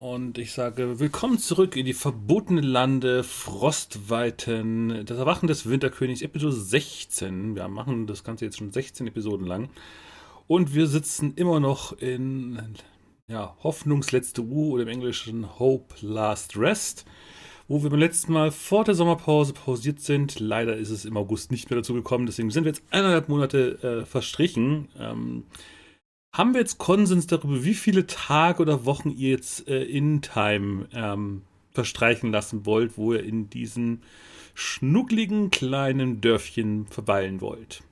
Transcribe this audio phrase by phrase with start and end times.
[0.00, 6.54] Und ich sage, willkommen zurück in die verbotenen Lande, Frostweiten, das Erwachen des Winterkönigs, Episode
[6.54, 7.56] 16.
[7.56, 9.70] Wir machen das Ganze jetzt schon 16 Episoden lang.
[10.46, 12.76] Und wir sitzen immer noch in
[13.26, 17.04] ja, Hoffnungsletzte Ruhe oder im Englischen Hope Last Rest,
[17.66, 20.38] wo wir beim letzten Mal vor der Sommerpause pausiert sind.
[20.38, 23.82] Leider ist es im August nicht mehr dazu gekommen, deswegen sind wir jetzt eineinhalb Monate
[23.82, 24.90] äh, verstrichen.
[24.96, 25.42] Ähm,
[26.38, 30.88] haben wir jetzt Konsens darüber, wie viele Tage oder Wochen ihr jetzt äh, in Time
[30.92, 34.02] ähm, verstreichen lassen wollt, wo ihr in diesem
[34.54, 37.82] schnuckligen kleinen Dörfchen verweilen wollt?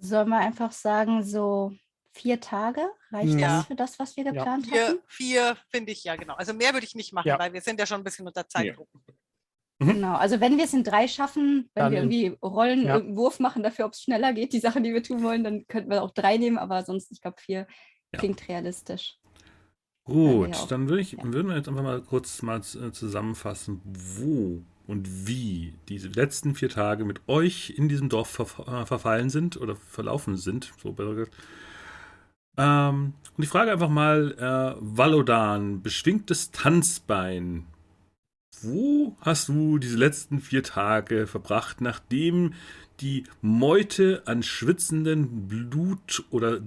[0.00, 1.72] Sollen wir einfach sagen, so
[2.12, 2.82] vier Tage?
[3.10, 3.58] Reicht Ja.
[3.58, 4.98] das für das, was wir geplant Vier, hatten?
[5.06, 6.34] vier finde ich ja genau.
[6.34, 7.38] Also mehr würde ich nicht machen, Ja.
[7.38, 8.88] weil wir sind ja schon ein bisschen unter Zeitdruck.
[9.78, 10.14] Genau.
[10.16, 12.94] Also wenn wir es in drei schaffen, wenn Dann wir irgendwie Rollen, Ja.
[12.96, 15.66] irgendeinen Wurf machen dafür, ob es schneller geht, die Sachen, die wir tun wollen, dann
[15.68, 17.66] könnten wir auch drei nehmen, aber sonst, ich glaube, vier
[18.12, 18.18] Ja.
[18.18, 19.18] klingt realistisch.
[20.04, 21.22] Gut, Ja, dann würde ich, Ja.
[21.22, 26.70] würden wir jetzt einfach mal kurz mal äh, zusammenfassen, wo und wie diese letzten vier
[26.70, 30.72] Tage mit euch in diesem Dorf verf äh, verfallen sind oder verlaufen sind.
[30.82, 31.36] So besser gesagt.
[32.56, 37.66] Ähm, und ich frage einfach mal, äh, Valodan, beschwingtes Tanzbein,
[38.62, 42.54] wo hast du diese letzten vier Tage verbracht, nachdem
[43.00, 46.60] die Meute an schwitzenden Blut oder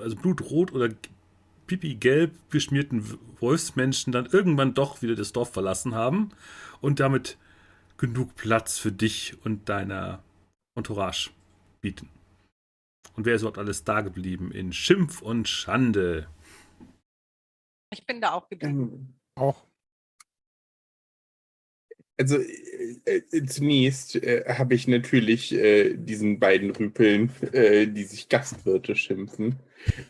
[0.00, 0.90] also blutrot oder
[1.66, 6.30] pipi-gelb geschmierten Wolfsmenschen dann irgendwann doch wieder das Dorf verlassen haben
[6.80, 7.38] und damit
[7.96, 10.22] genug Platz für dich und deiner
[10.74, 11.30] Entourage
[11.80, 12.08] bieten.
[13.16, 16.28] Und wer ist überhaupt alles da geblieben in Schimpf und Schande?
[17.92, 18.80] Ich bin da auch geblieben.
[18.80, 19.67] Ähm, Auch.
[22.20, 28.28] Also äh, äh, zunächst äh, habe ich natürlich äh, diesen beiden Rüpeln, äh, die sich
[28.28, 29.54] Gastwirte schimpfen,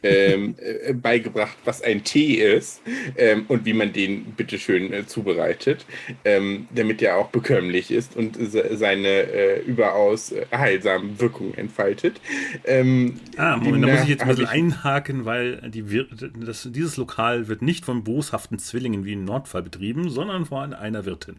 [0.03, 2.81] ähm, äh, beigebracht, was ein Tee ist
[3.19, 5.84] ähm, und wie man den bitteschön zubereitet,
[6.25, 12.23] ähm, damit er auch bekömmlich ist und se seine überaus heilsamen Wirkungen entfaltet.
[12.64, 16.07] Ähm, Ah, Moment, da muss ich jetzt ein demnach bisschen ich- einhaken, weil die, Wir-
[16.41, 21.05] das, dieses Lokal wird nicht von boshaften Zwillingen wie in Nordfall betrieben, sondern von einer
[21.05, 21.36] Wirtin.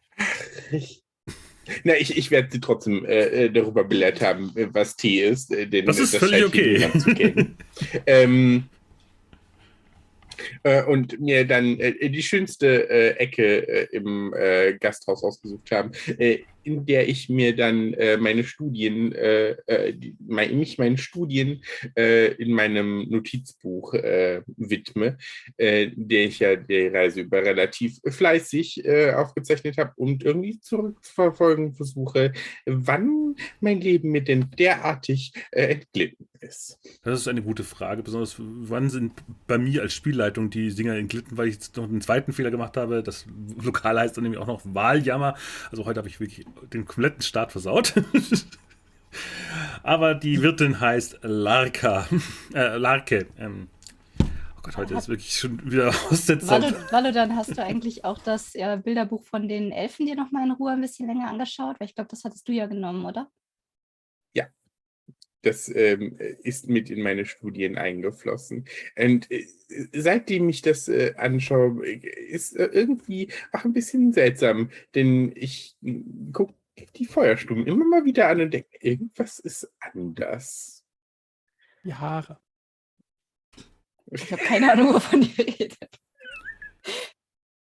[0.00, 0.07] Ich,
[1.84, 5.52] na, ich, ich werde sie trotzdem äh, äh, darüber belehrt haben, äh, was Tee ist.
[5.52, 6.88] Äh, denn Das ist äh, völlig okay.
[8.06, 8.64] ähm,
[10.62, 14.34] äh, und mir dann äh, die schönste Ecke im
[14.80, 20.58] Gasthaus ausgesucht haben, äh, in der ich mir dann äh, meine Studien, äh, äh, mein,
[20.58, 21.62] mich meinen Studien
[21.96, 25.16] äh, in meinem Notizbuch äh, widme,
[25.56, 32.32] äh, der ich ja die Reise über relativ fleißig aufgezeichnet habe und irgendwie zurückzuverfolgen versuche,
[32.66, 36.78] wann mein Leben mir denn derartig entglitten ist.
[37.02, 39.12] Das ist eine gute Frage, besonders wann sind
[39.46, 42.76] bei mir als Spielleitung die Dinger entglitten, weil ich jetzt noch einen zweiten Fehler gemacht
[42.76, 43.02] habe.
[43.02, 43.26] Das
[43.62, 45.36] Lokal heißt dann nämlich auch noch Wahljammer.
[45.70, 47.94] Also heute habe ich wirklich den kompletten Start versaut.
[49.82, 52.06] Aber die Wirtin heißt Larka.
[52.54, 53.26] Äh, Larke.
[53.38, 53.68] Ähm,
[54.20, 56.62] oh Gott, heute ist wirklich schon wieder aus der Zeit.
[56.62, 60.44] Valo, Valo, dann hast du eigentlich auch das äh, Bilderbuch von den Elfen dir nochmal
[60.44, 63.30] in Ruhe ein bisschen länger angeschaut, weil ich glaube, das hattest du ja genommen, oder?
[65.42, 68.64] Das ähm, ist mit in meine Studien eingeflossen.
[68.96, 69.46] Und äh,
[69.92, 75.76] seitdem ich das äh, anschaue, äh, ist äh, irgendwie auch ein bisschen seltsam, denn ich
[76.32, 76.54] gucke
[76.96, 80.84] die Feuerstuben immer mal wieder an und denke, irgendwas ist anders.
[81.84, 82.40] Die Haare.
[84.10, 86.00] Ich habe keine Ahnung, wovon ihr redet.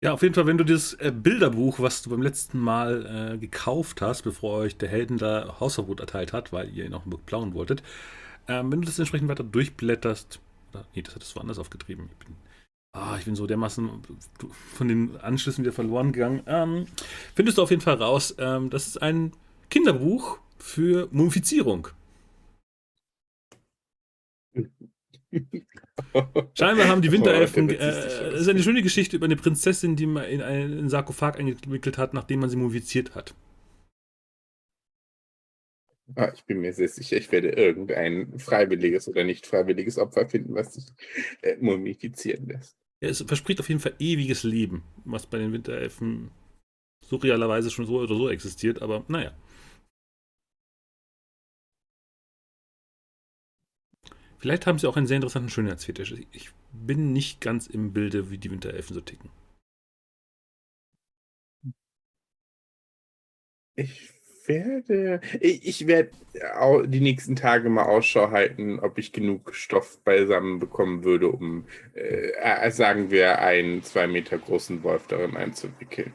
[0.03, 3.37] Ja, auf jeden Fall, wenn du dieses äh, Bilderbuch, was du beim letzten Mal äh,
[3.39, 7.55] gekauft hast, bevor euch der Helden da Hausverbot erteilt hat, weil ihr ihn auch beklauen
[7.55, 7.81] wolltet,
[8.47, 10.39] ähm, wenn du das entsprechend weiter durchblätterst,
[10.71, 12.09] oder, nee, das hattest du woanders aufgetrieben.
[12.11, 12.35] Ich bin,
[12.93, 13.89] ah, ich bin so dermaßen
[14.75, 16.43] von den Anschlüssen wieder verloren gegangen.
[16.45, 16.85] Ähm,
[17.33, 19.31] findest du auf jeden Fall raus, ähm, das ist ein
[19.71, 21.87] Kinderbuch für Mumifizierung.
[26.53, 27.69] Scheinbar haben die Winterelfen.
[27.69, 28.41] Äh, Scheiß.
[28.41, 32.39] ist eine schöne Geschichte über eine Prinzessin, die man in einen Sarkophag eingewickelt hat, nachdem
[32.39, 33.35] man sie mumifiziert hat.
[36.15, 40.55] Ah, ich bin mir sehr sicher, ich werde irgendein freiwilliges oder nicht freiwilliges Opfer finden,
[40.55, 40.85] was sich
[41.41, 42.77] äh, mumifizieren lässt.
[43.01, 46.31] Ja, es verspricht auf jeden Fall ewiges Leben, was bei den Winterelfen
[47.05, 49.33] surrealerweise schon so oder so existiert, aber naja.
[54.39, 56.13] Vielleicht haben sie auch einen sehr interessanten Schönheitsfetisch.
[56.31, 59.29] Ich bin nicht ganz im Bilde, wie die Winterelfen so ticken.
[63.75, 64.11] Ich
[64.47, 65.21] werde.
[65.39, 66.11] Ich werde
[66.87, 72.31] die nächsten Tage mal Ausschau halten, ob ich genug Stoff beisammen bekommen würde, um, äh,
[72.31, 76.13] äh sagen wir, einen zwei Meter großen Wolf darin einzuwickeln.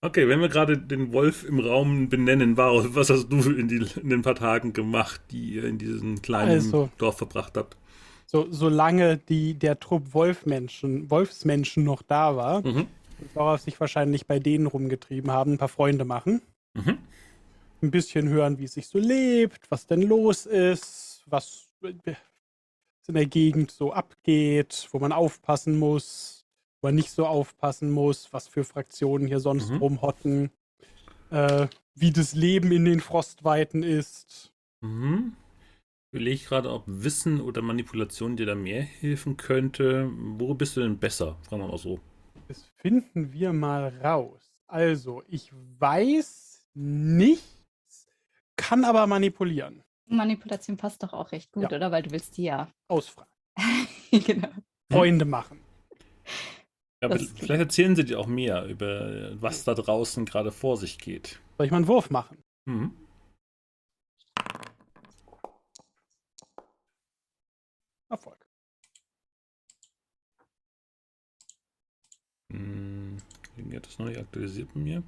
[0.00, 3.84] Okay, wenn wir gerade den Wolf im Raum benennen, Varus, was hast du in, die,
[4.00, 7.76] in, den paar Tagen gemacht, die ihr in diesem kleinen also, Dorf verbracht habt?
[8.24, 12.86] So, solange die, der Trupp Wolfmenschen, Wolfsmenschen noch da war, mhm.
[13.34, 16.42] worauf sich wahrscheinlich bei denen rumgetrieben haben, ein paar Freunde machen.
[16.74, 16.98] Mhm.
[17.82, 23.26] Ein bisschen hören, wie es sich so lebt, was denn los ist, was in der
[23.26, 26.37] Gegend so abgeht, wo man aufpassen muss,
[26.82, 29.78] man nicht so aufpassen muss, was für Fraktionen hier sonst mhm.
[29.78, 30.50] rumhotten,
[31.30, 34.52] äh, wie das Leben in den Frostweiten ist.
[34.80, 35.36] Mhm.
[36.10, 40.10] Ich überlege gerade, ob Wissen oder Manipulation dir da mehr helfen könnte.
[40.14, 41.36] Wo bist du denn besser?
[41.42, 42.00] Fragen wir mal so.
[42.48, 44.40] Das finden wir mal raus.
[44.66, 48.08] Also, ich weiß nichts,
[48.56, 49.82] kann aber manipulieren.
[50.06, 51.76] Manipulation passt doch auch recht gut, ja.
[51.76, 51.90] oder?
[51.90, 53.30] Weil du willst die ja ausfragen.
[54.10, 54.48] genau.
[54.90, 55.60] Freunde machen.
[57.00, 61.38] Ja, vielleicht erzählen sie dir auch mehr über was da draußen gerade vor sich geht.
[61.56, 62.38] Soll ich mal einen Wurf machen?
[62.66, 62.92] Mhm.
[68.08, 68.38] Erfolg.
[72.50, 73.18] Hm,
[73.74, 75.02] hat das noch nicht aktualisiert bei mir.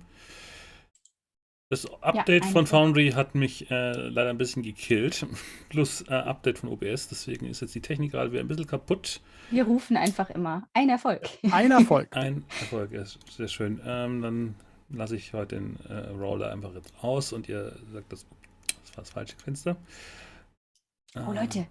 [1.71, 5.25] Das Update ja, von Foundry hat mich äh, leider ein bisschen gekillt.
[5.69, 9.21] Plus äh, Update von OBS, deswegen ist jetzt die Technik gerade wieder ein bisschen kaputt.
[9.51, 10.69] Wir rufen einfach immer.
[10.75, 11.23] Ein Erfolg.
[11.53, 12.09] Ein Erfolg.
[12.17, 13.81] ein Erfolg, ja, sehr schön.
[13.87, 14.55] Ähm, dann
[14.89, 18.27] lasse ich heute den äh, Roller einfach jetzt aus und ihr sagt, das,
[18.67, 19.77] das war das falsche Fenster.
[21.15, 21.69] Oh Leute,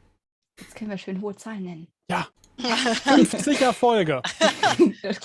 [0.60, 1.88] Jetzt können wir schön hohe Zahlen nennen.
[2.10, 2.28] Ja.
[2.60, 4.22] 50 Erfolge.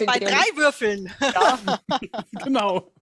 [0.07, 1.11] Bei drei Würfeln.
[1.21, 1.59] Ja,
[2.45, 2.93] genau.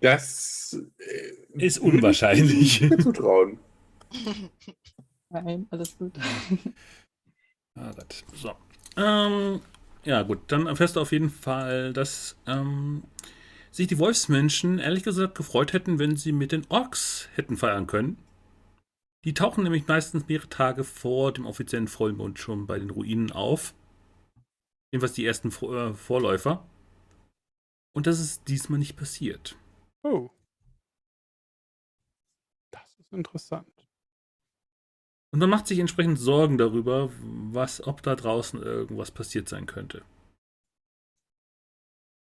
[0.00, 2.82] Das äh, ist unwahrscheinlich.
[2.82, 3.58] Ich zutrauen.
[5.30, 6.12] Nein, alles gut.
[7.76, 8.22] Ah, Gott.
[8.32, 8.52] So.
[8.96, 9.60] Ähm,
[10.04, 10.38] ja, gut.
[10.46, 13.02] Dann erfährst du auf jeden Fall, dass ähm,
[13.72, 18.16] sich die Wolfsmenschen ehrlich gesagt gefreut hätten, wenn sie mit den Orks hätten feiern können.
[19.24, 23.74] Die tauchen nämlich meistens mehrere Tage vor dem offiziellen Vollmond schon bei den Ruinen auf.
[24.92, 26.64] Jedenfalls die ersten äh, Vorläufer.
[27.96, 29.56] Und das ist diesmal nicht passiert.
[30.04, 30.30] Oh.
[32.70, 33.88] Das ist interessant.
[35.32, 40.04] Und man macht sich entsprechend Sorgen darüber, was, ob da draußen irgendwas passiert sein könnte.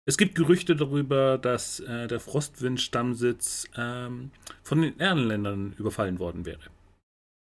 [0.05, 4.31] Es gibt Gerüchte darüber, dass äh, der Frostwind-Stammsitz ähm,
[4.63, 6.71] von den Erdenländern überfallen worden wäre.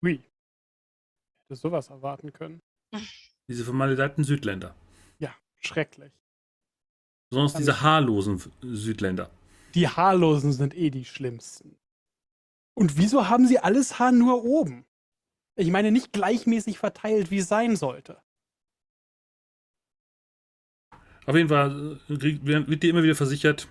[0.03, 0.21] Ui.
[1.43, 2.61] Hätte sowas erwarten können.
[3.47, 4.75] Diese vermaledeiten Südländer.
[5.17, 6.11] Ja, schrecklich.
[7.29, 9.31] Besonders diese haarlosen Südländer.
[9.73, 11.77] Die haarlosen sind eh die schlimmsten.
[12.73, 14.85] Und wieso haben sie alles Haar nur oben?
[15.55, 18.21] Ich meine, nicht gleichmäßig verteilt, wie es sein sollte.
[21.25, 23.67] Auf jeden Fall äh, wird dir immer wieder versichert,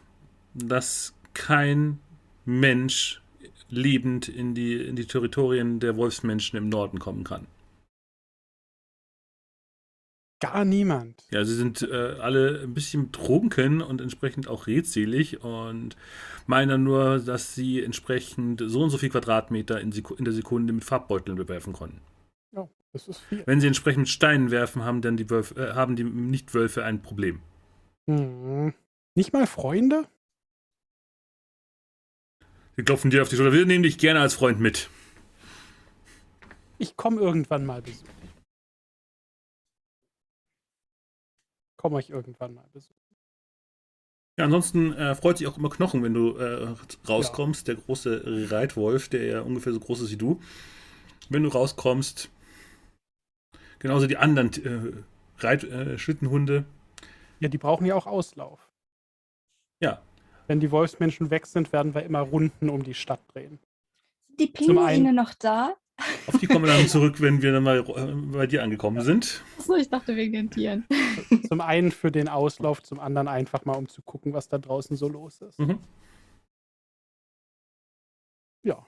[0.55, 1.99] dass kein
[2.45, 3.23] Mensch
[3.69, 7.47] lebend in die, in die Territorien der Wolfsmenschen im Norden kommen kann.
[10.41, 11.23] Gar niemand.
[11.31, 15.97] Ja, sie sind äh, alle ein bisschen betrunken und entsprechend auch redselig und
[16.47, 20.33] meinen dann nur, dass sie entsprechend so und so viel Quadratmeter in, Sek in der
[20.33, 22.01] Sekunde mit Farbbeuteln bewerfen konnten.
[22.57, 23.43] Oh, das ist viel.
[23.45, 27.41] Wenn sie entsprechend Steinen werfen, haben dann die, Wölfe, äh, haben die Nichtwölfe ein Problem.
[28.09, 28.73] Hm.
[29.15, 30.07] Nicht mal Freunde?
[32.77, 33.53] Wir klopfen dir auf die Schulter.
[33.53, 34.89] Wir nehmen dich gerne als Freund mit.
[36.79, 38.20] Ich komme irgendwann mal besuchen.
[41.81, 42.95] Komme euch irgendwann mal besuchen.
[44.39, 46.75] Ja, ansonsten äh, freut sich auch immer Knochen, wenn du äh,
[47.09, 47.67] rauskommst.
[47.67, 47.75] Ja.
[47.75, 50.43] Der große Reitwolf, der ja ungefähr so groß ist wie du.
[51.31, 52.31] Wenn du rauskommst,
[53.79, 55.03] genauso die anderen äh,
[55.39, 56.67] Reit, äh, Schlittenhunde.
[57.39, 58.69] Ja, die brauchen ja auch Auslauf.
[59.83, 60.03] Ja,
[60.49, 63.59] wenn die Wolfsmenschen weg sind, werden wir immer Runden um die Stadt drehen.
[64.27, 65.77] Sind die Pinguine noch da?
[66.27, 69.43] Auf die kommen wir dann zurück, wenn wir dann mal äh, bei dir angekommen sind.
[69.59, 70.87] Achso, ich dachte wegen den Tieren.
[71.49, 74.97] Zum einen für den Auslauf, zum anderen einfach mal, um zu gucken, was da draußen
[74.97, 75.59] so los ist.
[75.59, 75.79] Mhm.
[78.63, 78.87] Ja.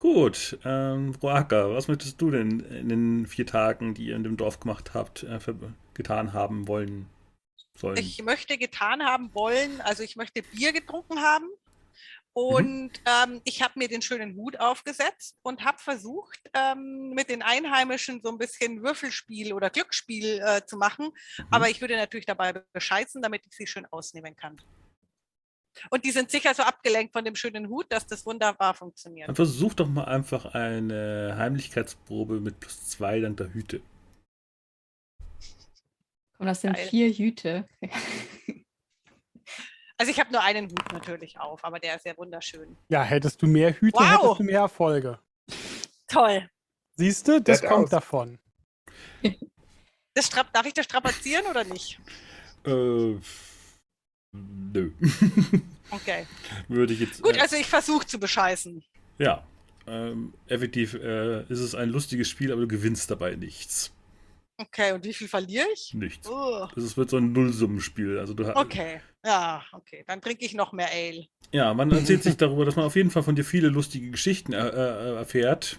[0.00, 4.36] Gut, ähm, Roaka, was möchtest du denn in den vier Tagen, die ihr in dem
[4.36, 5.38] Dorf gemacht habt, äh,
[5.94, 7.06] getan haben wollen?
[7.78, 7.96] sollen?
[7.96, 11.46] Ich möchte getan haben wollen, also ich möchte Bier getrunken haben.
[12.38, 12.92] Und mhm.
[13.04, 18.20] ähm, ich habe mir den schönen Hut aufgesetzt und habe versucht, ähm, mit den Einheimischen
[18.22, 21.06] so ein bisschen Würfelspiel oder Glücksspiel äh, zu machen.
[21.06, 21.44] Mhm.
[21.50, 24.56] Aber ich würde natürlich dabei bescheißen, damit ich sie schön ausnehmen kann.
[25.90, 29.26] Und die sind sicher so abgelenkt von dem schönen Hut, dass das wunderbar funktioniert.
[29.26, 33.80] Dann versuch doch mal einfach eine Heimlichkeitsprobe mit plus zwei dann der Hüte.
[36.38, 36.86] Und das sind Geil.
[36.86, 37.68] vier Hüte.
[39.98, 42.76] Also ich habe nur einen Hut natürlich auf, aber der ist ja wunderschön.
[42.88, 44.22] Ja, hättest du mehr Hüte, wow.
[44.22, 45.18] hättest du mehr Erfolge.
[46.06, 46.48] Toll.
[46.94, 47.90] Siehst du, das, das kommt aus.
[47.90, 48.38] davon.
[50.14, 52.00] Das darf ich das strapazieren oder nicht?
[52.64, 53.16] Äh,
[54.32, 54.92] nö.
[55.90, 56.26] Okay.
[56.68, 57.22] Würde ich jetzt.
[57.22, 58.84] Gut, äh, also ich versuche zu bescheißen.
[59.18, 59.42] Ja.
[59.86, 63.90] Ähm, effektiv äh, ist es ein lustiges Spiel, aber du gewinnst dabei nichts.
[64.58, 65.94] Okay, und wie viel verliere ich?
[65.94, 66.28] Nichts.
[66.28, 66.68] Oh.
[66.74, 68.18] Das wird so ein Nullsummenspiel.
[68.18, 70.04] Also du okay, ja, okay.
[70.06, 71.26] Dann trinke ich noch mehr Ale.
[71.52, 74.54] Ja, man erzählt sich darüber, dass man auf jeden Fall von dir viele lustige Geschichten
[74.54, 75.78] er äh, erfährt.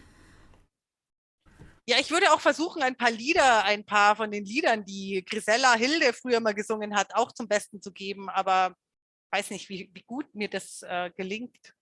[1.88, 5.74] Ja, ich würde auch versuchen, ein paar Lieder, ein paar von den Liedern, die Grisella
[5.74, 8.30] Hilde früher mal gesungen hat, auch zum Besten zu geben.
[8.30, 8.76] Aber
[9.32, 11.74] weiß nicht, wie, wie gut mir das äh, gelingt.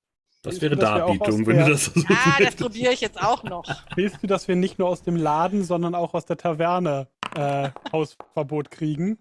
[0.44, 3.66] Das wäre Darbietung, wenn du das so Ah, das probiere ich jetzt auch noch.
[3.98, 7.72] Willst du, dass wir nicht nur aus dem Laden, sondern auch aus der Taverne äh,
[7.92, 9.18] Hausverbot kriegen?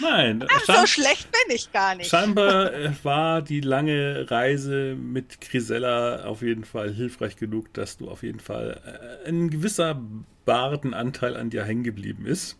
[0.00, 0.44] Nein.
[0.48, 2.10] Ach, so schlecht bin ich gar nicht.
[2.10, 8.10] Scheinbar äh, war die lange Reise mit Grisella auf jeden Fall hilfreich genug, dass du
[8.10, 10.00] auf jeden Fall äh, ein gewisser
[10.44, 12.56] Bardenanteil an dir hängen geblieben ist.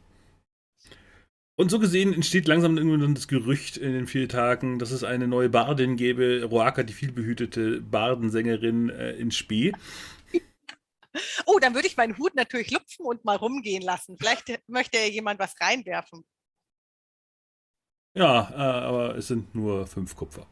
[1.56, 5.28] Und so gesehen entsteht langsam irgendwann das Gerücht in den vier Tagen, dass es eine
[5.28, 9.72] neue Bardin gäbe, Roaka, die vielbehütete Bardensängerin äh, in Spee.
[11.44, 14.16] Oh, dann würde ich meinen Hut natürlich lupfen und mal rumgehen lassen.
[14.16, 16.24] Vielleicht möchte jemand was reinwerfen.
[18.16, 20.46] Ja, äh, aber es sind nur fünf Kupfer.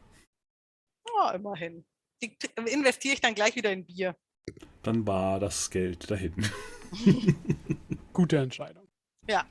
[1.07, 1.85] Ja, immerhin.
[2.21, 2.37] Die
[2.71, 4.15] investiere ich dann gleich wieder in Bier.
[4.83, 6.33] Dann war das Geld dahin.
[8.13, 8.87] Gute Entscheidung.
[9.27, 9.45] Ja.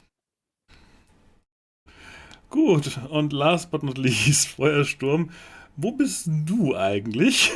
[2.51, 5.31] Gut, und last but not least, Feuersturm.
[5.77, 7.53] Wo bist du eigentlich?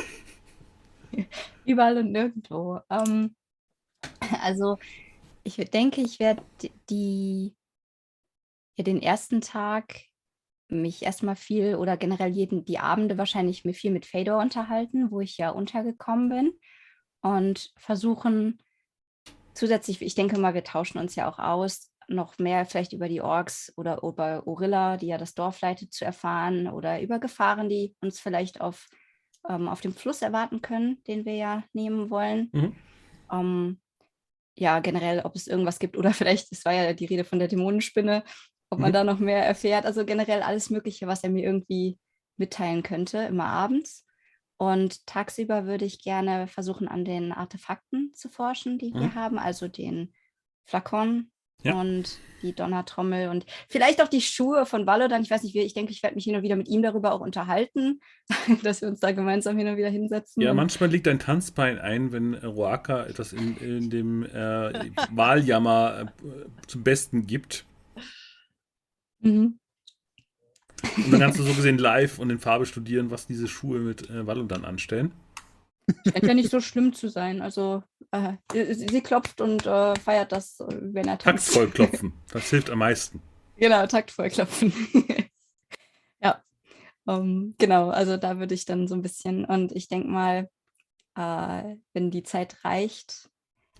[1.65, 2.79] Überall und nirgendwo.
[2.89, 3.35] Ähm,
[4.41, 4.77] also,
[5.43, 6.43] ich denke, ich werde
[6.89, 7.55] die,
[8.77, 10.05] ja, den ersten Tag
[10.73, 15.21] mich erstmal viel oder generell jeden, die Abende wahrscheinlich mir viel mit Fedor unterhalten, wo
[15.21, 16.53] ich ja untergekommen bin
[17.21, 18.59] und versuchen
[19.53, 23.21] zusätzlich, ich denke mal, wir tauschen uns ja auch aus, noch mehr vielleicht über die
[23.21, 27.95] Orks oder über Orilla, die ja das Dorf leitet, zu erfahren oder über Gefahren, die
[28.01, 28.89] uns vielleicht auf,
[29.47, 32.49] ähm, auf dem Fluss erwarten können, den wir ja nehmen wollen.
[32.51, 32.75] Mhm.
[33.31, 33.79] Ähm,
[34.57, 37.47] ja, generell, ob es irgendwas gibt oder vielleicht, es war ja die Rede von der
[37.47, 38.23] Dämonenspinne,
[38.73, 38.93] ob man mhm.
[38.93, 39.85] da noch mehr erfährt.
[39.85, 41.97] Also generell alles Mögliche, was er mir irgendwie
[42.37, 44.05] mitteilen könnte, immer abends.
[44.57, 48.99] Und tagsüber würde ich gerne versuchen, an den Artefakten zu forschen, die mhm.
[48.99, 50.13] wir haben, also den
[50.65, 51.31] Flakon,
[51.63, 51.79] ja.
[51.79, 55.21] und die Donnertrommel und vielleicht auch die Schuhe von Valodan.
[55.21, 57.13] Ich weiß nicht, wie, ich denke, ich werde mich hin und wieder mit ihm darüber
[57.13, 58.01] auch unterhalten,
[58.63, 60.43] dass wir uns da gemeinsam hin und wieder hinsetzen.
[60.43, 66.67] Ja, manchmal liegt ein Tanzbein ein, wenn Roaka etwas in, in dem äh, Wahljammer äh,
[66.67, 67.65] zum Besten gibt.
[69.23, 69.59] Mhm.
[70.97, 74.09] Und dann kannst du so gesehen live und in Farbe studieren, was diese Schuhe mit
[74.09, 75.13] äh, Valodan anstellen.
[76.05, 77.41] Scheint ja nicht so schlimm zu sein.
[77.41, 78.33] Also äh,
[78.73, 81.53] sie klopft und äh, feiert das, wenn er tanzt.
[81.53, 83.21] Taktvoll klopfen, das hilft am meisten.
[83.57, 84.73] Genau, taktvoll klopfen.
[86.21, 86.43] ja,
[87.05, 90.49] um, ähm, genau, also da würde ich dann so ein bisschen, und ich denke mal,
[91.15, 93.29] äh, wenn die Zeit reicht,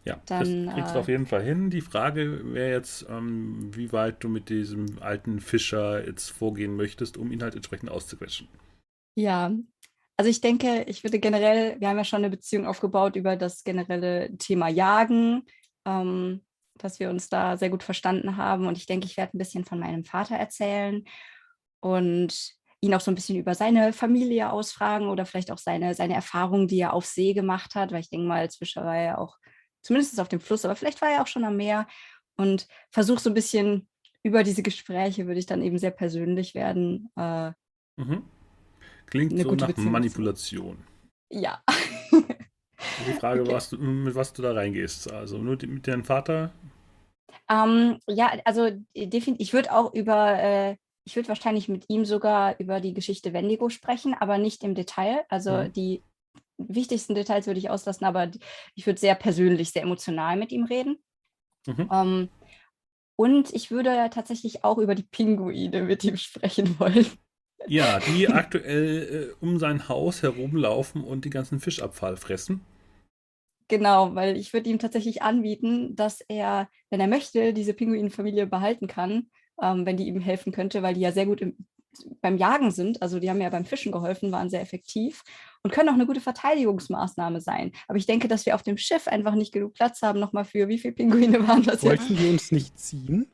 [0.05, 1.69] ja, dann, das kriegst du auf jeden Fall hin.
[1.69, 7.17] Die Frage wäre jetzt, ähm, wie weit du mit diesem alten Fischer jetzt vorgehen möchtest,
[7.17, 8.47] um ihn halt entsprechend auszuquetschen.
[9.15, 9.51] Ja,
[10.17, 13.63] also ich denke, ich würde generell, wir haben ja schon eine Beziehung aufgebaut über das
[13.63, 15.43] generelle Thema Jagen,
[15.85, 16.43] ähm,
[16.75, 18.67] dass wir uns da sehr gut verstanden haben.
[18.67, 21.05] Und ich denke, ich werde ein bisschen von meinem Vater erzählen
[21.79, 26.15] und ihn auch so ein bisschen über seine Familie ausfragen oder vielleicht auch seine, seine
[26.15, 29.19] Erfahrungen, die er auf See gemacht hat, weil ich denke mal, als Fischer war er
[29.19, 29.37] auch
[29.83, 31.87] zumindest auf dem Fluss, aber vielleicht war er auch schon am Meer
[32.37, 33.87] und versuche so ein bisschen
[34.23, 37.11] über diese Gespräche, würde ich dann eben sehr persönlich werden.
[37.15, 37.51] Äh,
[37.97, 38.23] mhm.
[39.05, 40.77] Klingt so nach Beziehung Manipulation.
[41.29, 41.61] Ja.
[42.11, 43.51] Die Frage, okay.
[43.51, 45.11] was du, mit was du da reingehst.
[45.11, 46.51] Also nur mit deinem Vater?
[47.49, 49.39] Ähm, ja, also definitiv.
[49.39, 53.69] Ich würde auch über, äh, ich würde wahrscheinlich mit ihm sogar über die Geschichte Wendigo
[53.69, 55.25] sprechen, aber nicht im Detail.
[55.27, 55.73] Also mhm.
[55.73, 56.03] die
[56.69, 58.29] wichtigsten Details würde ich auslassen, aber
[58.75, 60.97] ich würde sehr persönlich, sehr emotional mit ihm reden.
[61.67, 61.89] Mhm.
[61.91, 62.29] Ähm,
[63.15, 67.05] und ich würde tatsächlich auch über die Pinguine mit ihm sprechen wollen.
[67.67, 72.61] Ja, die aktuell äh, um sein Haus herumlaufen und die ganzen Fischabfall fressen.
[73.69, 78.87] Genau, weil ich würde ihm tatsächlich anbieten, dass er, wenn er möchte, diese Pinguinfamilie behalten
[78.87, 79.29] kann,
[79.61, 81.55] ähm, wenn die ihm helfen könnte, weil die ja sehr gut im,
[82.21, 83.01] beim Jagen sind.
[83.01, 85.23] Also die haben ja beim Fischen geholfen, waren sehr effektiv
[85.63, 87.71] und können auch eine gute Verteidigungsmaßnahme sein.
[87.87, 90.67] Aber ich denke, dass wir auf dem Schiff einfach nicht genug Platz haben, nochmal für
[90.67, 92.23] wie viele Pinguine waren das Wollten jetzt?
[92.23, 93.27] wir uns nicht ziehen?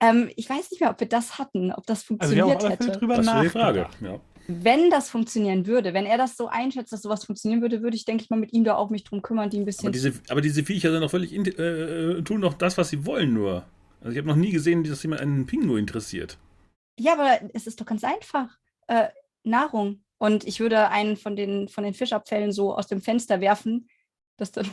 [0.00, 2.78] Ähm, ich weiß nicht mehr, ob wir das hatten, ob das funktioniert also wir haben
[2.78, 2.98] hätte.
[2.98, 3.86] Drüber das ist die Frage.
[4.00, 4.20] Ja.
[4.46, 8.04] Wenn das funktionieren würde, wenn er das so einschätzt, dass sowas funktionieren würde, würde ich,
[8.04, 9.86] denke ich mal, mit ihm da auch mich drum kümmern, die ein bisschen.
[9.86, 13.06] Aber diese, aber diese Viecher sind doch völlig äh, äh, tun doch das, was sie
[13.06, 13.64] wollen, nur.
[14.00, 16.36] Also ich habe noch nie gesehen, dass jemand einen Pinguin interessiert.
[16.98, 18.56] Ja, aber es ist doch ganz einfach.
[18.86, 19.08] Äh,
[19.42, 20.04] Nahrung.
[20.18, 23.88] Und ich würde einen von den, von den Fischabfällen so aus dem Fenster werfen,
[24.36, 24.68] dass dann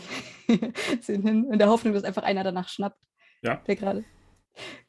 [1.07, 3.03] in der Hoffnung, dass einfach einer danach schnappt.
[3.41, 3.55] Ja.
[3.67, 4.03] Der gerade.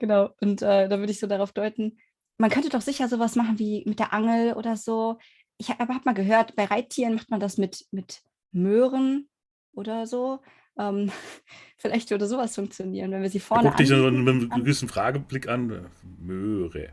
[0.00, 0.30] Genau.
[0.40, 1.96] Und äh, da würde ich so darauf deuten,
[2.36, 5.18] man könnte doch sicher sowas machen wie mit der Angel oder so.
[5.56, 9.28] Ich habe hab mal gehört, bei Reittieren macht man das mit, mit Möhren
[9.72, 10.40] oder so.
[10.76, 11.12] Ähm,
[11.78, 13.68] vielleicht würde sowas funktionieren, wenn wir sie vorne.
[13.68, 15.88] Guck dich so mit einem gewissen Frageblick an.
[16.18, 16.92] Möhre.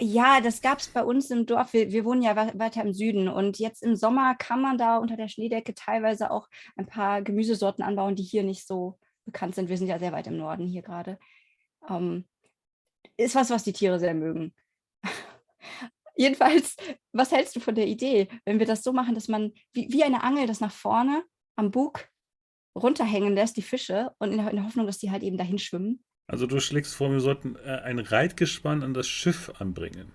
[0.00, 1.72] Ja, das gab es bei uns im Dorf.
[1.72, 5.16] Wir, wir, wohnen ja weiter im Süden und jetzt im Sommer kann man da unter
[5.16, 9.68] der Schneedecke teilweise auch ein paar Gemüsesorten anbauen, die hier nicht so bekannt sind.
[9.68, 11.18] Wir sind ja sehr weit im Norden hier gerade.
[11.88, 12.28] Ähm,
[13.16, 14.54] ist was, was die Tiere sehr mögen.
[16.16, 16.76] Jedenfalls,
[17.12, 20.04] was hältst du von der Idee, wenn wir das so machen, dass man wie, wie
[20.04, 21.24] eine Angel das nach vorne
[21.56, 22.08] am Bug
[22.76, 25.58] runterhängen lässt, die Fische, und in der, in der Hoffnung, dass die halt eben dahin
[25.58, 26.04] schwimmen?
[26.30, 30.12] Also du schlägst vor, wir sollten äh, ein Reitgespann an das Schiff anbringen.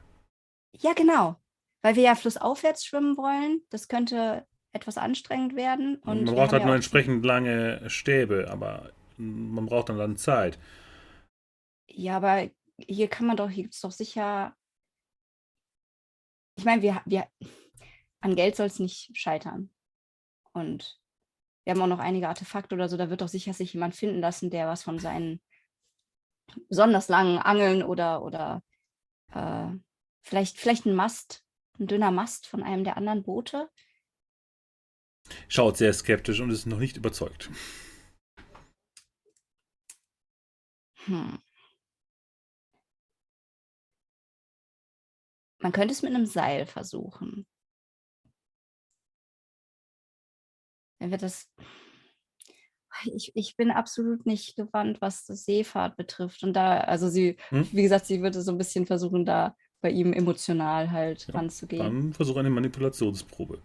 [0.78, 1.36] Ja, genau.
[1.82, 3.62] Weil wir ja flussaufwärts schwimmen wollen.
[3.70, 5.98] Das könnte etwas anstrengend werden.
[5.98, 10.60] Und man braucht halt ja nur entsprechend lange Stäbe, aber man braucht dann, dann Zeit.
[11.90, 14.56] Ja, aber hier kann man doch, hier gibt es doch sicher.
[16.58, 17.28] Ich meine, wir, wir
[18.22, 19.72] an Geld soll es nicht scheitern.
[20.54, 21.00] Und
[21.64, 24.20] wir haben auch noch einige Artefakte oder so, da wird doch sicher sich jemand finden
[24.20, 25.42] lassen, der was von seinen
[26.70, 28.64] besonders langen Angeln oder, oder
[29.32, 29.68] äh,
[30.22, 31.44] vielleicht, vielleicht ein Mast,
[31.80, 33.70] ein dünner Mast von einem der anderen Boote.
[35.48, 37.50] Schaut sehr skeptisch und ist noch nicht überzeugt.
[41.06, 41.40] Hm.
[45.60, 47.48] Man könnte es mit einem Seil versuchen.
[51.00, 51.50] Wenn wir das
[53.06, 56.44] ich, ich bin absolut nicht gewandt, was das Seefahrt betrifft.
[56.44, 57.68] Und da, also sie, hm?
[57.72, 61.84] wie gesagt, sie würde so ein bisschen versuchen, da bei ihm emotional halt ja, ranzugehen.
[61.84, 63.62] Dann versuche eine Manipulationsprobe.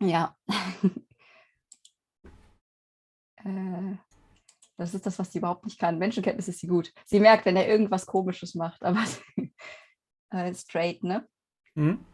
[0.00, 0.36] Ja.
[3.36, 3.96] äh,
[4.76, 5.98] das ist das, was sie überhaupt nicht kann.
[5.98, 6.92] Menschenkenntnis ist sie gut.
[7.04, 9.04] Sie merkt, wenn er irgendwas Komisches macht, aber
[10.30, 11.26] äh, straight, ne?
[11.76, 12.04] Hm?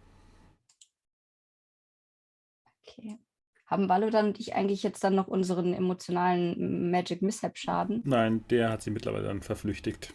[2.83, 3.19] Okay.
[3.71, 8.03] Haben Valodan und ich eigentlich jetzt dann noch unseren emotionalen Magic Mishap Schaden?
[8.05, 10.13] Nein, der hat sie mittlerweile dann verflüchtigt.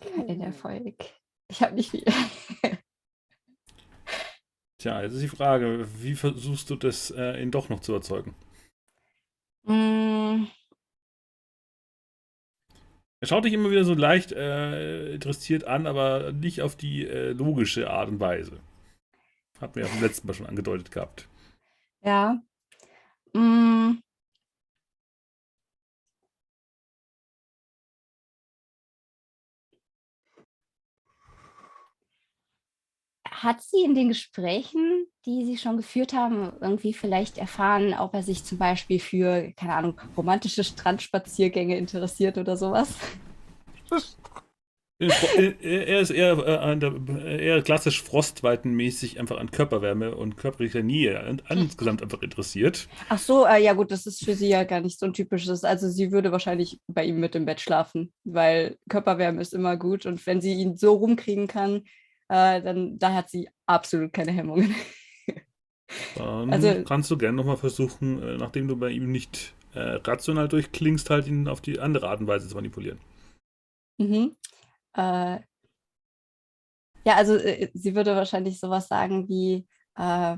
[0.00, 0.94] Kein Erfolg.
[1.48, 2.04] Ich habe nicht viel.
[4.78, 8.36] Tja, jetzt ist die Frage, wie versuchst du das, äh, ihn doch noch zu überzeugen?
[9.64, 10.46] Mm.
[13.20, 17.32] Er schaut dich immer wieder so leicht äh, interessiert an, aber nicht auf die äh,
[17.32, 18.60] logische Art und Weise.
[19.62, 21.28] Hatten wir ja beim letzten Mal schon angedeutet gehabt.
[22.02, 22.42] Ja.
[23.32, 24.00] Mm.
[33.24, 38.22] Hat sie in den Gesprächen, die Sie schon geführt haben, irgendwie vielleicht erfahren, ob er
[38.24, 42.94] sich zum Beispiel für, keine Ahnung, romantische Strandspaziergänge interessiert oder sowas?
[45.02, 52.22] Er ist eher, äh, eher klassisch frostweitenmäßig einfach an Körperwärme und körperlicher Nähe insgesamt einfach
[52.22, 52.88] interessiert.
[53.08, 55.64] Ach so, äh, ja gut, das ist für sie ja gar nicht so ein typisches.
[55.64, 60.06] Also sie würde wahrscheinlich bei ihm mit im Bett schlafen, weil Körperwärme ist immer gut
[60.06, 61.82] und wenn sie ihn so rumkriegen kann,
[62.28, 64.74] äh, dann da hat sie absolut keine Hemmungen.
[66.16, 70.48] Dann also, kannst du gerne nochmal versuchen, äh, nachdem du bei ihm nicht äh, rational
[70.48, 72.98] durchklingst, halt ihn auf die andere Art und Weise zu manipulieren.
[73.98, 74.34] Mhm.
[74.94, 75.40] Äh,
[77.04, 80.36] ja, also äh, sie würde wahrscheinlich sowas sagen wie, äh,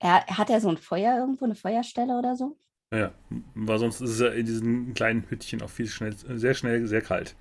[0.00, 2.58] er, hat er so ein Feuer irgendwo, eine Feuerstelle oder so?
[2.92, 3.12] Ja,
[3.54, 7.00] weil sonst ist es ja in diesen kleinen Hüttchen auch viel schnell, sehr schnell, sehr
[7.00, 7.36] kalt.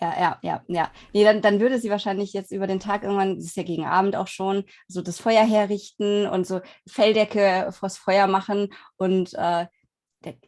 [0.00, 0.92] Ja, ja, ja, ja.
[1.12, 3.84] Nee, dann, dann würde sie wahrscheinlich jetzt über den Tag irgendwann, das ist ja gegen
[3.84, 9.66] Abend auch schon, so das Feuer herrichten und so Felldecke vors Feuer machen und äh,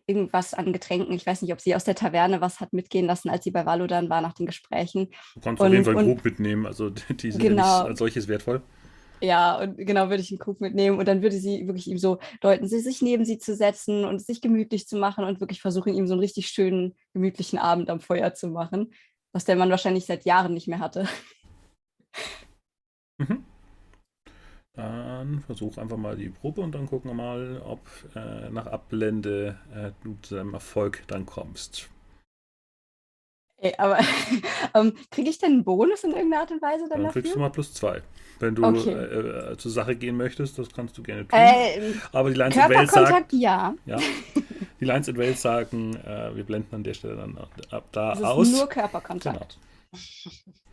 [0.07, 1.15] irgendwas an Getränken.
[1.15, 3.65] Ich weiß nicht, ob sie aus der Taverne was hat mitgehen lassen, als sie bei
[3.65, 5.09] Valodan war nach den Gesprächen.
[5.35, 7.89] Du kannst und, auf jeden Fall einen Krug mitnehmen, also die sind genau, ja nicht
[7.91, 8.63] als solches wertvoll.
[9.23, 12.19] Ja, und genau würde ich einen Krug mitnehmen und dann würde sie wirklich ihm so
[12.41, 16.07] deuten, sich neben sie zu setzen und sich gemütlich zu machen und wirklich versuchen, ihm
[16.07, 18.95] so einen richtig schönen, gemütlichen Abend am Feuer zu machen,
[19.33, 21.07] was der Mann wahrscheinlich seit Jahren nicht mehr hatte.
[23.19, 23.45] Mhm.
[24.81, 27.81] Dann versuch einfach mal die Probe und dann gucken wir mal, ob
[28.15, 31.91] äh, nach Abblende äh, du zu deinem Erfolg dann kommst.
[33.59, 33.99] Ey, aber
[34.75, 37.39] ähm, kriege ich denn einen Bonus in irgendeiner Art und Weise dann, dann kriegst du
[37.39, 38.01] mal plus zwei.
[38.39, 38.91] Wenn du okay.
[38.91, 41.39] äh, äh, zur Sache gehen möchtest, das kannst du gerne tun.
[41.39, 43.75] Äh, aber die Lines in Wales sagen, ja.
[43.85, 43.99] ja.
[44.81, 47.37] Die Lines in Wales sagen, äh, wir blenden an der Stelle dann
[47.71, 48.49] ab da das aus.
[48.49, 49.59] Ist nur Körperkontakt.
[49.59, 49.67] Genau.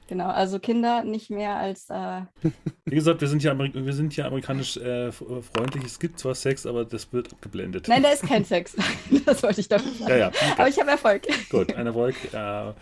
[0.08, 1.89] Genau, also Kinder nicht mehr als.
[1.89, 2.21] Äh
[2.86, 5.84] Wie gesagt, wir sind ja, Ameri wir sind ja amerikanisch äh, freundlich.
[5.84, 7.88] Es gibt zwar Sex, aber das wird abgeblendet.
[7.89, 8.75] Nein, da ist kein Sex.
[9.25, 10.10] das wollte ich doch sagen.
[10.10, 10.53] Ja, ja, okay.
[10.58, 11.23] Aber ich habe Erfolg.
[11.49, 12.15] Gut, ein Erfolg.
[12.32, 12.73] Äh,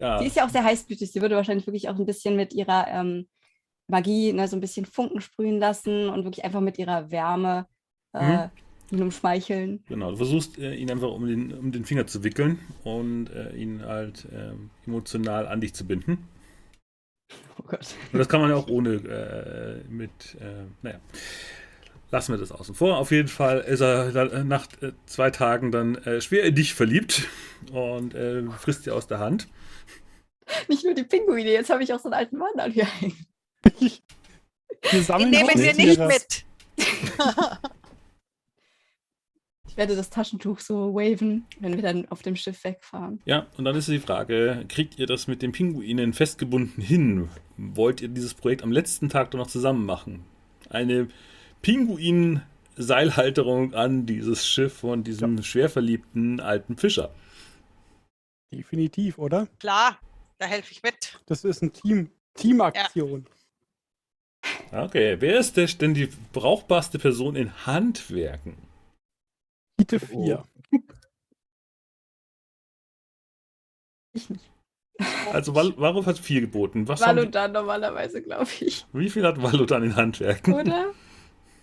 [0.00, 0.18] ja.
[0.18, 1.10] Sie ist ja auch sehr heißblütig.
[1.10, 3.26] Sie würde wahrscheinlich wirklich auch ein bisschen mit ihrer ähm,
[3.88, 7.66] Magie ne, so ein bisschen Funken sprühen lassen und wirklich einfach mit ihrer Wärme
[8.12, 8.48] äh,
[8.90, 8.98] mhm.
[8.98, 9.84] ihn umschmeicheln.
[9.88, 13.54] Genau, du versuchst äh, ihn einfach um den, um den Finger zu wickeln und äh,
[13.54, 16.28] ihn halt ähm, emotional an dich zu binden.
[17.58, 17.94] Oh Gott.
[18.12, 21.00] Und das kann man ja auch ohne äh, mit, äh, naja.
[22.12, 22.98] Lassen wir das außen vor.
[22.98, 27.28] Auf jeden Fall ist er nach äh, zwei Tagen dann äh, schwer in dich verliebt
[27.72, 29.46] und äh, frisst sie aus der Hand.
[30.68, 33.16] Nicht nur die Pinguine, jetzt habe ich auch so einen alten Mann an hier hängen.
[34.90, 36.44] Wir sammeln Den nehmen wir nicht mit.
[39.70, 43.20] Ich werde das Taschentuch so waven, wenn wir dann auf dem Schiff wegfahren.
[43.24, 47.28] Ja, und dann ist die Frage, kriegt ihr das mit den Pinguinen festgebunden hin?
[47.56, 50.24] Wollt ihr dieses Projekt am letzten Tag doch noch zusammen machen?
[50.70, 51.06] Eine
[51.62, 55.44] Pinguin-Seilhalterung an dieses Schiff von diesem ja.
[55.44, 57.14] schwer verliebten alten Fischer.
[58.52, 59.46] Definitiv, oder?
[59.60, 60.00] Klar,
[60.38, 61.20] da helfe ich mit.
[61.26, 63.24] Das ist ein Team, Teamaktion.
[64.72, 64.86] Ja.
[64.86, 68.68] Okay, wer ist denn die brauchbarste Person in Handwerken?
[69.80, 70.44] Bitte 4.
[74.12, 74.52] Ich nicht.
[75.32, 76.86] Also warum hat 4 geboten?
[76.86, 78.84] Was Valodan normalerweise, glaube ich.
[78.92, 80.52] Wie viel hat Valodan in Handwerken?
[80.52, 80.92] Oder?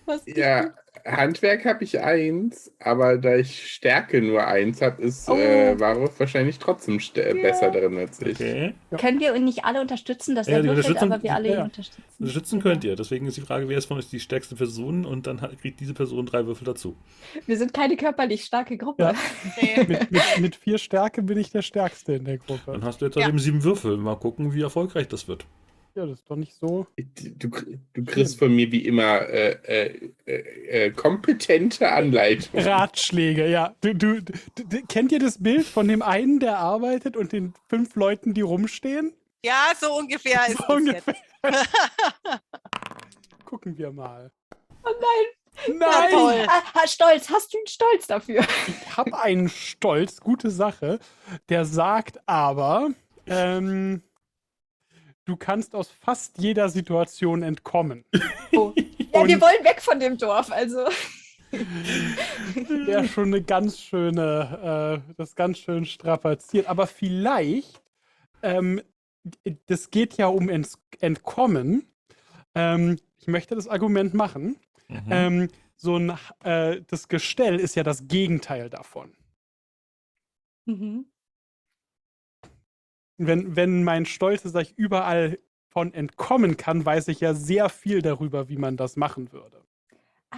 [0.08, 0.74] Was ja,
[1.06, 5.36] Handwerk habe ich eins, aber da ich Stärke nur eins habe, ist äh, oh.
[5.36, 7.34] äh, Varuf wahrscheinlich trotzdem ja.
[7.34, 8.36] besser drin als ich.
[8.36, 8.74] Okay.
[8.90, 8.98] Ja.
[8.98, 12.04] Können wir ihn nicht alle unterstützen, dass ja, er würfelt, aber wir alle ihn unterstützen?
[12.20, 12.96] Unterstützen könnt ihr.
[12.96, 15.94] Deswegen ist die Frage, wer ist von euch die stärkste Person und dann kriegt diese
[15.94, 16.96] Person drei Würfel dazu.
[17.46, 19.14] Wir sind keine körperlich starke Gruppe.
[19.88, 22.72] mit, mit, mit, vier Stärke bin ich der Stärkste in der Gruppe.
[22.72, 23.98] Dann hast du jetzt halt eben sieben Würfel.
[23.98, 25.46] Mal gucken, wie erfolgreich das wird.
[25.98, 26.86] Ja, das ist doch nicht so.
[26.96, 27.50] Du,
[27.94, 32.60] du kriegst von mir wie immer äh, äh, äh, äh kompetente Anleitung.
[32.60, 33.74] Ratschläge, ja.
[33.82, 37.96] Du, du, du, kennt ihr das Bild von dem einen, der arbeitet und den fünf
[37.96, 39.16] Leuten, die rumstehen?
[39.44, 41.16] Ja, so ungefähr ist so ungefähr.
[43.46, 44.32] Gucken wir mal.
[44.84, 45.80] Oh nein.
[45.80, 46.12] Nein!
[46.12, 46.46] toll.
[46.48, 48.42] Ah, stolz, hast du einen Stolz dafür?
[48.68, 51.00] Ich habe einen Stolz, gute Sache.
[51.50, 52.92] Der sagt aber,
[53.26, 54.04] ähm,
[55.28, 58.06] du kannst aus fast jeder Situation entkommen.
[58.54, 58.74] Oh.
[59.14, 60.88] Ja, wir wollen weg von dem Dorf, also.
[61.52, 66.66] Wäre schon eine ganz schöne, äh, das ganz schön strapaziert.
[66.66, 67.84] Aber vielleicht,
[68.42, 68.82] ähm,
[69.68, 71.88] das geht ja um Ent Entkommen.
[72.56, 74.58] Ähm, ich möchte das Argument machen.
[74.88, 75.08] Mhm.
[75.10, 79.14] Ähm, so ein, äh, das Gestell ist ja das Gegenteil davon.
[80.66, 81.06] Mhm
[83.18, 87.70] wenn, wenn mein Stolz ist, dass ich überall von entkommen kann, weiß ich ja sehr
[87.70, 89.62] viel darüber, wie man das machen würde.
[90.32, 90.38] Ah,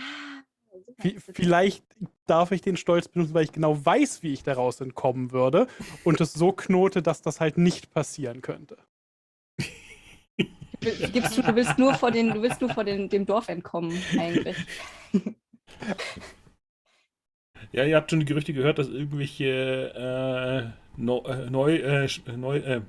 [1.34, 1.86] Vielleicht
[2.26, 5.68] darf ich den Stolz benutzen, weil ich genau weiß, wie ich daraus entkommen würde
[6.04, 8.78] und es so knote, dass das halt nicht passieren könnte.
[10.82, 13.98] Gibst du, du willst nur vor, den, du willst nur vor den, dem Dorf entkommen,
[14.18, 14.58] eigentlich.
[17.72, 22.58] Ja, ihr habt schon die Gerüchte gehört, dass irgendwelche äh, no, äh, neu, äh, neu
[22.58, 22.82] äh,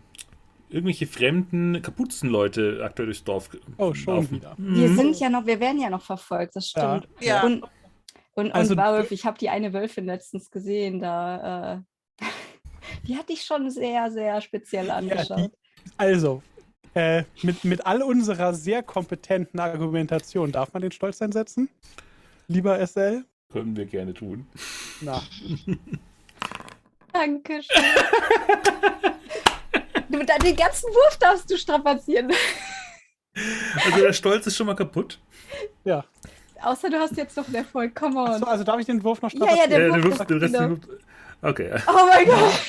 [0.68, 4.30] irgendwelche fremden Kapuzenleute aktuell durchs Dorf Oh, schon laufen.
[4.36, 4.54] wieder.
[4.56, 4.96] Wir mhm.
[4.96, 7.08] sind ja noch, wir werden ja noch verfolgt, das stimmt.
[7.20, 7.42] Ja.
[7.42, 7.64] Und,
[8.34, 12.24] und, also, und Warwolf, ich habe die eine Wölfin letztens gesehen, da äh,
[13.06, 15.38] die hatte ich schon sehr, sehr speziell angeschaut.
[15.38, 15.50] Ja, die,
[15.96, 16.42] also,
[16.94, 21.68] äh, mit, mit all unserer sehr kompetenten Argumentation, darf man den Stolz einsetzen?
[22.48, 23.24] Lieber SL?
[23.52, 24.46] Können wir gerne tun.
[25.00, 25.22] Na.
[27.12, 27.82] Dankeschön.
[30.08, 32.32] du, den ganzen Wurf darfst du strapazieren.
[33.84, 35.20] Also der Stolz ist schon mal kaputt.
[35.84, 36.04] Ja.
[36.60, 37.94] außer du hast jetzt noch einen Erfolg.
[37.94, 38.26] Come on.
[38.28, 39.70] Achso, also darf ich den Wurf noch Ja, ja, strapazieren?
[39.70, 40.52] der Ja, den, Wurf Wurf, den Rest.
[40.54, 40.68] genau.
[40.68, 40.98] Den Wurf,
[41.42, 41.82] okay.
[41.86, 42.60] Oh mein Gott.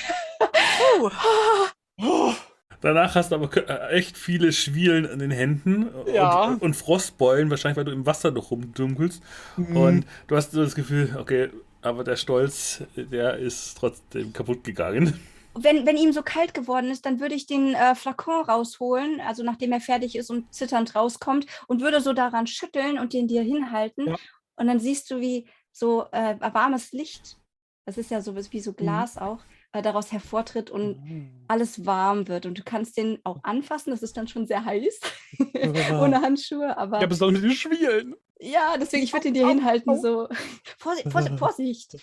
[1.99, 2.33] Oh,
[2.81, 6.45] Danach hast du aber äh, echt viele Schwielen an den Händen Ja.
[6.45, 9.21] und, und Frostbeulen, wahrscheinlich weil du im Wasser noch rumdunkelst.
[9.57, 9.77] Mhm.
[9.77, 11.49] Und du hast so das Gefühl, okay,
[11.81, 15.19] aber der Stolz, der ist trotzdem kaputt gegangen.
[15.53, 19.43] Wenn, wenn ihm so kalt geworden ist, dann würde ich den äh, Flakon rausholen, also
[19.43, 23.41] nachdem er fertig ist und zitternd rauskommt, und würde so daran schütteln und den dir
[23.41, 24.07] hinhalten.
[24.07, 24.15] Ja.
[24.55, 27.37] Und dann siehst du, wie so äh, warmes Licht,
[27.85, 29.39] das ist ja so wie so Glas auch,
[29.73, 32.45] äh, daraus hervortritt und alles warm wird.
[32.45, 34.99] Und du kannst den auch anfassen, das ist dann schon sehr heiß,
[36.01, 38.15] ohne Handschuhe, aber Ja, besonders mit den Schwielen.
[38.39, 40.27] ja, deswegen, ich würde den dir hinhalten, so.
[40.77, 41.97] Vorsicht, Vorsicht, Vorsicht.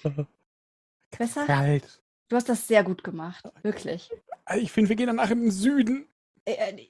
[1.17, 1.47] Besser?
[1.47, 2.03] Kalt.
[2.29, 4.11] Du hast das sehr gut gemacht, wirklich.
[4.57, 6.07] Ich finde, wir gehen danach in den Süden.
[6.45, 6.89] Äh, äh,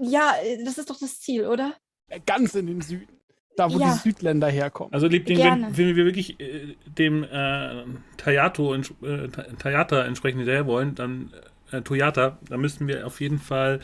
[0.00, 0.34] ja,
[0.64, 1.74] das ist doch das Ziel, oder?
[2.08, 3.20] Äh, Ganz in den Süden.
[3.56, 3.92] Da, wo Ja.
[3.92, 4.92] die Südländer herkommen.
[4.92, 7.84] Also Liebling, wenn, wenn wir wirklich äh, dem äh,
[8.16, 11.32] Tayato, äh, Ta- Tayata entsprechend hinterher wollen, dann
[11.70, 13.80] äh, Toyata, dann müssten wir auf jeden Fall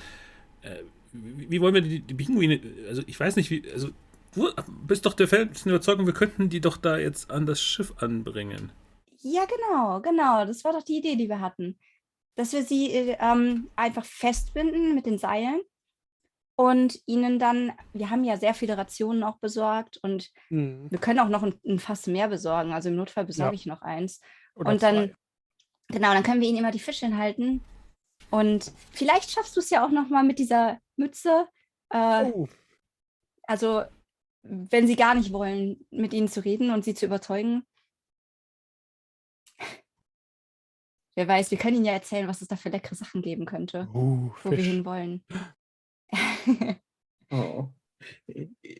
[0.62, 0.76] äh,
[1.12, 3.90] wie, wie wollen wir die, die Pinguine, also ich weiß nicht, wie, also
[4.34, 4.48] du
[4.86, 8.70] bist doch der festen Überzeugung, wir könnten die doch da jetzt an das Schiff anbringen.
[9.22, 10.46] Ja, genau, genau.
[10.46, 11.76] Das war doch die Idee, die wir hatten.
[12.36, 15.60] Dass wir sie äh, ähm, einfach festbinden mit den Seilen
[16.60, 20.90] und ihnen dann, wir haben ja sehr viele Rationen auch besorgt und Hm.
[20.90, 22.74] wir können auch noch ein, ein Fass mehr besorgen.
[22.74, 23.60] Also im Notfall besorge Ja.
[23.60, 24.20] ich noch eins.
[24.54, 25.14] Oder und dann, zwei.
[25.88, 27.64] genau, dann können wir ihnen immer die Fische hinhalten.
[28.30, 31.48] Und vielleicht schaffst du es ja auch noch mal mit dieser Mütze.
[31.88, 32.46] Äh, Oh,
[33.44, 33.84] Also,
[34.42, 37.66] wenn sie gar nicht wollen, mit ihnen zu reden und sie zu überzeugen.
[41.16, 43.88] Wer weiß, wir können ihnen ja erzählen, was es da für leckere Sachen geben könnte,
[43.94, 44.66] oh wo wir Fisch.
[44.66, 45.24] hinwollen.
[47.32, 47.68] Oh.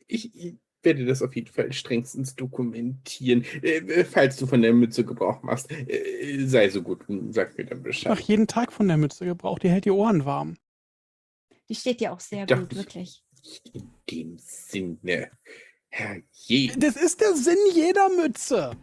[0.09, 3.45] Ich, ich werde das auf jeden Fall strengstens dokumentieren.
[3.63, 7.65] Äh, falls du von der Mütze Gebrauch machst, äh, sei so gut und sag mir
[7.65, 8.21] dann Ich Bescheid.
[8.21, 9.63] jeden Tag von der Mütze gebraucht.
[9.63, 10.57] Die hält die Ohren warm.
[11.69, 13.23] Die steht dir auch sehr dachte, gut, wirklich.
[13.45, 15.31] Nicht in dem Sinne.
[15.91, 16.73] Herrje.
[16.77, 18.77] Das ist der Sinn jeder Mütze.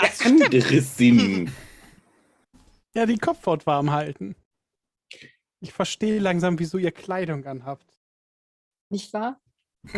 [0.00, 1.50] Der andere Sinn.
[2.94, 4.34] Ja, die Kopfhaut warm halten.
[5.60, 7.98] Ich verstehe langsam, wieso ihr Kleidung anhabt.
[8.90, 9.40] Nicht wahr?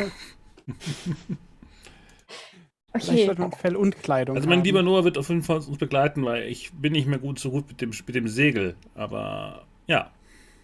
[2.92, 4.64] Vielleicht Okay, sollte man Fell und Kleidung Also mein haben.
[4.64, 7.50] lieber Noah wird auf jeden Fall uns begleiten, weil ich bin nicht mehr gut so
[7.50, 8.76] gut mit dem, mit dem Segel.
[8.94, 10.10] Aber ja,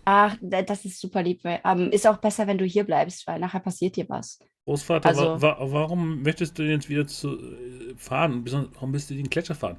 [0.04, 1.40] ach, da- das ist super lieb.
[1.44, 4.40] Ähm, ist auch besser, wenn du hier bleibst, weil nachher passiert dir was.
[4.64, 8.44] Großvater, Also- wa wa warum möchtest du denn jetzt wieder zu äh, fahren?
[8.74, 9.76] Warum bist du den Gletscher fahren?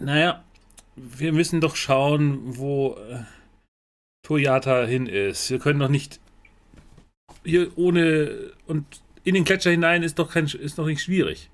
[0.00, 0.42] Naja,
[0.96, 3.22] wir müssen doch schauen, wo äh,
[4.22, 5.50] Toyata hin ist.
[5.50, 6.20] Wir können doch nicht
[7.44, 11.50] hier ohne und in den Gletscher hinein ist doch kein ist doch nicht schwierig.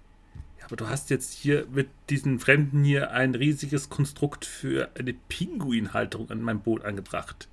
[0.59, 5.13] Ja, aber du hast jetzt hier mit diesen Fremden hier ein riesiges Konstrukt für eine
[5.13, 7.49] Pinguinhalterung an mein Boot angebracht.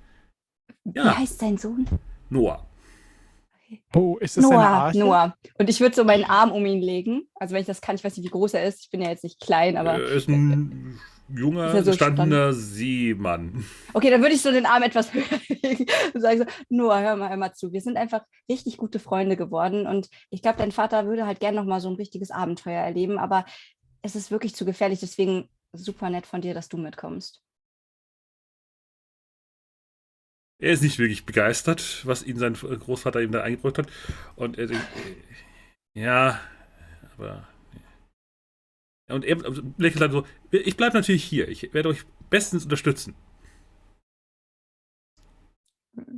[0.84, 1.86] Wie Ja, heißt dein Sohn?
[2.30, 2.66] Noah.
[3.94, 4.98] Oh, ist das eine Noah, Arche?
[4.98, 5.36] Noah.
[5.58, 7.28] Und ich würde so meinen Arm um ihn legen.
[7.34, 8.80] Also wenn ich das kann, ich weiß nicht, wie groß er ist.
[8.82, 13.64] Ich bin ja jetzt nicht klein, aber Er ist ein junger, er so gestandener Seemann.
[13.92, 17.16] okay, dann würde ich so den Arm etwas höher legen und sagen so, Noah, hör
[17.16, 17.72] mal, hör mal zu.
[17.72, 21.56] Wir sind einfach richtig gute Freunde geworden und ich glaube, dein Vater würde halt gerne
[21.56, 23.44] noch mal so ein richtiges Abenteuer erleben, aber
[24.02, 25.00] es ist wirklich zu gefährlich.
[25.00, 27.42] Deswegen super nett von dir, dass du mitkommst.
[30.58, 33.88] Er ist nicht wirklich begeistert, was ihn sein Großvater ihm da eingebrockt hat.
[34.36, 34.86] Und er denkt,
[35.94, 36.40] äh, ja,
[37.16, 37.48] aber.
[39.08, 39.36] Und er
[39.76, 41.48] lächelt dann so: Ich bleibe natürlich hier.
[41.48, 43.14] Ich werde euch bestens unterstützen.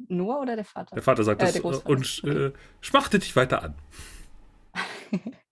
[0.09, 0.95] Noah oder der Vater?
[0.95, 3.75] Der Vater sagt Äh, das und äh, schmachtet dich weiter an.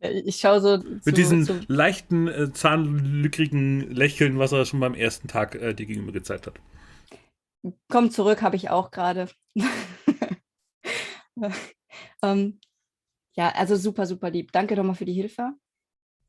[0.00, 4.94] Ich schaue so Mit zu, diesem zu, leichten, äh, zahnlückrigen Lächeln, was er schon beim
[4.94, 6.60] ersten Tag äh, dir gegenüber gezeigt hat.
[7.88, 9.28] komm zurück, habe ich auch gerade.
[12.22, 12.60] ähm,
[13.36, 14.52] ja, also super, super lieb.
[14.52, 15.54] Danke nochmal für die Hilfe.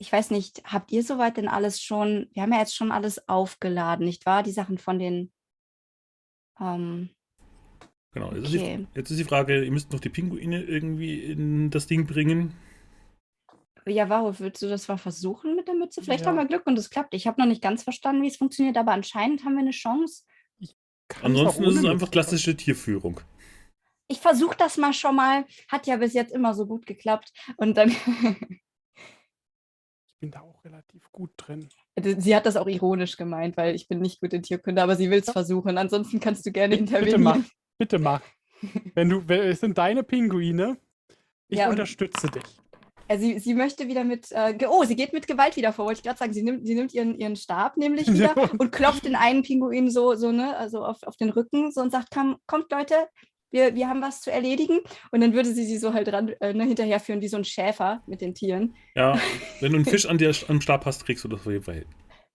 [0.01, 3.27] Ich weiß nicht, habt ihr soweit denn alles schon, wir haben ja jetzt schon alles
[3.27, 4.43] aufgeladen, nicht wahr?
[4.43, 5.31] Die Sachen von den,
[6.59, 7.09] ähm,
[8.13, 8.33] Genau.
[8.33, 8.87] Jetzt, ist die, Okay.
[8.95, 12.53] jetzt ist die Frage: Ihr müsst noch die Pinguine irgendwie in das Ding bringen.
[13.85, 16.01] ja, Varro, willst du das mal versuchen mit der Mütze?
[16.01, 16.31] Vielleicht Ja.
[16.31, 17.13] haben wir Glück und es klappt.
[17.13, 20.23] Ich habe noch nicht ganz verstanden, wie es funktioniert, aber anscheinend haben wir eine Chance.
[21.23, 23.19] Ansonsten ist es einfach klassische Tierführung.
[24.07, 25.45] Ich versuche das mal schon mal.
[25.67, 27.31] Hat ja bis jetzt immer so gut geklappt.
[27.57, 27.89] Und dann,
[30.19, 31.69] bin da auch relativ gut drin.
[31.97, 35.09] sie hat das auch ironisch gemeint, weil ich bin nicht gut in Tierkunde, aber sie
[35.09, 35.77] will es versuchen.
[35.77, 37.23] Ansonsten kannst du gerne Bitte intervenieren.
[37.23, 37.39] mach.
[37.77, 38.21] Bitte mach.
[38.95, 40.77] Wenn du, es sind deine Pinguine.
[41.47, 42.43] Ich Ja, unterstütze dich.
[43.09, 45.99] Ja, sie, sie möchte wieder mit, äh, oh, sie geht mit Gewalt wieder vor, wollte
[45.99, 46.33] ich gerade sagen.
[46.33, 48.49] Sie nimmt, sie nimmt ihren, ihren Stab nämlich wieder Ja.
[48.59, 51.91] und klopft den einen Pinguin so, so ne, also auf, auf den Rücken so und
[51.91, 52.95] sagt, komm, kommt Leute,
[53.51, 54.79] wir, wir haben was zu erledigen.
[55.11, 58.01] Und dann würde sie sie so halt dran, äh, ne, hinterherführen, wie so ein Schäfer
[58.07, 58.75] mit den Tieren.
[58.95, 59.19] Ja,
[59.59, 61.75] wenn du einen Fisch an dir am Stab hast, kriegst du das auf jeden Fall
[61.75, 61.85] hin.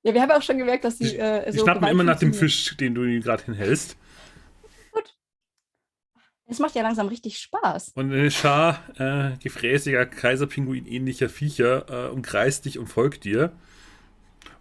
[0.03, 2.35] Ja, wir haben auch schon gemerkt, dass sie äh, so schnapp mir immer nach dem
[2.35, 3.97] Fisch, den du gerade hinhältst.
[6.47, 7.93] Es macht ja langsam richtig Spaß.
[7.95, 13.53] Und eine Schar äh, gefräßiger, Kaiserpinguin-ähnlicher Viecher äh, umkreist dich und folgt dir.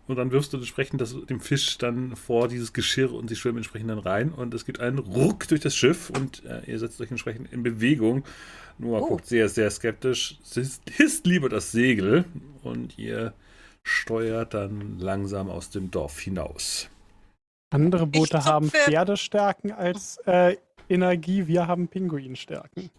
[0.08, 3.60] Und dann wirfst du entsprechend das, dem Fisch dann vor dieses Geschirr und sie schwimmen
[3.60, 4.34] entsprechend dann rein.
[4.34, 7.64] Und es gibt einen Ruck durch das Schiff und äh, ihr setzt euch entsprechend in
[7.64, 8.26] Bewegung.
[8.78, 9.08] Noah Oh.
[9.08, 12.26] guckt sehr, sehr skeptisch, hisst, hisst lieber das Segel
[12.64, 13.34] und ihr
[13.84, 16.90] steuert dann langsam aus dem Dorf hinaus.
[17.70, 20.58] Andere Boote haben Pferdestärken als äh,
[20.90, 22.90] Energie, wir haben Pinguinstärken.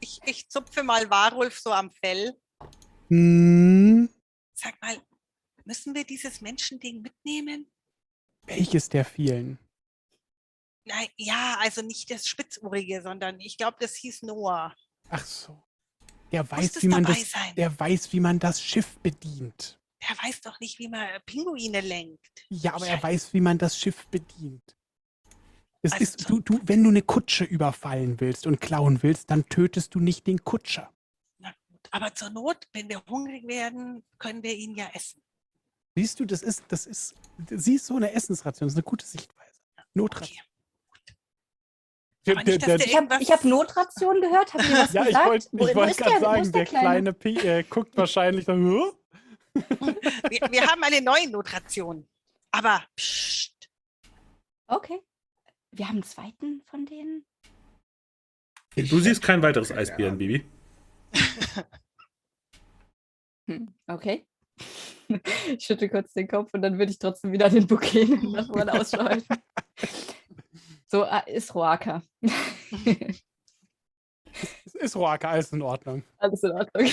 [0.00, 2.34] Ich, ich zupfe mal Warulf so am Fell.
[3.08, 4.08] Hm,
[4.54, 4.96] Sag mal,
[5.66, 7.66] müssen wir dieses Menschending mitnehmen?
[8.46, 9.58] welches der vielen?
[10.84, 14.74] Nein, ja, also nicht das Spitzohrige, sondern ich glaube, das hieß Noah.
[15.08, 15.60] Ach so.
[16.32, 17.54] Der weiß, wie man das, sein?
[17.56, 19.80] der weiß, wie man das Schiff bedient.
[20.08, 22.46] Der weiß doch nicht, wie man Pinguine lenkt.
[22.48, 24.76] Ja, aber er weiß, wie man das Schiff bedient.
[25.82, 29.48] Es Also ist, du, du, wenn du eine Kutsche überfallen willst und klauen willst, dann
[29.48, 30.92] tötest du nicht den Kutscher.
[31.38, 35.22] Na gut, aber zur Not, wenn wir hungrig werden, können wir ihn ja essen.
[35.96, 37.14] Siehst du, das ist, das ist,
[37.50, 39.60] sie ist so eine Essensration, das ist eine gute Sichtweise.
[39.94, 40.44] Notration.
[42.22, 42.32] Okay.
[42.32, 44.52] Aber nicht, dass der Ich habe hab Notration gehört.
[44.52, 45.26] Habt ihr was ja, ich gesagt?
[45.28, 48.62] wollte ich wollt ist gerade der- sagen, der, kleine Pi äh, guckt wahrscheinlich dann?
[50.28, 52.06] Wir, wir haben eine neue Notration.
[52.50, 53.70] Aber psst,
[54.66, 55.00] Okay.
[55.70, 57.24] Wir haben einen zweiten von denen.
[58.74, 60.44] Du siehst kein weiteres Eisbärenbaby.
[63.48, 64.26] Hm, okay.
[65.48, 68.46] Ich schütte kurz den Kopf und dann würde ich trotzdem wieder den Bouquet nehmen, nach
[68.46, 69.26] vorne Ausschau halten.
[70.88, 72.00] So äh, ist Roaka.
[74.64, 76.04] Es ist Roaka, alles in Ordnung.
[76.18, 76.88] Alles in Ordnung.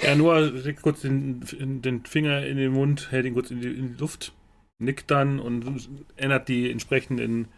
[0.00, 1.42] Ja, Noah legt kurz den,
[1.82, 4.32] den Finger in den Mund, hält ihn kurz in die, in die Luft,
[4.78, 7.48] nickt dann und ändert die entsprechenden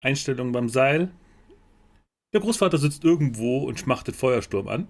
[0.00, 1.10] Einstellungen beim Seil.
[2.32, 4.88] Der Großvater sitzt irgendwo und schmachtet Feuersturm an.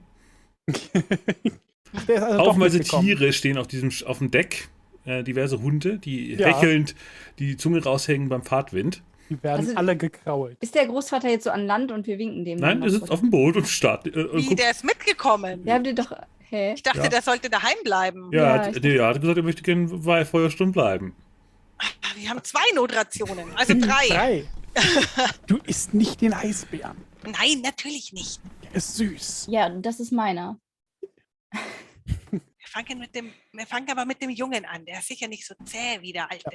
[2.09, 2.80] Der ist also Haufenweise.
[2.80, 4.68] Tiere stehen auf, diesem, auf dem Deck.
[5.07, 6.46] Äh, diverse Hunde, die Ja.
[6.48, 6.94] hechelnd
[7.38, 9.02] die Zunge raushängen beim Fahrtwind.
[9.28, 10.57] Die werden Also- alle gekrault.
[10.61, 12.59] Ist der Großvater jetzt so an Land und wir winken dem?
[12.59, 14.16] Nein, er sitzt auf dem Boot und startet.
[14.16, 15.61] Äh, und wie, guckt, der ist mitgekommen.
[15.66, 16.11] Ja, habt ihr doch.
[16.48, 16.72] Hä?
[16.74, 17.09] Ich dachte, Ja.
[17.09, 18.30] der sollte daheim bleiben.
[18.33, 21.14] ja, Ja, hat, nee, er hat gesagt, er möchte gerne bei Feuersturm bleiben.
[22.16, 24.09] Wir haben zwei Notrationen, also drei.
[24.09, 24.44] Drei.
[25.46, 26.96] Du isst nicht den Eisbären.
[27.24, 28.40] Nein, natürlich nicht.
[28.62, 29.46] Der ist süß.
[29.50, 30.59] Ja, das ist meiner.
[31.54, 34.84] Wir fangen, mit dem, wir fangen aber mit dem Jungen an.
[34.84, 36.50] Der ist sicher nicht so zäh wie der Alte.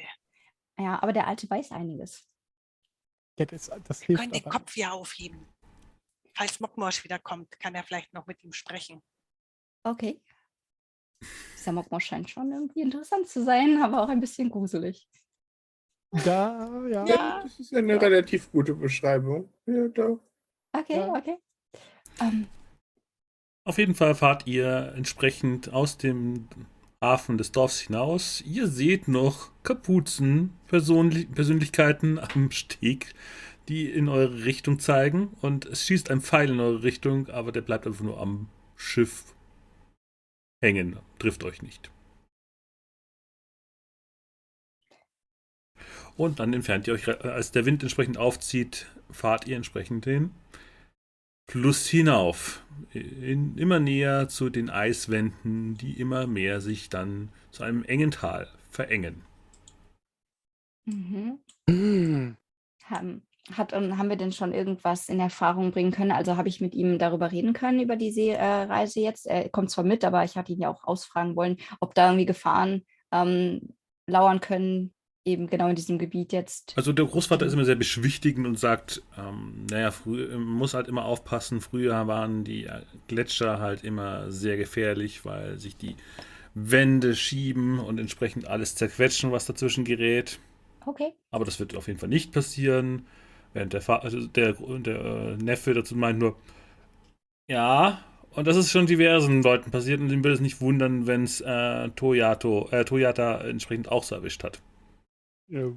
[0.77, 2.27] Ja, aber der Alte weiß einiges.
[3.38, 4.51] Ja, das, das Wir können den aber.
[4.59, 5.47] Kopf ja aufheben.
[6.33, 9.01] Falls Mockmorsch wieder kommt, kann er vielleicht noch mit ihm sprechen.
[9.83, 10.19] Okay.
[11.55, 15.07] Dieser Mokmo scheint schon irgendwie interessant zu sein, aber auch ein bisschen gruselig.
[16.25, 17.05] Da, ja.
[17.05, 19.53] Ja, das ist eine relativ gute Beschreibung.
[19.65, 20.19] Ja, doch.
[20.75, 21.13] Okay, Ja.
[21.13, 21.38] okay.
[22.21, 22.47] Ähm,
[23.69, 26.47] Auf jeden Fall fahrt ihr entsprechend aus dem
[27.03, 28.41] Hafen des Dorfs hinaus.
[28.41, 33.13] Ihr seht noch Kapuzen, Persönli Persönlichkeiten am Steg,
[33.67, 35.38] die in eure Richtung zeigen.
[35.41, 39.36] Und es schießt ein Pfeil in eure Richtung, aber der bleibt einfach nur am Schiff
[40.65, 41.91] hängen, trifft euch nicht.
[46.17, 50.32] Und dann entfernt ihr euch, als der Wind entsprechend aufzieht, fahrt ihr entsprechend den
[51.49, 52.63] Fluss hinauf.
[52.93, 58.47] In, immer näher zu den Eiswänden, die immer mehr sich dann zu einem engen Tal
[58.69, 59.23] verengen.
[60.85, 61.39] mhm.
[61.67, 62.38] Mm.
[62.83, 66.12] haben, hat, und haben wir denn schon irgendwas in Erfahrung bringen können?
[66.12, 69.25] Also habe ich mit ihm darüber reden können, über die Seereise jetzt?
[69.25, 72.27] Er kommt zwar mit, aber ich hatte ihn ja auch ausfragen wollen, ob da irgendwie
[72.27, 73.73] Gefahren ähm,
[74.05, 74.93] lauern können,
[75.25, 76.73] eben genau in diesem Gebiet jetzt.
[76.77, 81.05] Also der Großvater ist immer sehr beschwichtigend und sagt, ähm, naja, früh, muss halt immer
[81.05, 81.62] aufpassen.
[81.62, 85.95] Früher waren die äh, Gletscher halt immer sehr gefährlich, weil sich die
[86.53, 90.39] Wände schieben und entsprechend alles zerquetschen, was dazwischen gerät.
[90.86, 91.13] Okay.
[91.32, 93.05] Aber das wird auf jeden Fall nicht passieren.
[93.53, 96.36] Während der, Fa also der, der äh, Neffe dazu meint nur,
[97.47, 101.24] ja, und das ist schon diversen Leuten passiert und ihm würde es nicht wundern, wenn
[101.24, 104.61] es äh, Toyato, äh, Toyota entsprechend auch so erwischt hat.
[105.50, 105.72] Ja.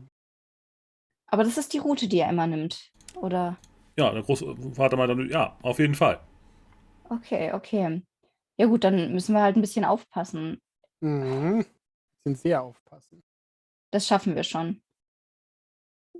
[1.26, 3.56] Aber das ist die Route, die er immer nimmt, oder?
[3.96, 6.20] Ja, der Großvater meinte dann, ja, auf jeden Fall.
[7.08, 8.02] Okay, okay.
[8.58, 10.60] Ja gut, dann müssen wir halt ein bisschen aufpassen.
[11.00, 11.64] Mhm.
[12.24, 13.22] Sind sehr aufpassen.
[13.90, 14.82] Das schaffen wir schon.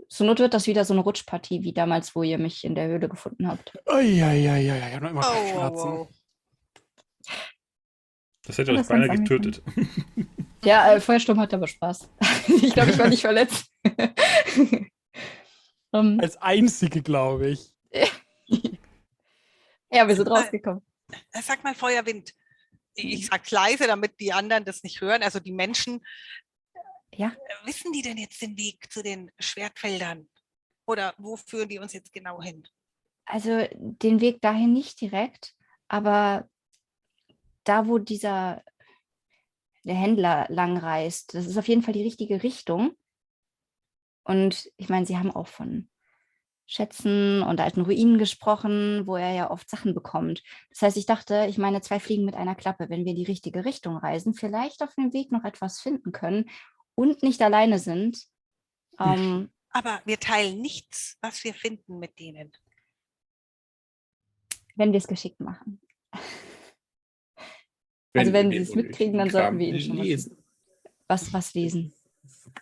[0.08, 2.88] Zur Not wird das wieder so eine Rutschpartie wie damals, wo ihr mich in der
[2.88, 3.72] Höhle gefunden habt.
[3.86, 5.90] Eieieiei, ich habe noch immer Oh, Kopfschmerzen.
[5.90, 6.08] wow.
[8.44, 9.62] Das hätte euch beinahe getötet.
[10.64, 12.10] Ja, äh, Feuersturm hat aber Spaß.
[12.62, 13.70] ich glaube, ich war nicht verletzt.
[15.92, 17.72] um, Als einzige, glaube ich.
[19.90, 20.82] ja, wir sind rausgekommen.
[21.32, 22.32] Äh, Sag mal, Feuerwind.
[22.94, 25.22] Ich sag's leise, damit die anderen das nicht hören.
[25.22, 26.04] Also die Menschen.
[27.14, 27.28] Ja.
[27.28, 30.28] Äh, Wissen die denn jetzt den Weg zu den Schwertfeldern?
[30.86, 32.66] Oder wo führen die uns jetzt genau hin?
[33.24, 35.54] Also den Weg dahin nicht direkt,
[35.88, 36.48] aber
[37.64, 38.62] da, wo dieser
[39.84, 42.92] der Händler lang reist, das ist auf jeden Fall die richtige Richtung.
[44.24, 45.88] Und ich meine, Sie haben auch von
[46.66, 50.42] Schätzen und alten Ruinen gesprochen, wo er ja oft Sachen bekommt.
[50.70, 53.24] Das heißt, ich dachte, ich meine, zwei Fliegen mit einer Klappe, wenn wir in die
[53.24, 56.48] richtige Richtung reisen, vielleicht auf dem Weg noch etwas finden können
[56.94, 58.26] und nicht alleine sind.
[58.98, 62.52] Ähm, Aber wir teilen nichts, was wir finden mit denen.
[64.74, 65.80] wenn wir es geschickt machen.
[68.14, 70.36] Also wenn wir sie es mitkriegen, dann unnötigen sollten Kram wir ihnen schon was lesen.
[71.08, 71.94] Was, was lesen?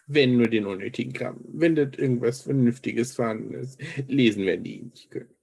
[0.07, 1.41] Wenn nur den unnötigen Kram.
[1.45, 5.35] Wenn das irgendwas Vernünftiges vorhanden ist, lesen werden die nicht können.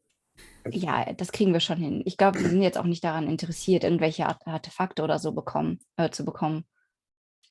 [0.69, 2.01] Ja, das kriegen wir schon hin.
[2.05, 5.79] Ich glaube, wir sind jetzt auch nicht daran interessiert, irgendwelche Art- Artefakte oder so bekommen,
[5.95, 6.65] äh, zu bekommen.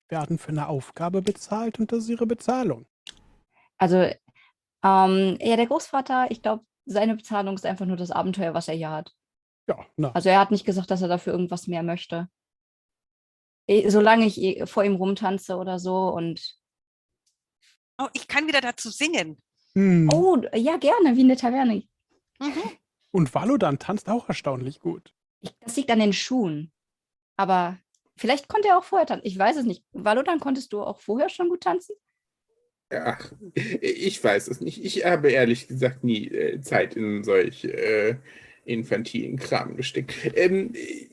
[0.08, 2.86] Werden für eine Aufgabe bezahlt und das ist ihre Bezahlung.
[3.78, 3.96] Also,
[4.84, 8.74] ähm, ja, der Großvater, ich glaube, seine Bezahlung ist einfach nur das Abenteuer, was er
[8.74, 9.14] hier hat.
[9.68, 10.12] Ja, na.
[10.12, 12.28] Also er hat nicht gesagt, dass er dafür irgendwas mehr möchte.
[13.88, 16.56] Solange ich vor ihm rumtanze oder so und
[17.98, 19.40] Oh, ich kann wieder dazu singen.
[19.74, 20.08] Hm.
[20.12, 21.82] oh, ja, gerne, wie in der Taverne.
[22.38, 22.70] Mhm.
[23.10, 25.14] Und Valodan tanzt auch erstaunlich gut.
[25.40, 26.72] Ich, das liegt an den Schuhen.
[27.36, 27.78] Aber
[28.16, 29.26] vielleicht konnte er auch vorher tanzen.
[29.26, 29.84] Ich weiß es nicht.
[29.92, 31.94] Valodan, konntest du auch vorher schon gut tanzen?
[32.90, 34.84] Ach, ich weiß es nicht.
[34.84, 38.16] Ich habe ehrlich gesagt nie äh, Zeit in solch äh,
[38.64, 40.14] infantilen Kram gesteckt.
[40.36, 41.08] Ähm, äh,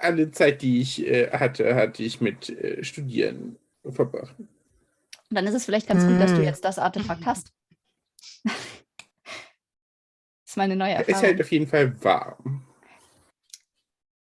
[0.00, 4.34] alle Zeit, die ich äh, hatte, hatte ich mit äh, Studieren verbracht.
[5.30, 6.44] Dann ist es vielleicht ganz gut, dass du Mm.
[6.44, 7.52] jetzt das Artefakt hast.
[8.44, 8.54] das
[10.46, 11.22] ist meine neue Es Erfahrung.
[11.24, 12.64] hält auf jeden Fall warm.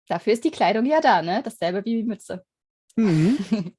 [0.09, 1.43] Dafür ist die Kleidung ja da, ne?
[1.43, 2.45] Dasselbe wie die Mütze.
[2.97, 3.75] Mhm.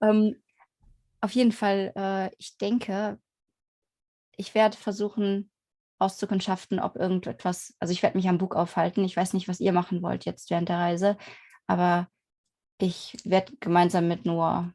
[0.00, 0.40] Ähm,
[1.20, 3.18] auf jeden Fall, äh, ich denke,
[4.36, 5.50] ich werde versuchen
[5.98, 9.04] auszukundschaften, ob irgendetwas, also ich werde mich am Bug aufhalten.
[9.04, 11.16] Ich weiß nicht, was ihr machen wollt jetzt während der Reise,
[11.66, 12.08] aber
[12.80, 14.72] ich werde gemeinsam mit Noah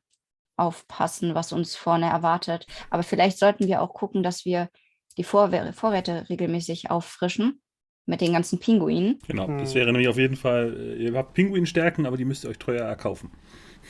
[0.57, 2.67] aufpassen, was uns vorne erwartet.
[2.89, 4.69] Aber vielleicht sollten wir auch gucken, dass wir
[5.17, 7.61] die Vorwä- Vorräte regelmäßig auffrischen
[8.05, 9.19] mit den ganzen Pinguinen.
[9.27, 9.75] Genau, das Hm.
[9.75, 12.83] wäre nämlich auf jeden Fall, äh, ihr habt Pinguinstärken, aber die müsst ihr euch teuer
[12.85, 13.31] erkaufen.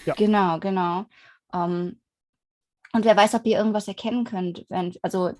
[0.06, 0.14] Ja.
[0.14, 1.06] Genau, genau.
[1.54, 2.00] Ähm,
[2.94, 4.66] und wer weiß, ob ihr irgendwas erkennen könnt.
[4.70, 5.32] Wenn, also,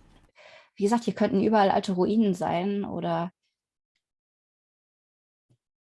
[0.76, 3.32] wie gesagt, hier könnten überall alte Ruinen sein oder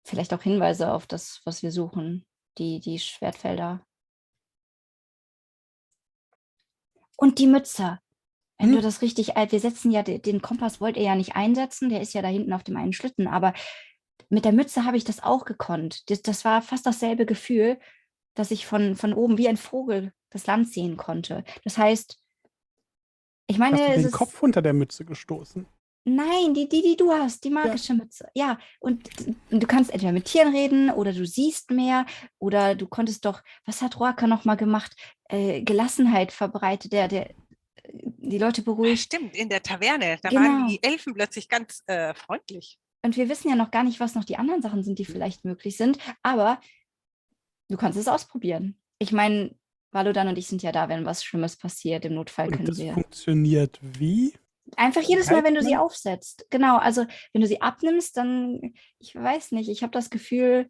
[0.05, 2.25] vielleicht auch Hinweise auf das, was wir suchen,
[2.57, 3.85] die, die Schwertfelder.
[7.15, 7.99] Und die Mütze.
[8.59, 8.83] Wenn du Hm.
[8.83, 12.01] das richtig, alt- wir setzen ja de- den Kompass, wollt ihr ja nicht einsetzen, der
[12.01, 13.53] ist ja da hinten auf dem einen Schlitten, aber
[14.29, 16.09] mit der Mütze habe ich das auch gekonnt.
[16.09, 17.79] Das, das war fast dasselbe Gefühl,
[18.35, 21.43] dass ich von, von oben wie ein Vogel das Land sehen konnte.
[21.63, 22.19] Das heißt,
[23.47, 25.65] ich meine, Hast du es den ist, Kopf unter der Mütze gestoßen?
[26.09, 28.29] nein, die, die, die du hast, die magische Mütze.
[28.33, 29.09] Ja, und
[29.49, 32.05] du kannst entweder mit Tieren reden oder du siehst mehr
[32.39, 34.95] oder du konntest doch, was hat Roaka noch mal gemacht?
[35.25, 37.35] Äh, Gelassenheit verbreitet, der, der
[37.89, 39.01] die Leute Ja, beruhigt.
[39.03, 40.17] stimmt, in der Taverne.
[40.21, 40.41] Da Genau.
[40.41, 42.79] waren die Elfen plötzlich ganz äh, freundlich.
[43.03, 45.43] Und wir wissen ja noch gar nicht, was noch die anderen Sachen sind, die vielleicht
[45.45, 45.97] möglich sind.
[46.23, 46.59] Aber
[47.69, 48.77] du kannst es ausprobieren.
[48.99, 49.55] Ich meine,
[49.97, 52.05] Valodan und ich sind ja da, wenn was Schlimmes passiert.
[52.05, 52.93] Im Notfall Und können das wir.
[52.93, 54.33] funktioniert wie?
[54.75, 56.45] Einfach jedes Mal, wenn du sie aufsetzt.
[56.49, 60.69] Genau, also wenn du sie abnimmst, dann, ich weiß nicht, ich habe das Gefühl,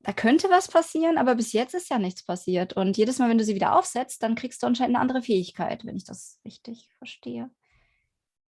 [0.00, 2.74] da könnte was passieren, aber bis jetzt ist ja nichts passiert.
[2.74, 5.84] Und jedes Mal, wenn du sie wieder aufsetzt, dann kriegst du anscheinend eine andere Fähigkeit,
[5.84, 7.50] wenn ich das richtig verstehe.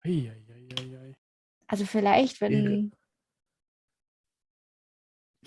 [0.02, 1.14] Eieieiei.
[1.66, 2.92] Also vielleicht, wenn.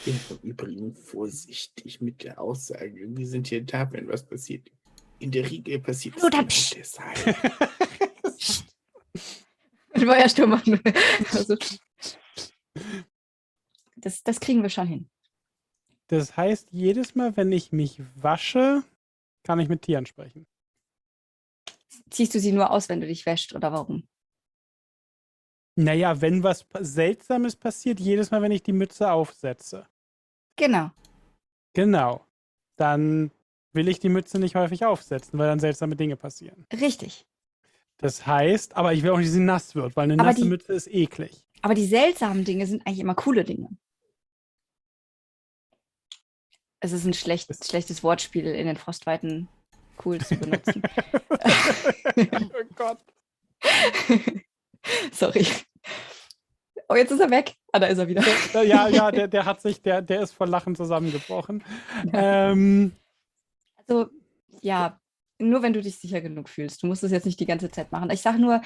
[0.04, 3.08] Ich bin im Übrigen vorsichtig mit der Aussage.
[3.16, 4.72] Wir sind hier da, wenn was passiert.
[5.20, 6.76] In der Regel passiert es Hallo, dann genau psst.
[6.76, 7.36] deshalb.
[9.96, 10.82] Feuersturm machen.
[11.32, 11.56] also,
[13.98, 15.10] das, das kriegen wir schon hin.
[16.08, 18.84] Das heißt, jedes Mal, wenn ich mich wasche,
[19.44, 20.48] kann ich mit Tieren sprechen.
[22.10, 24.08] Ziehst du sie nur aus, wenn du dich wäscht oder warum?
[25.78, 29.88] Naja, wenn was Seltsames passiert, jedes Mal, wenn ich die Mütze aufsetze.
[30.62, 30.92] Genau.
[31.74, 32.24] Genau.
[32.76, 33.32] Dann
[33.74, 36.68] will ich die Mütze nicht häufig aufsetzen, weil dann seltsame Dinge passieren.
[36.72, 37.26] Richtig.
[37.98, 40.44] Das heißt, aber ich will auch nicht, dass sie nass wird, weil eine Aber nasse
[40.44, 41.44] die- Mütze ist eklig.
[41.64, 43.70] Aber die seltsamen Dinge sind eigentlich immer coole Dinge.
[46.80, 49.48] Es ist ein schlecht, Das- schlechtes Wortspiel in den Frostweiten
[50.06, 50.84] cool zu benutzen.
[52.18, 53.00] oh Gott.
[55.12, 55.46] Sorry.
[56.92, 57.56] Oh, jetzt ist er weg.
[57.72, 58.22] Ah, da ist er wieder.
[58.54, 61.64] Der- Ja, ja, der, der hat sich, der, der ist vor Lachen zusammengebrochen.
[62.14, 62.92] Ähm,
[63.88, 64.10] Also,
[64.62, 65.00] ja,
[65.40, 66.84] nur wenn du dich sicher genug fühlst.
[66.84, 68.10] Du musst es jetzt nicht die ganze Zeit machen.
[68.12, 68.62] Ich sage nur,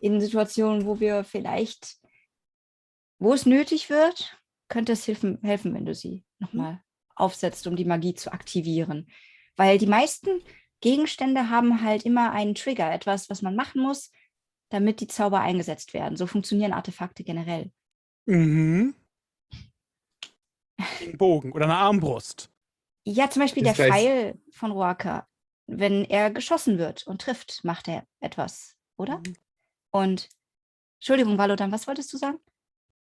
[0.00, 1.96] in Situationen, wo wir vielleicht,
[3.18, 4.36] wo es nötig wird,
[4.68, 6.80] könnte es helfen, helfen wenn du sie nochmal
[7.14, 9.06] aufsetzt, um die Magie zu aktivieren.
[9.56, 10.42] Weil die meisten
[10.80, 14.10] Gegenstände haben halt immer einen Trigger, etwas, was man machen muss,
[14.70, 16.16] damit die Zauber eingesetzt werden.
[16.16, 17.70] So funktionieren Artefakte generell.
[18.26, 18.94] mhm.
[20.78, 22.50] Ein Bogen oder eine Armbrust.
[23.04, 25.28] Ja, zum Beispiel Das der heißt- Pfeil von Roaka.
[25.66, 29.18] Wenn er geschossen wird und trifft, macht er etwas, oder?
[29.18, 29.36] Mhm.
[29.90, 30.28] Und,
[31.00, 32.38] Entschuldigung, Valodan, was wolltest du sagen?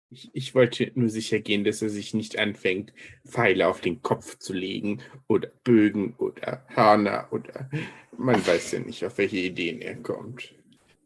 [0.09, 2.93] Ich, ich wollte nur sicher gehen, dass er sich nicht anfängt,
[3.25, 7.69] Pfeile auf den Kopf zu legen oder Bögen oder Hörner oder
[8.17, 10.53] man weiß ja nicht, auf welche Ideen er kommt.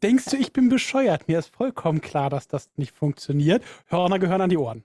[0.02, 1.28] Denkst du, ich bin bescheuert?
[1.28, 3.64] Mir ist vollkommen klar, dass das nicht funktioniert.
[3.86, 4.84] Hörner gehören an die Ohren.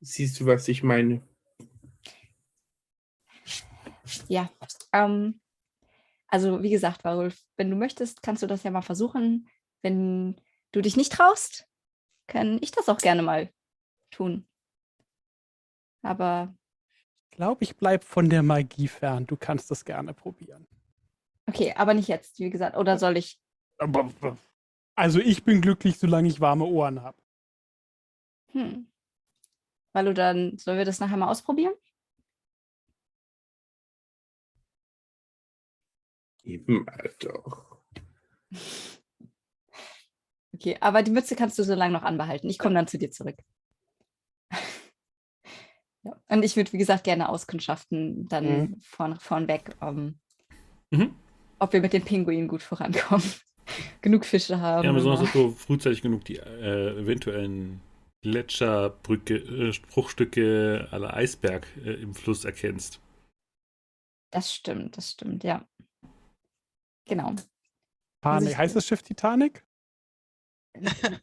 [0.00, 1.22] Siehst du, was ich meine?
[4.28, 4.50] Ja.
[4.92, 5.40] Ähm,
[6.28, 9.48] also, wie gesagt, Warulf, wenn du möchtest, kannst du das ja mal versuchen.
[9.82, 10.40] Wenn
[10.72, 11.68] du dich nicht traust,
[12.26, 13.50] kann ich das auch gerne mal
[14.10, 14.46] tun.
[16.02, 16.54] Aber,
[17.30, 19.26] Ich glaube, ich bleibe von der Magie fern.
[19.26, 20.66] Du kannst das gerne probieren.
[21.54, 22.76] Okay, aber nicht jetzt, wie gesagt.
[22.76, 23.40] Oder soll ich?
[24.96, 27.16] Also ich bin glücklich, solange ich warme Ohren habe.
[28.52, 28.86] Hm.
[29.92, 31.74] Valodan, sollen wir das nachher mal ausprobieren?
[36.42, 37.78] Eben mal doch.
[40.56, 42.48] Okay, aber die Mütze kannst du so lange noch anbehalten.
[42.48, 43.34] Ich komme dann zu dir zurück.
[46.04, 46.16] ja.
[46.28, 48.80] Und ich würde, wie gesagt, gerne auskundschaften, dann Mhm.
[48.80, 50.20] vorn, vornweg, ähm,
[50.92, 51.16] Mhm.
[51.58, 53.24] Ob wir mit den Pinguinen gut vorankommen.
[54.02, 54.84] Genug Fische haben.
[54.84, 57.80] Ja, besonders, ob du frühzeitig genug die äh, eventuellen
[58.22, 63.00] Gletscherbrücke, äh, Bruchstücke aller Eisberg äh, im Fluss erkennst.
[64.30, 65.66] Das stimmt, das stimmt, ja.
[67.06, 67.34] Genau.
[68.22, 68.50] Titanic.
[68.50, 69.64] ich- Heißt das Schiff Titanic?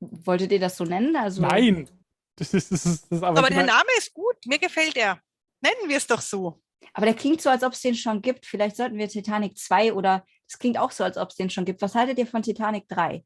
[0.00, 1.14] Wolltet ihr das so nennen?
[1.16, 1.88] Also, Nein.
[2.36, 4.96] Das ist, das ist, das ist aber, Aber der Me- Name ist gut, mir gefällt
[4.96, 5.20] er.
[5.60, 6.62] Nennen wir es doch so.
[6.92, 8.46] Aber der klingt so, als ob es den schon gibt.
[8.46, 11.64] Vielleicht sollten wir Titanic 2 oder es klingt auch so, als ob es den schon
[11.64, 11.82] gibt.
[11.82, 13.24] Was haltet ihr von Titanic 3?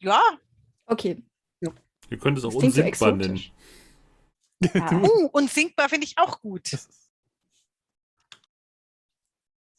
[0.00, 0.20] Ja,
[0.86, 1.22] Okay.
[2.10, 3.40] Ihr könnt es auch Das klingt so unsinkbar nennen.
[4.60, 4.92] Ja.
[5.02, 6.70] uh, und sinkbar finde ich auch gut.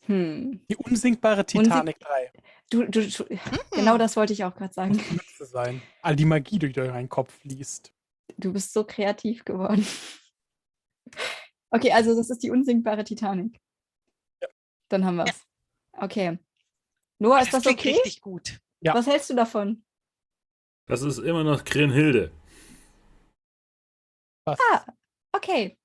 [0.07, 0.61] Hm.
[0.69, 2.31] die unsinkbare Titanic 3.
[2.69, 3.25] Du, du, du,
[3.71, 5.01] genau das wollte ich auch gerade sagen.
[5.11, 5.81] Müsste sein.
[6.03, 7.91] All die Magie, die durch deinen Kopf fließt.
[8.37, 9.85] Du bist so kreativ geworden.
[11.71, 13.59] Okay, also das ist die unsinkbare Titanic.
[14.41, 14.47] Ja.
[14.87, 15.45] Dann haben wir es.
[15.91, 16.39] Okay.
[17.19, 17.91] Noah, ist das, klingt okay?
[17.91, 18.61] richtig gut.
[18.79, 18.93] Ja.
[18.93, 19.83] Was hältst du davon?
[20.85, 22.31] Das ist immer noch Grenhilde.
[24.45, 24.57] Was?
[24.71, 24.85] Ah.
[25.33, 25.77] Okay.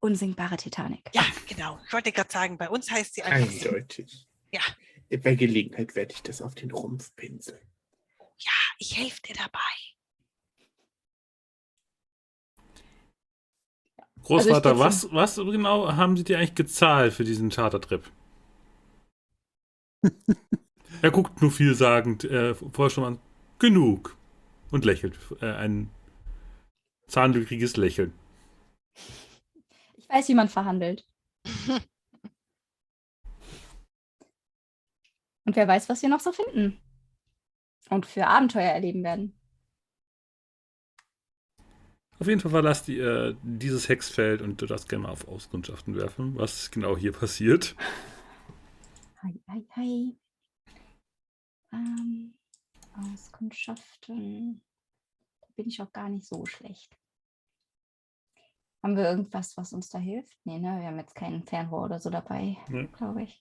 [0.00, 1.08] Unsinkbare Titanic.
[1.14, 1.80] Ja, genau.
[1.86, 3.50] Ich wollte gerade sagen, bei uns heißt sie einfach.
[3.50, 4.28] Eindeutig.
[4.52, 4.60] Ja.
[5.08, 7.70] Bei Gelegenheit werde ich das auf den Rumpf pinseln.
[8.80, 9.60] Ich helfe dir dabei.
[14.24, 18.04] Großvater, Also was, was genau haben sie dir eigentlich gezahlt für diesen Chartertrip?
[21.02, 23.18] er guckt nur vielsagend, äh, vorher schon mal an,
[23.58, 24.16] genug
[24.70, 25.18] und lächelt.
[25.40, 25.90] Äh, ein
[27.06, 28.12] zahnlückiges Lächeln.
[29.96, 31.06] Ich weiß, wie man verhandelt.
[35.46, 36.80] Und wer weiß, was wir noch so finden.
[37.88, 39.39] Und für Abenteuer erleben werden.
[42.20, 45.96] Auf jeden Fall verlasst ihr äh, dieses Hexfeld und du darfst gerne mal auf Auskundschaften
[45.96, 47.74] werfen, was genau hier passiert.
[49.22, 50.16] Hi, hi, hi.
[51.72, 52.34] Ähm,
[52.94, 54.60] Auskundschaften.
[55.40, 56.94] Da bin ich auch gar nicht so schlecht.
[58.82, 60.36] Haben wir irgendwas, was uns da hilft?
[60.44, 60.78] Nee, ne?
[60.78, 62.86] Wir haben jetzt kein Fernrohr oder so dabei, Nee.
[62.98, 63.40] glaube ich.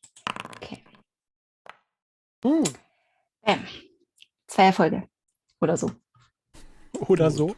[0.55, 0.85] Okay.
[2.45, 2.63] Hm.
[3.41, 3.65] Bam.
[4.47, 5.09] Zwei Erfolge.
[5.59, 5.91] Oder so.
[7.07, 7.53] Oder so.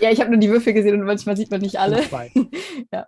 [0.00, 2.02] Ja, ich habe nur die Würfel gesehen und manchmal sieht man nicht alle.
[2.02, 2.30] Zwei.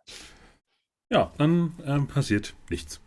[1.11, 3.01] Ja, dann ähm, passiert nichts.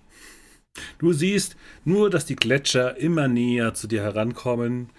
[0.98, 1.56] Du siehst
[1.86, 4.90] nur, dass die Gletscher immer näher zu dir herankommen.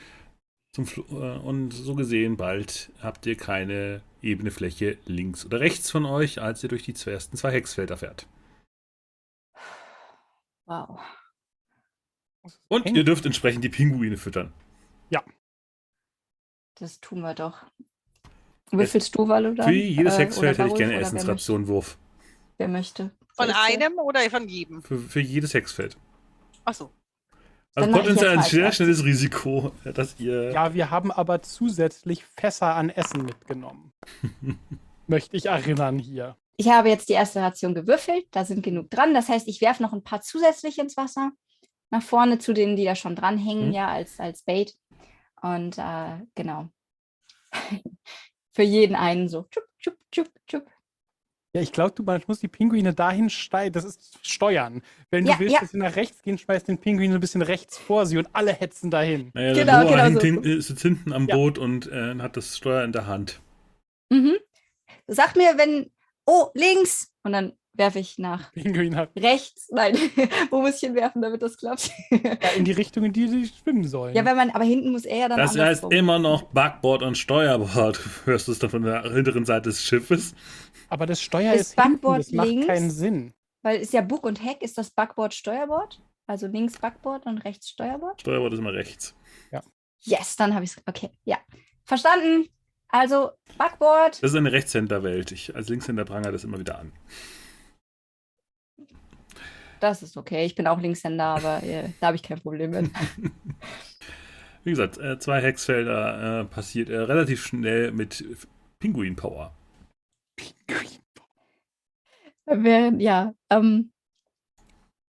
[0.72, 5.90] Zum Fl äh, und so gesehen, bald habt ihr keine ebene Fläche links oder rechts
[5.90, 8.26] von euch, als ihr durch die ersten zwei Hexfelder fährt.
[10.66, 11.00] Wow.
[12.68, 14.52] Und ihr dürft entsprechend die Pinguine füttern.
[15.10, 15.24] Ja.
[16.76, 17.66] Das tun wir doch.
[18.72, 19.66] Würfelst du, Valo, dann?
[19.68, 21.98] Für jedes Äh, Hexfeld hätte ich gerne Essensrationenwurf.
[21.98, 23.10] möchte- Wer möchte?
[23.34, 24.82] Von einem oder von jedem?
[24.82, 25.96] Für, für jedes Hexfeld.
[26.64, 26.90] Achso.
[27.74, 30.52] Also Dann potenziell jetzt ein sehr schnelles Risiko, dass ihr.
[30.52, 33.92] Ja, wir haben aber zusätzlich Fässer an Essen mitgenommen.
[35.06, 36.36] Möchte ich erinnern hier.
[36.58, 39.14] Ich habe jetzt die erste Ration gewürfelt, da sind genug dran.
[39.14, 41.32] Das heißt, ich werfe noch ein paar zusätzlich ins Wasser.
[41.90, 43.72] Nach vorne zu denen, die da schon dranhängen, Mhm.
[43.74, 44.74] ja, als, als Bait.
[45.40, 46.68] Und äh, genau.
[48.54, 49.42] Für jeden einen so.
[49.50, 50.66] Tschup, tschup, tschup, tschup.
[51.54, 53.72] Ja, ich glaube, du man muss die Pinguine dahin steuern.
[53.72, 54.82] Das ist steuern.
[55.10, 55.60] Wenn Ja, du willst, ja.
[55.60, 58.28] dass sie nach rechts gehen, schmeißt den Pinguin so ein bisschen rechts vor sie und
[58.32, 59.30] alle hetzen dahin.
[59.34, 60.50] Naja, Genau, der Noah genau hängt so.
[60.50, 61.34] ist jetzt hinten am Ja.
[61.36, 63.42] Boot und äh, hat das Steuer in der Hand.
[64.10, 64.36] Mhm.
[65.06, 65.90] Sag mir, wenn.
[66.24, 67.12] Oh, links!
[67.22, 69.68] Und dann werfe ich nach Pinguin hat rechts.
[69.70, 69.96] Nein,
[70.50, 71.90] wo muss ich hinwerfen, damit das klappt?
[72.10, 74.14] ja, in die Richtung, in die sie schwimmen sollen.
[74.14, 75.38] ja, wenn man, aber hinten muss er ja dann.
[75.38, 75.92] Das heißt andersrum.
[75.92, 78.00] immer noch Backbord und Steuerbord.
[78.24, 80.34] Hörst du es dann von der hinteren Seite des Schiffes?
[80.88, 82.66] aber das Steuer Ist ist, hinten, Backbord das macht links?
[82.66, 83.32] keinen Sinn.
[83.62, 86.02] Weil ist ja Bug und Heck, ist das Backboard Steuerbord?
[86.26, 88.20] Also links Backboard und rechts Steuerbord?
[88.20, 89.14] Steuerbord ist immer rechts.
[90.04, 90.82] Yes, dann habe ich es.
[90.84, 91.38] Okay, ja.
[91.84, 92.48] Verstanden.
[92.88, 94.22] Also Backboard.
[94.22, 95.30] Das ist eine Rechtshänderwelt.
[95.30, 96.92] Ich als Linkshänder prangere das immer wieder an.
[99.82, 100.44] Das ist okay.
[100.46, 102.88] Ich bin auch Linkshänder, aber äh, da habe ich kein Problem mit.
[104.64, 108.24] Wie gesagt, äh, zwei Hexfelder äh, passiert äh, relativ schnell mit
[108.78, 109.52] Pinguin-Power.
[112.46, 113.34] Während, ja.
[113.50, 113.90] Ähm,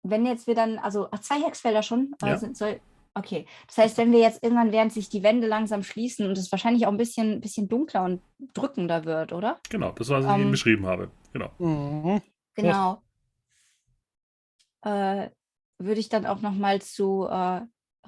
[0.03, 2.39] wenn jetzt wir dann, also ach, zwei Hexfelder schon, äh, Ja.
[2.39, 2.81] sind, soll,
[3.13, 3.45] okay.
[3.67, 6.87] Das heißt, wenn wir jetzt irgendwann, während sich die Wände langsam schließen und es wahrscheinlich
[6.87, 8.23] auch ein bisschen, bisschen dunkler und
[8.55, 9.61] drückender wird, oder?
[9.69, 10.41] Genau, das war, was ich Ähm.
[10.41, 11.11] Ihnen beschrieben habe.
[11.35, 11.51] Genau.
[11.59, 12.23] Mhm.
[12.55, 13.03] Genau.
[14.85, 15.31] Äh,
[15.79, 17.63] würde ich dann auch noch mal zu äh,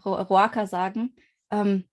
[0.04, 1.16] Ro- Roaka sagen,
[1.50, 1.88] ähm,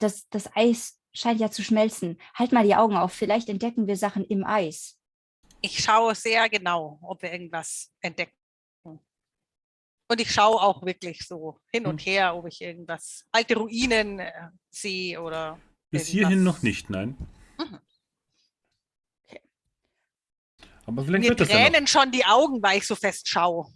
[0.00, 2.18] das, das Eis scheint ja zu schmelzen.
[2.34, 4.98] Halt mal die Augen auf, vielleicht entdecken wir Sachen im Eis.
[5.60, 8.32] Ich schaue sehr genau, ob wir irgendwas entdecken.
[10.06, 14.50] Und ich schaue auch wirklich so hin und her, ob ich irgendwas, alte Ruinen äh,
[14.70, 15.58] sehe oder.
[15.90, 16.28] Bis irgendwas.
[16.28, 17.16] hierhin noch nicht, nein.
[17.58, 17.78] Mhm.
[20.86, 21.70] Aber vielleicht Mir wird das ja noch.
[21.70, 23.66] tränen schon die Augen, weil ich so fest schaue.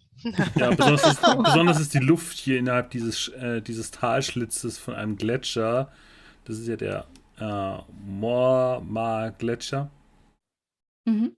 [0.56, 5.16] Ja, besonders ist, besonders ist die Luft hier innerhalb dieses, äh, dieses Talschlitzes von einem
[5.16, 5.90] Gletscher.
[6.44, 7.06] Das ist ja der
[7.38, 9.90] äh, Morma-Gletscher.
[11.06, 11.34] Mhm.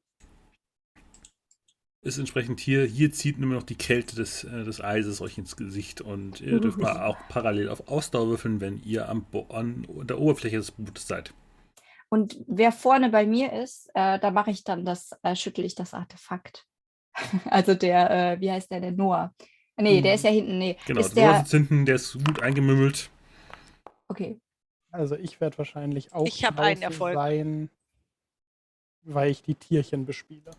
[2.03, 5.57] Ist entsprechend hier, hier zieht nur noch die Kälte des, äh, des Eises euch ins
[5.57, 10.19] Gesicht und ihr dürft mal auch parallel auf Ausdauer würfeln, wenn ihr am an der
[10.19, 11.35] Oberfläche des Bootes seid.
[12.13, 15.75] Und wer vorne bei mir ist, äh, da mache ich dann das, äh, schüttel ich
[15.77, 16.67] das Artefakt.
[17.47, 19.33] also der, äh, wie heißt der, der Noah?
[19.77, 20.15] Nee, der Mhm.
[20.17, 20.77] ist ja hinten, nee.
[20.87, 23.11] Genau, ist der Noah der, sitzt hinten, der ist gut eingemümmelt.
[24.09, 24.41] okay.
[24.93, 27.15] Also ich werde wahrscheinlich auch Ich einen Erfolg.
[27.15, 27.71] sein,
[29.03, 30.51] weil ich die Tierchen bespiele.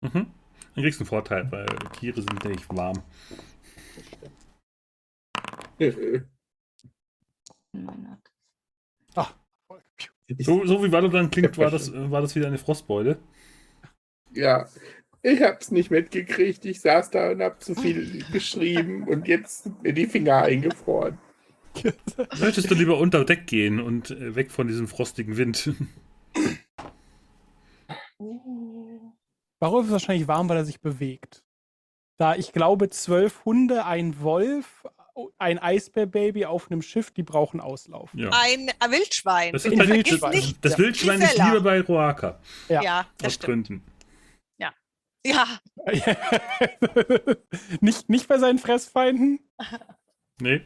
[0.00, 0.32] Mhm.
[0.74, 1.66] Dann kriegst du einen Vorteil, weil
[2.00, 3.02] Tiere sind nicht warm.
[3.98, 4.32] Das stimmt.
[5.78, 6.22] Äh,
[7.72, 8.31] Meine- Ach,
[10.38, 13.18] So, so wie Wallo dann klingt, war das, äh, war das wieder eine Frostbeule.
[14.32, 14.66] Ja,
[15.22, 16.64] ich hab's nicht mitgekriegt.
[16.64, 21.18] Ich saß da und hab zu viel geschrieben und jetzt sind mir die Finger eingefroren.
[22.40, 25.72] Möchtest du lieber unter Deck gehen und äh, weg von diesem frostigen Wind?
[29.60, 31.44] Varulf ist wahrscheinlich warm, weil er sich bewegt.
[32.18, 34.84] Da ich glaube, zwölf Hunde, ein Wolf,
[35.38, 38.10] ein Eisbärbaby auf einem Schiff, die brauchen Auslauf.
[38.14, 38.30] Ja.
[38.32, 39.52] Ein äh, Wildschwein.
[39.52, 40.30] Das, ist vergiss Wildschwein.
[40.30, 40.64] nicht.
[40.64, 41.48] das Wildschwein ist Gisela.
[41.48, 42.40] lieber bei Roaka.
[42.68, 42.82] Ja.
[42.82, 43.68] Ja, das Aus stimmt.
[43.68, 43.92] Gründen.
[45.24, 45.46] Ja,
[47.80, 49.38] nicht, nicht bei seinen Fressfeinden?
[50.40, 50.62] Nee?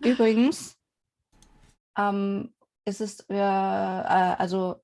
[0.00, 0.78] Übrigens,
[1.98, 2.54] ähm,
[2.84, 4.80] ist es, äh, äh, also,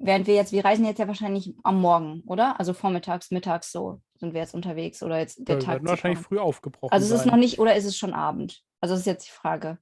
[0.00, 2.58] während wir jetzt, wir reisen jetzt ja wahrscheinlich am Morgen, oder?
[2.58, 5.74] Also vormittags, mittags so sind wir jetzt unterwegs oder jetzt der Ja, wir Tag.
[5.74, 6.92] werden wahrscheinlich früh aufgebrochen.
[6.92, 7.30] Also, es ist sein.
[7.30, 8.62] noch nicht, oder ist es schon Abend?
[8.80, 9.78] Also, das ist jetzt die Frage.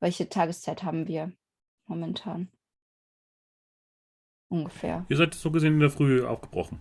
[0.00, 1.32] Welche Tageszeit haben wir
[1.86, 2.50] momentan?
[4.50, 5.04] Ungefähr.
[5.08, 6.80] Ihr seid so gesehen in der Früh aufgebrochen.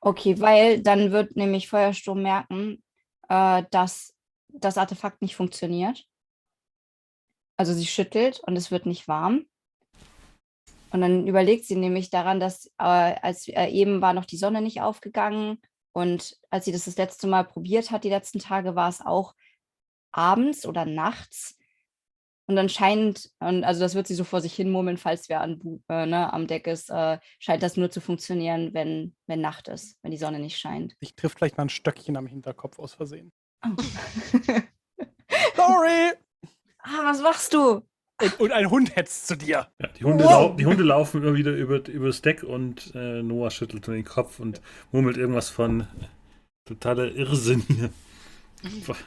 [0.00, 2.82] Okay, weil dann wird nämlich Feuersturm merken,
[3.28, 4.14] äh, dass
[4.48, 6.04] das Artefakt nicht funktioniert.
[7.56, 9.46] Also sie schüttelt und es wird nicht warm.
[10.90, 14.62] Und dann überlegt sie nämlich daran, dass äh, als äh, eben war noch die Sonne
[14.62, 15.58] nicht aufgegangen
[15.92, 19.34] Und als sie das das letzte Mal probiert hat, die letzten Tage, war es auch
[20.12, 21.58] abends oder nachts.
[22.46, 25.82] Und anscheinend, und also das wird sie so vor sich hin murmeln, falls wer an,
[25.88, 29.98] äh, ne, am Deck ist, äh, scheint das nur zu funktionieren, wenn, wenn Nacht ist,
[30.02, 30.94] wenn die Sonne nicht scheint.
[31.00, 33.32] Ich trifft vielleicht mal ein Stöckchen am Hinterkopf aus Versehen.
[33.62, 33.76] Oh.
[35.56, 36.12] Sorry!
[36.78, 37.82] Ah, was machst du?
[38.20, 39.68] Und, und, ein Hund hetzt zu dir.
[39.80, 40.56] Ja, die, Hunde wow.
[40.56, 44.40] die, Hunde laufen immer wieder über, über das Deck und äh, Noah schüttelt den Kopf
[44.40, 44.60] und
[44.90, 45.86] murmelt irgendwas von
[46.64, 47.90] totaler Irrsinn hier.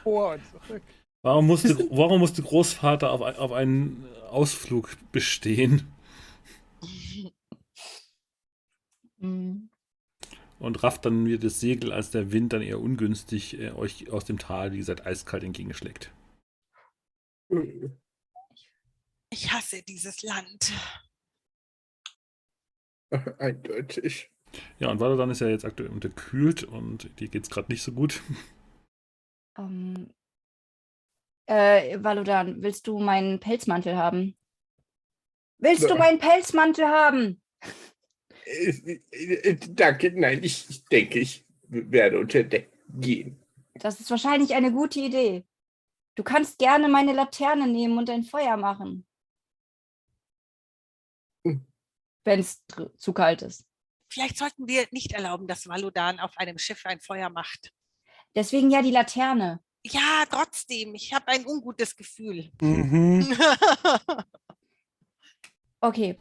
[0.04, 0.34] Oh,
[0.66, 0.82] zurück.
[1.22, 5.92] Warum musste, warum musste Großvater auf, auf einen Ausflug bestehen?
[9.18, 9.68] Mhm.
[10.58, 14.24] Und rafft dann wieder das Segel, als der Wind dann eher ungünstig äh, euch aus
[14.24, 16.12] dem Tal, wie gesagt, eiskalt entgegenschlägt.
[19.32, 20.72] Ich hasse dieses Land.
[23.38, 24.30] Eindeutig.
[24.78, 27.92] Ja, und Valodan ist ja jetzt aktuell unterkühlt und dir geht es gerade nicht so
[27.92, 28.22] gut.
[29.56, 30.10] Um,
[31.46, 34.36] äh, Valodan, willst du meinen Pelzmantel haben?
[35.58, 35.88] Willst ja.
[35.88, 37.40] du meinen Pelzmantel haben?
[39.70, 42.70] Danke, nein, ich, ich denke, ich werde unter Deck
[43.00, 43.42] gehen.
[43.74, 45.44] Das ist wahrscheinlich eine gute Idee.
[46.16, 49.06] Du kannst gerne meine Laterne nehmen und ein Feuer machen.
[52.24, 52.62] Wenn es
[52.96, 53.64] zu kalt ist.
[54.08, 57.72] Vielleicht sollten wir nicht erlauben, dass Valodan auf einem Schiff ein Feuer macht.
[58.34, 59.60] Deswegen ja die Laterne.
[59.84, 60.94] Ja, trotzdem.
[60.94, 62.50] Ich habe ein ungutes Gefühl.
[62.60, 63.36] Mhm.
[65.80, 66.18] okay.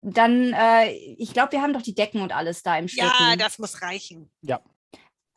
[0.00, 3.10] Dann, äh, ich glaube, wir haben doch die Decken und alles da im Schlitten.
[3.18, 4.30] Ja, das muss reichen.
[4.42, 4.60] Ja.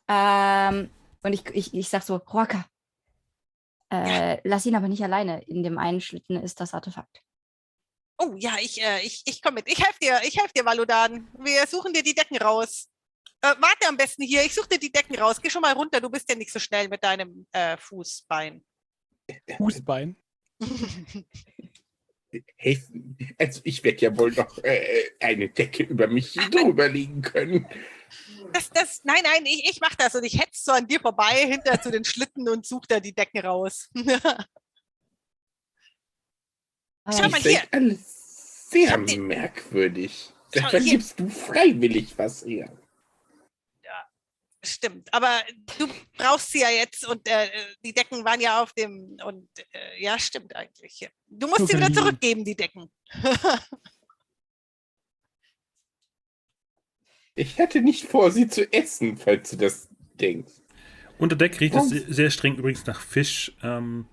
[0.08, 0.90] Ähm,
[1.22, 2.66] und ich, ich, ich sag so, Roaka,
[3.90, 4.40] äh, ja.
[4.44, 5.42] lass ihn aber nicht alleine.
[5.44, 7.22] In dem einen Schlitten ist das Artefakt.
[8.18, 9.68] Oh ja, ich, äh, ich, ich komme mit.
[9.68, 11.28] Ich helfe dir, ich helfe dir, Valudan.
[11.38, 12.88] Wir suchen dir die Decken raus.
[13.40, 15.40] Äh, warte am besten hier, ich suche dir die Decken raus.
[15.40, 18.64] Geh schon mal runter, du bist ja nicht so schnell mit deinem äh, Fußbein.
[19.56, 20.16] Fußbein?
[22.56, 23.16] Helfen.
[23.38, 27.66] Also ich werde ja wohl noch äh, eine Decke über mich drüber legen können.
[28.52, 31.46] Das, das, nein, nein, ich, ich mache das und ich hetze so an dir vorbei
[31.46, 33.88] hinter zu den Schlitten und suche da die Decken raus.
[37.10, 37.62] Schau mal hier.
[37.70, 40.32] Alles sehr merkwürdig.
[40.52, 42.70] Da gibst du freiwillig was her.
[43.84, 44.08] Ja,
[44.62, 45.12] stimmt.
[45.12, 45.42] Aber
[45.78, 47.48] du brauchst sie ja jetzt und äh,
[47.84, 49.18] die Decken waren ja auf dem.
[49.24, 51.08] Und äh, ja, stimmt eigentlich.
[51.28, 52.90] Du musst sie wieder zurückgeben, die Decken.
[57.34, 60.52] ich hatte nicht vor, sie zu essen, falls du das denkst.
[61.18, 63.52] Unter Deck riecht es sehr streng übrigens nach Fisch.
[63.62, 64.06] Ähm,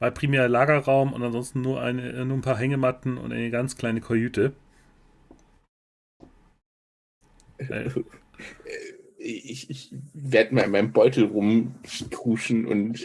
[0.00, 4.00] war primär Lagerraum und ansonsten nur, eine, nur ein paar Hängematten und eine ganz kleine
[4.00, 4.52] Kajüte.
[7.58, 7.90] Äh.
[9.22, 13.04] Ich, ich werde mal in meinem Beutel rumkuschen und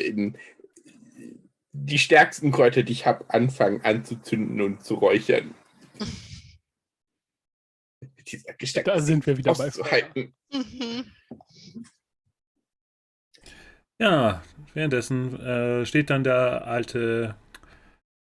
[1.73, 5.53] die stärksten Kräuter, die ich habe, anfangen anzuzünden und zu räuchern.
[8.85, 9.69] da sind wir wieder bei
[10.53, 11.11] Mhm.
[13.99, 14.41] Ja,
[14.75, 17.35] währenddessen äh, steht dann der alte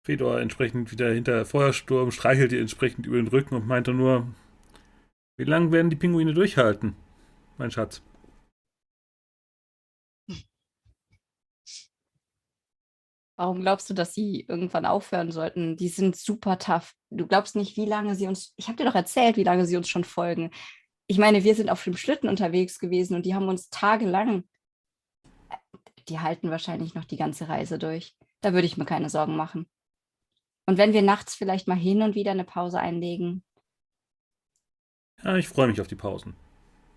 [0.05, 4.29] Fedor entsprechend wieder hinter Feuersturm, streichelt ihr entsprechend über den Rücken und meinte nur,
[5.37, 6.95] wie lange werden die Pinguine durchhalten,
[7.59, 8.03] mein Schatz?
[13.39, 15.77] Warum glaubst du, dass sie irgendwann aufhören sollten?
[15.77, 16.95] Die sind super tough.
[17.11, 18.55] Du glaubst nicht, wie lange sie uns.
[18.57, 20.51] Ich habe dir doch erzählt, wie lange sie uns schon folgen.
[21.07, 24.45] Ich meine, wir sind auf dem Schlitten unterwegs gewesen und die haben uns tagelang
[26.09, 28.17] die halten wahrscheinlich noch die ganze Reise durch.
[28.41, 29.67] Da würde ich mir keine Sorgen machen.
[30.67, 33.45] Und wenn wir nachts vielleicht mal hin und wieder eine Pause einlegen.
[35.23, 36.35] Ja, ich freue mich auf die Pausen.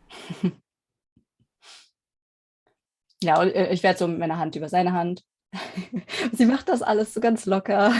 [3.21, 5.23] ja, äh, ich werde so mit meiner Hand über seine Hand.
[6.33, 7.93] Sie macht das alles so ganz locker.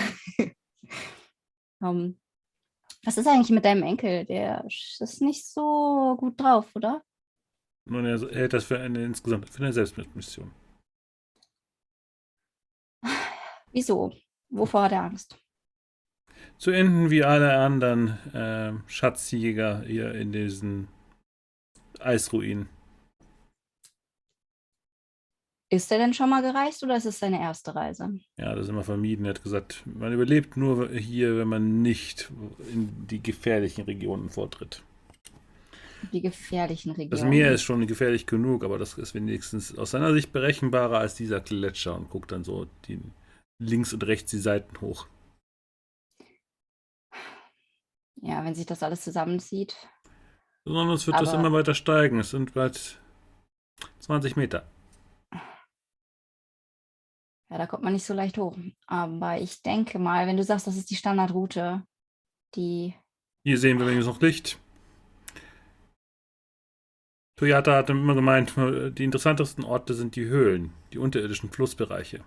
[1.79, 2.19] um,
[3.03, 4.25] was ist eigentlich mit deinem Enkel?
[4.25, 7.03] Der ist nicht so gut drauf, oder?
[7.85, 10.51] Nun, er hält das für eine insgesamt für eine Selbstmission.
[13.71, 14.11] Wieso?
[14.49, 15.37] Wovor hat er Angst?
[16.57, 20.87] Zu enden wie alle anderen äh, Schatzjäger hier in diesen
[21.99, 22.69] Eisruinen.
[25.71, 28.19] Ist er denn schon mal gereist oder ist es seine erste Reise?
[28.37, 29.25] Ja, das ist immer vermieden.
[29.25, 32.31] Er hat gesagt, man überlebt nur hier, wenn man nicht
[32.73, 34.81] in die gefährlichen Regionen vortritt.
[36.11, 37.11] Die gefährlichen Regionen.
[37.11, 41.13] Das Meer ist schon gefährlich genug, aber das ist wenigstens aus seiner Sicht berechenbarer als
[41.13, 42.99] dieser Gletscher und guckt dann so die
[43.59, 45.07] links und rechts die Seiten hoch.
[48.21, 49.75] Ja, wenn sich das alles zusammenzieht.
[50.65, 52.19] Besonders wird Aber das immer weiter steigen.
[52.19, 52.99] Es sind bald
[53.99, 54.69] 20 Meter.
[57.49, 58.57] Ja, da kommt man nicht so leicht hoch.
[58.87, 61.83] Aber ich denke mal, wenn du sagst, das ist die Standardroute,
[62.55, 62.93] die.
[63.43, 64.59] Hier sehen wir wenigstens noch Licht.
[67.37, 72.23] Toyota hat immer gemeint, die interessantesten Orte sind die Höhlen, die unterirdischen Flussbereiche.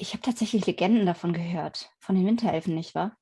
[0.00, 1.90] Ich habe tatsächlich Legenden davon gehört.
[1.98, 3.18] Von den Winterelfen, nicht wahr?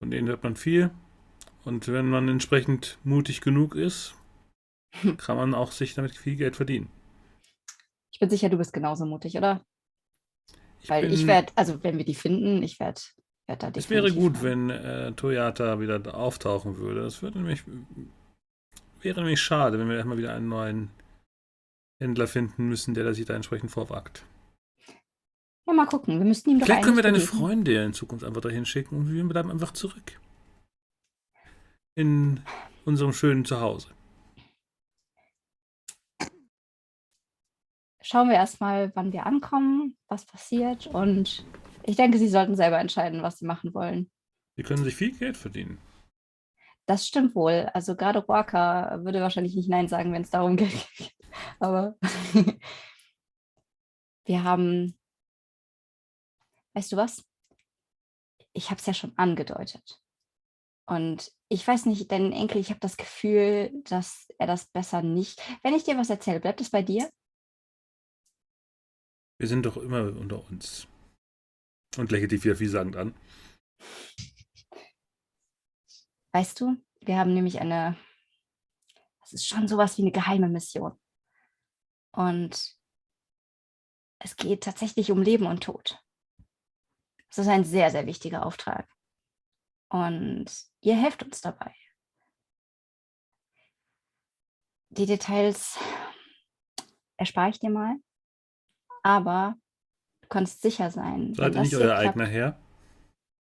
[0.00, 0.90] Von denen hört man viel.
[1.64, 4.16] Und wenn man entsprechend mutig genug ist,
[5.18, 6.90] kann man auch sich damit viel Geld verdienen.
[8.10, 9.64] Ich bin sicher, du bist genauso mutig, oder?
[10.80, 13.00] Ich Weil bin, ich werde, also wenn wir die finden, ich werde
[13.46, 14.44] werd da Es wäre gut, fahren.
[14.44, 17.02] wenn äh, Toyota wieder auftauchen würde.
[17.02, 17.62] Das würde nämlich,
[19.00, 20.90] wäre nämlich schade, wenn wir erstmal wieder einen neuen
[22.00, 24.24] Händler finden müssen, der sich da entsprechend vorwagt.
[25.66, 26.18] Ja, mal gucken.
[26.18, 27.40] Wir müssten ihm doch Vielleicht können wir deine begegnen.
[27.40, 30.20] Freunde in Zukunft einfach dahin schicken und wir bleiben einfach zurück.
[31.94, 32.40] In
[32.84, 33.88] unserem schönen Zuhause.
[38.00, 41.46] Schauen wir erstmal, wann wir ankommen, was passiert und
[41.84, 44.10] ich denke, sie sollten selber entscheiden, was sie machen wollen.
[44.56, 45.78] Sie können sich viel Geld verdienen.
[46.86, 47.70] Das stimmt wohl.
[47.74, 51.14] Also gerade Roaka würde wahrscheinlich nicht Nein sagen, wenn es darum geht.
[51.60, 51.96] Aber
[54.24, 54.98] wir haben
[56.74, 57.24] weißt du was?
[58.52, 60.02] Ich habe es ja schon angedeutet.
[60.86, 65.40] Und ich weiß nicht, dein Enkel, ich habe das Gefühl, dass er das besser nicht.
[65.62, 67.08] Wenn ich dir was erzähle, bleibt es bei dir?
[69.38, 70.86] Wir sind doch immer unter uns.
[71.96, 73.14] Und lächelt die wie sagend an.
[76.32, 77.98] Weißt du, wir haben nämlich eine,
[79.20, 80.98] das ist schon sowas wie eine geheime Mission.
[82.12, 82.76] Und
[84.18, 85.98] es geht tatsächlich um Leben und Tod.
[87.34, 88.86] Das ist ein sehr, sehr wichtiger Auftrag.
[89.88, 90.44] Und
[90.82, 91.74] ihr helft uns dabei.
[94.90, 95.78] Die Details
[97.16, 97.96] erspare ich dir mal.
[99.02, 99.56] Aber
[100.20, 101.32] du kannst sicher sein.
[101.34, 102.60] Seid ihr nicht euer eigener Herr?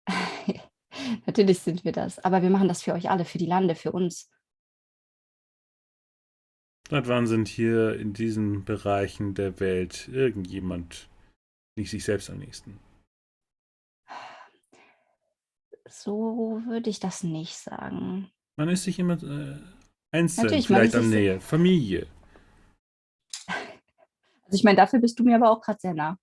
[1.26, 2.20] Natürlich sind wir das.
[2.20, 4.30] Aber wir machen das für euch alle, für die Lande, für uns.
[6.88, 11.10] Seit wann sind hier in diesen Bereichen der Welt irgendjemand
[11.76, 12.80] nicht sich selbst am nächsten?
[15.96, 18.32] So würde ich das nicht sagen.
[18.58, 19.60] Man ist sich immer äh,
[20.12, 22.08] einzeln, Natürlich, vielleicht an Nähe, Familie.
[24.46, 26.20] Also ich meine, dafür bist du mir aber auch gerade sehr nah.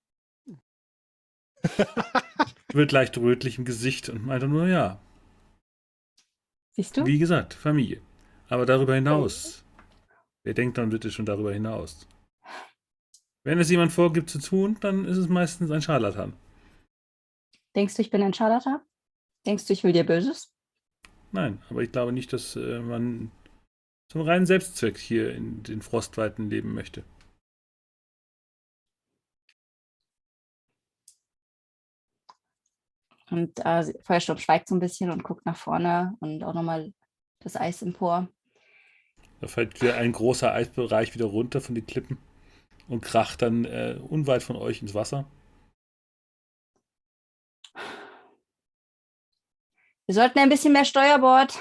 [2.71, 5.01] Wird leicht rötlich im Gesicht und meinte nur ja.
[6.71, 7.05] Siehst du?
[7.05, 8.01] Wie gesagt, Familie.
[8.47, 9.65] Aber darüber hinaus.
[10.43, 12.07] Wer denkt dann bitte schon darüber hinaus?
[13.43, 16.33] Wenn es jemand vorgibt zu tun, dann ist es meistens ein Scharlatan.
[17.75, 18.79] Denkst du, ich bin ein Scharlatan?
[19.45, 20.53] Denkst du, ich will dir Böses?
[21.31, 23.31] Nein, aber ich glaube nicht, dass äh, man
[24.11, 27.03] zum reinen Selbstzweck hier in den Frostweiten leben möchte.
[33.29, 36.91] Und äh, Feuersturm schweigt so ein bisschen und guckt nach vorne und auch nochmal
[37.39, 38.27] das Eis empor.
[39.39, 42.17] Da fällt wieder ein großer Eisbereich wieder runter von den Klippen
[42.89, 45.25] und kracht dann äh, unweit von euch ins Wasser.
[50.07, 51.57] Wir sollten ein bisschen mehr Steuerbord.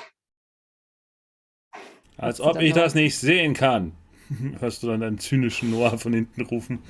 [2.17, 3.93] Als ob ich das nicht sehen kann.
[4.61, 6.83] Hörst du dann einen zynischen Noah von hinten rufen.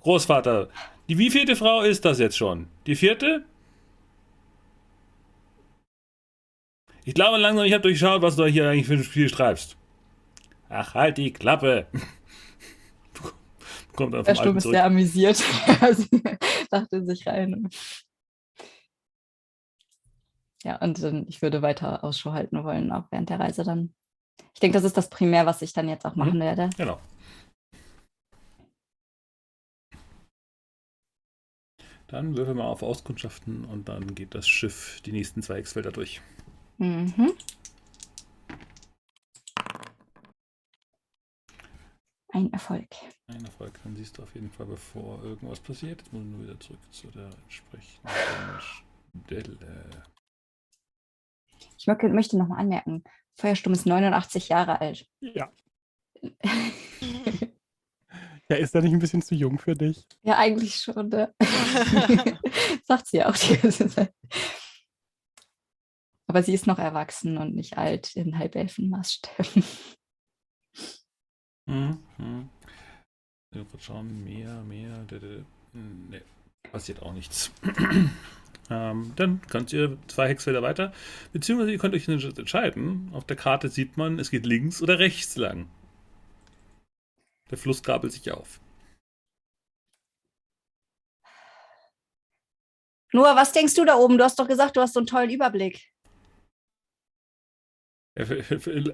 [0.00, 0.68] Großvater,
[1.08, 2.68] die wievielte Frau ist das jetzt schon?
[2.86, 3.44] Die vierte?
[7.04, 9.76] Ich glaube langsam, ich habe durchschaut, was du hier eigentlich für ein Spiel treibst.
[10.68, 11.86] Ach, halt die Klappe.
[13.96, 15.42] Kommt einfach Der Sturm ist sehr amüsiert.
[16.70, 17.68] dachte sich rein.
[20.64, 23.94] Ja, und ähm, ich würde weiter Ausschau halten wollen, auch während der Reise dann.
[24.54, 26.42] Ich denke, das ist das Primär, was ich dann jetzt auch machen mhm.
[26.42, 26.70] werde.
[26.76, 26.98] Genau.
[32.06, 36.22] Dann würfeln wir auf Auskundschaften und dann geht das Schiff die nächsten zwei X-Felder durch.
[36.78, 37.32] Mhm.
[42.34, 42.88] Ein Erfolg.
[43.28, 46.00] Ein Erfolg, dann siehst du auf jeden Fall, bevor irgendwas passiert.
[46.00, 48.10] Jetzt muss ich nur wieder zurück zu der entsprechenden
[49.24, 49.56] Stelle.
[51.78, 53.04] Ich möchte nochmal anmerken,
[53.36, 55.08] Feuersturm ist 89 Jahre alt.
[55.20, 55.52] Ja.
[58.48, 60.04] ja, ist er nicht ein bisschen zu jung für dich?
[60.22, 61.10] Ja, eigentlich schon.
[61.10, 61.32] Ne?
[62.84, 64.12] Sagt sie auch die ganze Zeit.
[66.26, 69.62] Aber sie ist noch erwachsen und nicht alt in Halbelfenmaßstäben.
[71.66, 72.03] Mhm.
[73.78, 75.06] Schauen, mehr, mehr.
[75.72, 76.22] Ne,
[76.70, 77.50] passiert auch nichts.
[78.70, 80.92] Ähm, dann könnt ihr zwei Hexfelder weiter,
[81.32, 83.10] beziehungsweise ihr könnt euch entscheiden.
[83.12, 85.68] Auf der Karte sieht man, es geht links oder rechts lang.
[87.50, 88.60] Der Fluss gabelt sich auf.
[93.12, 94.18] Noah, was denkst du da oben?
[94.18, 95.93] Du hast doch gesagt, du hast so einen tollen Überblick.
[98.16, 98.28] Er,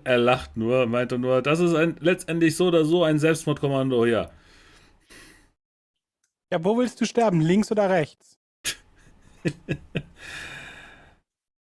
[0.05, 4.31] er lacht nur, meinte nur, das ist ein, letztendlich so oder so ein Selbstmordkommando hier.
[6.53, 7.41] Ja, wo willst du sterben?
[7.41, 8.39] Links oder rechts?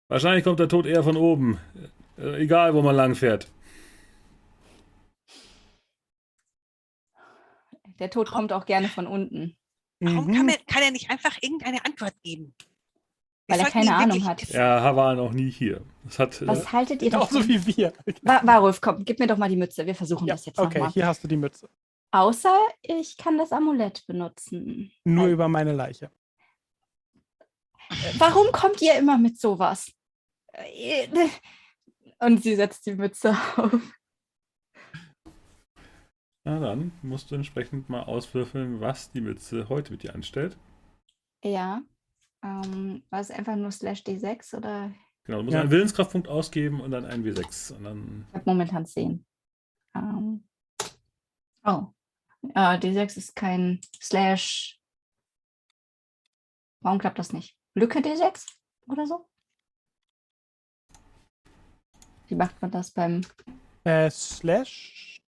[0.09, 1.59] Wahrscheinlich kommt der Tod eher von oben.
[2.19, 3.51] Äh, egal, wo man lang fährt.
[7.99, 9.57] Der Tod kommt auch gerne von unten.
[10.01, 12.55] Warum kann, er, kann er nicht einfach irgendeine Antwort geben?
[13.47, 14.51] Weil er sollten keine Ahnung hat.
[14.51, 15.83] Er war noch nie hier.
[16.05, 17.49] Das hat, Was äh, haltet ihr Genauso davon?
[17.49, 17.93] wie wir.
[18.23, 19.85] Wa Warulf, komm, gib mir doch mal die Mütze.
[19.85, 20.93] Wir versuchen Ja, das jetzt okay, nochmal.
[20.93, 21.69] hier hast du die Mütze.
[22.11, 24.91] Außer ich kann das Amulett benutzen.
[25.05, 26.11] Nur Weil- über meine Leiche.
[28.19, 29.93] Warum kommt ihr immer mit sowas?
[30.53, 31.07] Äh,
[32.21, 33.73] Und sie setzt die Mütze auf.
[36.45, 40.57] na dann musst du entsprechend mal auswürfeln, was die Mütze heute mit dir anstellt.
[41.43, 41.83] Ja.
[42.45, 44.93] Ähm, war es einfach nur slash D6 oder?
[45.25, 45.63] Genau, du musst Ja.
[45.63, 47.73] einen Willenskraftpunkt ausgeben und dann einen W6.
[47.73, 49.25] Und dann, Ich habe momentan 10.
[49.97, 50.45] Ähm,
[51.65, 51.87] oh.
[52.55, 54.79] Äh, D6 ist kein slash.
[56.83, 57.57] Warum klappt das nicht?
[57.75, 58.47] Lücke D6
[58.89, 59.27] oder so?
[62.29, 63.23] Wie macht man das beim.
[63.85, 65.23] Äh, slash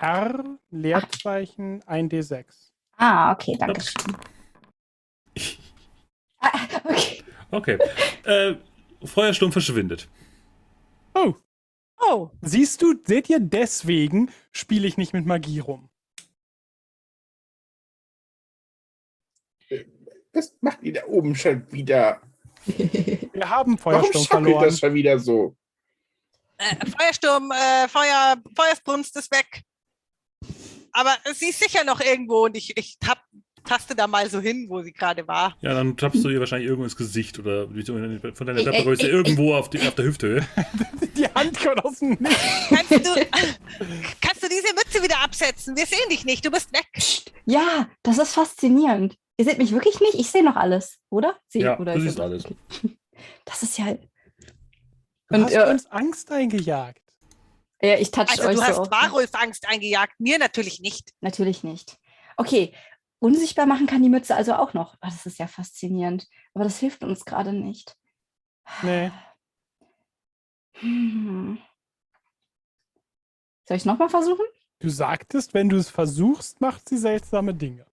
[0.00, 2.72] R, Leerzeichen, 1D6.
[2.96, 4.16] Ah, okay, danke schön.
[6.38, 6.50] Ah,
[7.52, 7.78] okay.
[8.24, 8.54] äh,
[9.04, 10.08] Feuersturm verschwindet.
[11.14, 11.34] Oh,
[12.04, 15.88] Oh, siehst du, seht ihr, deswegen spiele ich nicht mit Magie rum.
[20.32, 22.20] Was macht ihr da oben schon wieder?
[22.66, 24.64] Wir haben Warum Feuersturm schaukelt verloren.
[24.64, 25.56] das schon wieder so?
[26.58, 29.62] äh, Feuersturm, äh, Feuer, Feuersbrunst ist weg.
[30.92, 33.22] Aber sie ist sicher noch irgendwo und ich, ich tap,
[33.64, 35.56] taste da mal so hin, wo sie gerade war.
[35.60, 37.66] Ja, dann tappst du ihr wahrscheinlich irgendwo ins Gesicht oder
[38.34, 40.46] von deiner ey, irgendwo auf, die, auf der Hüfthöhe.
[41.16, 42.68] Die Hand kommt aus dem Nichts.
[42.70, 43.26] Kannst du,
[44.20, 45.76] kannst du diese Mütze wieder absetzen?
[45.76, 46.86] Wir sehen dich nicht, du bist weg.
[47.44, 49.16] Ja, das ist faszinierend.
[49.36, 50.14] Ihr seht mich wirklich nicht?
[50.14, 51.38] Ich sehe noch alles, oder?
[51.48, 52.44] Sehe Ja, oder du ich- siehst alles.
[53.44, 53.92] Das ist ja.
[55.28, 56.98] Du Und, hast äh, uns Angst eingejagt.
[57.80, 58.64] Ja, ich touch Also euch du so.
[58.64, 61.10] hast auf- Warulf Angst eingejagt, mir natürlich nicht.
[61.20, 61.98] Natürlich nicht.
[62.36, 62.72] Okay,
[63.22, 64.94] unsichtbar machen kann die Mütze also auch noch.
[65.00, 66.26] Ah, das ist ja faszinierend.
[66.54, 67.96] Aber das hilft uns gerade nicht.
[68.82, 69.10] Nee.
[70.74, 71.58] Hm.
[73.68, 74.44] Soll ich es nochmal versuchen?
[74.80, 77.86] Du sagtest, wenn du es versuchst, macht sie seltsame Dinge.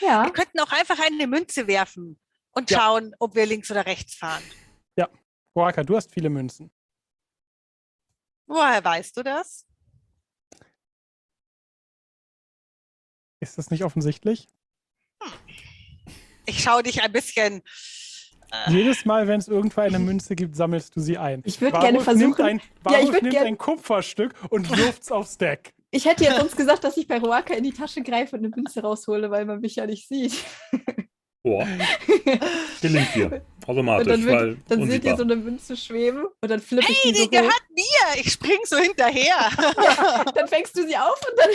[0.00, 0.24] Ja.
[0.24, 2.18] Wir könnten auch einfach eine Münze werfen
[2.50, 2.80] und Ja.
[2.80, 4.42] schauen, ob wir links oder rechts fahren.
[5.54, 6.70] Boaka, du hast viele Münzen.
[8.46, 9.66] Woher weißt du das?
[13.40, 14.46] Ist das nicht offensichtlich?
[16.46, 17.62] Ich schaue dich ein bisschen.
[18.52, 21.42] Äh, Jedes Mal, wenn es irgendwo eine Münze gibt, sammelst du sie ein.
[21.44, 22.44] Ich würde gerne versuchen.
[22.44, 25.74] ein, Ja, ich nimmt gern- ein Kupferstück und wirft es aufs Deck.
[25.90, 28.54] Ich hätte jetzt sonst gesagt, dass ich bei Roaka in die Tasche greife und eine
[28.54, 30.34] Münze raushole, weil man mich ja nicht sieht.
[31.42, 31.66] Boah,
[32.80, 33.26] gelingt dir.
[33.32, 36.86] Und Automatisch, dann, weil wird, dann seht ihr so eine Münze schweben und dann flippe
[36.90, 37.42] ich hey, die so die hoch.
[37.42, 38.20] gehört mir.
[38.20, 39.50] Ich spring so hinterher.
[40.34, 41.50] Dann fängst du sie auf und dann.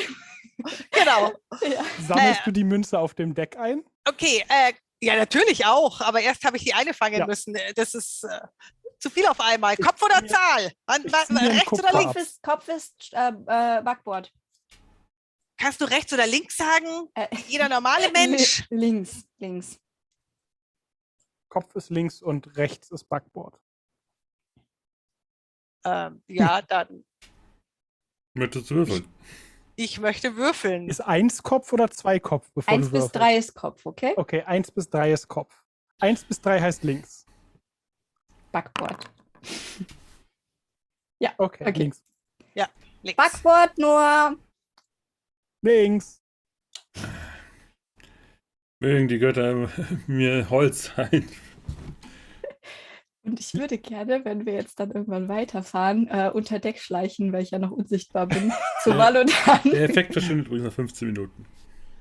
[0.91, 1.33] genau.
[1.61, 1.83] Ja.
[2.07, 2.43] Sammelst Äh.
[2.45, 3.83] du die Münze auf dem Deck ein?
[4.07, 6.01] Okay, äh, ja, natürlich auch.
[6.01, 7.25] Aber erst habe ich die eine fangen Ja.
[7.27, 7.55] müssen.
[7.55, 8.41] Äh, Das ist äh,
[8.99, 9.75] zu viel auf einmal.
[9.77, 10.67] Kopf oder Zahl?
[10.67, 12.13] Ich einen rechts oder links?
[12.13, 14.31] Kopf ist, Kopf ist äh, äh, Backboard.
[15.57, 17.07] Kannst du rechts oder links sagen?
[17.15, 18.67] Äh, Jeder normale Mensch.
[18.69, 19.79] li- links, links.
[21.49, 23.59] Kopf ist links und rechts ist Backboard.
[25.83, 27.03] Ähm, ja, dann.
[28.33, 29.07] Möchtest du würfeln?
[29.83, 30.87] Ich möchte würfeln.
[30.87, 34.13] Ist eins Kopf oder zwei Kopf, bevor Eins du bis drei ist Kopf, okay?
[34.15, 35.63] Okay, eins bis drei ist Kopf.
[35.99, 37.25] Eins bis drei heißt links.
[38.51, 39.09] Backboard.
[41.37, 41.79] Okay, Okay.
[41.79, 42.03] links.
[43.03, 43.15] Links.
[43.15, 44.37] Backboard nur.
[45.63, 46.21] Links.
[48.79, 49.69] Mögen die Götter
[50.07, 51.27] mir Holz sein.
[53.23, 57.43] Und ich würde gerne, wenn wir jetzt dann irgendwann weiterfahren, äh, unter Deck schleichen, weil
[57.43, 58.51] ich ja noch unsichtbar bin,
[58.83, 58.97] zu.
[58.97, 59.59] Valodan.
[59.65, 61.45] Der Effekt verschwindet übrigens nach 15 Minuten.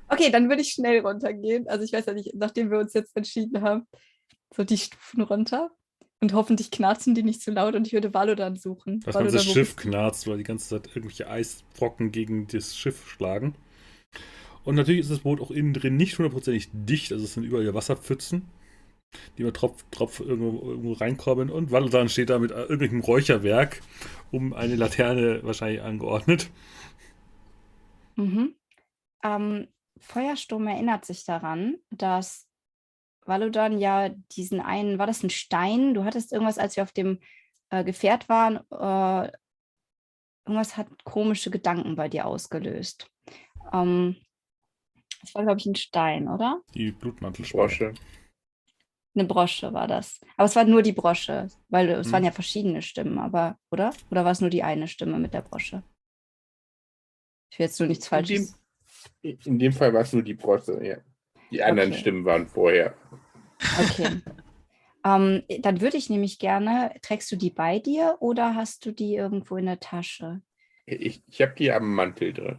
[0.08, 1.68] Okay, dann würde ich schnell runtergehen.
[1.68, 3.86] Also ich weiß ja nicht, nachdem wir uns jetzt entschieden haben,
[4.54, 5.70] so die Stufen runter.
[6.22, 9.00] Und hoffentlich knarzen die nicht zu laut und ich würde Valodan suchen.
[9.00, 13.54] Das ganze Schiff knarzt, weil die ganze Zeit irgendwelche Eisbrocken gegen das Schiff schlagen.
[14.64, 17.72] Und natürlich ist das Boot auch innen drin nicht hundertprozentig dicht, also es sind überall
[17.72, 18.48] Wasserpfützen.
[19.38, 21.50] Die wir Tropf, Tropf irgendwo, irgendwo reinkommen.
[21.50, 23.80] Und Valodan steht da mit irgendwelchem Räucherwerk
[24.30, 26.50] um eine Laterne wahrscheinlich angeordnet.
[28.16, 28.54] Mhm.
[29.22, 32.48] Ähm, Feuersturm erinnert sich daran, dass
[33.26, 35.94] Valodan ja diesen einen, war das ein Stein?
[35.94, 37.18] Du hattest irgendwas, als wir auf dem
[37.70, 39.32] äh, Gefährt waren, äh,
[40.46, 43.10] irgendwas hat komische Gedanken bei dir ausgelöst.
[43.72, 44.16] Ähm,
[45.20, 46.60] das war, glaube ich, ein Stein, oder?
[46.74, 47.92] Die Blutmantelbrosche.
[49.14, 50.20] Eine Brosche war das.
[50.36, 52.12] Aber es war nur die Brosche, weil es hm.
[52.12, 53.92] waren ja verschiedene Stimmen, aber, oder?
[54.10, 55.82] Oder war es nur die eine Stimme mit der Brosche?
[57.50, 58.54] Ich will jetzt nur nichts Falsches.
[59.22, 60.98] In dem, in dem Fall war es nur die Brosche, ja.
[61.50, 62.00] Die anderen okay.
[62.00, 62.94] Stimmen waren vorher.
[63.80, 64.22] Okay.
[65.04, 69.16] ähm, dann würde ich nämlich gerne, trägst du die bei dir oder hast du die
[69.16, 70.42] irgendwo in der Tasche?
[70.86, 72.58] Ich, ich habe die am Mantel drin.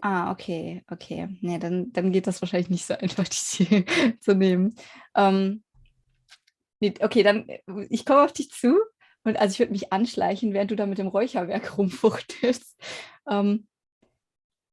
[0.00, 1.28] Ah, okay, okay.
[1.40, 3.84] Nee, dann, dann geht das wahrscheinlich nicht so einfach, die
[4.20, 4.74] zu nehmen.
[5.14, 5.62] Ähm,
[6.80, 8.78] nee, okay, dann, äh, ich komme auf dich zu
[9.24, 12.76] und also ich würde mich anschleichen, während du da mit dem Räucherwerk rumfuchtelst.
[13.28, 13.66] Ähm,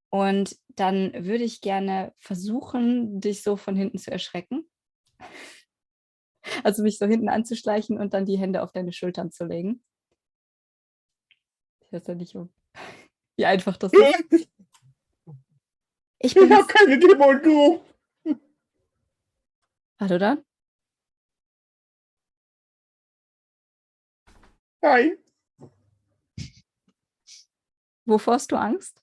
[0.09, 4.69] und dann würde ich gerne versuchen, dich so von hinten zu erschrecken.
[6.63, 9.83] Also mich so hinten anzuschleichen und dann die Hände auf deine Schultern zu legen.
[11.81, 12.35] Ich weiß ja nicht,
[13.37, 14.49] wie einfach das ist.
[16.19, 17.81] Ich, ich habe keine Dämonen.
[19.99, 20.43] Hallo dann?
[24.81, 25.17] Nein.
[28.05, 29.01] Wovor hast du Angst?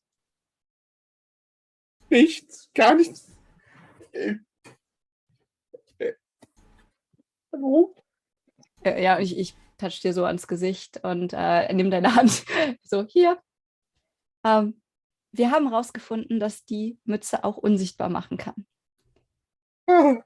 [2.08, 3.34] Nichts, gar nichts.
[4.12, 4.36] Äh,
[5.98, 6.12] äh,
[7.52, 7.96] hallo?
[8.84, 12.44] Ja, ich, ich touch dir so ans Gesicht und äh, nimm deine Hand.
[12.82, 13.42] So, hier.
[14.44, 14.81] Ähm,
[15.32, 18.66] wir haben herausgefunden, dass die Mütze auch unsichtbar machen kann.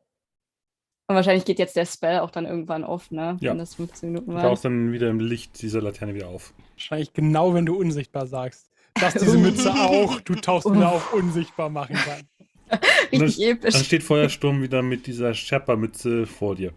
[1.09, 3.37] Und wahrscheinlich geht jetzt der Spell auch dann irgendwann auf, ne?
[3.41, 3.53] Ja.
[3.53, 4.43] Wenn das 15 Minuten war.
[4.43, 6.53] Tauchst dann wieder im Licht dieser Laterne wieder auf.
[6.73, 8.73] Wahrscheinlich genau, wenn du unsichtbar sagst.
[8.95, 12.29] Dass diese Mütze auch, du tauchst wieder auf unsichtbar machen kann.
[13.13, 13.75] Richtig dann, episch.
[13.75, 16.73] Dann steht Feuersturm wieder mit dieser Sherpa-Mütze vor dir.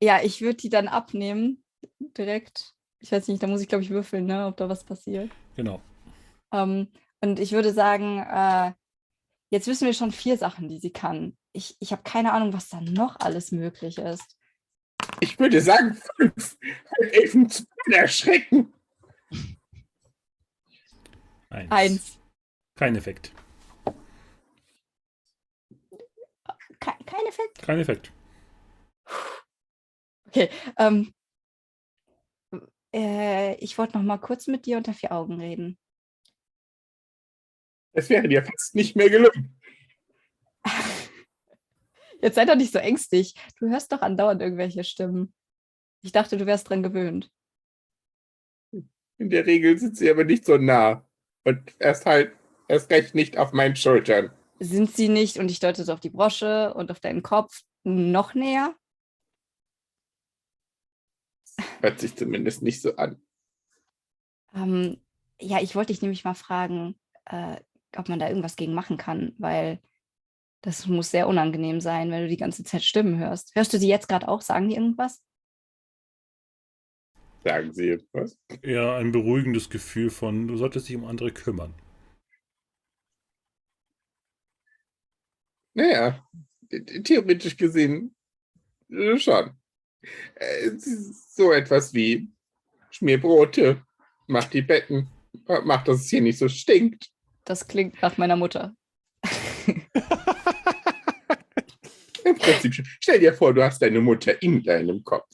[0.00, 1.64] Ja, ich würde die dann abnehmen.
[2.16, 2.74] Direkt.
[3.00, 4.46] Ich weiß nicht, da muss ich, glaube ich, würfeln, ne?
[4.46, 5.30] Ob da was passiert.
[5.56, 5.80] Genau.
[6.52, 6.86] Ähm,
[7.26, 8.72] und ich würde sagen, äh,
[9.50, 11.36] jetzt wissen wir schon vier Sachen, die sie kann.
[11.52, 14.36] Ich, ich habe keine Ahnung, was da noch alles möglich ist.
[15.18, 16.56] Ich würde sagen, fünf
[17.12, 18.72] Elfen zu erschrecken.
[21.50, 21.70] Eins.
[21.72, 22.20] Eins.
[22.76, 23.32] Kein Effekt.
[26.78, 27.62] Kein, kein Effekt?
[27.62, 28.12] Kein Effekt.
[30.28, 30.48] Okay.
[30.78, 31.12] Ähm,
[32.94, 35.78] äh, ich wollte noch mal kurz mit dir unter vier Augen reden.
[37.96, 39.58] Es wäre dir fast nicht mehr gelungen.
[42.20, 43.34] Jetzt sei doch nicht so ängstlich.
[43.58, 45.32] Du hörst doch andauernd irgendwelche Stimmen.
[46.02, 47.30] Ich dachte, du wärst dran gewöhnt.
[49.18, 51.08] In der Regel sind sie aber nicht so nah.
[51.44, 52.36] Und erst halt,
[52.68, 54.30] erst recht nicht auf meinen Schultern.
[54.58, 58.34] Sind sie nicht, und ich deute so auf die Brosche und auf deinen Kopf, noch
[58.34, 58.74] näher?
[61.80, 63.22] Hört sich zumindest nicht so an.
[64.54, 65.00] Ähm,
[65.40, 66.94] ja, ich wollte dich nämlich mal fragen,
[67.24, 67.56] äh,
[67.98, 69.80] ob man da irgendwas gegen machen kann, weil
[70.62, 73.54] das muss sehr unangenehm sein, wenn du die ganze Zeit Stimmen hörst.
[73.54, 74.40] Hörst du sie jetzt gerade auch?
[74.40, 75.22] Sagen die irgendwas?
[77.44, 78.36] Sagen sie etwas?
[78.62, 81.74] Ja, ein beruhigendes Gefühl von, du solltest dich um andere kümmern.
[85.74, 86.26] Naja,
[87.04, 88.16] theoretisch gesehen
[88.90, 89.52] äh, schon.
[90.34, 92.32] Äh, so etwas wie
[92.90, 93.84] Schmierbrote,
[94.26, 95.08] macht die Betten,
[95.64, 97.12] macht, dass es hier nicht so stinkt.
[97.46, 98.74] Das klingt nach meiner Mutter.
[102.24, 105.30] Im Prinzip Stell dir vor, du hast deine Mutter in deinem Kopf.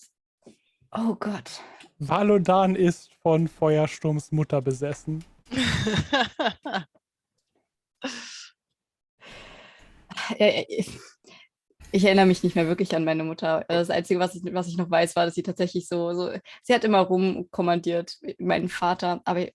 [0.93, 1.63] Oh Gott.
[1.99, 5.25] Valodan ist von Feuersturms Mutter besessen.
[11.93, 13.65] ich erinnere mich nicht mehr wirklich an meine Mutter.
[13.69, 16.31] Das Einzige, was ich, was ich noch weiß, war, dass sie tatsächlich so, so,
[16.63, 19.49] sie hat immer rumkommandiert, meinen Vater, aber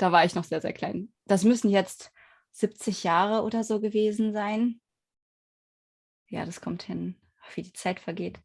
[0.00, 1.12] da war ich noch sehr, sehr klein.
[1.26, 2.10] Das müssen jetzt
[2.52, 4.80] 70 Jahre oder so gewesen sein.
[6.28, 7.16] Ja, das kommt hin,
[7.54, 8.40] wie die Zeit vergeht.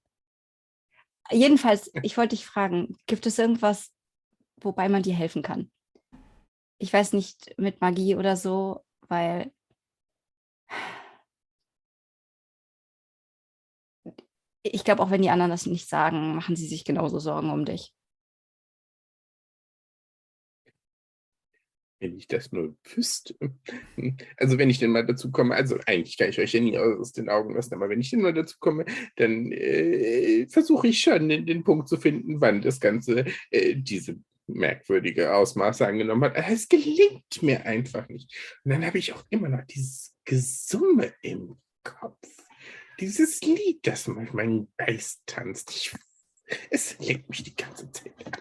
[1.32, 3.94] Jedenfalls, ich wollte dich fragen, gibt es irgendwas,
[4.58, 5.72] wobei man dir helfen kann?
[6.78, 9.52] Ich weiß nicht mit Magie oder so, weil
[14.62, 17.64] ich glaube, auch wenn die anderen das nicht sagen, machen sie sich genauso Sorgen um
[17.64, 17.94] dich.
[22.00, 23.36] Wenn ich das nur wüsste.
[24.38, 27.14] Also wenn ich denn mal dazu komme, also eigentlich kann ich euch ja nie aus
[27.14, 28.86] den Augen lassen, aber wenn ich denn mal dazu komme,
[29.16, 34.18] dann äh, versuche ich schon den, den, Punkt zu finden, wann das Ganze äh, diese
[34.48, 36.36] merkwürdige Ausmaße angenommen hat.
[36.36, 38.32] Es gelingt mir einfach nicht.
[38.64, 42.28] Und dann habe ich auch immer noch dieses Gesumme im Kopf.
[43.00, 45.72] Dieses Lied, das durch meinen Geist tanzt.
[45.72, 45.94] Ich,
[46.70, 48.34] es lenkt mich die ganze Zeit an.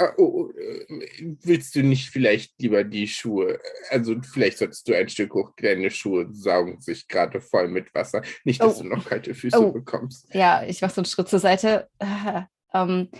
[0.00, 3.58] Ah, oh, äh, willst du nicht vielleicht lieber die Schuhe?
[3.90, 8.22] Also vielleicht solltest du ein Stück hoch, deine Schuhe saugen sich gerade voll mit Wasser.
[8.44, 8.82] Nicht, dass oh.
[8.82, 9.72] du noch kalte Füße oh.
[9.72, 10.32] bekommst.
[10.34, 11.90] Ja, ich mache so einen Schritt zur Seite.
[11.98, 13.10] Äh, ähm,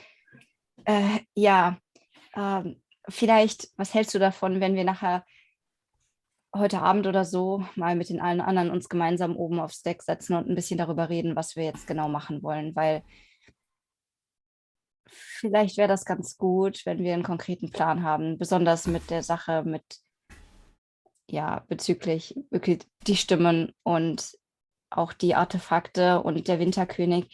[0.86, 1.78] äh, ja,
[2.34, 2.80] ähm,
[3.10, 5.26] vielleicht, was hältst du davon, wenn wir nachher
[6.56, 10.34] heute Abend oder so mal mit den allen anderen uns gemeinsam oben aufs Deck setzen
[10.34, 13.02] und ein bisschen darüber reden, was wir jetzt genau machen wollen, weil
[15.10, 19.62] vielleicht wäre das ganz gut, wenn wir einen konkreten Plan haben, besonders mit der Sache
[19.64, 20.00] mit,
[21.28, 24.38] ja, bezüglich wirklich die Stimmen und
[24.90, 27.28] auch die Artefakte und der Winterkönig.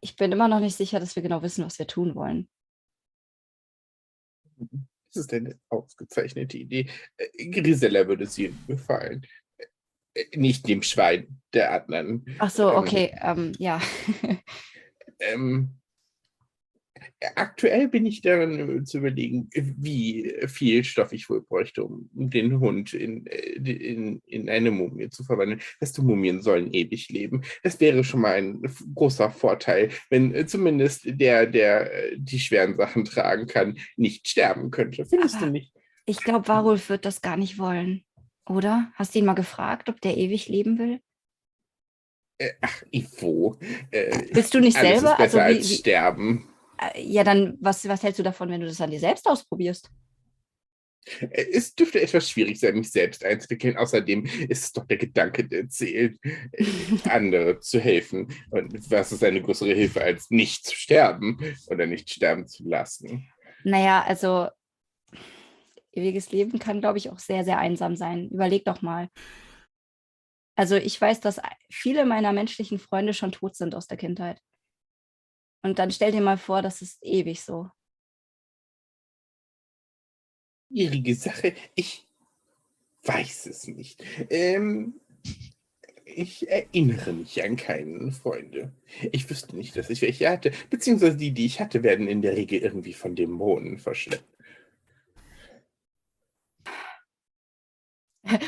[0.00, 2.48] Ich bin immer noch nicht sicher, dass wir genau wissen, was wir tun wollen.
[4.56, 6.90] Das ist eine ausgezeichnete Idee.
[7.16, 9.26] Äh, Grisella würde sie gefallen.
[10.14, 12.24] Äh, nicht dem Schwein der anderen.
[12.38, 13.80] Ach so, ähm, okay, ähm, ja.
[15.20, 15.76] ähm,
[17.34, 22.60] aktuell bin ich daran äh, zu überlegen, wie viel Stoff ich wohl bräuchte, um den
[22.60, 25.60] Hund in, äh, in, in eine Mumie zu verwandeln.
[25.78, 27.42] Feste Mumien sollen ewig leben.
[27.62, 28.62] Das wäre schon mal ein
[28.94, 35.04] großer Vorteil, wenn äh, zumindest der, der die schweren Sachen tragen kann, nicht sterben könnte.
[35.04, 35.72] Findest Aber du nicht?
[36.06, 38.04] Ich glaube, Warulf wird das gar nicht wollen.
[38.48, 38.92] Oder?
[38.94, 41.00] Hast du ihn mal gefragt, ob der ewig leben will?
[42.38, 43.56] Äh, ach, Ivo.
[43.90, 45.12] Äh, Bist du nicht selber?
[45.12, 46.48] Ist besser also, wie, als sterben.
[46.78, 49.90] Äh, ja, dann, was, was hältst du davon, wenn du das an dir selbst ausprobierst?
[51.20, 53.76] Äh, es dürfte etwas schwierig sein, mich selbst einzuwickeln.
[53.76, 56.18] Außerdem ist es doch der Gedanke, der zählt,
[57.04, 58.28] andere zu helfen.
[58.50, 61.38] Und was ist eine größere Hilfe, als nicht zu sterben
[61.68, 63.28] oder nicht sterben zu lassen?
[63.64, 64.48] Naja, also
[65.92, 68.28] ewiges Leben kann, glaube ich, auch sehr, sehr einsam sein.
[68.28, 69.08] Überleg doch mal.
[70.56, 74.40] Also ich weiß, dass viele meiner menschlichen Freunde schon tot sind aus der Kindheit.
[75.62, 77.68] Und dann stell dir mal vor, das ist ewig so.
[80.70, 81.54] Schwierige Sache.
[81.74, 82.06] Ich
[83.02, 84.02] weiß es nicht.
[84.30, 85.00] Ähm,
[86.04, 88.72] ich erinnere mich an keinen Freunde.
[89.12, 90.52] Ich wüsste nicht, dass ich welche hatte.
[90.70, 94.35] Beziehungsweise die, die ich hatte, werden in der Regel irgendwie von Dämonen verschleppt.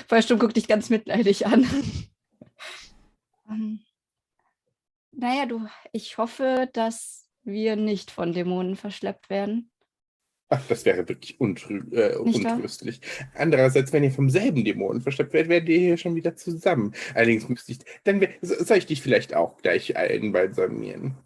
[0.09, 1.66] Feuersturm guckt dich ganz mitleidig an.
[3.48, 3.80] ähm,
[5.12, 9.70] naja, du, ich hoffe, dass wir nicht von Dämonen verschleppt werden.
[10.50, 13.00] Ach, das wäre wirklich untrü äh, untröstlich.
[13.34, 16.94] Andererseits, wenn ihr vom selben Dämonen verschleppt werdet, werdet ihr hier schon wieder zusammen.
[17.14, 21.18] Allerdings müsste ich, dann soll ich dich vielleicht auch gleich einbalsamieren.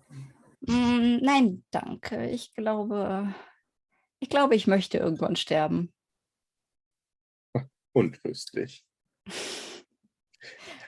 [0.62, 2.30] Mm, nein, danke.
[2.30, 3.32] Ich glaube,
[4.18, 5.92] ich glaube, ich möchte irgendwann sterben
[7.92, 8.84] untröstlich.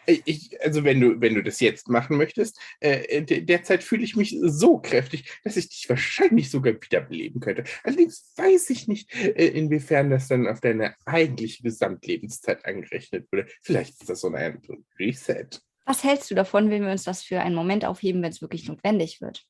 [0.07, 4.37] Ich, also wenn du, wenn du das jetzt machen möchtest, äh, derzeit fühle ich mich
[4.43, 7.65] so kräftig, dass ich dich wahrscheinlich sogar wiederbeleben könnte.
[7.85, 13.49] Allerdings weiß ich nicht, äh, inwiefern das dann auf deine eigentliche Gesamtlebenszeit angerechnet würde.
[13.63, 14.61] Vielleicht ist das so ein
[14.99, 15.47] Reset.
[15.87, 18.69] Was hältst du davon, wenn wir uns das für einen Moment aufheben, wenn es wirklich
[18.69, 19.47] notwendig wird?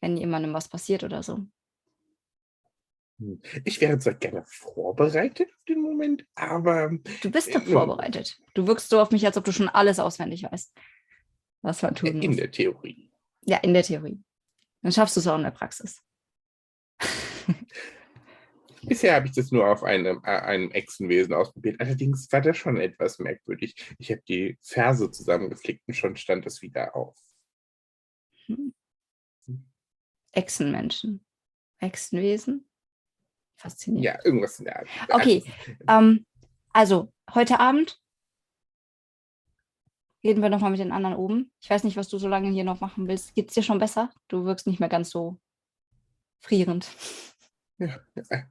[0.00, 1.46] Wenn jemandem was passiert oder so?
[3.18, 3.40] Hm.
[3.64, 6.90] Ich wäre zwar gerne vorbereitet auf den Moment, aber.
[7.22, 8.38] Du bist doch äh, vorbereitet.
[8.54, 10.72] Du wirkst so auf mich, als ob du schon alles auswendig weißt,
[11.62, 12.24] was man tun muss.
[12.24, 13.10] In der Theorie.
[13.42, 14.22] Ja, in der Theorie.
[14.82, 16.02] Dann schaffst du es auch in der Praxis.
[18.82, 21.80] Bisher habe ich das nur auf einem, äh, einem Echsenwesen ausprobiert.
[21.80, 23.74] Allerdings war das schon etwas merkwürdig.
[23.98, 27.18] Ich habe die Verse zusammengeflickt und schon stand es wieder auf.
[28.46, 28.74] Hm.
[30.32, 31.24] Echsenmenschen.
[31.78, 32.68] Echsenwesen?
[33.56, 34.04] Faszinierend.
[34.04, 34.88] Ja, irgendwas in der Art.
[35.10, 35.42] Okay,
[35.88, 36.26] ähm,
[36.72, 38.00] also heute Abend
[40.22, 41.50] reden wir nochmal mit den anderen oben.
[41.60, 43.34] Ich weiß nicht, was du so lange hier noch machen willst.
[43.34, 44.10] Geht es dir schon besser?
[44.28, 45.38] Du wirkst nicht mehr ganz so
[46.40, 46.88] frierend.
[47.78, 48.00] Ja,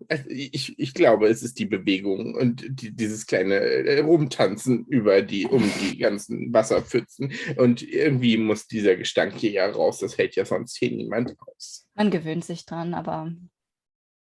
[0.07, 5.23] also ich, ich glaube, es ist die Bewegung und die, dieses kleine äh, Rumtanzen über
[5.23, 7.33] die, um die ganzen Wasserpfützen.
[7.57, 9.99] Und irgendwie muss dieser Gestank hier ja raus.
[9.99, 11.87] Das hält ja sonst hier niemand aus.
[11.95, 13.31] Man gewöhnt sich dran, aber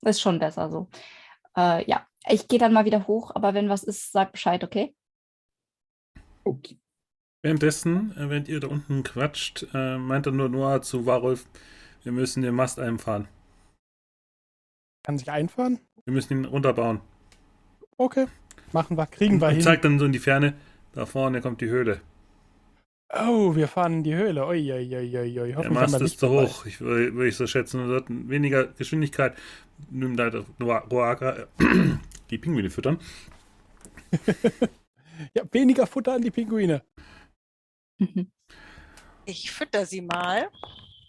[0.07, 0.89] ist schon besser so.
[1.57, 4.95] Äh, ja, ich gehe dann mal wieder hoch, aber wenn was ist, sag Bescheid, okay?
[6.45, 6.79] Okay.
[7.43, 11.47] Währenddessen, äh, während ihr da unten quatscht, äh, meint dann nur Noah zu Warulf,
[12.03, 13.29] wir müssen den Mast einfahren.
[15.05, 15.81] Kann sich einfahren?
[16.05, 17.01] Wir müssen ihn runterbauen.
[17.97, 18.27] Okay,
[18.73, 19.63] machen wir, kriegen wir Und hin.
[19.63, 20.55] zeigt dann so in die Ferne,
[20.93, 22.01] da vorne kommt die Höhle.
[23.17, 24.47] Oh, wir fahren in die Höhle.
[24.47, 25.53] Ui, ui, ui, ui.
[25.53, 27.81] Der Mast wir ist zu hoch, ich, würde ich so schätzen.
[27.81, 29.37] Wir sollten weniger Geschwindigkeit,
[29.91, 30.31] nimm da
[30.61, 31.47] Roagra,
[32.31, 32.99] die Pinguine füttern.
[35.33, 36.83] Ja, weniger Futter an die Pinguine.
[39.27, 40.51] Ich fütter sie mal.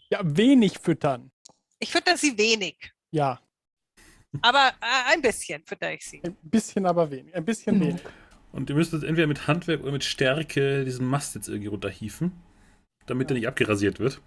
[0.09, 1.31] Ja, wenig füttern.
[1.79, 2.93] Ich fütter sie wenig.
[3.11, 3.41] Ja,
[4.41, 6.21] Aber äh, ein bisschen fütter ich sie.
[6.23, 7.35] ein bisschen aber wenig.
[7.35, 7.89] Ein bisschen Genug.
[7.89, 8.01] wenig.
[8.55, 12.31] Und ihr müsst jetzt entweder mit Handwerk oder mit Stärke diesen Mast jetzt irgendwie runterhieven,
[13.05, 14.21] damit er nicht abgerasiert wird.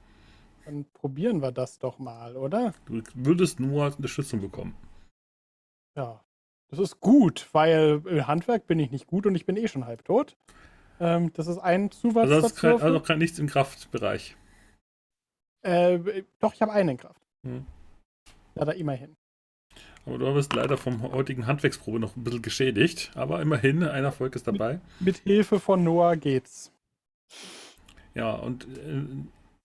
[0.67, 2.75] Dann probieren wir das doch mal, oder?
[2.85, 4.77] Du würdest nur Unterstützung bekommen.
[5.97, 6.23] Ja.
[6.71, 9.87] Das ist gut, weil äh, Handwerk bin ich nicht gut und ich bin eh schon
[9.87, 10.37] halb tot.
[11.01, 14.37] Ähm, das ist ein Zusatz Also, das ist kein, also kein, nichts im Kraftbereich.
[15.63, 17.23] äh, doch, ich habe einen in Kraft.
[17.45, 17.65] Hm.
[18.57, 19.17] Ja, da immerhin.
[20.09, 23.11] Aber du wirst leider vom heutigen Handwerksprobe noch ein bisschen geschädigt.
[23.15, 24.81] Aber immerhin, ein Erfolg ist dabei.
[25.01, 26.73] Mit Hilfe von Noah geht's.
[28.15, 29.05] Ja, und äh,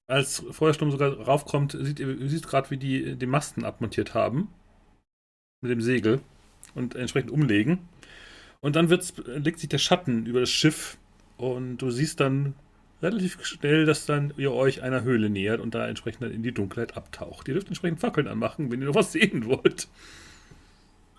[0.08, 4.50] als Feuersturm sogar raufkommt, sieht, ihr siehst gerade, wie die die Masten abmontiert haben.
[5.62, 6.20] Mit dem Segel.
[6.76, 7.88] Und entsprechend umlegen.
[8.60, 10.98] Und dann wird's, legt sich der Schatten über das Schiff.
[11.38, 12.54] Und du siehst dann
[13.02, 16.54] relativ schnell, dass dann ihr euch einer Höhle nähert und da entsprechend dann in die
[16.54, 17.48] Dunkelheit abtaucht.
[17.48, 19.88] Ihr dürft entsprechend Fackeln anmachen, wenn ihr noch was sehen wollt.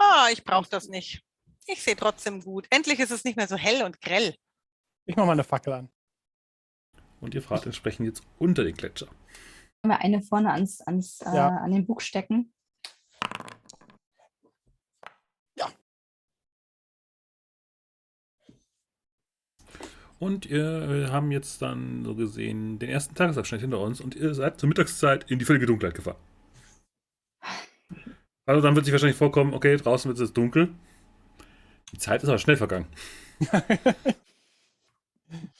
[0.07, 1.23] Ah, ich brauche das nicht.
[1.67, 2.67] Ich sehe trotzdem gut.
[2.71, 4.35] Endlich ist es nicht mehr so hell und grell.
[5.07, 5.89] Ich mach mal eine Fackel an.
[7.21, 9.07] Und ihr fahrt entsprechend jetzt unter den Gletscher.
[9.07, 11.49] Können wir eine vorne ans, ans, äh, Ja.
[11.49, 12.53] an den Bug stecken?
[20.19, 24.59] Und wir haben jetzt dann so gesehen den ersten Tagesabschnitt hinter uns und ihr seid
[24.61, 26.17] zur Mittagszeit in die völlige Dunkelheit gefahren.
[28.47, 30.75] Also dann wird sich wahrscheinlich vorkommen, okay, draußen wird es jetzt dunkel.
[31.93, 32.87] Die Zeit ist aber schnell vergangen.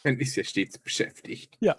[0.05, 1.57] Man ist ja stets beschäftigt.
[1.61, 1.77] Ja.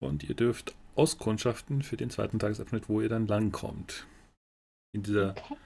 [0.00, 4.06] Und ihr dürft auskundschaften für den zweiten Tagesabschnitt, wo ihr dann langkommt.
[4.92, 5.56] In dieser Okay.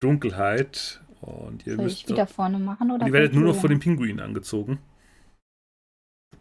[0.00, 1.02] Dunkelheit.
[1.20, 1.98] Und ihr Soll müsst.
[2.02, 3.06] ich wieder vorne machen oder?
[3.06, 4.78] Ihr werdet nur noch ihr den Pinguinen angezogen.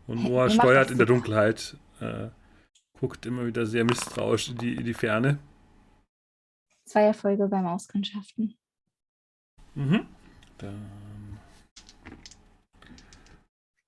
[0.08, 1.06] Und Noah steuert in der.
[1.06, 2.30] Dunkelheit, äh,
[3.00, 5.40] guckt immer wieder sehr misstrauisch in die, in die Ferne.
[6.86, 8.58] Zwei Erfolge beim Auskundschaften.
[9.76, 10.08] Mhm.
[10.58, 11.40] Dann.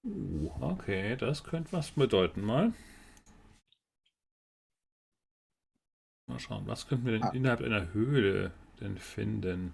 [0.03, 2.73] Uh, okay, das könnte was bedeuten mal.
[6.27, 7.31] Mal schauen, was könnten wir denn Ah.
[7.33, 9.73] innerhalb einer Höhle denn finden?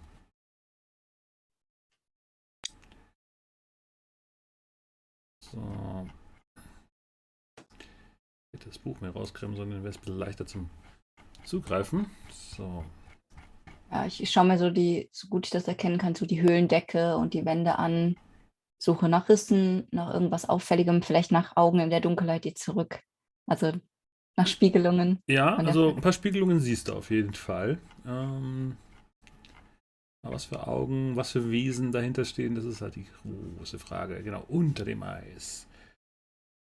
[5.41, 6.07] So.
[8.57, 10.71] Hätte das Buch mehr rauskriegen, sondern wäre es ein bisschen leichter zum
[11.43, 12.07] Zugreifen.
[12.31, 12.83] So.
[13.91, 17.17] Ja, ich, schaue mir so die, so gut ich das erkennen kann, so die Höhlendecke
[17.17, 18.15] und die Wände an.
[18.79, 23.03] Suche nach Rissen, nach irgendwas Auffälligem, vielleicht nach Augen in der Dunkelheit, die zurück.
[23.45, 23.73] Also
[24.35, 25.19] nach Spiegelungen.
[25.27, 27.77] Ja, also ein paar Spiegelungen siehst du auf jeden Fall.
[28.07, 28.75] Ähm,
[30.23, 33.05] aber was für Augen, was für Wesen dahinter stehen, das ist halt die
[33.57, 34.23] große Frage.
[34.23, 35.67] Genau, unter dem Eis.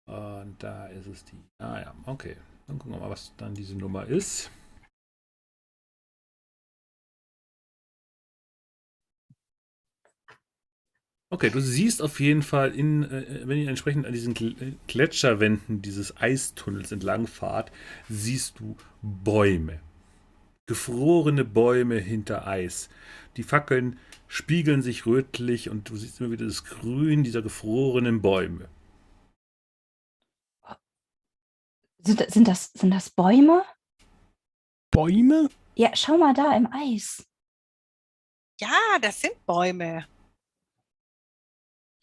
[0.07, 1.37] Und da ist es die.
[1.59, 2.37] Ah ja, okay.
[2.67, 4.51] Dann gucken wir mal, was dann diese Nummer ist.
[11.31, 15.81] Okay, du siehst auf jeden Fall, in, äh, wenn ihr entsprechend an diesen Gl- Gletscherwänden
[15.81, 17.73] dieses Eistunnels entlang fahrt,
[18.09, 19.81] siehst du Bäume.
[20.67, 22.91] Gefrorene Bäume hinter Eis.
[23.39, 23.99] Die Fackeln
[24.29, 28.69] spiegeln sich rötlich und du siehst immer wieder das Grün dieser gefrorenen Bäume.
[32.05, 33.65] Sind, sind, das, sind das Bäume?
[34.91, 35.49] Bäume?
[35.75, 37.27] Ja, schau mal da im Eis.
[38.61, 40.07] Ja, das sind Bäume.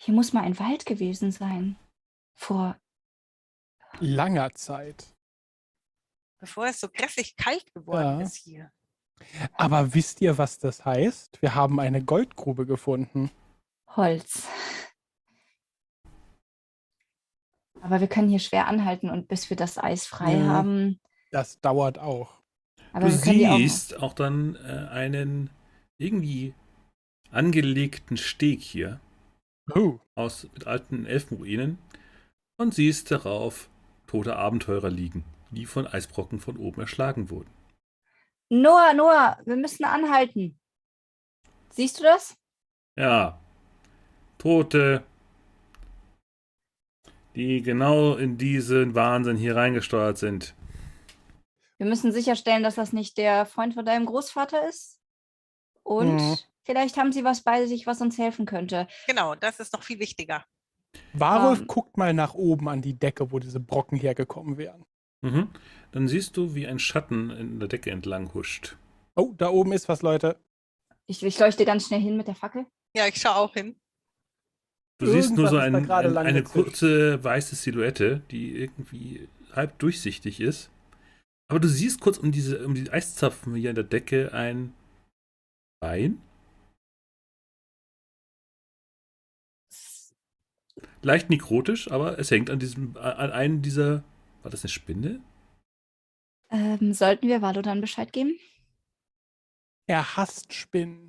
[0.02, 1.78] Hier muss mal ein Wald gewesen sein.
[2.36, 2.80] Vor.
[4.00, 5.06] Langer Zeit.
[6.40, 8.22] Bevor es so grässlich kalt geworden Ja.
[8.22, 8.72] ist hier.
[9.54, 11.42] Aber wisst ihr, was das heißt?
[11.42, 13.30] Wir haben eine Goldgrube gefunden.
[13.90, 14.48] Holz.
[17.82, 20.48] Aber wir können hier schwer anhalten und bis wir das Eis frei Mhm.
[20.48, 21.00] haben.
[21.32, 22.42] Das dauert auch.
[22.94, 23.58] Aber du die auch.
[23.58, 25.50] siehst auch dann äh, einen
[25.98, 26.54] irgendwie
[27.32, 29.00] angelegten Steg hier
[29.76, 31.78] Oh, aus mit alten Elfenruinen
[32.58, 33.70] und siehst darauf
[34.08, 37.52] tote Abenteurer liegen, die von Eisbrocken von oben erschlagen wurden.
[38.52, 40.60] Noah, Noah, wir müssen anhalten.
[41.72, 42.36] Siehst du das?
[42.98, 43.40] Ja,
[44.38, 45.04] Tote,
[47.40, 50.54] die genau in diesen Wahnsinn hier reingesteuert sind.
[51.78, 55.00] Wir müssen sicherstellen, dass das nicht der Freund von deinem Großvater ist.
[55.84, 56.38] Und Mhm.
[56.64, 58.88] vielleicht haben sie was bei sich, was uns helfen könnte.
[59.08, 60.46] Genau, das ist noch viel wichtiger.
[61.14, 61.68] Warwolf Ähm.
[61.68, 64.84] guckt mal nach oben an die Decke, wo diese Brocken hergekommen wären.
[65.22, 65.50] Mhm.
[65.94, 68.76] Dann siehst du, wie ein Schatten in der Decke entlang huscht.
[69.16, 70.38] Oh, da oben ist was, Leute.
[71.08, 72.66] Ich, ich leuchte ganz schnell hin mit der Fackel.
[72.96, 73.79] Ja, ich schaue auch hin.
[75.00, 80.70] Du siehst nur so ein, ein, eine kurze weiße Silhouette, die irgendwie halb durchsichtig ist.
[81.50, 84.74] Aber du siehst kurz um diese, um die Eiszapfen hier in der Decke ein
[85.82, 86.22] Bein.
[91.02, 94.04] Leicht nekrotisch, aber es hängt an diesem, an einem dieser.
[94.44, 95.22] War das eine Spinne?
[96.52, 98.38] Ähm, sollten wir Valo dann Bescheid geben?
[99.88, 101.09] Er hasst Spinnen.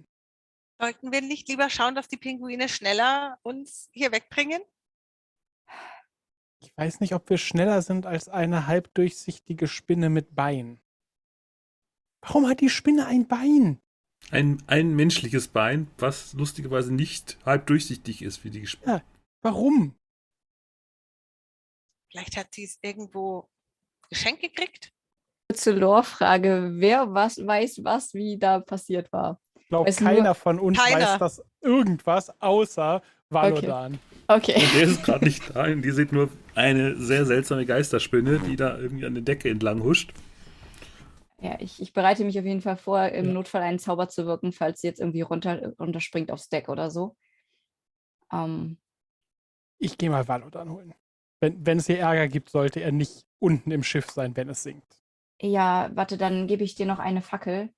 [0.81, 4.63] Sollten wir nicht lieber schauen, dass die Pinguine schneller uns hier wegbringen?
[6.63, 10.81] Ich weiß nicht, ob wir schneller sind als eine halbdurchsichtige Spinne mit Bein.
[12.23, 13.83] Warum hat die Spinne ein Bein?
[14.31, 19.05] Ein, ein menschliches Bein, was lustigerweise nicht halb durchsichtig ist wie die Spinne.
[19.43, 19.99] Warum?
[22.11, 23.51] Vielleicht hat sie es irgendwo
[24.09, 24.95] geschenkt gekriegt?
[25.49, 26.73] Kurze Lore-Frage.
[26.77, 29.41] Wer was weiß, was wie da passiert war?
[29.71, 31.07] Ich glaube, nur- keiner von uns Keiner.
[31.13, 33.99] weiß das irgendwas außer Valodan.
[34.27, 34.55] Okay.
[34.63, 35.65] Und der ist gerade nicht da.
[35.65, 39.83] Und die sieht nur eine sehr seltsame Geisterspinne, die da irgendwie an der Decke entlang
[39.83, 40.13] huscht.
[41.41, 43.33] Ja, ich, ich bereite mich auf jeden Fall vor, im Ja.
[43.33, 47.17] Notfall einen Zauber zu wirken, falls sie jetzt irgendwie runter, runterspringt aufs Deck oder so.
[48.33, 48.77] Ähm,
[49.79, 50.95] Ich gehe mal Valodan holen.
[51.41, 54.63] Wenn, wenn es hier Ärger gibt, sollte er nicht unten im Schiff sein, wenn es
[54.65, 55.01] sinkt.
[55.41, 57.71] ja, warte, dann gebe ich dir noch eine Fackel.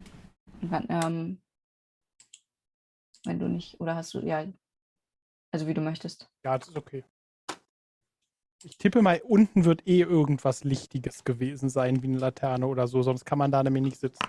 [0.61, 1.42] Und dann, ähm,
[3.25, 4.45] wenn du nicht, oder hast du, ja,
[5.53, 6.29] also wie du möchtest.
[6.45, 7.05] Ja, das ist okay.
[8.65, 13.03] Ich tippe mal, unten wird eh irgendwas Lichtiges gewesen sein, wie eine Laterne oder so,
[13.03, 14.25] sonst kann man da nämlich nicht sitzen.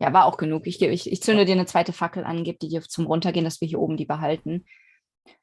[0.00, 0.66] Ja, war auch genug.
[0.66, 3.60] Ich, ich, ich zünde dir eine zweite Fackel an, gebe die dir zum Runtergehen, dass
[3.60, 4.64] wir hier oben die behalten.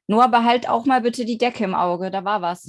[0.08, 2.68] Noah, behalt auch mal bitte die Decke im Auge, da war was.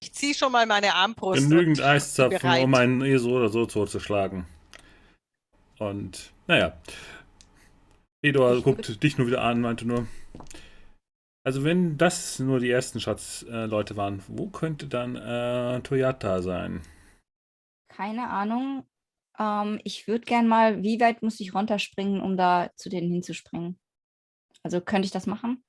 [0.00, 1.48] Ich ziehe schon mal meine Armbrust.
[1.48, 2.64] Genügend Eiszapfen, bereit.
[2.64, 4.46] um einen eh so oder so totzuschlagen.
[5.78, 6.76] Und, naja.
[8.22, 10.06] Eduard Ich guckt dich nur wieder an, meinte nur.
[11.44, 16.80] Also, wenn das nur die ersten Schatzleute waren, wo könnte dann äh, Toyota sein?
[17.88, 18.86] Keine Ahnung.
[19.38, 23.78] Ähm, ich würde gern mal, wie weit muss ich runterspringen, um da zu denen hinzuspringen?
[24.62, 25.64] Also könnte ich das machen?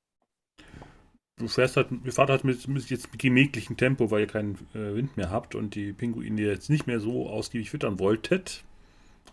[1.38, 4.56] Du fährst halt, ihr fahrt halt mit, mit jetzt mit gemächlichem Tempo, weil ihr keinen
[4.73, 8.64] äh, Wind mehr habt und die Pinguine jetzt nicht mehr so ausgiebig füttern wolltet.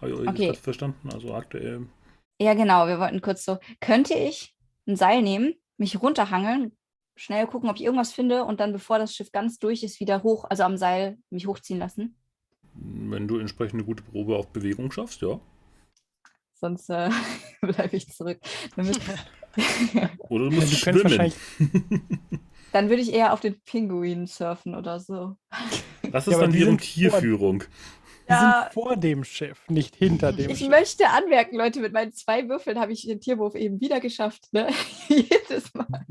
[0.00, 0.46] Habe ich euch Okay.
[0.46, 1.10] das verstanden?
[1.12, 1.86] Also aktuell.
[2.40, 2.86] Ja, genau.
[2.86, 4.54] Wir wollten kurz so, könnte ich
[4.86, 6.76] ein Seil nehmen, mich runterhangeln,
[7.16, 10.22] schnell gucken, ob ich irgendwas finde und dann, bevor das Schiff ganz durch ist, wieder
[10.22, 12.16] hoch, also am Seil mich hochziehen lassen?
[12.72, 15.38] Wenn du entsprechend eine gute Probe auf Bewegung schaffst, ja.
[16.54, 17.10] Sonst äh,
[17.60, 18.38] bleibe ich zurück.
[20.28, 21.04] Oder du Ja, musst du könntest schwimmen.
[21.04, 21.34] wahrscheinlich,
[22.72, 25.36] dann würde ich eher auf den Pinguin surfen oder so.
[26.10, 27.64] Das Ja, ist aber dann die wiederum Tierführung.
[28.28, 28.62] Die Ja.
[28.64, 30.68] sind vor dem Schiff, nicht hinter dem Ich Schiff.
[30.68, 34.48] möchte anmerken, Leute, mit meinen zwei Würfeln habe ich den Tierwurf eben wieder geschafft.
[34.52, 34.68] Ne?
[35.08, 35.86] Jedes Mal.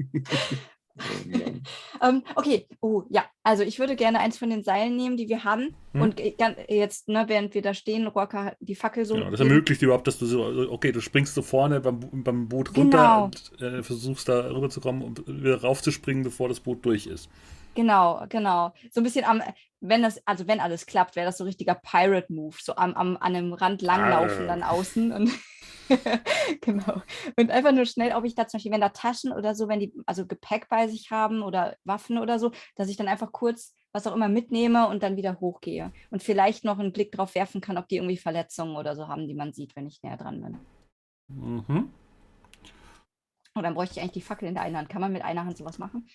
[2.01, 5.43] Ähm, okay, oh ja, also ich würde gerne eins von den Seilen nehmen, die wir
[5.43, 5.75] haben.
[5.93, 6.01] Hm.
[6.01, 9.15] Und äh, gan- jetzt, ne, während wir da stehen, Rocker die Fackel so.
[9.15, 12.75] Genau, das ermöglicht überhaupt, dass du so, okay, du springst so vorne beim, beim Boot
[12.75, 13.23] runter Genau.
[13.25, 17.29] und äh, versuchst da rüberzukommen und wieder raufzuspringen, bevor das Boot durch ist.
[17.75, 18.73] Genau, genau.
[18.91, 19.41] So ein bisschen am,
[19.79, 23.35] wenn das, also wenn alles klappt, wäre das so richtiger Pirate-Move, so am, am, an
[23.35, 24.47] einem Rand langlaufen, Ah.
[24.47, 25.11] dann außen.
[25.11, 25.31] Und
[26.61, 27.01] genau.
[27.37, 29.79] Und einfach nur schnell, ob ich da zum Beispiel, wenn da Taschen oder so, wenn
[29.79, 33.73] die also Gepäck bei sich haben oder Waffen oder so, dass ich dann einfach kurz
[33.93, 35.91] was auch immer mitnehme und dann wieder hochgehe.
[36.11, 39.27] Und vielleicht noch einen Blick drauf werfen kann, ob die irgendwie Verletzungen oder so haben,
[39.27, 40.57] die man sieht, wenn ich näher dran bin.
[41.29, 41.91] Mhm.
[43.55, 44.89] Und dann bräuchte ich eigentlich die Fackel in der einen Hand.
[44.89, 46.07] Kann man mit einer Hand sowas machen?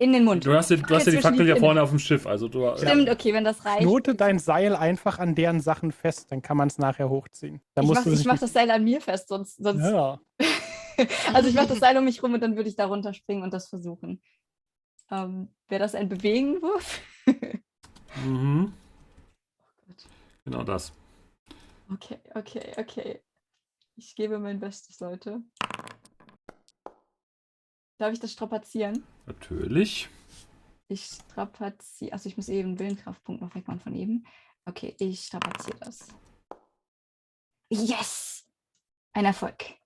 [0.00, 0.46] In den Mund.
[0.46, 2.74] Du hast, ja- du hast ja die Fackel ja vorne auf dem Schiff, also du
[2.78, 3.82] Stimmt, okay, wenn das reicht.
[3.82, 7.60] Knote dein Seil einfach an deren Sachen fest, dann kann man es nachher hochziehen.
[7.74, 9.56] Da ich musst mach, das Seil an mir fest, sonst.
[9.62, 10.18] sonst Ja.
[11.34, 13.52] also ich mache das Seil um mich rum und dann würde ich da runterspringen und
[13.52, 14.22] das versuchen.
[15.10, 17.00] Ähm, Wäre das ein Bewegenwurf?
[18.24, 18.72] Mhm.
[20.44, 20.92] Genau das.
[21.92, 23.20] Okay, okay, okay.
[23.96, 25.42] Ich gebe mein Bestes, Leute.
[27.98, 29.04] Darf ich das strapazieren?
[29.30, 30.08] Natürlich.
[30.88, 32.12] Ich strapaziere.
[32.12, 34.26] Also ich muss eben einen Willenskraftpunkt noch wegmachen von eben.
[34.64, 36.08] Okay, ich strapaziere das.
[37.72, 38.48] Yes!
[39.12, 39.76] Ein Erfolg.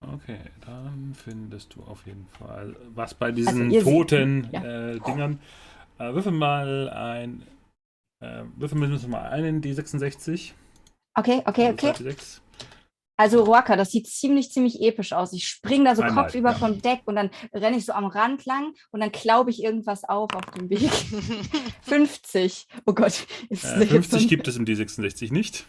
[0.00, 4.62] Okay, dann findest du auf jeden Fall was bei diesen Also toten ja.
[4.62, 5.40] äh, Dingern.
[5.98, 7.42] Äh, würfel mal ein
[8.20, 10.52] Äh, würfeln wir uns mal einen D66.
[11.18, 12.16] Okay, okay, Also okay.
[13.22, 13.32] 2d6.
[13.32, 15.32] Also Roaka, das sieht ziemlich, ziemlich episch aus.
[15.32, 16.56] Ich springe da so Einmal, kopfüber ja.
[16.56, 20.02] vom Deck und dann renne ich so am Rand lang und dann klaube ich irgendwas
[20.04, 20.90] auf auf dem Weg.
[21.82, 22.66] 50.
[22.86, 23.26] Oh Gott.
[23.48, 25.64] Ist Äh, jetzt 50 so- gibt es im D66 nicht.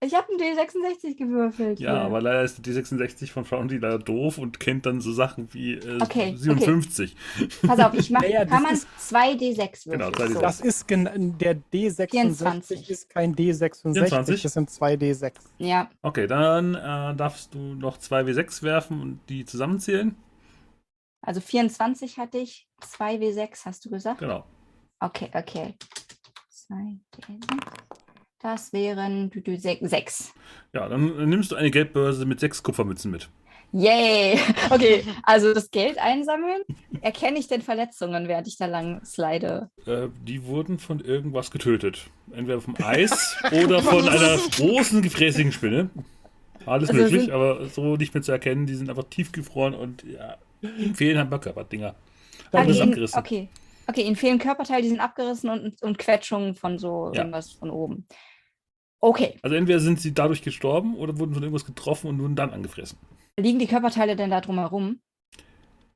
[0.00, 1.80] Ich habe einen D66 gewürfelt.
[1.80, 2.00] Ja, hier.
[2.02, 5.72] aber leider ist die D66 von Foundry leider doof und kennt dann so Sachen wie
[5.74, 7.16] äh, Okay, 57.
[7.66, 8.26] Pass auf, ich mache.
[8.26, 9.98] Naja, kann man ist- 2D6 würfeln?
[9.98, 10.32] Genau, 2D6.
[10.34, 10.40] So.
[10.40, 12.90] Das ist der D66 24.
[12.90, 14.42] ist kein D66, 24?
[14.42, 15.32] das sind zwei D6.
[15.58, 20.14] Ja, Okay, dann äh, darfst du noch 2W6 werfen und die zusammenzählen.
[21.22, 22.68] also 24 hatte ich.
[22.82, 24.20] 2W6 hast du gesagt?
[24.20, 24.44] Genau.
[25.00, 25.74] Okay, okay.
[26.70, 27.40] 2D6.
[28.40, 30.32] Das wären 6.
[30.72, 33.28] Ja, dann nimmst du eine Geldbörse mit sechs Kupfermützen mit.
[33.72, 34.38] Yay!
[34.70, 36.62] Okay, also das Geld einsammeln.
[37.00, 39.70] Erkenne ich denn Verletzungen, während ich da lang slide?
[39.86, 42.08] Äh, die wurden von irgendwas getötet.
[42.32, 45.90] Entweder vom Eis oder von einer großen, gefräßigen Spinne.
[46.64, 48.66] Alles Also möglich, aber so nicht mehr zu erkennen.
[48.66, 50.36] Die sind einfach tiefgefroren und ja,
[50.94, 51.94] fehlen halt Körperdinger.
[52.52, 53.18] Dann Alles abgerissen.
[53.18, 53.48] okay.
[53.88, 57.20] Okay, ihnen fehlen Körperteile, die sind abgerissen und, und Quetschungen von so Ja.
[57.20, 58.06] irgendwas von oben.
[59.00, 59.38] Okay.
[59.42, 62.98] Also entweder sind sie dadurch gestorben oder wurden von irgendwas getroffen und wurden dann angefressen.
[63.38, 65.00] Liegen die Körperteile denn da drumherum?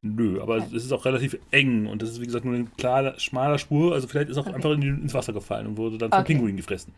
[0.01, 3.19] Nö, aber es ist auch relativ eng und das ist wie gesagt nur eine klare,
[3.21, 3.93] schmaler Spur.
[3.93, 4.55] Also vielleicht ist auch Okay.
[4.57, 6.33] einfach in die, ins Wasser gefallen und wurde dann von Okay.
[6.33, 6.95] Pinguinen gefressen.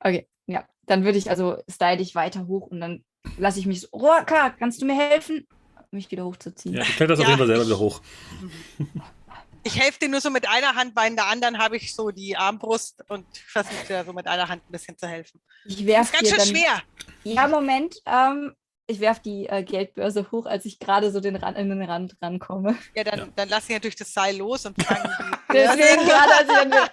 [0.00, 0.64] Okay, ja.
[0.86, 3.04] Dann würde ich also style ich weiter hoch und dann
[3.38, 3.88] lasse ich mich so.
[3.96, 5.46] Roaka, kannst du mir helfen?
[5.92, 6.74] Mich wieder hochzuziehen.
[6.76, 8.00] Ja, du kletterst auf Ja, jeden Fall selber ich- wieder hoch.
[9.62, 12.36] Ich helfe dir nur so mit einer Hand, bei der anderen habe ich so die
[12.36, 15.40] Armbrust und versuche dir so mit einer Hand ein bisschen zu helfen.
[15.66, 16.46] Ich Das werfe ist ganz schön dann.
[16.48, 16.82] schwer.
[17.24, 17.96] Ja, Moment.
[18.06, 18.54] Ähm,
[18.86, 22.16] ich werfe die äh, Geldbörse hoch, als ich gerade so den Rand, in den Rand
[22.20, 22.76] rankomme.
[22.96, 23.28] Ja, dann, Ja.
[23.36, 26.88] dann lass ich natürlich das Seil los und fange die Deswegen gerade, als ich dann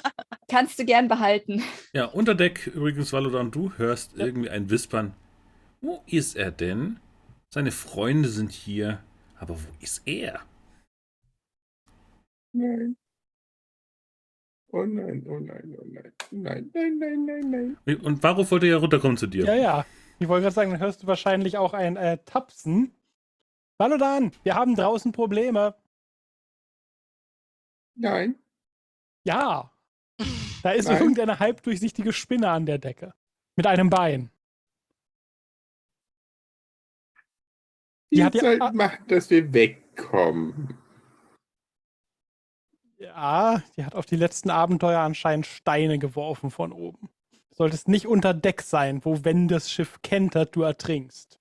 [0.50, 1.62] Kannst du gern behalten.
[1.92, 5.14] Ja, unter Deck übrigens, Valodan, du hörst irgendwie ein Wispern.
[5.80, 6.98] Wo ist er denn?
[7.50, 9.00] Seine Freunde sind hier.
[9.38, 10.40] Aber wo ist er?
[12.52, 12.96] Nein.
[14.70, 16.12] Oh nein, oh nein, oh nein.
[16.30, 18.00] Nein, nein, nein, nein, nein.
[18.00, 19.44] Und Varuf wollte ja runterkommen zu dir.
[19.44, 19.86] Ja, ja.
[20.18, 22.92] Ich wollte gerade sagen, dann hörst du wahrscheinlich auch ein äh, Tapsen.
[23.78, 25.74] Valodan, wir haben draußen Probleme.
[27.94, 28.36] Nein.
[29.24, 29.72] Ja.
[30.62, 31.00] Da ist Nein.
[31.00, 33.14] irgendeine halbdurchsichtige Spinne an der Decke.
[33.56, 34.30] Mit einem Bein.
[38.10, 38.72] Die Ihr hat ja- sollt ah.
[38.72, 40.76] machen, dass wir wegkommen.
[42.98, 47.08] Ja, die hat auf die letzten Abenteuer anscheinend Steine geworfen von oben.
[47.30, 51.38] Du solltest nicht unter Deck sein, wo, wenn das Schiff kentert, du ertrinkst.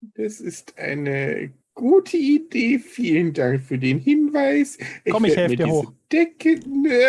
[0.00, 2.78] Das ist eine gute Idee.
[2.78, 4.78] Vielen Dank für den Hinweis.
[5.10, 5.92] Komm, ich werd helf mir dir hoch.
[6.12, 6.60] Decke.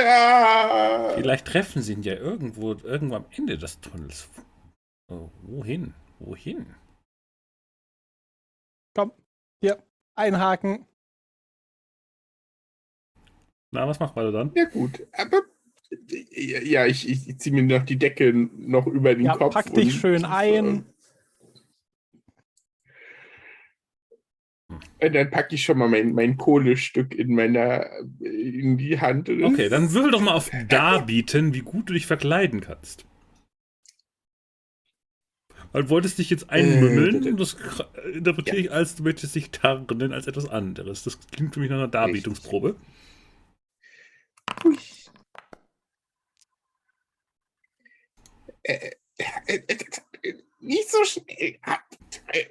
[0.07, 1.13] Ah.
[1.15, 4.27] Vielleicht treffen sie ihn ja irgendwo, irgendwo am Ende des Tunnels.
[5.11, 5.93] Oh, wohin?
[6.19, 6.65] Wohin?
[8.95, 9.11] Komm,
[9.61, 9.83] hier,
[10.15, 10.88] einhaken.
[13.71, 14.51] Na, was macht Valodan?
[14.55, 15.05] Ja, gut.
[15.13, 15.41] Aber
[16.31, 19.53] ja, ich, ich ziehe mir noch die Decke noch über den Ja, Kopf.
[19.53, 20.85] pack dich und- schön ein.
[25.01, 27.89] Und dann packe ich schon mal mein, mein Kohlestück in meiner
[28.19, 29.29] in die Hand.
[29.29, 33.05] Okay, dann würfel doch mal auf Darbieten, wie gut du dich verkleiden kannst.
[35.71, 37.55] Weil du wolltest dich jetzt einmümmeln, Äh, und das
[38.13, 41.03] interpretiere ich als, du möchtest dich tarnen als etwas anderes.
[41.03, 42.69] Das klingt für mich nach einer Darbietungsprobe.
[42.73, 42.75] Ui.
[48.63, 49.77] Äh, äh, äh,
[50.23, 51.59] äh, nicht so schnell.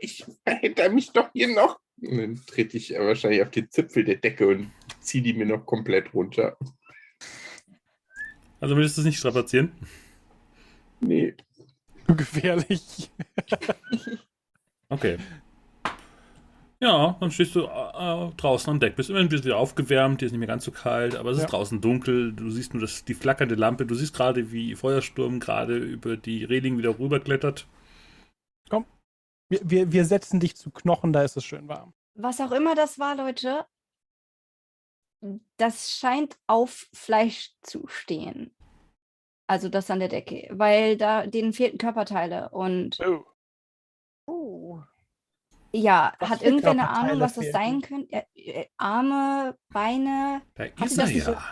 [0.00, 1.80] Ich verhinter mich doch hier noch.
[2.00, 5.66] Und dann trete ich wahrscheinlich auf den Zipfel der Decke und ziehe die mir noch
[5.66, 6.56] komplett runter.
[8.60, 9.72] Also willst du es nicht strapazieren?
[11.00, 11.34] Nee.
[12.06, 13.10] Gefährlich.
[14.88, 15.18] Okay.
[16.80, 18.94] Ja, dann stehst du äh, draußen am Deck.
[18.94, 21.42] Bist immer ein bisschen aufgewärmt, dir ist nicht mehr ganz so kalt, aber es ist
[21.44, 21.48] Ja.
[21.50, 22.32] draußen dunkel.
[22.32, 23.84] Du siehst nur das, die flackernde Lampe.
[23.84, 27.66] Du siehst gerade, wie Feuersturm gerade über die Reling wieder rüberklettert.
[29.50, 31.94] Wir, wir, wir setzen dich zu Knochen, da ist es schön warm.
[32.14, 33.64] Was auch immer das war, Leute,
[35.56, 38.54] das scheint auf Fleisch zu stehen.
[39.48, 43.24] Also das an der Decke, weil da denen fehlten Körperteile und Oh.
[44.26, 44.82] Oh.
[45.72, 48.08] Ja, Was hat irgendwer eine Ahnung, was das sein könnte?
[48.14, 50.42] Ja, äh, Arme, Beine.
[50.54, 51.42] Da ist er so- ja.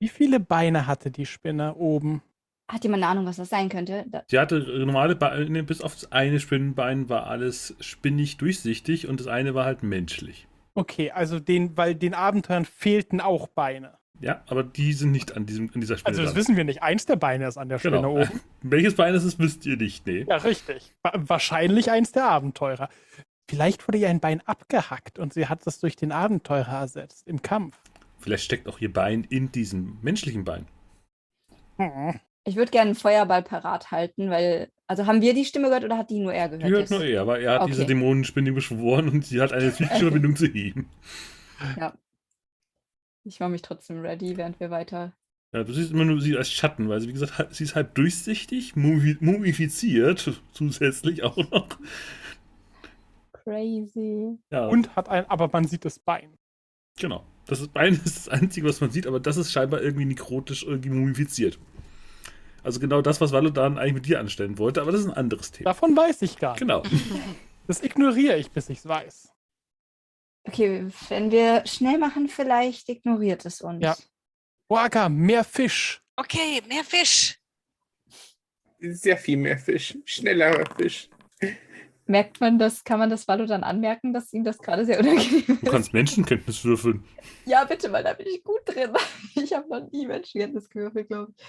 [0.00, 2.22] Wie viele Beine hatte die Spinne oben?
[2.70, 4.04] Hat jemand eine Ahnung, was das sein könnte?
[4.28, 9.26] Sie hatte normale Beine, bis auf das eine Spinnenbein war alles spinnig durchsichtig und das
[9.26, 10.46] eine war halt menschlich.
[10.74, 13.98] Okay, also den, weil den Abenteuern fehlten auch Beine.
[14.20, 16.10] Ja, aber die sind nicht an, diesem, an dieser Spinne.
[16.12, 16.40] Also das dran.
[16.40, 16.82] wissen wir nicht.
[16.82, 18.20] Eins der Beine ist an der Spinne Genau.
[18.20, 18.40] oben.
[18.62, 20.06] Welches Bein ist es, wisst ihr nicht.
[20.06, 20.24] Nee.
[20.28, 20.92] Ja, richtig.
[21.02, 22.88] Wa- Wahrscheinlich eins der Abenteurer.
[23.50, 27.42] Vielleicht wurde ihr ein Bein abgehackt und sie hat das durch den Abenteurer ersetzt im
[27.42, 27.76] Kampf.
[28.20, 30.66] Vielleicht steckt auch ihr Bein in diesem menschlichen Bein.
[31.76, 32.20] Hm.
[32.44, 35.98] Ich würde gerne einen Feuerball parat halten, weil, also haben wir die Stimme gehört oder
[35.98, 36.62] hat die nur er gehört?
[36.64, 36.90] Die hört jetzt?
[36.90, 37.72] nur er, aber er hat Okay.
[37.72, 40.86] diese Dämonenspinne beschworen und sie hat eine physische Verbindung zu ihm.
[43.24, 45.12] Ich mache mich trotzdem ready, während wir weiter.
[45.52, 47.96] Ja, du siehst immer nur sie als Schatten, weil sie, wie gesagt, sie ist halb
[47.96, 51.66] durchsichtig, mumifi- mumifiziert, zusätzlich auch noch.
[53.44, 54.38] Crazy.
[54.50, 56.36] Ja, Und hat ein, aber man sieht das Bein.
[56.98, 57.24] genau.
[57.46, 60.62] Das ist- Bein ist das Einzige, was man sieht, aber das ist scheinbar irgendwie nekrotisch
[60.62, 61.58] irgendwie mumifiziert.
[62.62, 65.50] Also genau das, was Valodan eigentlich mit dir anstellen wollte, aber das ist ein anderes
[65.50, 65.70] Thema.
[65.70, 66.60] Davon weiß ich gar nicht.
[66.60, 66.82] Genau.
[67.66, 69.32] Das ignoriere ich, bis ich es weiß.
[70.44, 73.80] Okay, wenn wir schnell machen, vielleicht ignoriert es uns.
[73.84, 73.96] Ja.
[74.68, 76.02] Waka, mehr Fisch.
[76.16, 77.38] Okay, mehr Fisch.
[78.80, 79.96] Sehr viel mehr Fisch.
[80.04, 81.08] Schnellerer Fisch.
[82.10, 85.44] Merkt man das, kann man das Valo dann anmerken, dass ihm das gerade sehr unangenehm
[85.46, 85.70] Du ist?
[85.70, 87.04] kannst Menschenkenntnis würfeln.
[87.46, 88.90] Ja, bitte, weil da bin ich gut drin.
[89.36, 91.44] Ich habe noch nie Menschenkenntnis gewürfelt, glaube ich.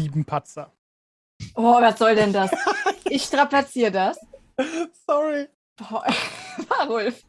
[0.00, 0.72] Lieben Patzer.
[1.56, 2.50] Oh, was soll denn das?
[3.10, 4.18] Ich strapaziere das.
[5.06, 5.48] Sorry.
[5.76, 6.04] Boah,
[6.68, 7.22] Warulf.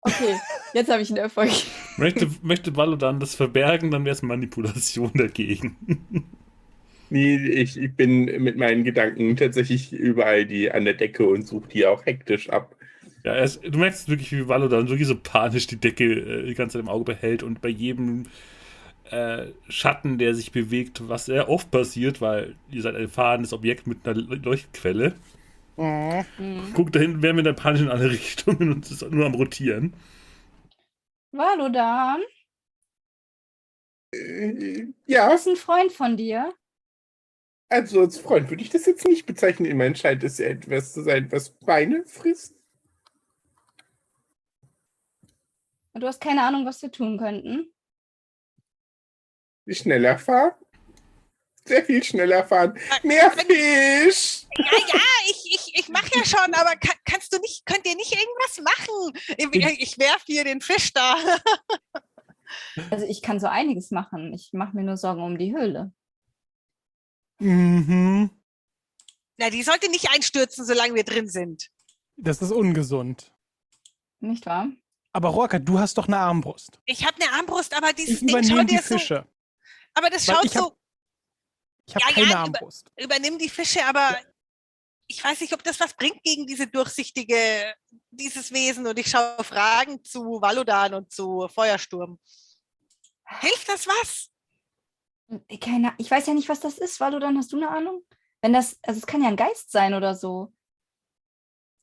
[0.00, 0.40] Okay,
[0.72, 1.50] jetzt habe ich einen Erfolg.
[1.98, 5.76] Möchte, möchte Valodan das verbergen, dann wäre es Manipulation dagegen.
[7.12, 11.68] Nee, ich, ich bin mit meinen Gedanken tatsächlich überall die an der Decke und suche
[11.68, 12.76] die auch hektisch ab.
[13.24, 16.54] Ja, er ist, du merkst wirklich, wie Valodan wirklich so panisch die Decke äh, die
[16.54, 18.24] ganze Zeit im Auge behält und bei jedem
[19.10, 23.86] äh, Schatten, der sich bewegt, was sehr oft passiert, weil ihr seid ein fahrendes Objekt
[23.86, 25.14] mit einer Leuchtquelle,
[25.76, 26.26] Mhm.
[26.38, 26.74] Hm.
[26.74, 29.94] guckt dahin, werden wir dann panisch in alle Richtungen und ist nur am Rotieren.
[31.38, 32.22] Valodan,
[34.14, 36.52] Äh, ja, ist ein Freund von dir.
[37.72, 39.70] Also als Freund würde ich das jetzt nicht bezeichnen.
[39.70, 42.54] Immerhin scheint es ja etwas zu sein, was Beine frisst.
[45.94, 47.72] Und du hast keine Ahnung, was wir tun könnten.
[49.68, 50.52] Schneller fahren.
[51.64, 52.76] Sehr viel schneller fahren.
[53.04, 54.46] Mehr Fisch!
[54.56, 55.00] Ja, ja,
[55.30, 58.60] ich, ich, ich mache ja schon, aber kann, kannst du nicht, könnt ihr nicht irgendwas
[58.60, 59.18] machen?
[59.38, 61.16] Ich, ich werfe hier den Fisch da.
[62.90, 64.34] Also ich kann so einiges machen.
[64.34, 65.90] Ich mache mir nur Sorgen um die Höhle.
[67.42, 68.30] Mhm.
[69.38, 71.70] Na, die sollte nicht einstürzen, solange wir drin sind.
[72.16, 73.32] Das ist ungesund.
[74.20, 74.68] Nicht wahr?
[75.12, 76.78] Aber Roaka, du hast doch eine Armbrust.
[76.86, 78.98] Ich habe eine Armbrust, aber dieses Ich Ding übernehme schaut die dir so.
[78.98, 79.26] Fische.
[79.94, 80.76] Aber das Weil schaut ich hab- so.
[81.86, 82.92] Ich habe Ja, ja, keine über- Armbrust.
[82.96, 84.16] Übernimm die Fische, aber
[85.08, 87.36] ich weiß nicht, ob das was bringt gegen diese durchsichtige,
[88.10, 88.86] dieses Wesen.
[88.86, 92.18] Und ich schaue Fragen zu Valodan und zu Feuersturm.
[93.40, 94.30] Hilft das was?
[95.60, 97.00] Keine, ich weiß ja nicht, was das ist.
[97.00, 98.02] Valodan, hast du eine Ahnung?
[98.42, 100.52] Wenn das, also es kann ja ein Geist sein oder so.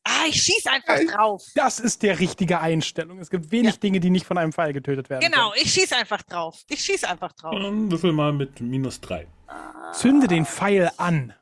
[0.06, 1.46] Ah, ich schieße einfach Äh, drauf.
[1.56, 3.20] Das ist der richtige Einstellung.
[3.20, 3.80] Es gibt wenig Ja.
[3.80, 5.22] Dinge, die nicht von einem Pfeil getötet werden.
[5.30, 6.64] Genau, ich schieße einfach drauf.
[6.70, 7.54] Ich schieße einfach drauf.
[7.56, 9.28] Ähm, würfel mal mit minus 3.
[9.48, 9.94] können.
[9.94, 11.34] Zünde den Pfeil an.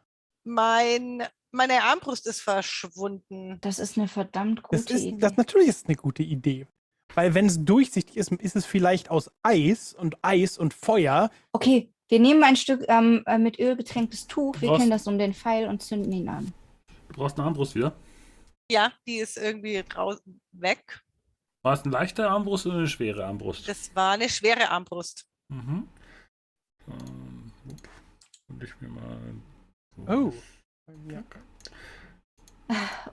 [0.44, 3.60] Mein, meine Armbrust ist verschwunden.
[3.62, 5.18] Das ist eine verdammt Das gute ist, Idee.
[5.20, 6.68] das natürlich ist es eine gute Idee.
[7.14, 11.30] Weil wenn es durchsichtig ist, ist es vielleicht aus Eis und Eis und Feuer.
[11.54, 15.34] Okay, wir nehmen ein Stück ähm, äh, mit Öl getränktes Tuch, wickeln das um den
[15.34, 16.54] Pfeil und zünden ihn an.
[17.10, 17.94] Du brauchst eine Armbrust wieder.
[18.72, 20.22] Ja, die ist irgendwie raus
[20.52, 21.04] weg.
[21.64, 23.68] War es eine leichte Armbrust oder eine schwere Armbrust?
[23.68, 25.28] Das war eine schwere Armbrust.
[25.50, 25.88] Mhm.
[26.88, 27.52] Ähm,
[28.50, 29.36] und ich mir mal.
[30.08, 30.34] Oh.
[31.10, 31.24] Ja.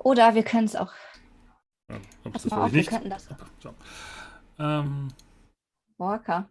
[0.01, 0.93] Oder wir können es auch.
[1.91, 2.01] Ja,
[2.33, 2.91] das mal auf, ich wir nicht.
[2.91, 3.29] könnten das.
[3.61, 3.75] So.
[4.59, 5.09] Ähm,
[5.99, 6.49] Walker.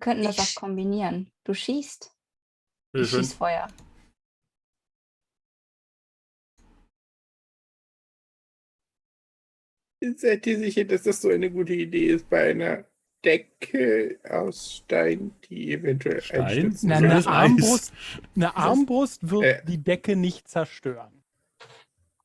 [0.00, 1.30] Wir könnten das Ich- auch kombinieren.
[1.44, 2.04] Du schießt.
[2.06, 3.18] Ich bitteschön.
[3.20, 3.68] schieß Feuer.
[10.16, 12.84] Seid ihr sicher, dass das so eine gute Idee ist bei einer
[13.22, 16.40] Decke aus Stein, die eventuell Stein?
[16.42, 17.26] einstürzen Na, eine.
[17.26, 17.92] Armbrust,
[18.34, 19.62] eine Armbrust wird Äh.
[19.66, 21.22] die Decke nicht zerstören.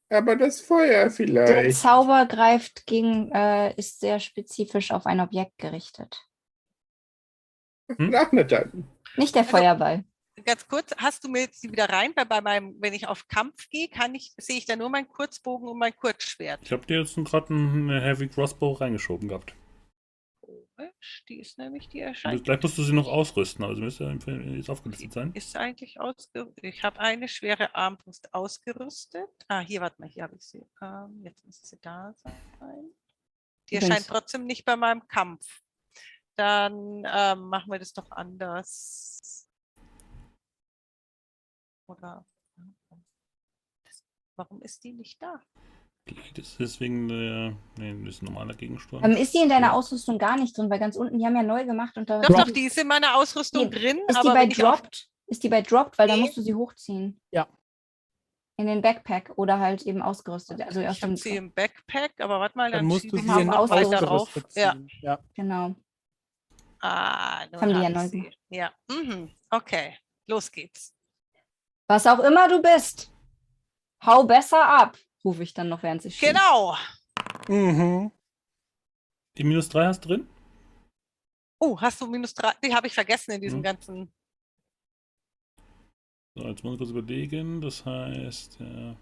[0.09, 1.77] Aber das Feuer Der vielleicht.
[1.79, 6.25] Zauber greift gegen, äh, ist sehr spezifisch auf ein Objekt gerichtet.
[7.87, 8.13] Hm?
[8.15, 8.87] Ach, na dann.
[9.17, 10.03] Nicht der Also- Feuerball.
[10.43, 12.11] Ganz kurz, hast du mir jetzt die wieder rein?
[12.15, 15.07] Weil bei meinem, wenn ich auf Kampf gehe, kann ich, sehe ich da nur meinen
[15.07, 16.59] Kurzbogen und mein Kurzschwert.
[16.61, 19.55] Ich habe dir jetzt gerade eine Heavy Crossbow reingeschoben gehabt.
[20.41, 22.43] Komisch, Die ist nämlich, die Und erscheint.
[22.43, 25.31] Gleich musst du sie noch ausrüsten, also müsste jetzt aufgelistet sein.
[25.33, 26.63] Ist eigentlich ausgerüstet.
[26.63, 29.29] Ich habe eine schwere Armbrust ausgerüstet.
[29.47, 30.65] Ah, hier, warte mal, hier habe ich sie.
[30.81, 32.91] Ähm, jetzt müsste sie da sein.
[33.69, 35.61] Die erscheint trotzdem nicht bei meinem Kampf.
[36.37, 39.47] Dann ähm, machen wir das doch anders.
[41.89, 42.25] Oder
[44.37, 45.39] warum ist die nicht da?
[46.07, 47.55] Vielleicht ist deswegen der.
[47.77, 49.03] Nee, das ist ein normaler Gegenstand.
[49.05, 49.73] Ähm, ist die in deiner.
[49.73, 50.69] Ausrüstung gar nicht drin?
[50.69, 52.87] Weil ganz unten, die haben ja neu gemacht und da Doch, doch, die ist in
[52.87, 55.09] meiner Ausrüstung Die- drin, ist die bei Dropped.
[55.27, 56.25] Ist die bei Dropped, weil dann Nee.
[56.25, 57.19] musst du sie hochziehen.
[57.31, 57.47] Ja.
[58.57, 60.61] In den Backpack oder halt eben ausgerüstet.
[60.61, 63.17] Also aus ich habe dem sie im Backpack, aber warte mal, Dann dann, musst du
[63.17, 64.75] sie mal in auf ausgerüstet Ja.
[65.01, 65.19] Ja.
[65.33, 65.75] Genau.
[66.87, 69.31] Ah, nun haben die ja mhm.
[69.49, 69.97] okay,
[70.27, 70.93] los geht's.
[71.87, 73.11] Was auch immer du bist,
[74.05, 76.33] hau besser ab, rufe ich dann noch, während sie schießt.
[76.33, 76.75] Genau.
[77.47, 78.11] Mhm.
[79.37, 80.29] Die minus 3 hast du drin?
[81.59, 82.53] Oh, hast du minus drei?
[82.63, 83.63] Die habe ich vergessen in diesem Mhm.
[83.63, 84.13] ganzen.
[86.37, 87.61] So, jetzt muss ich kurz überlegen.
[87.61, 88.97] Das heißt, der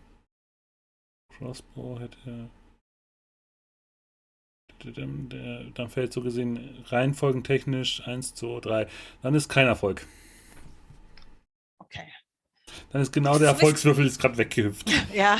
[1.35, 2.49] Crossbow hätte.
[4.85, 8.87] Der, dann fällt so gesehen reihenfolgentechnisch 1, 2, 3.
[9.21, 10.05] Dann ist kein Erfolg.
[11.79, 12.11] Okay.
[12.91, 13.49] Dann ist genau der.
[13.49, 14.89] Erfolgswürfel ist gerade weggehüpft.
[15.13, 15.37] Ja.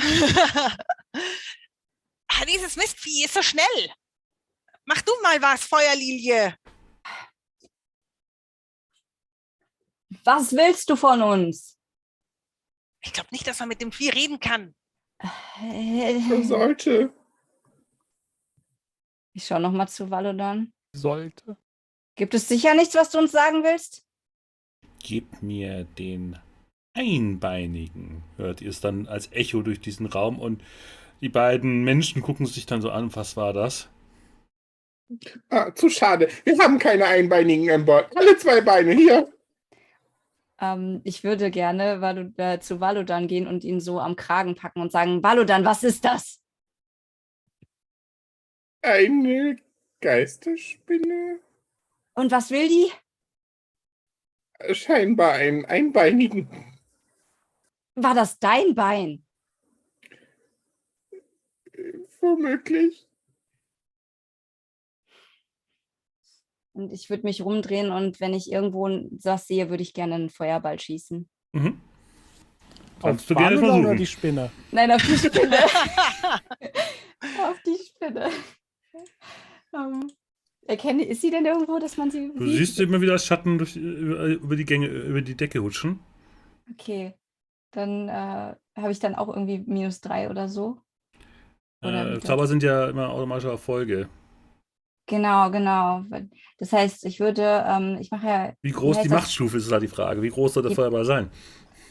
[2.28, 3.90] ah, dieses Mistvieh ist so schnell.
[4.84, 6.56] Mach du mal was, Feuerlilie.
[10.24, 11.78] Was willst du von uns?
[13.02, 14.74] Ich glaube nicht, dass man mit dem Vieh reden kann.
[15.60, 17.12] Man sollte.
[19.34, 20.72] Ich schau noch mal zu Valodan.
[20.94, 21.56] Sollte.
[22.16, 24.06] Gibt es sicher nichts, was du uns sagen willst?
[25.02, 26.38] Gib mir den
[26.94, 28.22] Einbeinigen.
[28.36, 30.62] Hört ihr es dann als Echo durch diesen Raum und
[31.20, 33.88] die beiden Menschen gucken sich dann so an, was war das?
[35.50, 36.28] Ah, zu schade.
[36.44, 38.16] Wir haben keine Einbeinigen an Bord.
[38.16, 39.32] Alle zwei Beine hier.
[40.60, 44.80] Ähm, ich würde gerne Valo, äh, zu Valodan gehen und ihn so am Kragen packen
[44.80, 46.40] und sagen, Valodan, was ist das?
[48.84, 49.56] Eine
[50.02, 51.40] Geisterspinne.
[52.12, 52.92] Und was will die?
[54.74, 56.48] Scheinbar einen Einbeinigen.
[57.94, 59.24] War das dein Bein?
[62.20, 63.08] Womöglich.
[66.74, 68.86] Und ich würde mich rumdrehen und wenn ich irgendwo
[69.22, 71.26] was sehe, würde ich gerne einen Feuerball schießen.
[71.52, 71.80] Mhm.
[72.96, 73.96] Auf Kannst du gerne Vanilla oder versuchen.
[73.96, 74.50] die Spinne?
[74.72, 75.64] Nein, auf die Spinne.
[77.48, 78.30] auf die Spinne.
[79.74, 80.10] Ähm,
[80.66, 84.26] erkenne, ist sie denn irgendwo, dass man sie Du siehst immer wieder Schatten durch, über,
[84.26, 86.00] über die Gänge, über die Decke hutschen.
[86.72, 87.14] Okay,
[87.72, 90.78] dann äh, habe ich dann auch irgendwie minus drei oder so.
[91.82, 94.08] Oder Äh, Zauber sind ja immer automatische Erfolge.
[95.06, 96.04] Genau, genau.
[96.58, 99.10] Das heißt, ich würde, ähm, ich mache ja, Wie groß die?
[99.10, 100.22] Machtstufe ist, ist halt die Frage.
[100.22, 101.30] Wie groß soll der Feuerball sein?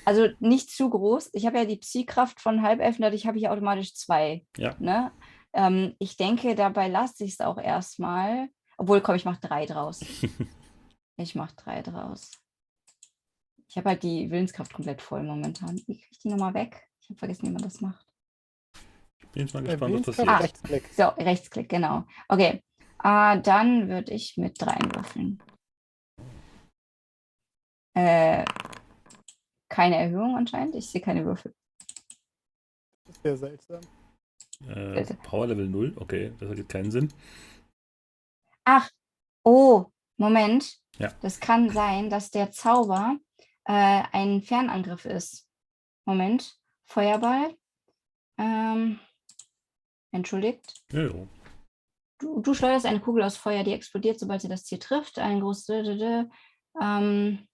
[0.06, 1.30] also nicht zu groß.
[1.34, 4.46] Ich habe ja die Psy-Kraft von Halbelfen, dadurch habe ich automatisch zwei.
[4.58, 4.76] Ja.
[4.80, 5.12] Ne?
[5.54, 8.50] Ähm, ich denke, dabei lasse ich es auch erstmal.
[8.78, 10.02] Obwohl, komm, ich mache drei draus.
[11.18, 12.32] ich mache drei draus.
[13.68, 15.76] Ich habe halt die Willenskraft komplett voll momentan.
[15.88, 16.88] Wie kriege ich die nochmal weg?
[17.02, 18.06] Ich habe vergessen, wie man das macht.
[19.32, 20.44] Bin jetzt mal Bei gespannt, was Willenskraft passiert.
[20.44, 20.94] Rechtsklick.
[20.94, 22.06] So, Rechtsklick, genau.
[22.28, 22.64] Okay.
[23.04, 25.42] Äh, dann würde ich mit dreien würfeln.
[27.96, 28.46] Äh,
[29.70, 30.76] keine Erhöhung anscheinend.
[30.76, 31.54] Ich sehe keine Würfel.
[33.06, 33.82] Das ist sehr seltsam.
[34.70, 37.14] Äh, Power Level 0, okay, das ergibt keinen Sinn.
[38.64, 38.90] Ach,
[39.44, 39.86] oh,
[40.18, 40.80] Moment.
[40.98, 41.12] Ja.
[41.22, 43.18] Das kann sein, dass der Zauber
[43.66, 45.48] äh, ein Fernangriff ist.
[46.06, 46.58] Moment.
[46.86, 47.56] Feuerball.
[48.38, 49.00] Ähm,
[50.12, 50.82] entschuldigt.
[50.92, 51.28] Ja, ja.
[52.20, 55.20] Du, du schleuderst eine Kugel aus Feuer, die explodiert, sobald sie das Ziel trifft.
[55.20, 55.88] Ein großes.
[56.82, 57.48] Ähm,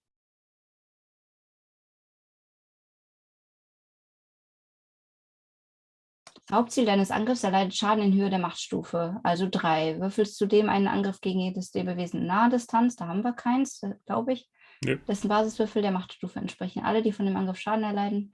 [6.52, 10.00] Hauptziel deines Angriffs erleidet Schaden in Höhe der Machtstufe, also drei.
[10.00, 14.32] Würfelst zudem einen Angriff gegen jedes Lebewesen in naher Distanz, da haben wir keins, glaube
[14.32, 14.48] ich.
[14.84, 14.96] Nee.
[15.06, 16.82] Dessen Basiswürfel der Machtstufe entsprechen.
[16.84, 18.32] Alle, die von dem Angriff Schaden erleiden.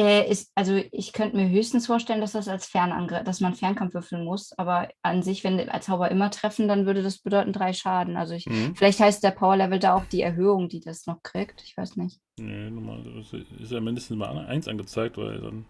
[0.00, 3.92] Äh, ist, also ich könnte mir höchstens vorstellen, dass das als Fernangriff, dass man Fernkampf
[3.92, 7.74] würfeln muss, aber an sich, wenn als Zauber immer treffen, dann würde das bedeuten drei
[7.74, 8.16] Schaden.
[8.16, 8.74] Also ich, Mhm.
[8.74, 11.62] vielleicht heißt der Power Level da auch die Erhöhung, die das noch kriegt.
[11.62, 12.20] Ich weiß nicht.
[12.40, 15.66] Nee, normal ist- ist ja mindestens mal 1 angezeigt, weil dann.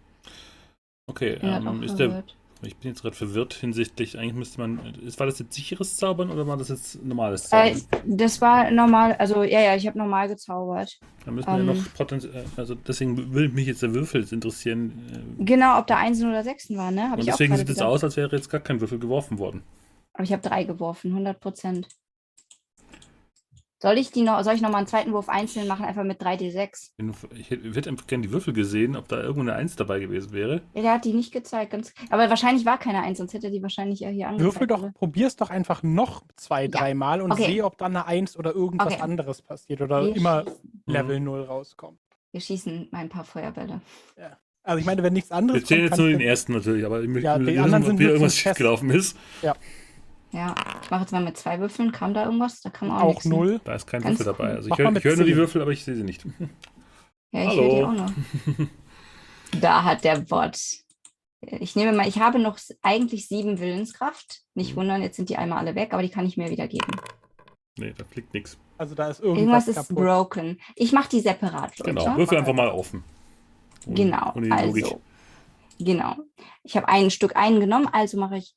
[1.07, 2.25] Okay, ähm, ist der,
[2.63, 6.31] ich bin jetzt gerade verwirrt hinsichtlich, eigentlich müsste man, ist, war das jetzt sicheres Zaubern
[6.31, 7.83] oder war das jetzt normales Äh, Zaubern?
[8.05, 10.99] das war normal, also ja, ja, ich habe normal gezaubert.
[11.25, 14.33] da müssen wir ja ähm, noch potenziell, also deswegen würde mich jetzt der Würfel jetzt
[14.33, 15.37] interessieren.
[15.41, 17.11] äh, Genau, ob da Einsen oder Sechsen waren, ne?
[17.11, 19.63] Hab Und deswegen sieht es aus, als wäre jetzt gar kein Würfel geworfen worden.
[20.15, 21.89] Aber ich habe drei geworfen, 100 Prozent.
[23.83, 26.23] Soll ich die noch, soll ich noch mal einen zweiten Wurf einzeln machen, einfach mit
[26.23, 26.93] 3d6?
[26.99, 30.31] Wenn du- Ich hätte gerne die Würfel gesehen, ob da irgendwo eine Eins dabei gewesen
[30.33, 30.63] wäre.
[30.73, 31.73] Ja, der hat die nicht gezeigt.
[31.73, 34.55] Ganz, aber wahrscheinlich war keine Eins, sonst hätte er die wahrscheinlich ja hier angezeigt.
[34.55, 34.93] Würfel doch, oder?
[34.93, 37.47] probier's doch einfach noch zwei, dreimal und Okay.
[37.47, 39.03] seh, ob dann eine Eins oder irgendwas Okay.
[39.03, 41.99] anderes passiert oder Wir immer schießen- Level 0 rauskommt.
[42.31, 43.81] Wir schießen mal ein paar Feuerbälle.
[44.63, 47.03] Also ich meine, wenn nichts anderes Wir zählen kommt, jetzt nur den ersten natürlich, aber
[47.03, 49.19] ich möchte Ja, die wissen, anderen ob sind hier irgendwas schiefgelaufen ist.
[49.43, 49.57] Ja,
[50.33, 51.93] ich mache jetzt mal mit zwei Würfeln.
[51.93, 52.61] Kam da irgendwas?
[52.63, 53.35] Da kam auch, auch nichts, ne?
[53.37, 53.61] null.
[53.65, 54.55] Da ist kein Ganz Würfel dabei.
[54.55, 55.37] Also ich höre hör nur die.
[55.37, 56.25] Würfel, aber ich sehe sie nicht.
[57.33, 57.63] Ja, ich Hallo.
[57.63, 58.13] höre die auch noch.
[59.61, 60.57] Da hat der Bot.
[61.43, 64.43] Ich nehme mal, ich habe noch eigentlich sieben Willenskraft.
[64.55, 64.61] Mhm.
[64.63, 66.91] Nicht wundern, jetzt sind die einmal alle weg, aber die kann ich mir wieder geben.
[67.77, 68.57] Nee, da fliegt nichts.
[68.79, 69.97] Also da ist Irgendwas irgendwas, ist kaputt.
[69.97, 70.61] broken.
[70.75, 71.93] Ich mache die separat, Leute.
[71.95, 73.05] Genau, Würfel einfach mal offen.
[73.87, 74.53] Ohne- Genau, Logik.
[74.53, 75.01] also.
[75.79, 76.17] Genau.
[76.63, 78.55] Ich habe ein Stück eingenommen, also mache ich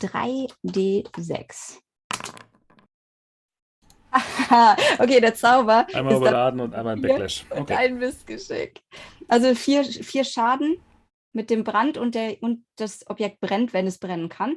[0.00, 1.78] 3d6.
[4.98, 7.02] okay, der Zauber Einmal überladen und einmal ein.
[7.02, 7.44] Backlash.
[7.50, 7.74] und Okay.
[7.74, 8.80] ein Missgeschick.
[9.28, 10.76] Also vier, vier Schaden
[11.32, 14.56] mit dem Brand und, der, und das Objekt brennt, wenn es brennen kann.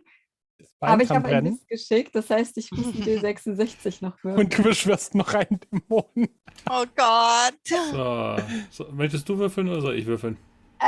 [0.80, 4.46] Aber ich habe ein Missgeschick, das heißt, ich muss ein D66 noch würfeln.
[4.46, 6.30] und du beschwörst noch einen Dämon.
[6.70, 7.58] Oh Gott.
[7.66, 8.38] So.
[8.70, 8.92] so.
[8.92, 10.38] Möchtest du würfeln oder soll ich würfeln?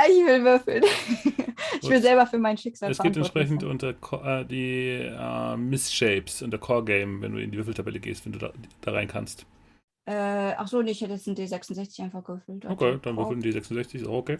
[0.08, 0.84] Ich will würfeln.
[1.82, 6.42] ich will selber für mein Schicksal Es geht verantwortlich entsprechend unter äh, die äh, Missshapes,
[6.42, 8.52] unter Core Game, wenn du in die Würfeltabelle gehst, wenn du da,
[8.82, 9.46] da rein kannst.
[10.06, 12.64] Äh, ach so, nee, ich hätte jetzt ein D66 einfach gewürfelt.
[12.66, 14.38] Also, Okay, dann würfeln die 66, ist auch okay.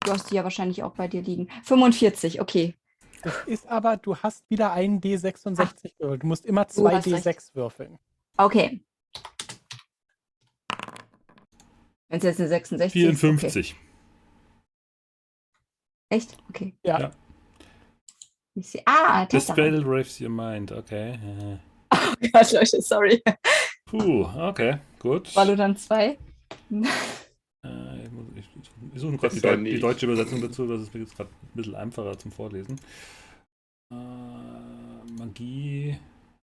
[0.00, 1.48] Du hast die ja wahrscheinlich auch bei dir liegen.
[1.64, 2.74] 45, okay.
[3.22, 6.22] Das ist aber, du hast wieder einen D66 gewürfelt.
[6.22, 7.26] Du musst immer zwei hast recht.
[7.26, 7.98] D6 würfeln.
[8.36, 8.80] Okay.
[12.08, 13.20] Wenn es jetzt eine 66 ist.
[13.20, 13.76] 54.
[16.08, 16.16] Okay.
[16.16, 16.36] Echt?
[16.48, 16.74] Okay.
[16.84, 17.00] Ja.
[17.00, 17.10] Ja.
[18.86, 21.18] Ah, The spell raves your mind, okay.
[21.92, 23.22] Oh Gott, Leute, sorry.
[23.86, 25.34] Puh, okay, gut.
[25.36, 26.18] War du dann zwei?
[27.64, 28.04] Äh,
[28.34, 29.82] ich suche gerade die, Deu die nicht.
[29.82, 32.80] deutsche Übersetzung dazu, das ist mir jetzt gerade ein bisschen einfacher zum Vorlesen.
[33.92, 35.96] Äh, Magie,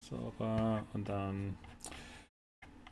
[0.00, 1.56] Zauber und dann.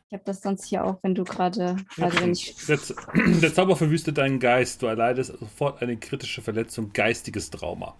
[0.09, 2.79] Ich habe das sonst hier auch, wenn du gerade, also wenn ich, Der,
[3.41, 7.97] der Zauber verwüstet deinen Geist, du erleidest sofort eine kritische Verletzung, geistiges Trauma.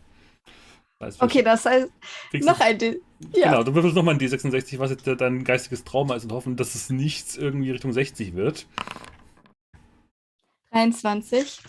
[1.01, 1.89] Das heißt, okay, das heißt,
[2.33, 3.01] noch du- ein, D
[3.35, 6.57] ja, Genau, du würfelst nochmal ein D66, was jetzt dein geistiges Trauma ist und hoffen,
[6.57, 8.67] dass es nichts irgendwie Richtung 60 wird.
[10.71, 11.61] 23.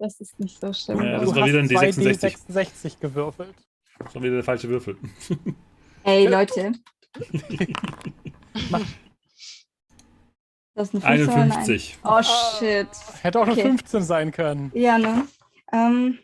[0.00, 1.00] Das ist nicht so schlimm.
[1.02, 2.36] Ja, du das war hast wieder ein zwei D66.
[2.48, 3.54] D66 gewürfelt.
[3.98, 4.96] Das war wieder der falsche Würfel.
[6.02, 6.72] Ey, Leute.
[8.70, 8.80] Mach.
[10.74, 11.68] Das ist eine 5 oder eine 1?
[11.68, 11.98] 51.
[12.04, 12.22] Oh,
[12.58, 12.88] shit.
[13.22, 13.60] Hätte auch Okay.
[13.62, 14.72] eine 15 sein können.
[14.74, 15.26] Ja, ne?
[15.72, 16.18] Ähm,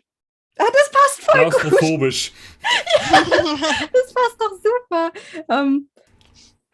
[0.57, 1.53] ah, das passt voll gut.
[1.59, 2.31] Klaustrophobisch.
[3.11, 5.11] Das passt doch super.
[5.49, 5.89] Ähm,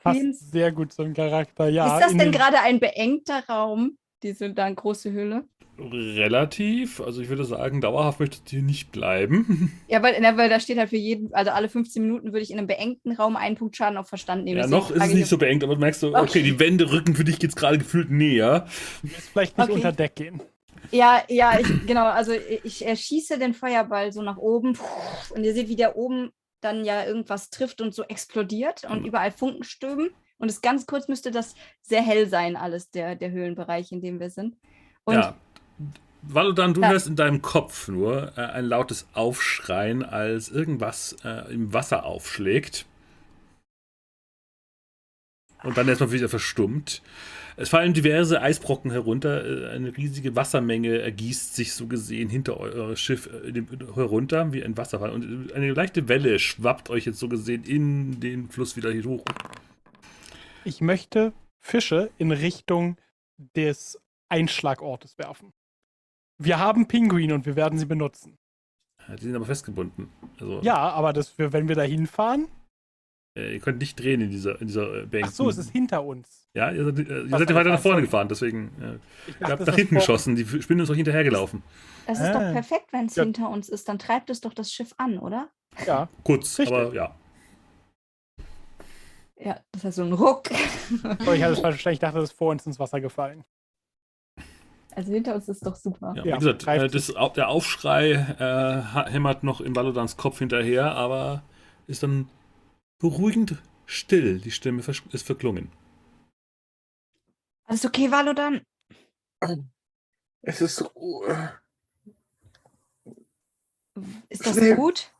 [0.03, 1.69] Passt Queens- sehr gut zum Charakter.
[1.69, 3.97] Ja, ist das denn den- gerade ein beengter Raum?
[4.23, 5.47] Diese da große Höhle?
[5.79, 6.99] Relativ.
[7.01, 9.71] Also ich würde sagen, dauerhaft möchtest du hier nicht bleiben.
[9.89, 12.51] Ja, weil, na, weil da steht halt für jeden, also alle 15 Minuten würde ich
[12.51, 14.57] in einem beengten Raum einen Punkt Schaden auf Verstand nehmen.
[14.57, 16.43] Ja, Deswegen noch ist es ich, nicht so beengt, aber du merkst so, okay, Okay.
[16.43, 18.67] die Wände rücken für dich jetzt gerade gefühlt näher.
[19.01, 19.73] Du willst vielleicht nicht Okay.
[19.75, 20.41] unter Deck gehen.
[20.91, 22.05] Ja, ja, ich, genau.
[22.05, 22.33] Also
[22.63, 24.77] ich äh, schieße den Feuerball so nach oben
[25.29, 26.31] und ihr seht, wie der oben
[26.61, 29.05] dann ja irgendwas trifft und so explodiert und Mhm.
[29.07, 30.09] überall Funken stöben.
[30.39, 34.19] Und es ganz kurz müsste das sehr hell sein, alles, der, der Höhlenbereich, in dem
[34.19, 34.55] wir sind.
[35.03, 35.35] Und ja.
[36.23, 36.89] Valodan, du Ja.
[36.89, 42.85] hörst in deinem Kopf nur äh, ein lautes Aufschreien, als irgendwas äh, im Wasser aufschlägt.
[45.63, 47.01] Und dann erstmal wieder verstummt.
[47.55, 49.43] Es fallen diverse Eisbrocken herunter.
[49.45, 53.53] äh, Eine riesige Wassermenge ergießt sich so gesehen hinter euer Schiff äh,
[53.95, 55.09] herunter, wie ein Wasserfall.
[55.11, 59.23] Und eine leichte Welle schwappt euch jetzt so gesehen in den Fluss wieder hier hoch.
[60.65, 62.97] Ich möchte Fische in Richtung
[63.55, 63.99] des
[64.29, 65.53] Einschlagortes werfen.
[66.39, 68.38] Wir haben Pinguine und wir werden sie benutzen.
[69.18, 70.09] Die sind aber festgebunden.
[70.39, 72.47] Also, Ja, aber das, wenn wir da hinfahren.
[73.38, 75.69] äh, ihr könnt nicht drehen in dieser, in dieser äh, Ach beengten- so, es ist
[75.72, 76.49] hinter uns.
[76.53, 78.72] Ja, ihr seid, äh, ihr seid ja weiter nach vorne gefahren, deswegen.
[78.81, 81.64] Äh, Ich ihr habt nach hinten geschossen, die Spinnen ist euch hinterhergelaufen.
[82.05, 82.34] das ist Ah.
[82.34, 83.23] doch perfekt, wenn es Ja.
[83.23, 83.88] hinter uns ist.
[83.88, 85.49] Dann treibt es doch das Schiff an, oder?
[85.85, 86.76] Ja, Kurz, Richtig.
[86.77, 87.15] aber ja.
[89.39, 90.49] Ja, das heißt so ein Ruck.
[91.03, 91.93] aber ich hatte es falsch verstanden.
[91.93, 93.43] Ich dachte, das ist vor uns ins Wasser gefallen.
[94.97, 96.13] Also hinter uns ist doch super.
[96.15, 96.25] ja.
[96.25, 100.95] Ja, Wie gesagt, greift äh, das, der Aufschrei äh, hämmert noch in Valodans Kopf hinterher,
[100.95, 101.43] aber
[101.85, 102.27] ist dann
[102.97, 104.39] beruhigend still.
[104.39, 105.71] Die Stimme ist verklungen.
[107.65, 108.61] Alles okay, Valodan?
[110.41, 111.23] Es ist so.
[114.29, 114.75] Ist das Schnell.
[114.77, 115.11] gut?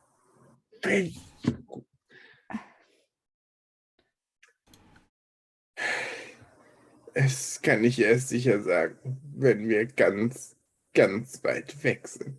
[7.20, 10.54] Es kann ich erst sicher sagen, wenn wir ganz,
[10.94, 12.38] ganz weit weg sind.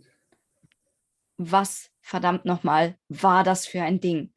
[1.35, 4.33] Was, verdammt nochmal, war das für ein Ding?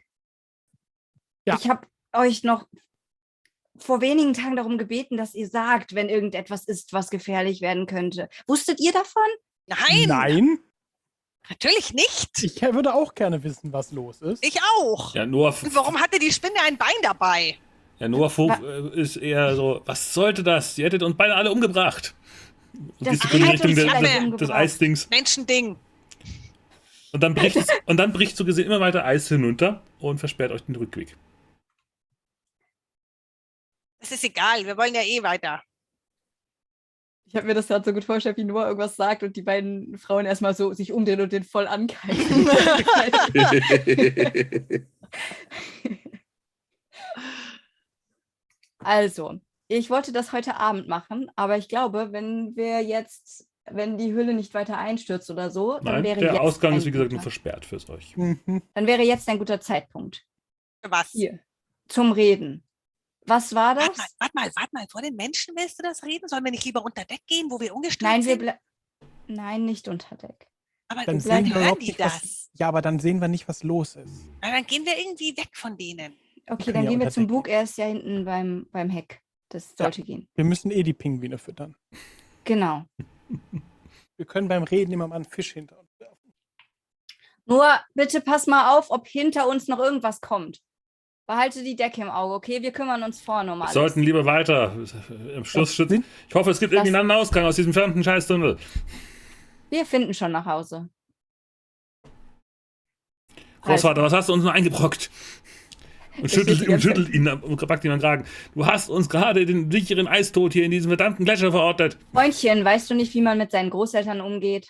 [1.47, 1.56] Ja.
[1.56, 2.66] Ich habe euch noch
[3.77, 8.28] vor wenigen Tagen darum gebeten, dass ihr sagt, wenn irgendetwas ist, was gefährlich werden könnte.
[8.48, 9.23] Wusstet ihr davon?
[9.66, 10.59] Nein, Nein.
[11.51, 12.43] natürlich nicht.
[12.43, 14.44] Ich würde auch gerne wissen, was los ist.
[14.44, 15.14] Ich auch.
[15.14, 17.60] Ja, Und warum hatte die Spinne ein Bein dabei?
[18.02, 20.76] Ja, Noah Vogt äh, ist eher so, was sollte das?
[20.76, 22.16] Ihr hättet uns beide alle umgebracht.
[22.74, 24.50] Und Das hat Richtung der, des, des.
[24.50, 25.08] Eisdings.
[25.08, 25.76] Menschending.
[27.12, 30.50] Und dann bricht es, und dann bricht so gesehen immer weiter Eis hinunter und versperrt
[30.50, 31.16] euch den Rückweg.
[34.00, 35.62] Es ist egal, wir wollen ja eh weiter.
[37.26, 39.96] Ich habe mir das gerade so gut vorgestellt, wie Noah irgendwas sagt und die beiden
[39.96, 42.50] Frauen erstmal so sich umdrehen und den voll ankeifen.
[48.84, 54.12] also, ich wollte das heute Abend machen, aber ich glaube, wenn wir jetzt, wenn die
[54.12, 56.90] Hülle nicht weiter einstürzt oder so, dann Nein, wäre der jetzt Ausgang ein ist wie
[56.90, 58.16] gesagt nur guter, versperrt fürs euch.
[58.16, 58.62] Mhm.
[58.74, 60.24] dann wäre jetzt ein guter Zeitpunkt
[60.84, 61.10] Für was?
[61.10, 61.38] hier
[61.88, 62.64] zum Reden.
[63.24, 64.16] Was war Warte mal, das?
[64.18, 64.86] warte mal, warte mal.
[64.90, 66.28] Vor den Menschen willst du das reden?
[66.28, 68.38] Sollen wir nicht lieber unter Deck gehen, wo wir ungestört Nein, wir sind?
[68.40, 68.59] ble
[69.28, 70.48] Nein, nicht unter Deck.
[70.88, 72.14] Aber Dann Wir sehen wir hören überhaupt die nicht, das?
[72.22, 74.10] was, ja, aber dann sehen wir nicht, was los ist.
[74.42, 76.16] Na, dann gehen wir irgendwie weg von denen.
[76.52, 77.48] Okay, dann ja gehen wir zum Bug.
[77.48, 79.20] Er ist ja hinten beim, beim Heck.
[79.48, 80.28] Das sollte gehen.
[80.34, 81.76] Wir müssen eh die Pinguine füttern.
[82.44, 82.84] Genau.
[84.18, 86.32] Wir können beim Reden immer mal einen Fisch hinter uns werfen.
[87.46, 90.60] Nur bitte pass mal auf, ob hinter uns noch irgendwas kommt.
[91.26, 92.62] Behalte die Decke im Auge, okay?
[92.62, 93.74] Wir kümmern uns vorne um Wir alles.
[93.74, 94.74] sollten lieber weiter.
[95.34, 96.02] Im Schluss schützen.
[96.02, 98.58] Sind- Ich hoffe, es gibt irgendwie Das- einen anderen Ausgang aus diesem verdammten Scheißtunnel.
[99.70, 100.88] Wir finden schon nach Hause.
[103.62, 105.10] Großvater, was hast du uns nur eingebrockt?
[106.20, 108.24] Und schüttelt, und schüttelt ihn und packt ihn am Kragen.
[108.55, 111.97] Du hast uns gerade den sicheren Eistod hier in diesem verdammten Gletscher verortet.
[112.12, 114.68] Freundchen, weißt du nicht, wie man mit seinen Großeltern umgeht?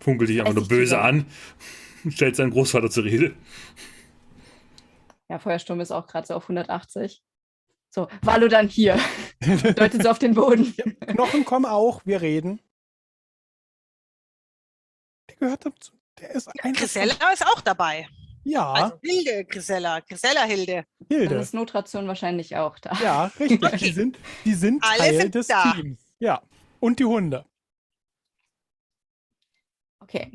[0.00, 1.26] Funkelt dich einfach nur böse an.
[2.04, 3.34] und Stellt seinen Großvater zur Rede.
[5.28, 7.22] Ja, Feuersturm ist auch gerade so auf 180.
[7.90, 8.98] So, Valo dann hier.
[9.40, 10.74] Deutet so auf den Boden.
[11.06, 12.60] Knochen kommen auch, wir reden.
[15.28, 15.92] Der gehört dazu.
[16.18, 16.72] Der ist ein.
[16.72, 18.08] Grisella ist auch dabei.
[18.44, 20.84] Ja, Also Hilde, Grisella, Grisella Hilde.
[21.08, 21.34] Dann Hilde.
[21.36, 22.92] ist Notration wahrscheinlich auch da.
[23.02, 23.60] Ja, richtig.
[23.80, 25.72] Die sind, die sind Alle Teil sind des da.
[25.72, 26.00] Teams.
[26.18, 26.42] Ja.
[26.80, 27.44] Und die Hunde.
[30.00, 30.32] Okay.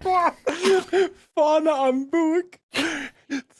[0.00, 0.32] Boah.
[1.34, 2.46] Vorne am Bug.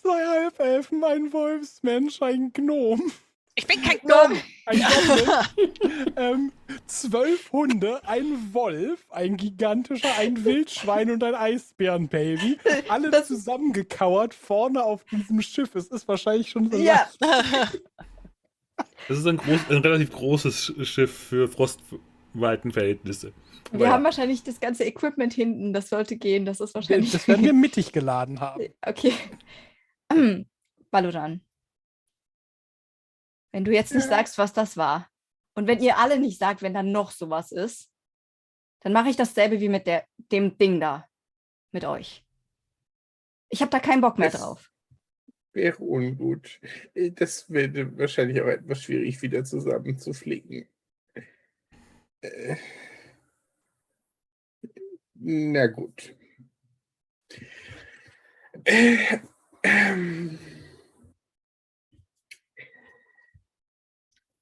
[0.00, 3.12] Zwei Halbelfen, ein Wolfsmensch, ein Gnom.
[3.58, 4.36] Ich bin kein Gnome.
[4.66, 4.78] Ein
[5.48, 6.12] Goblin.
[6.16, 6.52] ähm,
[6.86, 12.56] zwölf Hunde, ein Wolf, ein gigantischer, ein Wildschwein und ein Eisbärenbaby.
[12.88, 15.74] Alle Das- zusammengekauert vorne auf diesem Schiff.
[15.74, 17.08] Es ist wahrscheinlich schon so Ja.
[19.08, 23.32] Das ist ein, groß, ein relativ großes Schiff für Frostweitenverhältnisse.
[23.72, 23.92] Wir ja.
[23.92, 25.72] haben wahrscheinlich das ganze Equipment hinten.
[25.72, 26.44] Das sollte gehen.
[26.44, 27.10] Das ist wahrscheinlich.
[27.10, 28.68] Das werden wir mittig geladen haben.
[28.86, 29.14] Okay.
[30.92, 31.40] Balodan.
[33.52, 35.08] Wenn du jetzt nicht sagst, was das war,
[35.54, 37.90] und wenn ihr alle nicht sagt, wenn da noch sowas ist,
[38.80, 41.08] dann mache ich dasselbe wie mit der, dem Ding da.
[41.72, 42.24] Mit euch.
[43.50, 44.70] Ich habe da keinen Bock mehr Das- drauf.
[45.52, 46.60] Wäre ungut.
[46.94, 50.68] Äh, Das wäre wahrscheinlich auch etwas schwierig wieder zusammenzuflicken.
[52.20, 52.56] Äh,
[55.14, 56.14] na gut.
[58.64, 59.18] Äh,
[59.62, 60.38] ähm,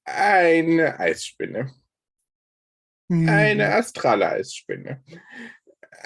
[0.07, 1.73] eine Eisspinne.
[3.11, 3.29] Hm.
[3.29, 5.03] Eine astrale Eisspinne.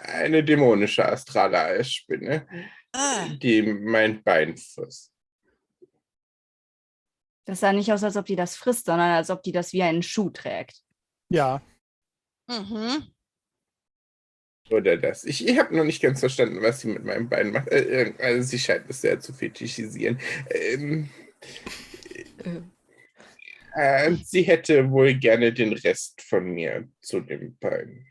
[0.03, 2.47] Eine dämonische astrale Eisspinne,
[2.93, 5.13] Ah, die mein Bein frisst.
[7.45, 9.83] Das sah nicht aus, als ob die das frisst, sondern als ob die das wie
[9.83, 10.83] einen Schuh trägt.
[11.29, 11.61] Ja,
[12.47, 13.07] mhm.
[14.69, 15.23] Oder das.
[15.25, 17.67] Ich, ich habe noch nicht ganz verstanden, was sie mit meinem Bein macht.
[17.69, 20.19] Äh, äh, also sie scheint es sehr zu fetischisieren.
[20.49, 21.09] Ähm,
[23.73, 28.07] äh, sie hätte wohl gerne den Rest von mir zu dem Bein.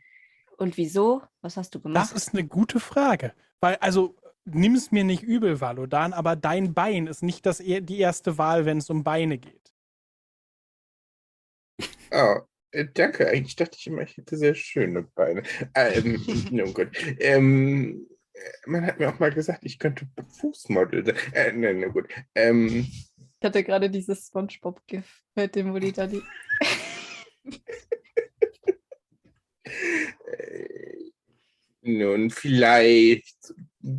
[0.57, 1.23] Und wieso?
[1.41, 2.15] Was hast du das gemacht?
[2.15, 3.33] ist eine gute Frage.
[3.59, 4.15] Weil, also,
[4.45, 8.37] nimm es mir nicht übel, Valodan, aber dein Bein ist nicht das, e- die erste
[8.37, 9.73] Wahl, wenn es um Beine geht.
[12.11, 12.39] Oh,
[12.71, 13.27] äh, danke.
[13.27, 15.43] Eigentlich dachte ich immer, ich hätte sehr schöne Beine.
[15.75, 16.21] Ähm,
[16.51, 16.89] nun gut.
[17.19, 18.39] Ähm, äh,
[18.69, 20.07] man hat mir auch mal gesagt, ich könnte
[20.39, 21.15] Fußmodel sein.
[21.33, 22.07] Äh, ne, na gut.
[22.35, 22.87] Ähm,
[23.41, 26.21] Ich hatte gerade dieses Spongebob-GIF mit dem, wo die da die.
[29.63, 31.11] Äh,
[31.81, 33.35] Nun, vielleicht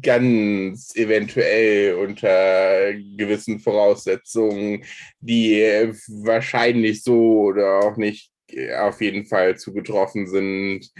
[0.01, 4.85] ganz eventuell unter gewissen Voraussetzungen,
[5.21, 5.61] die
[6.07, 8.32] wahrscheinlich so oder auch nicht
[8.81, 10.91] auf jeden Fall zugetroffen sind,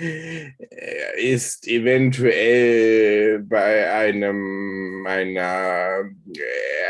[1.17, 6.05] ist eventuell bei einem meiner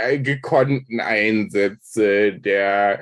[0.05, 3.01] äh, gekonnten Einsätze der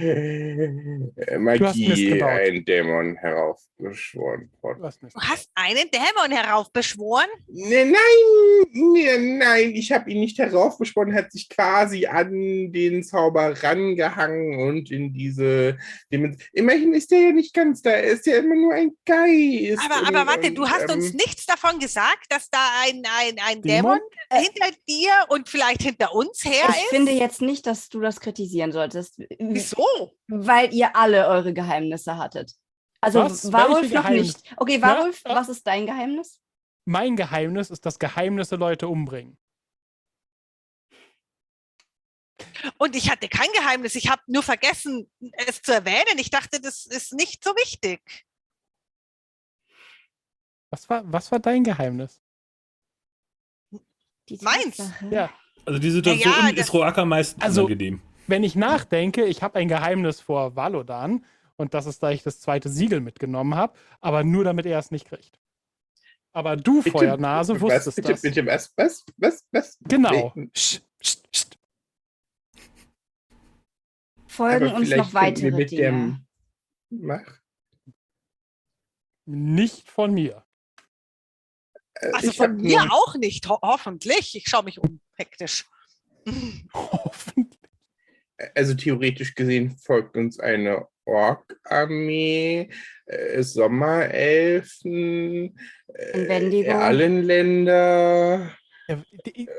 [0.00, 4.80] äh, Magie ein Dämon heraufbeschworen worden.
[4.80, 7.26] Du hast einen Dämon heraufbeschworen?
[7.48, 13.62] Ne, nein, ne, nein, ich habe ihn nicht heraufbeschworen, hat sich quasi an den Zauber
[13.62, 15.76] rangehangen und in diese
[16.12, 16.42] Dimension.
[16.52, 19.80] Immerhin ist er ja nicht ganz da, er ist ja immer nur ein Geist.
[19.84, 23.36] Aber, und, aber warte, du hast ähm, uns nichts davon gesagt, dass da ein, ein,
[23.44, 23.98] ein Dämon,
[24.30, 26.82] Dämon hinter dir und vielleicht hinter uns her ich ist?
[26.82, 29.18] Ich finde jetzt nicht, dass du das kritisieren solltest.
[29.38, 30.12] Wieso?
[30.28, 32.54] Weil ihr alle eure Geheimnisse hattet.
[33.00, 33.52] Also was?
[33.52, 34.38] Warulf noch nicht.
[34.56, 35.34] Okay, Warulf, ja?
[35.34, 36.40] was ist dein Geheimnis?
[36.84, 39.36] Mein Geheimnis ist, dass Geheimnisse Leute umbringen.
[42.78, 43.94] Und ich hatte kein Geheimnis.
[43.94, 45.10] Ich habe nur vergessen,
[45.46, 46.18] es zu erwähnen.
[46.18, 48.00] Ich dachte, das ist nicht so wichtig.
[50.70, 52.22] Was war, was war dein Geheimnis?
[54.40, 54.78] Meins?
[55.10, 55.30] Ja.
[55.66, 58.00] Also die Situation ja, ja, ist Roaka meistens also, unangenehm.
[58.26, 61.24] Wenn ich nachdenke, ich habe ein Geheimnis vor Valodan
[61.56, 64.90] und das ist, da ich das zweite Siegel mitgenommen habe, aber nur damit er es
[64.90, 65.38] nicht kriegt.
[66.32, 68.22] Aber du, bitte, Feuernase, wusstest bitte, das.
[68.22, 69.78] Bitte, was, was, was, was?
[69.82, 70.32] Genau.
[74.32, 76.24] Folgen uns noch weitere Dinge.
[76.88, 77.38] Mach.
[79.26, 80.44] Nicht von mir.
[81.94, 84.34] Äh, also ich von mir auch nicht, ho hoffentlich.
[84.34, 85.66] Ich schaue mich um hektisch.
[86.74, 87.58] Hoffentlich.
[88.56, 92.70] Also theoretisch gesehen folgt uns eine Ork-Armee,
[93.06, 94.76] äh, Sommerelfen,
[95.86, 96.72] äh, Wendigo.
[96.72, 98.52] allen Länder.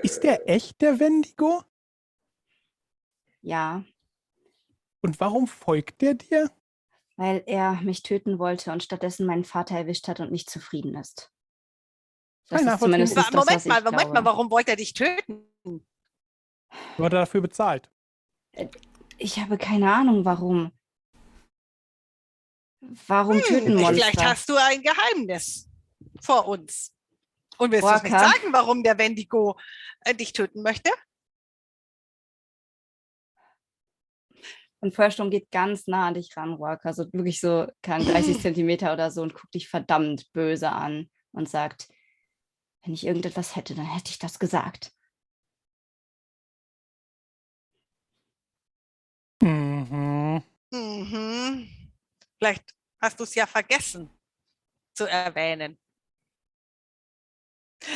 [0.01, 1.63] Ist der echt der Wendigo?
[3.41, 3.85] Ja.
[5.03, 6.49] Und warum folgt der dir?
[7.17, 11.31] Weil er mich töten wollte und stattdessen meinen Vater erwischt hat und nicht zufrieden ist.
[12.49, 14.13] Das ist zumindest das, Moment mal, Moment glaube.
[14.13, 15.45] mal, warum wollte er dich töten?
[16.97, 17.89] Wurde dafür bezahlt?
[18.53, 18.67] Äh,
[19.17, 20.71] ich habe keine Ahnung, warum.
[23.07, 23.93] Warum hm, töten Monster?
[23.93, 25.69] Vielleicht hast du ein Geheimnis
[26.21, 26.93] vor uns.
[27.57, 29.57] Und willst du nicht sagen, warum der Wendigo
[30.01, 30.89] äh, dich töten möchte?
[34.83, 38.91] Und Feuersturm geht ganz nah an dich ran, Walker, also wirklich so kann 30 Zentimeter
[38.91, 41.87] oder so und guckt dich verdammt böse an und sagt,
[42.83, 44.91] wenn ich irgendetwas hätte, dann hätte ich das gesagt.
[49.41, 50.43] Mhm.
[50.73, 51.69] Mhm.
[52.37, 52.65] Vielleicht
[53.01, 54.09] hast du es ja vergessen
[54.97, 55.77] zu erwähnen.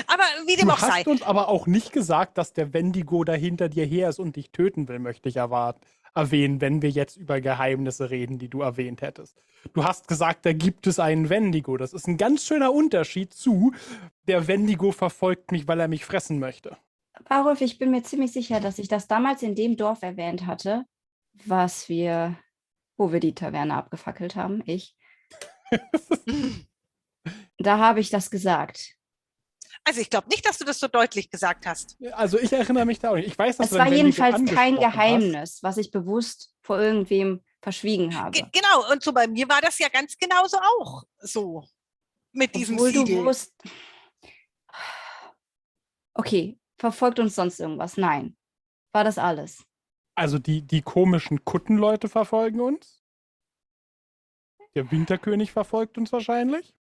[0.08, 1.04] Aber wie dem du auch sei.
[1.04, 4.20] Du hast uns aber auch nicht gesagt, dass der Wendigo da hinter dir her ist
[4.20, 5.82] und dich töten will, möchte ich erwarten,
[6.18, 9.40] erwähnen, wenn wir jetzt über Geheimnisse reden, die du erwähnt hättest.
[9.74, 11.78] Du hast gesagt, da gibt es einen Wendigo.
[11.78, 13.74] Das ist ein ganz schöner Unterschied zu,
[14.28, 16.78] der Wendigo verfolgt mich, weil er mich fressen möchte.
[17.30, 20.86] Barulf, ich bin mir ziemlich sicher, dass ich das damals in dem Dorf erwähnt hatte,
[21.46, 22.38] was wir,
[22.98, 24.96] wo wir die Taverne abgefackelt haben, ich.
[27.58, 28.97] da habe ich das gesagt.
[29.84, 31.98] Also ich glaube nicht, dass du das so deutlich gesagt hast.
[32.12, 33.28] Also ich erinnere mich da auch nicht.
[33.28, 35.64] Ich weiß, dass es war jedenfalls kein Geheimnis, hast.
[35.64, 38.32] was ich bewusst vor irgendwem verschwiegen habe.
[38.32, 41.64] Ge genau, und so bei mir war das ja ganz genauso auch so
[42.32, 43.16] mit diesem Obwohl Siegel.
[43.18, 43.54] Du wusst...
[46.14, 47.98] Okay, verfolgt uns sonst irgendwas?
[47.98, 48.36] Nein.
[48.92, 49.64] War das alles?
[50.16, 53.04] Also die, die komischen Kuttenleute verfolgen uns?
[54.76, 56.77] Der Winterkönig verfolgt uns wahrscheinlich?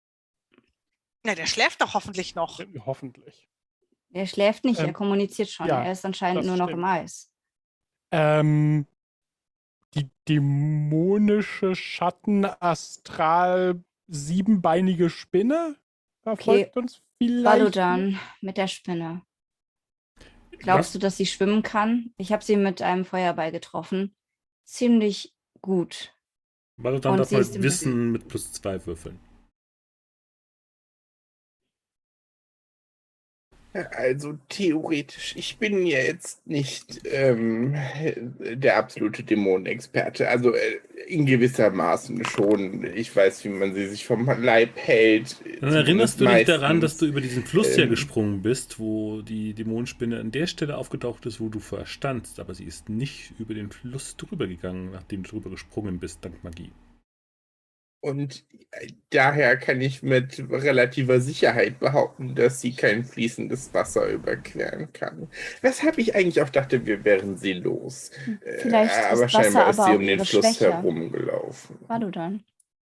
[1.24, 2.60] Na, der schläft doch hoffentlich noch.
[2.84, 3.48] Hoffentlich.
[4.12, 5.68] Er schläft nicht, ähm, er kommuniziert schon.
[5.68, 6.78] Ja, er ist anscheinend nur noch stimmt.
[6.78, 7.30] im Eis.
[8.10, 8.86] Ähm,
[9.94, 15.76] die dämonische Schatten Astral siebenbeinige Spinne
[16.22, 16.78] verfolgt okay.
[16.78, 17.60] uns vielleicht.
[17.60, 19.22] Valodan mit der Spinne.
[20.58, 20.92] Glaubst Was?
[20.92, 22.12] du, dass sie schwimmen kann?
[22.18, 24.14] Ich habe sie mit einem Feuerball getroffen.
[24.64, 26.14] Ziemlich gut.
[26.76, 29.18] Valodan darf halt Wissen mit plus zwei würfeln.
[33.74, 37.74] Also theoretisch, ich bin ja jetzt nicht ähm,
[38.38, 40.28] der absolute Dämonenexperte.
[40.28, 42.84] Also äh, in gewisser Maßen schon.
[42.94, 45.36] Ich weiß, wie man sie sich vom Leib hält.
[45.60, 49.22] Dann erinnerst du dich daran, dass du über diesen Fluss ähm, hier gesprungen bist, wo
[49.22, 52.40] die Dämonenspinne an der Stelle aufgetaucht ist, wo du vorher standst.
[52.40, 56.44] Aber sie ist nicht über den Fluss drüber gegangen, nachdem du drüber gesprungen bist, dank
[56.44, 56.70] Magie.
[58.02, 58.44] Und
[59.10, 65.30] daher kann ich mit relativer Sicherheit behaupten, dass sie kein fließendes Wasser überqueren kann.
[65.62, 68.10] Weshalb ich eigentlich auch dachte, wir wären sie los.
[68.56, 70.66] Vielleicht Äh, aber ist Wasser scheinbar ist aber sie um den Fluss Schwäche.
[70.66, 71.78] herumgelaufen.
[71.88, 72.44] War du dann?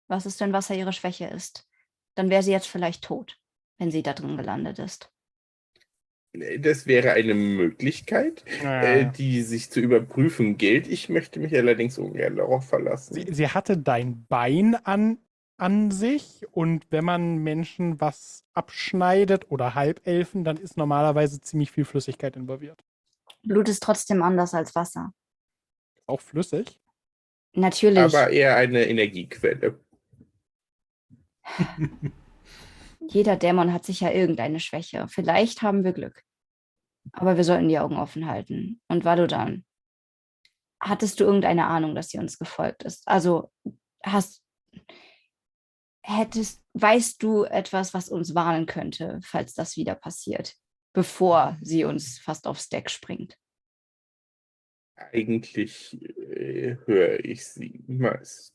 [0.08, 1.68] Was ist, wenn Wasser ihre Schwäche ist?
[2.14, 3.38] Dann wäre sie jetzt vielleicht tot,
[3.78, 5.10] wenn sie da drin gelandet ist.
[6.32, 10.86] Das wäre eine Möglichkeit, äh, die sich zu überprüfen gilt.
[10.86, 13.14] Ich möchte mich allerdings ungern darauf verlassen.
[13.14, 15.18] Sie, sie hatte dein Bein an,
[15.56, 21.86] an sich und wenn man Menschen was abschneidet oder Halbelfen, dann ist normalerweise ziemlich viel
[21.86, 22.84] Flüssigkeit involviert.
[23.42, 25.12] Blut ist trotzdem anders als Wasser.
[26.06, 26.78] Auch flüssig.
[27.54, 27.98] Natürlich.
[27.98, 29.80] aber eher eine Energiequelle.
[33.08, 35.06] Jeder Dämon hat sicher irgendeine Schwäche.
[35.08, 36.22] Vielleicht haben wir Glück.
[37.12, 38.80] Aber wir sollten die Augen offen halten.
[38.88, 39.64] Und war du dann?
[40.80, 43.06] Hattest du irgendeine Ahnung, dass sie uns gefolgt ist?
[43.06, 43.50] Also
[44.02, 44.42] hast
[46.02, 50.54] hättest weißt du etwas, was uns warnen könnte, falls das wieder passiert,
[50.92, 53.36] bevor sie uns fast aufs Deck springt?
[54.94, 58.54] Eigentlich äh, höre ich sie meist,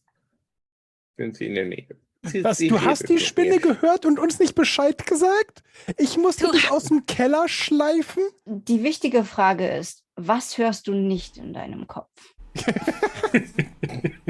[1.18, 5.06] wenn sie in der Nähe Was, du hast die Spinne gehört und uns nicht Bescheid
[5.07, 5.64] gesagt?
[5.98, 8.22] Ich musste Du- dich aus dem Keller schleifen?
[8.45, 12.10] Die wichtige Frage ist, was hörst du nicht in deinem Kopf?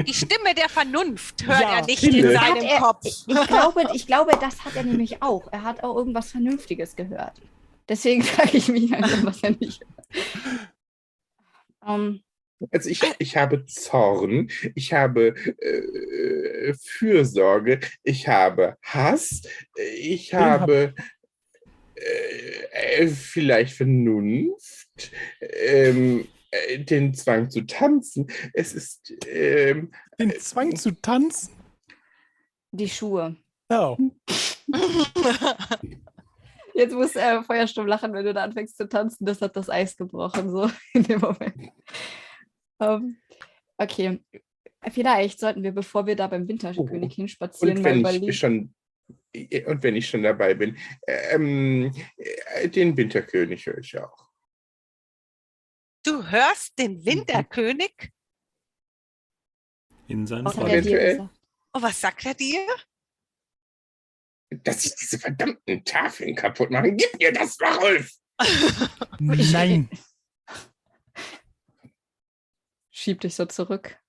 [0.06, 3.04] Die Stimme der Vernunft hört Ja, er nicht in Hat seinem er- Kopf.
[3.04, 5.52] Ich glaube, ich glaube, das hat er nämlich auch.
[5.52, 7.40] Er hat auch irgendwas Vernünftiges gehört.
[7.88, 10.24] Deswegen frage ich mich langsam, was er nicht hört.
[11.86, 12.22] Ähm,
[12.70, 19.42] Also ich, ich habe Zorn, ich habe äh, Fürsorge, ich habe Hass,
[19.76, 20.94] äh, ich habe
[21.94, 25.10] äh, äh, vielleicht Vernunft,
[25.40, 28.28] ähm, äh, den Zwang zu tanzen.
[28.52, 31.62] Es ist ähm, Den Zwang zu tanzen?
[32.72, 33.36] die Schuhe.
[33.68, 33.96] Oh.
[36.74, 39.26] Jetzt muss äh, Feuersturm lachen, wenn du da anfängst zu tanzen.
[39.26, 41.70] Das hat das Eis gebrochen, so in dem Moment.
[42.82, 43.16] Ähm,
[43.78, 44.20] okay.
[44.90, 48.28] Vielleicht sollten wir, bevor wir da beim Winterkönig hinspazieren, und mal wenn überlegen.
[48.28, 48.74] ich schon
[49.32, 50.76] äh, und wenn ich schon dabei bin,
[51.06, 54.28] ähm, äh, den Winterkönig höre ich auch.
[56.04, 58.10] Du hörst den Winterkönig?
[60.08, 61.30] In seinem Was eventuell.
[61.72, 62.66] Und was sagt er dir?
[64.64, 66.92] Dass ich diese verdammten Tafeln kaputt mache.
[66.92, 68.10] Gib mir das, Rolf!
[69.20, 69.88] Nein.
[73.02, 74.00] Schieb dich so zurück.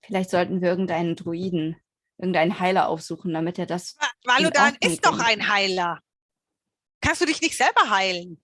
[0.00, 1.74] Vielleicht sollten wir irgendeinen Druiden,
[2.18, 3.96] irgendeinen Heiler aufsuchen, damit er das.
[4.24, 6.00] Valodan Ordnung ist doch ein Heiler.
[7.00, 8.40] Kannst du dich nicht selber heilen?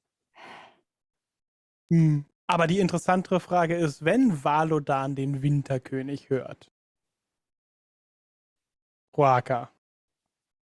[1.92, 2.24] Hm.
[2.48, 6.72] Aber die interessantere Frage ist, wenn Valodan den Winterkönig hört.
[9.16, 9.70] Roaka,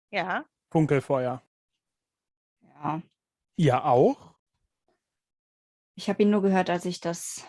[0.09, 0.43] Ja.
[0.71, 1.43] Funkelfeuer.
[2.63, 3.03] Ja.
[3.57, 4.28] Ihr auch?
[5.99, 7.45] Ich habe ihn nur gehört, als ich das,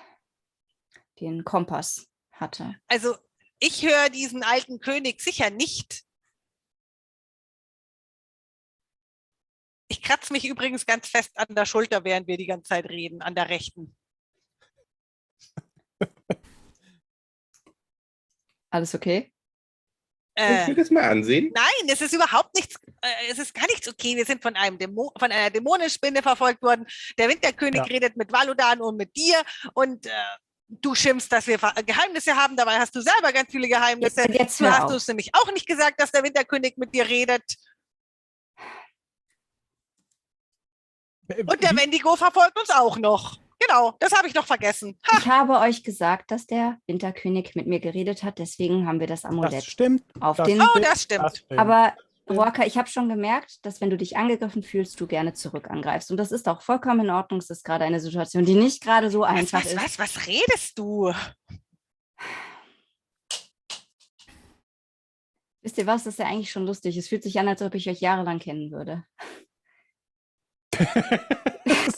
[1.21, 2.75] den Kompass hatte.
[2.89, 3.17] Also
[3.61, 6.03] ich höre diesen alten König sicher nicht.
[9.87, 13.23] Ich kratze mich übrigens ganz fest an der Schulter, während wir die ganze Zeit reden,
[13.23, 13.97] an der rechten.
[18.71, 19.33] Alles okay?
[20.37, 21.53] Ich Äh, will das mal ansehen.
[21.55, 24.17] nein, es ist überhaupt nichts, äh, es ist gar nichts okay.
[24.17, 26.87] Wir sind von einem Dämo von einer Dämonenspinne verfolgt worden.
[27.19, 27.83] Der Winterkönig Ja.
[27.85, 29.43] redet mit Valodan und mit dir
[29.75, 30.11] und äh,
[30.69, 32.57] du schimpfst, dass wir Ver- Geheimnisse haben.
[32.57, 34.23] Dabei hast du selber ganz viele Geheimnisse.
[34.23, 34.93] Jetzt, jetzt Du hast auf.
[34.93, 37.43] uns nämlich auch nicht gesagt, dass der Winterkönig mit dir redet.
[41.29, 43.39] Und der Wendigo verfolgt uns auch noch.
[43.71, 44.99] Genau, das habe ich noch vergessen.
[45.11, 49.07] Ha, Ich habe euch gesagt, dass der Winterkönig mit mir geredet hat, deswegen haben wir
[49.07, 50.03] das Das Amulett stimmt.
[50.21, 50.61] auf das den.
[50.61, 51.23] oh, stimmt, das stimmt.
[51.25, 51.61] das stimmt.
[51.61, 51.95] Aber
[52.29, 56.11] Roaka, ich habe schon gemerkt, dass wenn du dich angegriffen fühlst, du gerne zurück angreifst.
[56.11, 57.39] Und das ist auch vollkommen in Ordnung.
[57.41, 59.77] Es ist gerade eine Situation, die nicht gerade so Was, einfach was, ist.
[59.83, 61.13] was, was redest du?
[65.63, 66.05] Wisst ihr was?
[66.05, 66.97] Das ist ja eigentlich schon lustig.
[66.97, 69.05] Es fühlt sich an, als ob ich euch jahrelang kennen würde.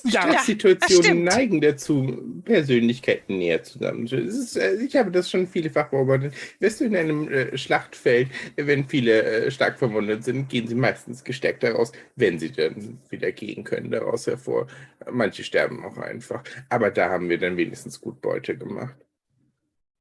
[0.04, 1.24] Ja, Ja, Situationen stimmt.
[1.24, 4.04] neigen dazu, Persönlichkeiten näher zusammen.
[4.06, 6.34] Es ist, äh, ich habe das schon vielfach beobachtet.
[6.60, 10.74] Weißt du, in einem äh, Schlachtfeld, äh, wenn viele äh, stark verwundet sind, gehen sie
[10.74, 14.66] meistens gestärkt daraus, wenn sie dann wieder gehen können, daraus hervor.
[15.10, 16.42] Manche sterben auch einfach.
[16.68, 18.96] Aber da haben wir dann wenigstens gut Beute gemacht.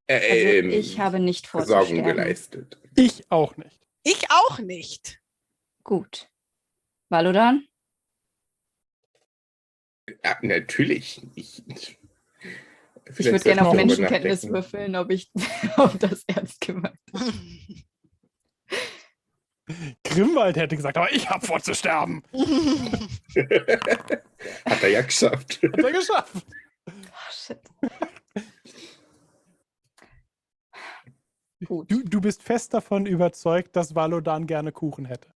[0.08, 2.78] Äh, Also ähm, ich habe nicht vor zu Versorgung geleistet.
[2.96, 3.80] ich auch nicht.
[4.04, 5.20] Ich auch nicht.
[5.84, 6.28] Gut.
[7.10, 7.64] Valodan?
[10.24, 11.22] Ja, natürlich.
[11.36, 11.98] Ich, Ich
[13.06, 15.32] würde gerne auf Menschenkenntnis würfeln, ob ich
[15.78, 17.34] ob das ernst gemeint ist.
[20.04, 22.24] Grimwald hätte gesagt, aber ich habe vor zu sterben.
[24.66, 25.62] Hat er ja geschafft.
[25.64, 26.46] Hat er geschafft.
[26.88, 27.60] Oh, shit.
[31.66, 31.92] Gut.
[31.92, 35.30] Du, du bist fest davon überzeugt, dass Valodan gerne Kuchen hätte.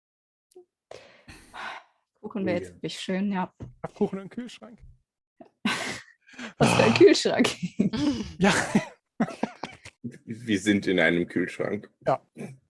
[2.26, 3.53] Kuchen wäre jetzt wirklich schön, ja.
[3.93, 4.80] Kuchen im Kühlschrank.
[6.57, 7.56] Was für ein Kühlschrank.
[8.39, 8.52] Ja,
[10.26, 11.89] Wir sind in einem Kühlschrank.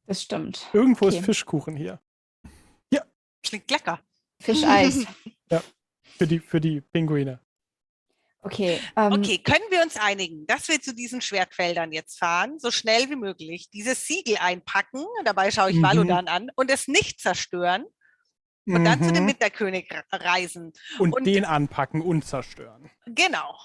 [0.05, 0.67] Das stimmt.
[0.73, 1.17] irgendwo Okay.
[1.19, 2.01] ist Fischkuchen hier.
[3.43, 3.99] Klingt lecker.
[4.41, 5.05] Fischeis.
[6.17, 7.39] Für die, für die Pinguine.
[8.41, 8.79] Okay.
[8.95, 13.09] Ähm, Okay, können wir uns einigen, dass wir zu diesen Schwertfeldern jetzt fahren, so schnell
[13.09, 15.83] wie möglich, dieses Siegel einpacken, dabei schaue ich Mhm.
[15.83, 17.85] Valodan an, und es nicht zerstören
[18.67, 19.29] und dann zu dem Mhm.
[19.29, 20.73] Winterkönig re- reisen.
[20.99, 22.89] Und, und- den anpacken und zerstören.
[23.05, 23.57] Genau.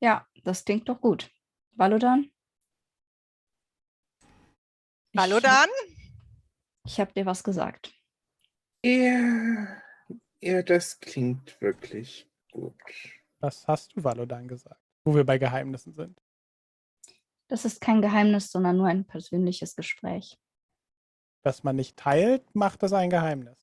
[0.00, 1.30] Ja, das klingt doch gut.
[1.72, 2.30] Valodan?
[5.14, 5.68] Valodan?
[6.86, 7.94] Ich habe dir was gesagt.
[8.84, 9.80] Ja,
[10.40, 12.74] ja, das klingt wirklich gut.
[13.40, 14.80] Was hast du Valodan gesagt?
[15.04, 16.20] Wo wir bei Geheimnissen sind.
[17.48, 20.38] Das ist kein Geheimnis, sondern nur ein persönliches Gespräch.
[21.42, 23.58] Was man nicht teilt, macht das ein Geheimnis.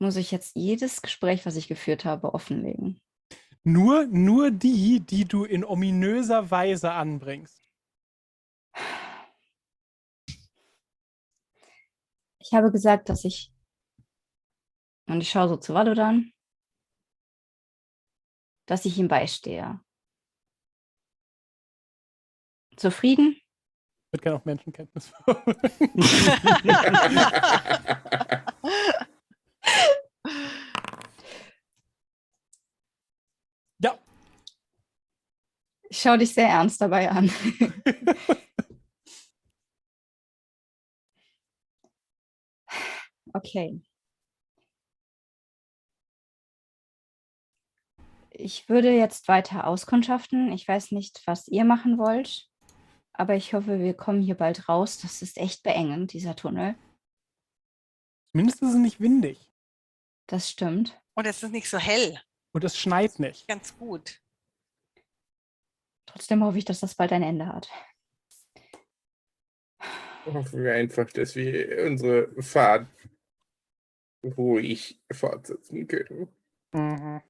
[0.00, 3.00] Muss ich jetzt jedes Gespräch, was ich geführt habe, offenlegen?
[3.62, 7.70] Nur, nur die, die du in ominöser Weise anbringst.
[12.40, 13.54] Ich habe gesagt, dass ich.
[15.06, 16.32] Und ich schaue so zu Valodan,
[18.66, 19.83] dass ich ihm beistehe.
[22.76, 23.36] Zufrieden?
[23.36, 25.12] Ich würde gerne auf Menschenkenntnis.
[26.64, 26.82] ja,
[35.94, 37.30] Ich schaue dich sehr ernst dabei an.
[43.32, 43.80] okay.
[48.30, 50.50] Ich würde jetzt weiter auskundschaften.
[50.50, 52.48] Ich weiß nicht, was ihr machen wollt,
[53.14, 54.98] aber ich hoffe, wir kommen hier bald raus.
[54.98, 56.74] Das ist echt beengend, dieser Tunnel.
[58.32, 59.50] zumindest ist es nicht windig.
[60.26, 61.00] Das stimmt.
[61.14, 62.20] Und es ist nicht so hell.
[62.52, 63.46] Und es schneit nicht.
[63.46, 64.20] Ganz gut.
[66.06, 67.70] Trotzdem hoffe ich, dass das bald ein Ende hat.
[70.26, 72.88] Hoffen wir einfach, dass wir unsere Fahrt
[74.24, 76.28] ruhig fortsetzen können.
[76.72, 77.22] Mhm.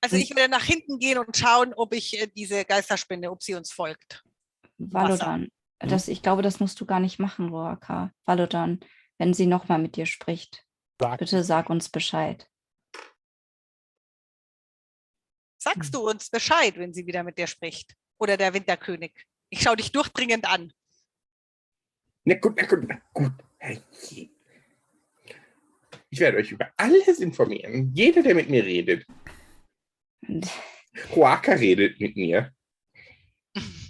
[0.00, 3.54] Also ich werde nach hinten gehen und schauen, ob ich äh, diese Geisterspinne, ob sie
[3.54, 4.24] uns folgt.
[4.78, 5.48] Valodan,
[5.80, 8.12] das, ich glaube, das musst du gar nicht machen, Roaka.
[8.24, 8.80] Valodan,
[9.18, 10.64] wenn sie nochmal mit dir spricht,
[11.00, 12.48] Sag, bitte sag uns Bescheid.
[15.60, 17.96] Sagst du uns Bescheid, wenn sie wieder mit dir spricht?
[18.18, 19.12] Oder der Winterkönig?
[19.50, 20.72] Ich schaue dich durchdringend an.
[22.24, 23.32] Na gut, na gut, na gut.
[26.10, 27.92] Ich werde euch über alles informieren.
[27.94, 29.06] Jeder, der mit mir redet.
[31.14, 32.54] Huaka redet mit mir.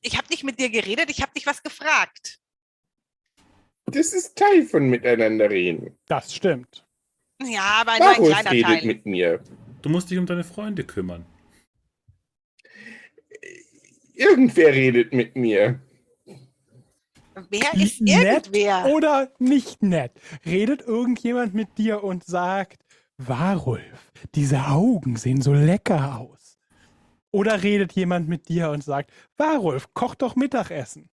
[0.00, 2.40] Ich habe nicht mit dir geredet, ich habe dich was gefragt.
[3.86, 5.96] Das ist Teil von Miteinander reden.
[6.06, 6.86] das stimmt.
[7.42, 8.86] Ja, aber nur ein kleiner redet Teil.
[8.86, 9.42] mit mir.
[9.82, 11.26] Du musst dich um deine Freunde kümmern.
[14.14, 15.80] Irgendwer redet mit mir.
[17.50, 18.86] Wer ist Nett irgendwer?
[18.86, 20.12] Oder nicht nett.
[20.46, 22.84] Redet irgendjemand mit dir und sagt,
[23.18, 26.33] Warulf, diese Augen sehen so lecker aus.
[27.34, 31.10] Oder redet jemand mit dir und sagt, Warulf, koch doch Mittagessen.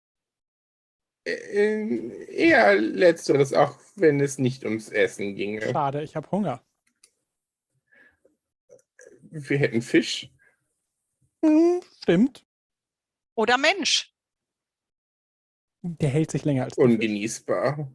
[1.26, 5.60] Äh, eher letzteres, auch wenn es nicht ums Essen ginge.
[5.60, 6.64] Schade, ich habe Hunger.
[9.20, 10.32] Wir hätten Fisch.
[11.44, 12.47] Hm, stimmt.
[13.34, 14.16] Oder Mensch?
[15.82, 16.78] Der hält sich länger als.
[16.78, 17.93] Ungenießbar.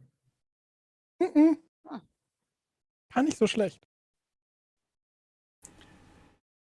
[1.18, 1.58] Mhm.
[3.12, 3.84] Kann nicht so schlecht.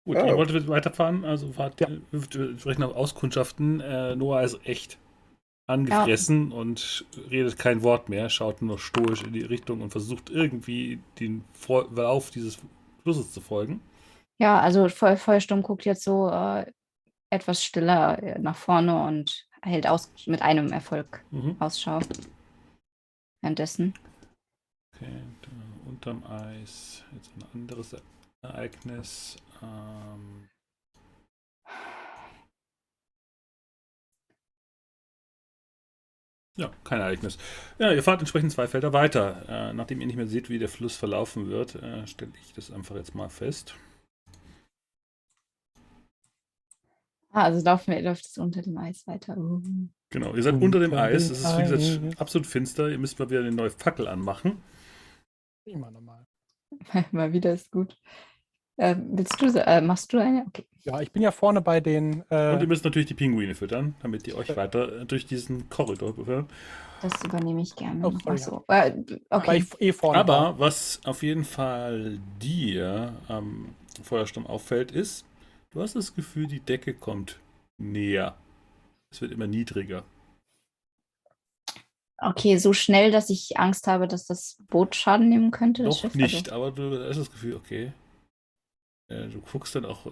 [0.06, 0.26] Gut, Oh.
[0.28, 1.88] ihr wolltet weiterfahren, also fahrt Ja.
[2.12, 3.80] wir sprechen auf Auskundschaften.
[3.82, 4.98] Äh, Noah ist echt
[5.68, 11.00] angefressen und redet kein Wort mehr, schaut nur stoisch in die Richtung und versucht irgendwie
[11.20, 12.60] den Verlauf dieses
[13.02, 13.82] Flusses zu folgen.
[14.40, 16.66] ja, also Feu Feuersturm guckt jetzt so äh,
[17.32, 21.56] etwas stiller äh, nach vorne und hält aus mit einem Erfolg Mhm.
[21.60, 22.00] Ausschau.
[23.42, 23.94] Währenddessen.
[24.96, 25.10] Okay,
[25.42, 25.50] da
[25.90, 27.04] unterm Eis.
[27.14, 27.96] Jetzt ein anderes
[28.44, 29.38] Ereignis.
[29.66, 30.50] Ähm,
[36.58, 37.38] Ja, kein Ereignis.
[37.80, 39.44] Ja, ihr fahrt entsprechend zwei Felder weiter.
[39.50, 42.72] Äh, nachdem ihr nicht mehr seht, wie der Fluss verlaufen wird, äh, stelle ich das
[42.72, 43.76] einfach jetzt mal fest.
[47.32, 49.36] Ah, also laufen wir, läuft es unter dem Eis weiter.
[49.36, 49.62] Uh.
[50.10, 51.30] Genau, ihr seid Unter unter dem Eis.
[51.30, 52.88] Es ist, wie gesagt, absolut finster.
[52.88, 54.64] Ihr müsst mal wieder eine neue Fackel anmachen.
[55.66, 56.26] Immer normal.
[57.12, 57.98] Mal wieder ist gut.
[58.78, 60.46] Äh, willst du, äh, machst du eine?
[60.48, 60.66] Okay.
[60.84, 62.22] Ja, ich bin ja vorne bei den.
[62.24, 65.70] Und ihr Äh, müsst natürlich die Pinguine füttern, damit die euch weiter äh, durch diesen
[65.70, 66.48] Korridor befördern.
[67.02, 68.06] Das übernehme ich gerne.
[68.06, 68.66] Oh, sorry, so.
[68.68, 69.58] Äh, Weil okay.
[69.58, 70.60] ich eh vorne Aber war.
[70.60, 75.26] was auf jeden Fall dir am Feuersturm auffällt, ist,
[75.72, 77.40] du hast das Gefühl, die Decke kommt
[77.78, 78.36] näher.
[79.12, 80.04] Es wird immer niedriger.
[82.18, 85.84] Okay, so schnell, dass ich Angst habe, dass das Boot Schaden nehmen könnte.
[85.84, 87.94] Das Noch Schiff, nicht, aber du hast das Gefühl, okay.
[89.10, 90.12] Äh, du guckst dann auch äh,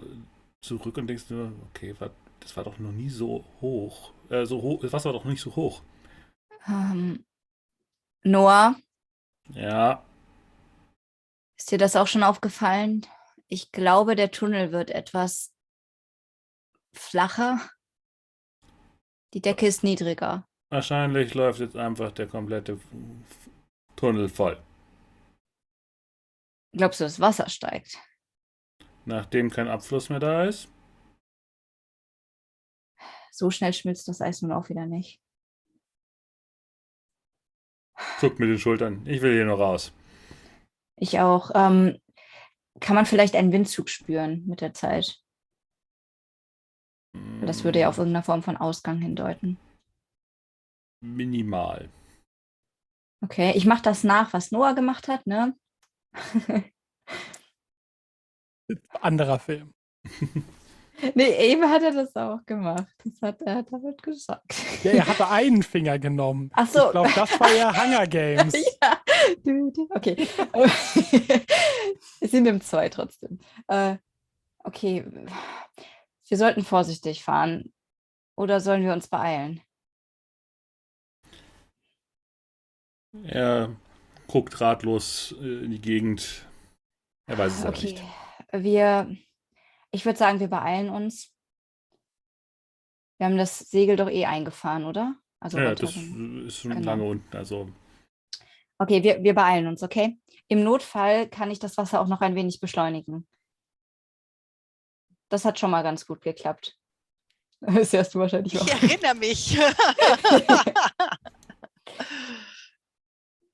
[0.62, 2.10] zurück und denkst nur, okay, war,
[2.40, 4.12] das war doch noch nie so hoch.
[4.30, 5.82] Äh, so hoch, das Wasser war doch noch nicht so hoch.
[6.66, 7.24] Also, ähm,
[8.24, 8.76] Noah,
[9.54, 10.04] Ja,
[11.58, 13.06] ist dir das auch schon aufgefallen?
[13.48, 15.52] Ich glaube, der Tunnel wird etwas
[16.94, 17.60] flacher.
[19.34, 20.48] Die Decke ist niedriger.
[20.70, 22.78] wahrscheinlich läuft jetzt einfach der komplette
[23.96, 24.62] Tunnel voll.
[26.72, 27.98] Glaubst du, das Wasser steigt?
[29.06, 30.68] Nachdem kein Abfluss mehr da ist.
[33.30, 35.20] So schnell schmilzt das Eis nun auch wieder nicht.
[38.18, 39.04] Zuckt mit den Schultern.
[39.06, 39.92] Ich will hier nur raus.
[40.96, 41.50] Ich auch.
[41.54, 41.98] Ähm,
[42.80, 45.20] kann man vielleicht einen Windzug spüren mit der Zeit?
[47.42, 49.58] Das würde ja auf irgendeine Form von Ausgang hindeuten.
[51.00, 51.90] Minimal.
[53.22, 55.56] Okay, ich mache das nach, was Noah gemacht hat, ne?
[59.00, 59.72] Anderer Film.
[61.14, 62.86] nee, eben hat er das auch gemacht.
[63.04, 64.54] Das hat er hat damit gesagt.
[64.82, 66.50] Ja, er hatte einen Finger genommen.
[66.54, 66.86] Ach so.
[66.86, 68.54] Ich glaube, das war ja Hunger Games.
[68.82, 69.00] ja.
[69.90, 70.16] Okay.
[72.20, 73.38] Wir sind im zwei trotzdem.
[73.68, 73.96] Äh,
[74.64, 75.04] okay.
[76.28, 77.72] Wir sollten vorsichtig fahren.
[78.36, 79.60] Oder sollen wir uns beeilen?
[83.24, 83.76] Er
[84.26, 86.46] guckt ratlos äh, in die Gegend.
[87.30, 87.92] Er weiß es aber Okay.
[87.92, 88.02] nicht.
[88.62, 89.14] Wir,
[89.90, 91.32] ich würde sagen, wir beeilen uns.
[93.18, 95.16] Wir haben das Segel doch eh eingefahren, oder?
[95.40, 96.86] Also Ja, das ist schon Genau.
[96.86, 97.36] lange unten.
[97.36, 97.68] Also
[98.78, 100.18] Okay, wir, wir beeilen uns, okay?
[100.48, 103.26] Im Notfall kann ich das Wasser auch noch ein wenig beschleunigen.
[105.28, 106.78] Das hat schon mal ganz gut geklappt.
[107.60, 108.66] Das hörst du wahrscheinlich Ich auch.
[108.82, 109.56] erinnere mich.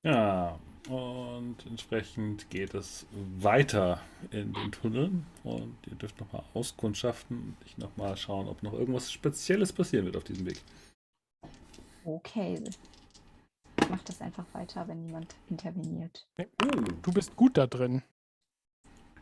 [0.03, 0.59] Ja,
[0.89, 3.05] und entsprechend geht es
[3.37, 4.01] weiter
[4.31, 5.11] in den Tunnel
[5.43, 10.17] und ihr dürft nochmal auskundschaften und ich nochmal schauen, ob noch irgendwas Spezielles passieren wird
[10.17, 10.61] auf diesem Weg.
[12.03, 12.61] Okay.
[13.79, 16.27] Ich mach das einfach weiter, wenn niemand interveniert.
[16.39, 18.01] Oh, du bist gut da drin.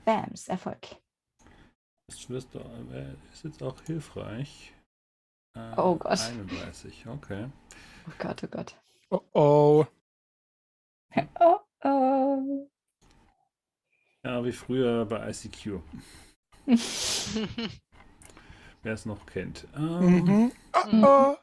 [0.06, 0.98] Bams, Erfolg.
[2.08, 4.74] Das wirst du, äh, ist jetzt auch hilfreich.
[5.56, 6.20] Äh, Oh Gott.
[6.20, 7.50] 31, okay.
[8.08, 8.76] Oh Gott, oh Gott.
[9.12, 9.86] Oh oh.
[11.40, 12.70] Oh, oh.
[14.24, 15.82] Ja, wie früher bei ICQ,
[18.84, 19.66] wer es noch kennt.
[19.76, 20.52] Ähm, Mhm.
[20.74, 21.04] Oh Mhm.
[21.06, 21.38] oh.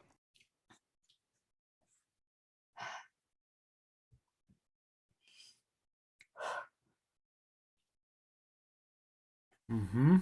[9.69, 10.21] Mhm.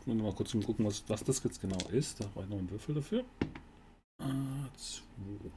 [0.00, 2.20] Ich muss noch mal kurz gucken, was, was das jetzt genau ist.
[2.20, 3.24] Da brauche ich noch einen Würfel dafür.
[4.20, 4.24] Äh,
[4.76, 5.50] zwei.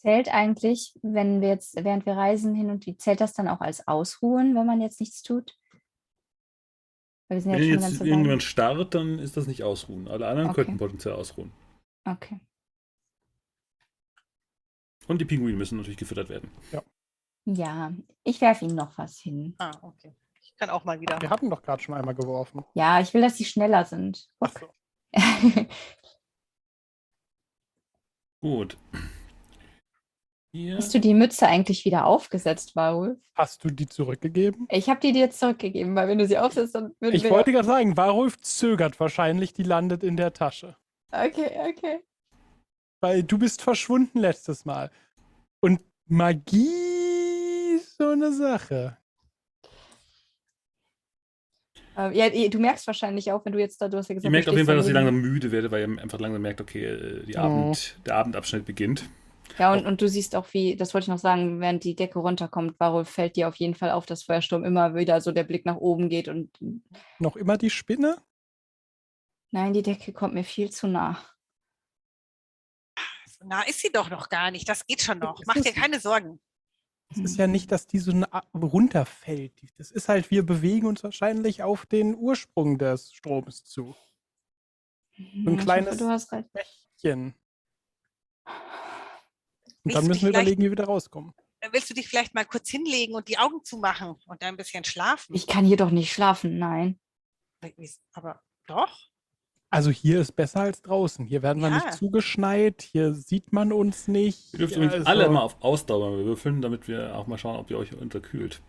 [0.00, 3.60] Zählt eigentlich, wenn wir jetzt, während wir reisen hin und wie, zählt das dann auch
[3.60, 5.58] als Ausruhen, wenn man jetzt nichts tut?
[7.28, 10.06] Weil wir sind Wenn jetzt jetzt irgendjemand starrt, dann ist das nicht ausruhen.
[10.06, 10.62] Alle anderen Okay.
[10.64, 11.52] könnten potenziell ausruhen.
[12.04, 12.40] Okay.
[15.08, 16.48] Und die Pinguine müssen natürlich gefüttert werden.
[17.44, 17.92] Ja,
[18.22, 19.56] ich werfe ihm noch was hin.
[19.58, 20.14] ah, okay.
[20.40, 21.20] Ich kann auch mal wieder.
[21.20, 22.64] Wir hatten doch gerade schon einmal geworfen.
[22.74, 24.30] Ja, ich will, dass sie schneller sind.
[24.38, 24.68] Ach so.
[28.40, 28.76] Gut.
[30.52, 30.78] Hier.
[30.78, 33.18] Hast du die Mütze eigentlich wieder aufgesetzt, Warulf?
[33.34, 34.66] Hast du die zurückgegeben?
[34.70, 37.52] Ich habe die dir jetzt zurückgegeben, weil wenn du sie aufsetzt, dann würden Ich wollte
[37.52, 40.76] gerade sagen, Warulf zögert wahrscheinlich, die landet in der Tasche.
[41.12, 42.00] Okay, okay.
[43.00, 44.90] Weil du bist verschwunden letztes Mal.
[45.60, 48.96] Und Magie ist so eine Sache.
[51.98, 54.24] Ähm, ja, eh, du merkst wahrscheinlich auch, wenn du jetzt da, du hast ja gesagt,
[54.24, 56.40] Ihr du merkt auf jeden Fall, dass ich langsam müde werde, weil ihr einfach langsam
[56.40, 57.40] merkt, okay, äh, die Oh.
[57.40, 59.04] Abend, der Abendabschnitt beginnt.
[59.58, 62.18] Ja, und, und du siehst auch, wie, das wollte ich noch sagen, während die Decke
[62.18, 65.64] runterkommt, Warulf fällt dir auf jeden Fall auf, dass Feuersturm immer wieder so der Blick
[65.64, 66.50] nach oben geht und
[67.18, 68.18] Noch immer die Spinne?
[69.50, 71.18] nein, die Decke kommt mir viel zu nah.
[73.44, 74.68] Na, ist sie doch noch gar nicht.
[74.68, 75.40] Das geht schon noch.
[75.46, 76.40] Mach dir keine Sorgen.
[77.10, 78.12] Es ist ja nicht, dass die so
[78.54, 79.54] runterfällt.
[79.78, 83.94] Das ist halt, wir bewegen uns wahrscheinlich auf den Ursprung des Stroms zu.
[85.16, 86.52] So ein ich kleines hoffe, du hast recht.
[86.52, 87.34] Bächchen.
[89.88, 91.32] Und dann müssen wir überlegen, wie wir da rauskommen.
[91.72, 95.34] Willst du dich vielleicht mal kurz hinlegen und die Augen zumachen und ein bisschen schlafen?
[95.34, 96.98] Ich kann hier doch nicht schlafen, nein.
[98.12, 98.96] Aber doch.
[99.70, 101.26] Also hier ist besser als draußen.
[101.26, 101.74] Hier werden wir Ja.
[101.84, 104.52] nicht zugeschneit, hier sieht man uns nicht.
[104.54, 107.56] Ihr dürft Ja, übrigens also- alle mal auf Ausdauer würfeln, damit wir auch mal schauen,
[107.56, 108.62] ob ihr euch unterkühlt.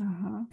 [0.00, 0.46] Aha.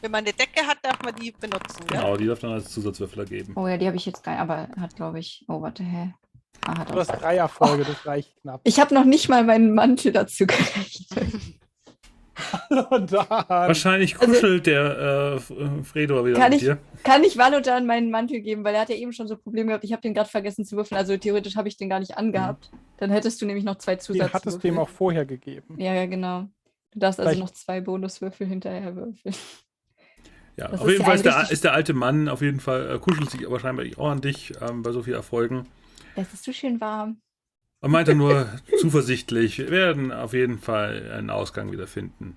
[0.00, 1.82] Wenn man eine Decke hat, darf man die benutzen.
[1.92, 2.00] Ja?
[2.02, 3.54] Genau, die darf dann als Zusatzwürfel geben.
[3.56, 5.44] Oh ja, die habe ich jetzt gar aber hat, glaube ich.
[5.48, 6.12] Oh, warte, hä?
[6.62, 8.60] Ah, hat Du hast drei Erfolge, das reicht knapp.
[8.64, 11.08] Ich habe noch nicht mal meinen Mantel dazu gerechnet.
[12.68, 16.78] Dann, Wahrscheinlich Also- kuschelt der äh, äh, Fredor wieder Kann mit ich- dir.
[17.04, 19.84] Kann ich Valodan meinen Mantel geben, weil er hat ja eben schon so Probleme gehabt.
[19.84, 20.98] Ich habe den gerade vergessen zu würfeln.
[20.98, 22.70] Also theoretisch habe ich den gar nicht angehabt.
[22.96, 24.32] Dann hättest du nämlich noch zwei den Zusatzwürfel.
[24.34, 25.76] hattest du ihm auch vorher gegeben.
[25.78, 26.48] Ja, ja, genau.
[26.92, 29.34] Du darfst also Vielleicht- noch zwei Bonuswürfel hinterher würfeln.
[30.56, 32.60] Ja, Das auf ist jeden ja Fall ist der, ist der alte Mann auf jeden
[32.60, 35.66] Fall, äh, kuschelt sich aber scheinbar auch an dich ähm, bei so vielen Erfolgen.
[36.16, 37.20] Es ist so schön warm.
[37.80, 38.46] Und meinte nur
[38.80, 42.36] zuversichtlich, wir werden auf jeden Fall einen Ausgang wieder finden.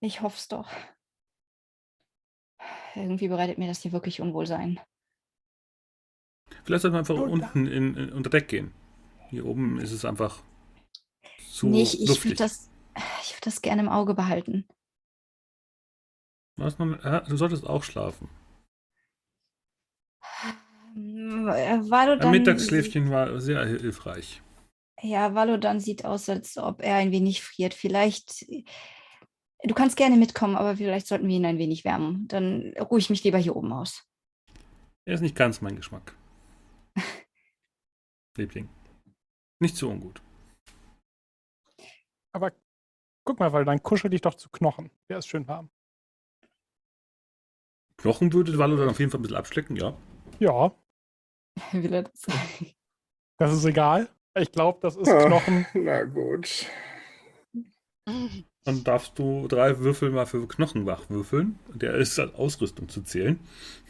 [0.00, 0.70] Ich hoffe es doch.
[2.94, 4.80] Irgendwie bereitet mir das hier wirklich Unwohlsein.
[6.64, 8.72] Vielleicht sollten wir einfach da- unten in, in, unter Deck gehen.
[9.28, 10.42] Hier oben ist es einfach
[11.52, 12.24] zu nee, ich, ich luftig.
[12.30, 12.70] würde das,
[13.22, 14.66] ich würd das gerne im Auge behalten.
[16.56, 18.28] Was äh, du solltest auch schlafen.
[21.28, 24.42] Ähm, äh, Valodan, Ein Mittagsschläfchen war sehr hilfreich.
[25.02, 27.74] Ja, Valodan sieht aus, als ob er ein wenig friert.
[27.74, 28.46] Vielleicht.
[29.64, 32.26] Du kannst gerne mitkommen, aber vielleicht sollten wir ihn ein wenig wärmen.
[32.28, 34.04] Dann ruhe ich mich lieber hier oben aus.
[35.04, 36.16] Er ist nicht ganz mein Geschmack.
[38.36, 38.68] Liebling.
[39.60, 40.22] Nicht so ungut.
[42.32, 42.52] Aber
[43.24, 44.90] guck mal, weil dann kuschel dich doch zu Knochen.
[45.08, 45.70] Der ist schön warm.
[47.96, 49.96] Knochen würde Wallo dann auf jeden Fall ein bisschen abschlecken, ja.
[50.38, 50.72] Ja,
[51.72, 52.26] Will er das?
[53.38, 54.08] das ist egal.
[54.34, 55.26] Ich glaube, das ist Ah.
[55.26, 55.66] Knochen.
[55.74, 56.66] Na gut.
[58.64, 61.58] Dann darfst du drei Würfel mal für Knochen wach würfeln.
[61.74, 63.40] Der ist als Ausrüstung zu zählen.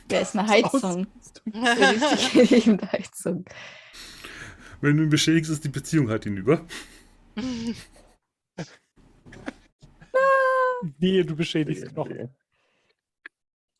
[0.09, 1.07] Der ist eine Heizung.
[1.53, 3.45] Eine Heizung.
[4.81, 6.65] Wenn du ihn beschädigst, ist die Beziehung halt hinüber.
[10.99, 12.35] Wehe, du beschädigst Knochen.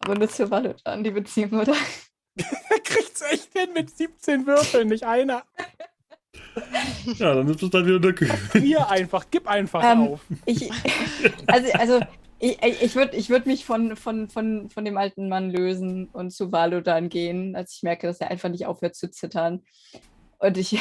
[0.01, 1.75] Aber nur zu Valodan, die Beziehung, oder?
[2.71, 5.43] Er kriegt's echt hin mit 17 Würfeln, nicht einer.
[7.05, 8.29] Ja, dann ist es dann wieder der Kühl.
[8.29, 10.21] Frier einfach, gib einfach Ähm, auf.
[10.45, 10.71] Ich,
[11.47, 12.01] also, also
[12.41, 16.31] ich, ich würde ich würd mich von, von, von, von dem alten Mann lösen und
[16.31, 19.63] zu Valodan gehen, als ich merke, dass er einfach nicht aufhört zu zittern.
[20.39, 20.73] Und ich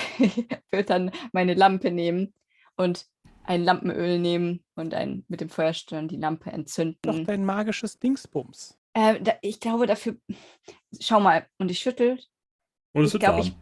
[0.71, 2.33] würde dann meine Lampe nehmen
[2.75, 3.05] und
[3.43, 7.25] ein Lampenöl nehmen und ein, mit dem Feuerstirn die Lampe Doch entzünden.
[7.25, 8.77] dein magisches Dingsbums.
[8.97, 10.17] Äh, da, ich glaube dafür.
[10.99, 12.19] Schau mal, und ich schüttel.
[12.93, 13.45] Und es Ich wird glaub, warm.
[13.47, 13.55] ich-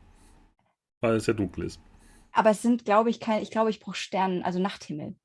[1.02, 1.82] Weil es ja dunkel ist.
[2.32, 3.42] Aber es sind, glaube ich, keine.
[3.42, 5.16] Ich glaube, ich brauche Sternen, also Nachthimmel.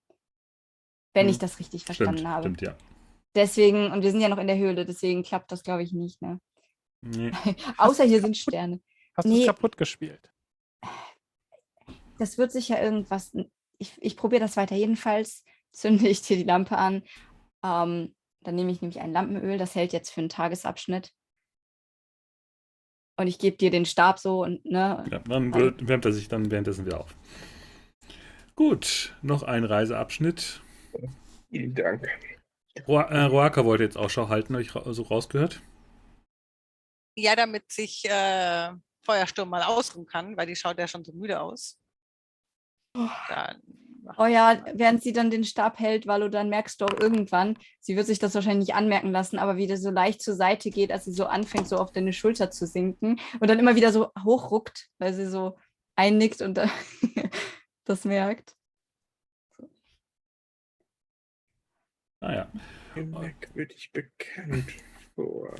[1.15, 2.43] Wenn Hm, ich das richtig verstanden Stimmt, habe.
[2.43, 2.77] stimmt, ja.
[3.37, 6.21] Deswegen, und wir sind ja noch in der Höhle, deswegen klappt das, glaube ich, nicht.
[6.21, 6.41] Ne?
[7.03, 7.31] Nee.
[7.79, 8.81] Außer hier sind Sterne.
[9.17, 9.41] Hast du Nee.
[9.43, 10.33] es kaputt gespielt?
[12.19, 13.33] Das wird sicher irgendwas.
[13.79, 14.75] Ich, ich probiere das weiter.
[14.75, 17.03] Jedenfalls zünde ich dir die Lampe an.
[17.65, 21.13] Ähm, dann nehme ich nämlich ein Lampenöl, das hält jetzt für einen Tagesabschnitt.
[23.19, 25.05] Und ich gebe dir den Stab so und ne.
[25.11, 27.15] Ja, dann wird- wärmt er sich dann währenddessen wieder auf.
[28.55, 30.63] Gut, noch ein Reiseabschnitt.
[31.51, 32.07] Vielen Dank.
[32.87, 35.61] Ro äh, Roaka wollte jetzt Ausschau halten, habe ich ra so rausgehört.
[37.19, 38.71] Ja, damit sich äh,
[39.05, 41.79] Feuersturm mal ausruhen kann, weil die schaut ja schon so müde aus.
[43.29, 43.63] Dann
[44.17, 47.97] Oh ja, während sie dann den Stab hält, Valo, dann merkst du auch irgendwann, sie
[47.97, 50.91] wird sich das wahrscheinlich nicht anmerken lassen, aber wie der so leicht zur Seite geht,
[50.91, 54.11] als sie so anfängt, so auf deine Schulter zu sinken und dann immer wieder so
[54.25, 55.57] hochruckt, weil sie so
[55.97, 56.59] einnickt und
[57.85, 58.57] das merkt.
[62.21, 62.51] Naja.
[62.95, 64.73] Merkwürdig bekannt
[65.15, 65.55] vor.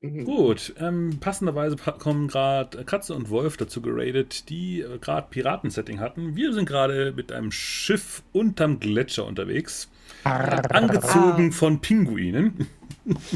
[0.00, 0.24] Mhm.
[0.24, 6.00] Gut, ähm, passenderweise pa kommen gerade Katze und Wolf dazu geradet, die äh, gerade Piratensetting
[6.00, 6.36] hatten.
[6.36, 9.90] Wir sind gerade mit einem Schiff unterm Gletscher unterwegs,
[10.24, 12.66] angezogen von Pinguinen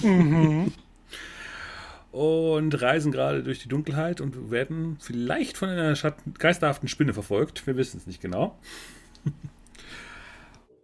[0.02, 0.72] Mhm.
[2.12, 5.94] und reisen gerade durch die Dunkelheit und werden vielleicht von einer
[6.38, 7.66] geisterhaften Spinne verfolgt.
[7.66, 8.58] Wir wissen es nicht genau.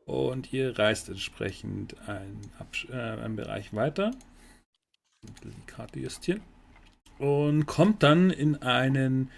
[0.07, 2.41] Und ihr reist entsprechend einen,
[2.91, 4.11] äh, einen Bereich weiter.
[5.23, 6.43] Die Karte justieren.
[7.19, 9.31] und kommt dann in einen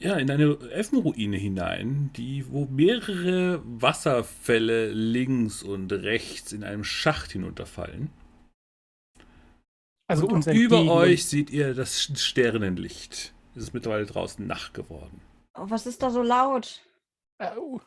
[0.00, 7.32] ja, in eine Elfenruine hinein, die, wo mehrere Wasserfälle links und rechts in einem Schacht
[7.32, 8.10] hinunterfallen.
[10.06, 13.34] Also und über euch seht ihr das Sternenlicht.
[13.56, 15.20] Es ist mittlerweile draußen Nacht geworden.
[15.58, 16.80] Oh, was ist da so laut?
[17.40, 17.80] Oh.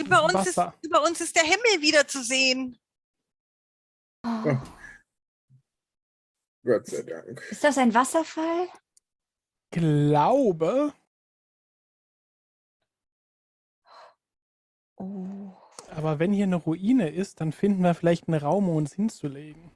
[0.00, 2.76] Über, uns ist, über uns ist der Himmel wieder zu sehen.
[4.26, 4.56] Oh.
[6.68, 7.42] Gott sei Dank.
[7.50, 8.68] Ist das ein Wasserfall?
[9.70, 10.92] Glaube.
[14.96, 15.54] Oh.
[15.90, 19.70] Aber wenn hier eine Ruine ist, dann finden wir vielleicht einen Raum, um uns hinzulegen.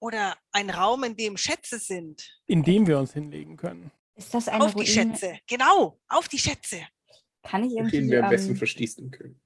[0.00, 2.38] Oder ein Raum, in dem Schätze sind.
[2.46, 3.90] In dem wir uns hinlegen können.
[4.16, 4.84] Ist das eine auf Ruine?
[4.84, 6.86] die Schätze, genau, auf die Schätze.
[7.42, 8.00] Kann ich irgendwie.
[8.00, 9.40] Den wir am besten ähm, verschließen können.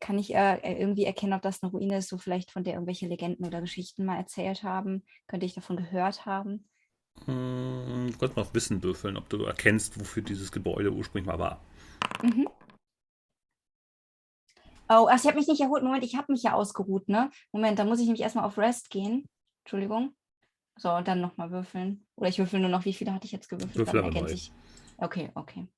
[0.00, 3.06] Kann ich äh, irgendwie erkennen, ob das eine Ruine ist, so vielleicht von der irgendwelche
[3.06, 5.04] Legenden oder Geschichten mal erzählt haben?
[5.28, 6.68] Könnte ich davon gehört haben?
[7.26, 11.38] Hm, du kannst mal auf Wissen würfeln, ob du erkennst, wofür dieses Gebäude ursprünglich mal
[11.38, 11.60] war.
[12.22, 12.48] Mhm.
[14.88, 15.84] Oh, ach, ich habe mich nicht erholt.
[15.84, 17.30] Moment, ich habe mich ja ausgeruht, ne?
[17.52, 19.28] Moment, da muss ich nämlich erstmal auf Rest gehen.
[19.64, 20.16] Entschuldigung.
[20.76, 22.06] So, und dann nochmal würfeln.
[22.16, 23.76] Oder ich würfel nur noch, wie viele hatte ich jetzt gewürfelt?
[23.76, 24.34] Würfel aber neu.
[24.96, 25.68] Okay, okay.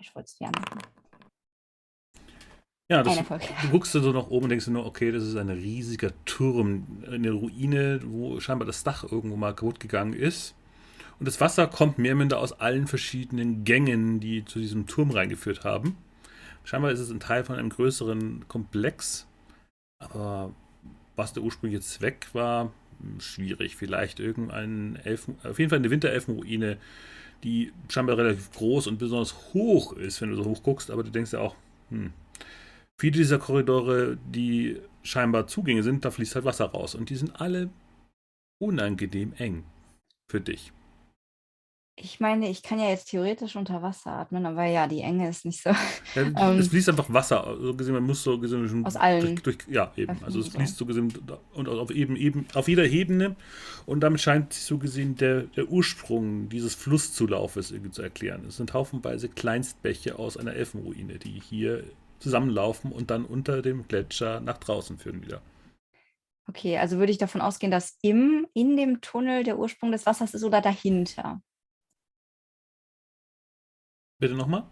[0.00, 0.80] Ich wollte es fair machen.
[2.92, 3.16] Ja, das,
[3.62, 7.30] du guckst so nach oben und denkst nur, okay, das ist ein riesiger Turm, eine
[7.30, 10.54] Ruine, wo scheinbar das Dach irgendwo mal kaputt gegangen ist.
[11.18, 15.10] Und das Wasser kommt mehr oder minder aus allen verschiedenen Gängen, die zu diesem Turm
[15.10, 15.96] reingeführt haben.
[16.64, 19.26] Scheinbar ist es ein Teil von einem größeren Komplex.
[19.98, 20.52] Aber
[21.16, 22.72] was der ursprüngliche Zweck war,
[23.20, 23.76] schwierig.
[23.76, 26.76] Vielleicht irgendein Elfen, auf jeden Fall eine Winterelfenruine,
[27.42, 30.90] die scheinbar relativ groß und besonders hoch ist, wenn du so hoch guckst.
[30.90, 31.56] Aber du denkst ja auch,
[31.90, 32.12] hm,
[32.98, 36.94] viele dieser Korridore, die scheinbar Zugänge sind, da fließt halt Wasser raus.
[36.94, 37.70] Und die sind alle
[38.60, 39.64] unangenehm eng
[40.28, 40.72] für dich.
[41.94, 45.44] Ich meine, ich kann ja jetzt theoretisch unter Wasser atmen, aber ja, die Enge ist
[45.44, 45.70] nicht so.
[46.14, 47.56] Ja, ähm, es fließt einfach Wasser.
[47.60, 49.36] So gesehen, man muss so gesehen aus allen.
[49.36, 50.16] Durch, durch, ja, eben.
[50.24, 51.12] Also es fließt so gesehen
[51.52, 53.36] und auf, eben, eben, auf jeder Ebene.
[53.84, 58.46] Und damit scheint sich so gesehen der, der Ursprung dieses Flusszulaufes irgendwie zu erklären.
[58.48, 61.84] Es sind haufenweise Kleinstbäche aus einer Elfenruine, die hier
[62.22, 65.42] zusammenlaufen und dann unter dem Gletscher nach draußen führen wieder.
[66.48, 70.34] Okay, also würde ich davon ausgehen, dass im, in dem Tunnel der Ursprung des Wassers
[70.34, 71.40] ist oder dahinter?
[74.18, 74.66] Bitte nochmal?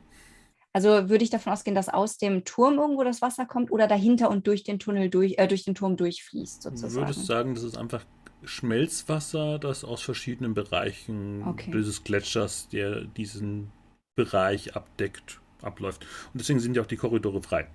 [0.72, 4.31] Also würde ich davon ausgehen, dass aus dem Turm irgendwo das Wasser kommt oder dahinter
[4.31, 6.94] und durch den Tunnel durch, äh, durch den Turm durchfließt, sozusagen.
[6.94, 8.05] Du würdest sagen, das ist einfach
[8.44, 11.70] Schmelzwasser, das aus verschiedenen Bereichen okay.
[11.73, 13.73] dieses Gletschers, der diesen
[14.15, 16.05] Bereich abdeckt, abläuft.
[16.32, 17.68] Und deswegen sind ja auch die Korridore frei.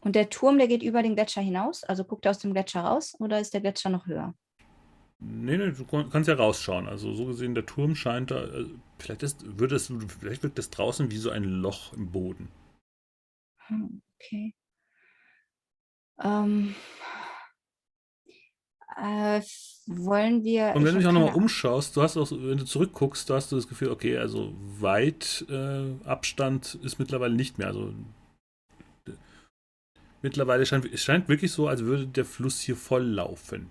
[0.00, 1.84] Und der Turm, der geht über den Gletscher hinaus?
[1.84, 4.34] Also guckt er aus dem Gletscher raus oder ist der Gletscher noch höher?
[5.18, 6.86] Nee, nee, du kannst ja rausschauen.
[6.86, 8.36] Also so gesehen, der Turm scheint da.
[8.36, 12.48] Also vielleicht, ist, würde es, vielleicht wirkt das draußen wie so ein Loch im Boden.
[13.66, 14.54] Hm, okay.
[16.22, 16.74] Ähm,
[18.96, 19.40] äh,
[19.86, 20.72] wollen wir.
[20.74, 23.52] Und wenn du dich auch nochmal umschaust, du hast auch, wenn du zurückguckst, du hast
[23.52, 27.68] du das Gefühl, okay, also weit äh, Abstand ist mittlerweile nicht mehr.
[27.68, 27.92] Also
[30.22, 33.70] mittlerweile scheint es scheint wirklich so, als würde der Fluss hier voll laufen.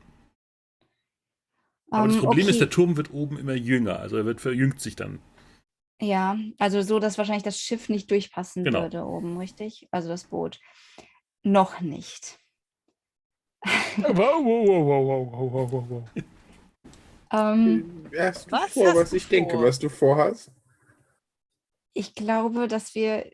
[1.91, 2.51] Aber das ähm, Problem okay.
[2.51, 5.19] ist, der Turm wird oben immer jünger, also er wird verjüngt sich dann.
[6.01, 8.81] Ja, also so, dass wahrscheinlich das Schiff nicht durchpassen genau.
[8.81, 9.87] würde oben, richtig?
[9.91, 10.59] Also das Boot.
[11.43, 12.37] Noch nicht.
[13.97, 16.03] Wow, wow, wow, wow, wow, wow, wow, wow.
[17.31, 19.29] Ähm, hast du was vor, was ich vor?
[19.31, 20.51] denke, was du vorhast?
[21.93, 23.31] Ich glaube, dass wir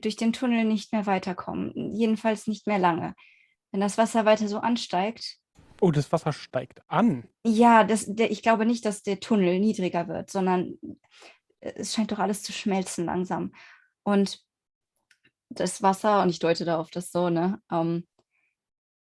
[0.00, 1.72] durch den Tunnel nicht mehr weiterkommen.
[1.92, 3.14] Jedenfalls nicht mehr lange.
[3.72, 5.38] Wenn das Wasser weiter so ansteigt,
[5.80, 7.28] Oh, das Wasser steigt an.
[7.44, 10.78] Ja, das, der, ich glaube nicht, dass der Tunnel niedriger wird, sondern
[11.60, 13.52] äh, es scheint doch alles zu schmelzen langsam.
[14.02, 14.40] Und
[15.50, 17.60] das Wasser, und ich deute da auf das so, ne?
[17.70, 18.06] Ähm,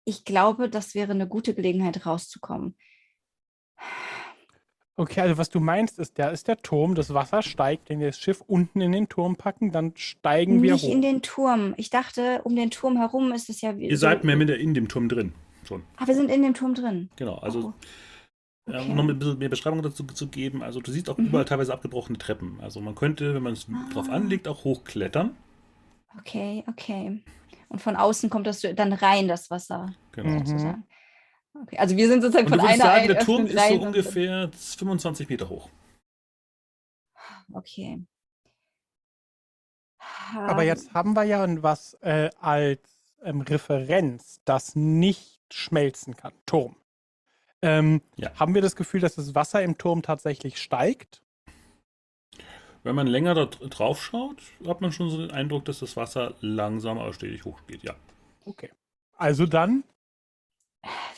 [0.05, 2.76] ich glaube, das wäre eine gute Gelegenheit, rauszukommen.
[4.97, 8.08] Okay, also was du meinst, ist, da ist der Turm, das Wasser steigt, wenn wir
[8.08, 10.82] das Schiff unten in den Turm packen, dann steigen Nicht wir hoch.
[10.82, 11.74] Nicht in den Turm.
[11.78, 13.89] Ich dachte, um den Turm herum ist es ja wie.
[13.89, 15.32] Ihr so seid mehr mit in dem Turm drin
[15.72, 15.82] schon.
[15.97, 17.08] Ah, wir sind in dem Turm drin.
[17.16, 17.72] Genau, also
[18.68, 18.70] oh.
[18.70, 18.90] okay.
[18.90, 21.26] um noch ein bisschen mehr Beschreibung dazu zu geben, also du siehst auch mhm.
[21.26, 22.58] überall teilweise abgebrochene Treppen.
[22.60, 23.89] Also man könnte, wenn man es ah.
[23.92, 25.36] drauf anlegt, auch hochklettern.
[26.18, 27.20] Okay, okay.
[27.73, 29.94] Und von außen kommt das dann rein, das Wasser.
[30.12, 30.42] Genau.
[31.62, 35.49] Okay, also wir sind sozusagen von einer sagen, Der Turm ist so ungefähr 25 Meter
[35.49, 35.70] hoch.
[37.51, 38.05] Okay.
[40.34, 42.81] Aber jetzt haben wir ja was äh, als
[43.23, 46.34] ähm, Referenz, das nicht schmelzen kann.
[46.44, 46.76] Turm.
[47.62, 48.34] Ähm, Ja.
[48.39, 51.23] Haben wir das Gefühl, dass das Wasser im Turm tatsächlich steigt?
[52.84, 55.96] Wenn man länger da dr- drauf schaut, hat man schon so den Eindruck, dass das
[55.96, 57.82] Wasser langsam aber stetig hochgeht.
[57.84, 57.94] Ja.
[58.44, 58.70] Okay.
[59.16, 59.84] Also dann,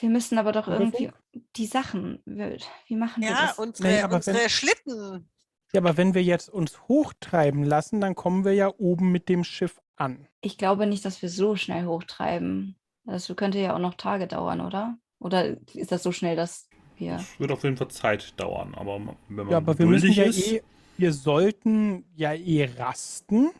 [0.00, 1.10] Wir müssen aber doch irgendwie
[1.56, 2.20] die Sachen.
[2.26, 3.58] wir- Wie machen wir Ja, das?
[3.58, 5.28] unsere, Nee, aber unsere wenn- Schlitten.
[5.72, 9.42] ja, aber wenn wir jetzt uns hochtreiben lassen, dann kommen wir ja oben mit dem
[9.42, 10.26] Schiff an.
[10.42, 12.76] Ich glaube nicht, dass wir so schnell hochtreiben.
[13.06, 14.98] Das könnte ja auch noch Tage dauern, oder?
[15.18, 17.14] Oder ist das so schnell, dass wir.
[17.16, 20.24] Es wird auf jeden Fall Zeit dauern, aber wenn man Ja, aber wir müssen ja
[20.24, 20.62] ist, eh,
[20.96, 23.50] wir sollten ja eh rasten.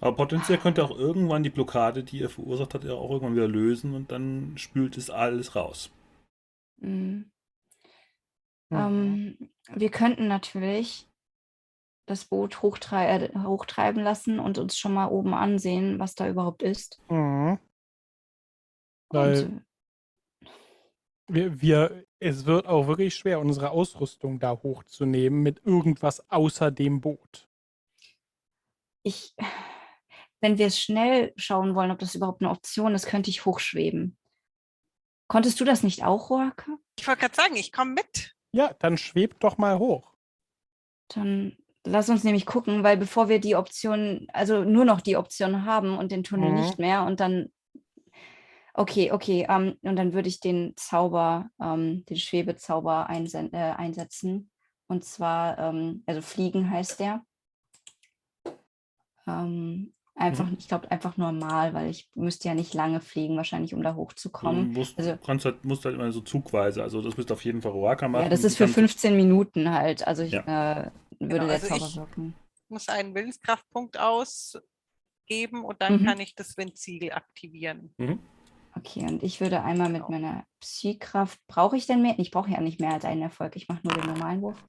[0.00, 3.48] aber potenziell könnte auch irgendwann die Blockade, die er verursacht hat, ja auch irgendwann wieder
[3.48, 5.90] lösen und dann spült es alles raus.
[6.82, 7.30] Mm,
[8.70, 8.76] Mhm.
[8.76, 11.08] ähm, wir könnten natürlich
[12.06, 16.62] das Boot hochtrei äh, hochtreiben lassen und uns schon mal oben ansehen, was da überhaupt
[16.62, 17.00] ist.
[17.08, 17.58] Mhm.
[19.10, 19.66] Weil Und,
[21.28, 27.00] wir, wir, es wird auch wirklich schwer, unsere Ausrüstung da hochzunehmen mit irgendwas außer dem
[27.00, 27.48] Boot.
[29.02, 29.34] ich,
[30.40, 34.16] wenn wir es schnell schauen wollen, ob das überhaupt eine Option ist, könnte ich hochschweben.
[35.28, 36.66] Konntest du das nicht auch, Roake?
[36.98, 38.34] Ich wollte gerade sagen, ich komme mit.
[38.52, 40.14] Ja, dann schwebt doch mal hoch.
[41.08, 45.64] Dann lass uns nämlich gucken, weil bevor wir die Option, also nur noch die Option
[45.64, 46.56] haben und den Tunnel Mhm.
[46.56, 47.52] nicht mehr und dann,
[48.76, 54.50] okay, okay, ähm, und dann würde ich den Zauber, ähm, den Schwebezauber einsen äh, einsetzen.
[54.88, 57.24] Und zwar, ähm, also fliegen heißt der.
[59.26, 63.82] Ähm, einfach, ich glaube einfach normal, weil ich müsste ja nicht lange fliegen, wahrscheinlich, um
[63.82, 64.72] da Du hochzukommen.
[64.72, 67.72] musst, Also- kannst halt, musst halt immer so zugweise, also das müsste auf jeden Fall
[67.72, 68.24] Roaka machen.
[68.24, 70.06] Ja, das ist für kann- 15 Minuten halt.
[70.06, 70.42] Also ich Ja.
[70.42, 72.34] äh, würde Genau, der also Zauber ich- wirken.
[72.68, 76.04] muss einen Willenskraftpunkt ausgeben und dann Mhm.
[76.06, 77.92] kann ich das Ventil aktivieren.
[77.98, 78.20] Mhm.
[78.86, 80.10] Okay, und ich würde einmal mit Genau.
[80.10, 81.40] meiner Psykraft.
[81.48, 82.14] Brauche ich denn mehr?
[82.18, 83.56] Ich brauche ja nicht mehr als einen Erfolg.
[83.56, 84.64] Ich mache nur den normalen Wurf.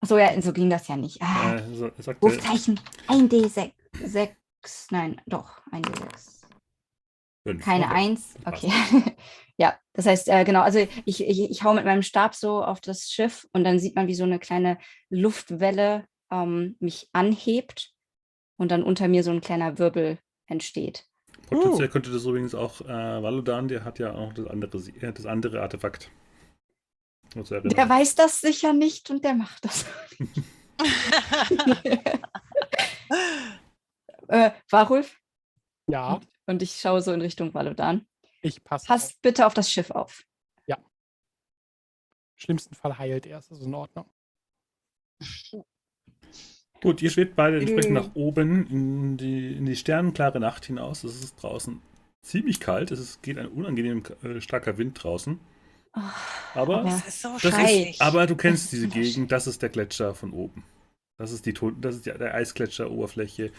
[0.00, 1.22] Achso, ja, so ging das ja nicht.
[1.22, 2.80] Ah, Äh, so- sagte, Wurfzeichen.
[3.06, 3.72] Ein D6.
[4.02, 4.88] Sechs.
[4.90, 6.44] Nein, doch, ein D6.
[7.46, 7.64] fünf.
[7.64, 7.94] Keine Okay.
[7.94, 8.34] Eins.
[8.34, 8.64] das passt.
[8.64, 8.72] Okay.
[9.58, 12.80] ja, das heißt, äh, genau, also ich, ich, ich hau mit meinem Stab so auf
[12.80, 17.94] das Schiff und dann sieht man, wie so eine kleine Luftwelle ähm, mich anhebt
[18.58, 20.18] und dann unter mir so ein kleiner Wirbel
[20.48, 21.06] entsteht.
[21.48, 25.26] Potenziell könnte das übrigens auch äh, Valodan, der hat ja auch das andere, äh, das
[25.26, 26.10] andere Artefakt.
[27.34, 29.84] Der weiß das sicher nicht und der macht das.
[34.28, 35.20] äh, Warulf?
[35.88, 38.06] Ja, Und ich schaue so in Richtung Valodan.
[38.42, 38.86] ich passe.
[38.86, 39.20] Pass auf.
[39.22, 40.24] bitte auf das Schiff auf.
[42.36, 44.10] Im schlimmsten Fall heilt er, ist das in Ordnung.
[46.82, 47.94] Gut, ihr schwebt beide entsprechend Mhm.
[47.94, 51.04] nach oben in die, in die sternenklare Nacht hinaus.
[51.04, 51.80] Es ist draußen
[52.22, 52.90] ziemlich kalt.
[52.90, 55.40] Es geht ein unangenehm äh, starker Wind draußen.
[55.96, 56.00] Oh,
[56.54, 58.88] Aber, Das ist so das ist, aber du kennst diese.
[58.88, 59.32] Gegend.
[59.32, 60.64] Das ist der Gletscher von oben.
[61.18, 63.50] Das ist die, das ist die, der Eisgletscheroberfläche.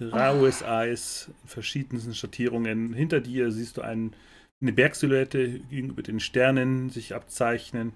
[0.00, 2.94] Raues Eis, in verschiedensten Schattierungen.
[2.94, 4.14] Hinter dir siehst du einen,
[4.62, 7.92] eine Bergsilhouette gegenüber den Sternen sich abzeichnen.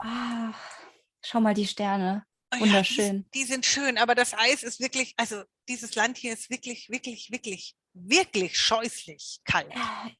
[0.00, 0.54] Ah,
[1.24, 2.24] schau mal die Sterne.
[2.52, 3.26] Oh ja, wunderschön.
[3.34, 6.88] Die, die sind schön, aber das Eis ist wirklich, also dieses Land hier ist wirklich,
[6.88, 9.70] wirklich, wirklich, wirklich scheußlich kalt.
[9.70, 10.10] Äh,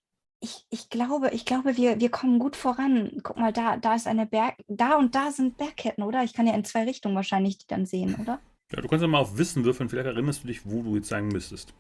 [0.41, 3.21] Ich, ich glaube, ich glaube, wir, wir kommen gut voran.
[3.25, 6.23] Guck mal, da, da ist eine Berg, da und da sind Bergketten, oder?
[6.23, 8.41] Ich kann ja in zwei Richtungen wahrscheinlich die dann sehen, oder?
[8.71, 9.89] Ja, du kannst ja mal auf Wissen würfeln.
[9.89, 11.75] Vielleicht erinnerst du dich, wo du jetzt sein müsstest.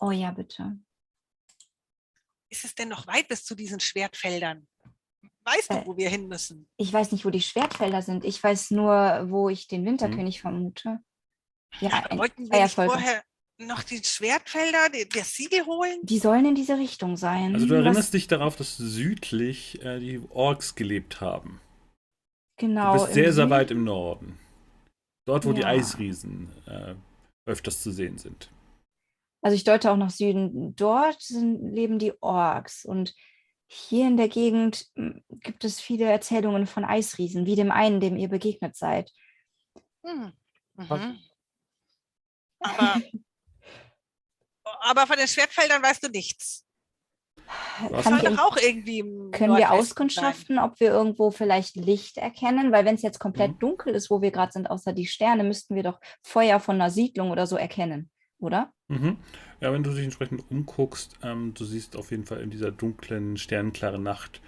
[0.00, 0.78] Oh ja, bitte.
[2.48, 4.66] Ist es denn noch weit bis zu diesen Schwertfeldern?
[5.56, 6.68] Weißt du, Äh, wo wir hin müssen?
[6.76, 8.24] Ich weiß nicht, wo die Schwertfelder sind.
[8.24, 10.98] Ich weiß nur, wo ich den Winterkönig vermute.
[11.80, 13.22] Ja, ein, Wollten wir vorher
[13.60, 15.98] noch die Schwertfelder, die, das Siegel holen?
[16.02, 17.54] Die sollen in diese Richtung sein.
[17.54, 21.60] Also du Was- erinnerst dich darauf, dass südlich äh, die Orks gelebt haben.
[22.58, 22.94] genau.
[22.96, 24.38] du bist sehr, sehr weit im Norden.
[25.26, 25.68] Dort, wo die Ja.
[25.68, 26.94] Eisriesen äh,
[27.46, 28.50] öfters zu sehen sind.
[29.42, 30.74] Also ich deute auch nach Süden.
[30.74, 32.84] Dort sind, leben die Orks.
[32.84, 33.14] Und
[33.70, 38.16] hier in der Gegend m, gibt es viele Erzählungen von Eisriesen, wie dem einen, dem
[38.16, 39.12] ihr begegnet seid.
[40.04, 40.32] Hm.
[40.74, 41.18] Mhm.
[42.60, 43.00] Aber,
[44.80, 46.64] aber von den Schwertfeldern weißt du nichts.
[47.90, 48.04] Was?
[48.04, 49.78] Kann doch auch irgendwie können wir Nordwesten sein.
[49.78, 52.72] auskundschaften, ob wir irgendwo vielleicht Licht erkennen?
[52.72, 53.58] Weil wenn es jetzt komplett Mhm.
[53.58, 56.90] dunkel ist, wo wir gerade sind, außer die Sterne, müssten wir doch Feuer von einer
[56.90, 58.72] Siedlung oder so erkennen, oder?
[58.88, 59.18] Mhm.
[59.60, 63.36] Ja, wenn du dich entsprechend umguckst, ähm, du siehst auf jeden Fall in dieser dunklen,
[63.36, 64.40] sternenklaren Nacht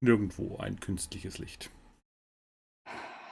[0.00, 1.70] nirgendwo ein künstliches Licht.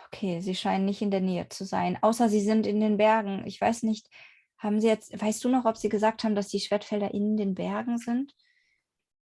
[0.07, 3.47] Okay, sie scheinen nicht in der Nähe zu sein, außer sie sind in den Bergen.
[3.47, 4.09] Ich weiß nicht,
[4.59, 7.55] haben sie jetzt, weißt du noch, ob sie gesagt haben, dass die Schwertfelder in den
[7.55, 8.35] Bergen sind?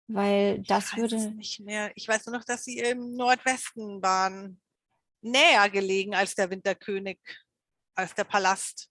[0.06, 1.16] Weil Ich das weiß würde.
[1.16, 1.90] es nicht mehr.
[1.96, 4.60] Ich weiß nur noch, dass sie im Nordwesten waren.
[5.22, 7.18] Näher gelegen als der Winterkönig,
[7.96, 8.88] als der Palast.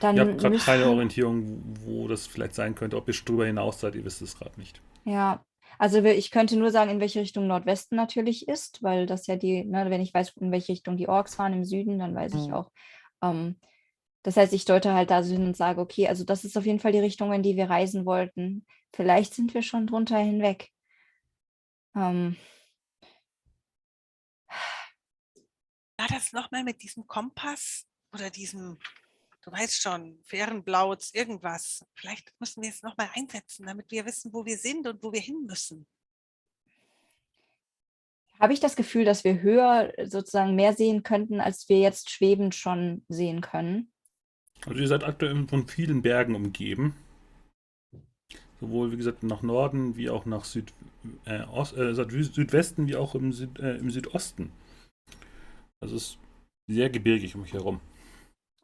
[0.00, 2.96] Dann Ihr habt gerade keine Orientierung, wo das vielleicht sein könnte.
[2.96, 4.80] Ob ihr drüber hinaus seid, ihr wisst es gerade nicht.
[5.04, 5.44] Ja,
[5.78, 9.64] also ich könnte nur sagen, in welche Richtung Nordwesten natürlich ist, weil das ja die,
[9.64, 12.48] ne, wenn ich weiß, in welche Richtung die Orks fahren im Süden, dann weiß ich
[12.48, 12.54] Mhm.
[12.54, 12.70] auch.
[13.22, 13.56] Ähm,
[14.22, 16.66] das heißt, ich deute halt da so hin und sage, okay, also das ist auf
[16.66, 18.66] jeden Fall die Richtung, in die wir reisen wollten.
[18.94, 20.70] Vielleicht sind wir schon drunter hinweg.
[21.96, 22.36] Ähm,
[25.98, 28.78] War das nochmal mit diesem Kompass oder diesem,
[29.48, 31.84] du weißt schon, Fährenblauz, irgendwas?
[31.94, 35.20] Vielleicht müssen wir es nochmal einsetzen, damit wir wissen, wo wir sind und wo wir
[35.20, 35.86] hin müssen.
[38.40, 42.54] habe ich das Gefühl, dass wir höher sozusagen mehr sehen könnten, als wir jetzt schwebend
[42.54, 43.90] schon sehen können?
[44.64, 46.94] Also ihr seid aktuell von vielen Bergen umgeben.
[48.60, 50.72] Sowohl, wie gesagt, nach Norden wie auch nach Süd,
[51.24, 54.52] äh, Ost, äh, Süd- Südwesten wie auch im, Süd, äh, im Südosten.
[55.80, 56.18] Also es ist
[56.68, 57.80] sehr gebirgig um mich herum.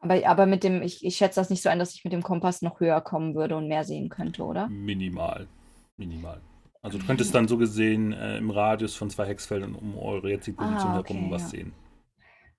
[0.05, 2.23] Aber, aber mit dem, ich, ich schätze das nicht so ein, dass ich mit dem
[2.23, 4.69] Kompass noch höher kommen würde und mehr sehen könnte, oder?
[4.69, 5.49] Minimal.
[5.97, 6.43] Minimal.
[6.83, 10.59] Also du könntest dann so gesehen äh, im Radius von zwei Hexfeldern um eure jetzige
[10.59, 11.49] Position Ah, herum okay, was ja.
[11.49, 11.73] sehen.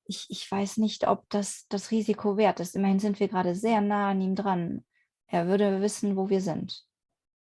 [0.07, 2.75] Ich, ich weiß nicht, ob das das Risiko wert ist.
[2.75, 4.83] Immerhin sind wir gerade sehr nah an ihm dran.
[5.27, 6.83] Er würde wissen, wo wir sind,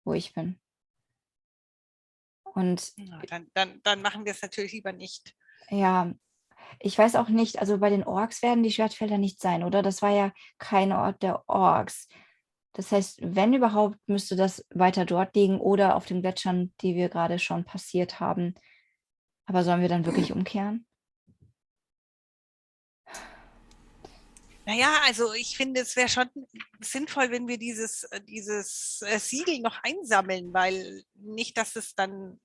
[0.04, 0.58] wo ich bin.
[2.54, 5.34] Und Ja, dann, dann, dann machen wir es natürlich lieber nicht.
[5.68, 6.12] ja,
[6.80, 9.82] ich weiß auch nicht, also bei den Orks werden die Schwertfelder nicht sein, oder?
[9.82, 12.08] Das war ja kein Ort der Orks.
[12.74, 17.08] Das heißt, wenn überhaupt, müsste das weiter dort liegen oder auf den Gletschern, die wir
[17.08, 18.54] gerade schon passiert haben.
[19.46, 20.86] Aber sollen wir dann wirklich umkehren?
[24.64, 26.30] Naja, also ich finde, es wäre schon
[26.80, 32.40] sinnvoll, wenn wir dieses, äh, dieses äh, Siegel noch einsammeln, weil nicht, dass es dann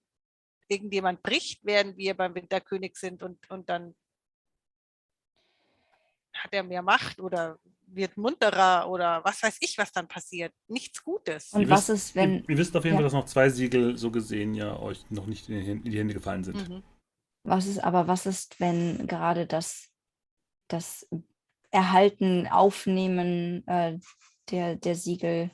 [0.68, 3.96] irgendjemand bricht, während wir beim Winterkönig sind und, und dann
[6.44, 7.58] hat er mehr Macht oder
[7.90, 10.54] wird munterer oder was weiß ich, was dann passiert.
[10.68, 11.54] Nichts Gutes.
[11.54, 12.44] Und Ihr was wisst- ist, wenn.
[12.44, 12.98] Ihr, ihr wisst auf jeden ja.
[12.98, 15.92] Fall, dass noch zwei Siegel so gesehen ja euch noch nicht in die Hände- in
[15.92, 16.70] die Hände gefallen sind.
[16.70, 16.84] Mhm.
[17.44, 19.90] Was ist, aber was ist, wenn gerade das,
[20.68, 21.08] das
[21.72, 24.00] Erhalten, Aufnehmen äh,
[24.52, 25.52] der, der Siegel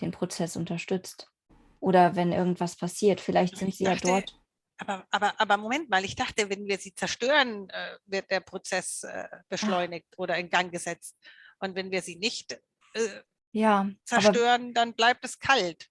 [0.00, 1.30] den Prozess unterstützt?
[1.80, 4.37] Oder wenn irgendwas passiert, vielleicht Aber sind ich sie ja dachte, dort.
[4.78, 9.02] Aber, aber, aber Moment mal, ich dachte, wenn wir sie zerstören, äh, wird der Prozess
[9.02, 11.16] äh, beschleunigt oder in Gang gesetzt.
[11.58, 12.52] Und wenn wir sie nicht
[12.94, 13.20] äh,
[13.52, 15.88] Ja, zerstören, dann bleibt es kalt.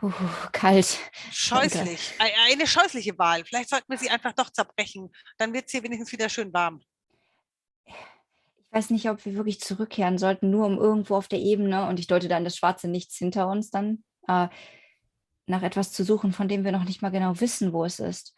[0.00, 0.12] uh,
[0.52, 0.98] kalt.
[1.32, 2.14] Scheußlich.
[2.20, 3.44] Ei- Eine scheußliche Wahl.
[3.44, 5.10] Vielleicht sollten wir sie einfach doch zerbrechen.
[5.36, 6.80] Dann wird es hier wenigstens wieder schön warm.
[7.86, 7.94] Ich
[8.70, 12.06] weiß nicht, ob wir wirklich zurückkehren sollten, nur um irgendwo auf der Ebene, und ich
[12.06, 14.48] deute dann das schwarze Nichts hinter uns dann, äh,
[15.48, 18.34] nach etwas zu suchen, von dem wir noch nicht mal genau wissen, wo es ist.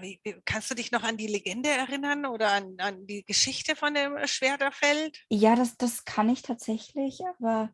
[0.00, 3.94] Äh, Kannst du dich noch an die Legende erinnern oder an, an die Geschichte von
[3.94, 5.18] dem Schwerterfeld?
[5.28, 7.72] Ja, das, das kann ich tatsächlich, aber.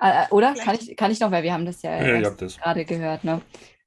[0.00, 0.54] Äh, äh, oder?
[0.54, 3.42] Kann ich, kann ich noch, weil wir haben das ja, Ja, gerade gehört, ne?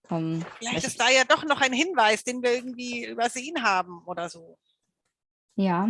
[0.10, 4.30] Ähm, Vielleicht ist da ja doch noch ein Hinweis, den wir irgendwie übersehen haben oder
[4.30, 4.58] so.
[5.56, 5.90] ja,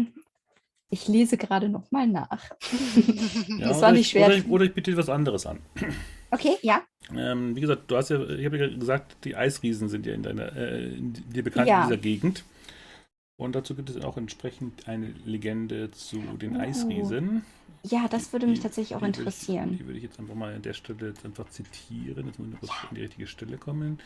[0.94, 2.30] ich lese gerade noch mal nach.
[3.60, 4.28] Ja, das war nicht ich, schwer.
[4.28, 5.60] Oder ich, oder ich biete was anderes an.
[6.32, 6.82] Okay, ja.
[7.16, 10.24] Ähm, wie gesagt, du hast ja, ich habe ja gesagt, die Eisriesen sind ja in
[10.24, 11.84] deiner, äh, in dir bekannt Ja.
[11.84, 12.44] in dieser Gegend.
[13.40, 16.60] Und dazu gibt es auch entsprechend eine Legende zu den Oh.
[16.60, 17.44] Eisriesen.
[17.86, 19.78] Ja, das würde mich Die- tatsächlich auch die würde ich- interessieren.
[19.78, 22.26] Die würde ich jetzt einfach mal an der Stelle jetzt einfach zitieren.
[22.26, 24.00] Jetzt muss ich kurz an die richtige Stelle kommen.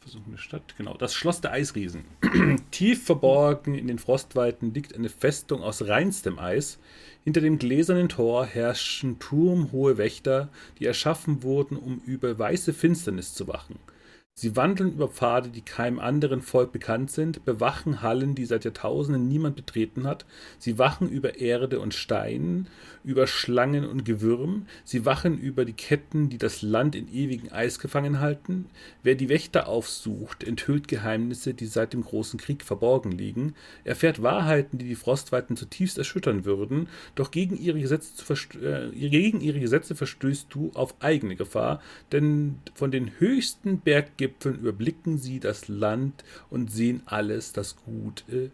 [0.00, 0.74] Versuchen eine Stadt.
[0.78, 2.04] Genau, das Schloss der Eisriesen.
[2.70, 6.78] Tief verborgen in den Frostweiten liegt eine Festung aus reinstem Eis.
[7.22, 10.48] Hinter dem gläsernen Tor herrschen turmhohe Wächter,
[10.78, 13.78] die erschaffen wurden, um über weiße Finsternis zu wachen.
[14.40, 19.28] Sie wandeln über Pfade, die keinem anderen Volk bekannt sind, bewachen Hallen, die seit Jahrtausenden
[19.28, 20.24] niemand betreten hat.
[20.58, 22.66] Sie wachen über Erde und Stein,
[23.04, 24.64] über Schlangen und Gewürm.
[24.82, 28.64] Sie wachen über die Ketten, die das Land in ewigen Eis gefangen halten.
[29.02, 33.54] Wer die Wächter aufsucht, enthüllt Geheimnisse, die seit dem großen Krieg verborgen liegen,
[33.84, 36.88] erfährt Wahrheiten, die die Frostweiten zutiefst erschüttern würden.
[37.14, 42.90] Doch gegen ihre Gesetze, äh, gegen ihre Gesetze verstößt du auf eigene Gefahr, denn von
[42.90, 48.50] den höchsten Berggipfeln überblicken sie das Land und sehen alles, das Gute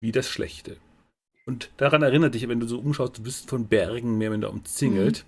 [0.00, 0.78] wie das Schlechte.
[1.46, 5.24] Und daran erinnert dich, wenn du so umschaust, du bist von Bergen mehr oder umzingelt.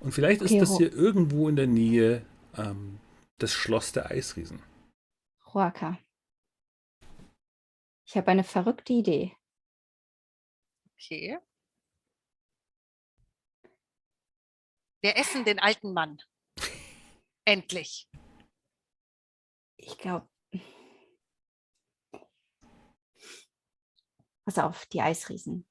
[0.00, 2.24] Und vielleicht Okay, ist das hier irgendwo in der Nähe
[2.56, 2.98] ähm,
[3.38, 4.62] das Schloss der Eisriesen.
[5.54, 5.98] Roaka.
[8.06, 9.36] Ich habe eine verrückte Idee.
[10.94, 11.38] Okay.
[15.02, 16.22] Wir essen den alten Mann.
[17.44, 18.08] Endlich.
[19.86, 20.28] Ich glaube.
[24.44, 25.66] Pass auf, die Eisriesen.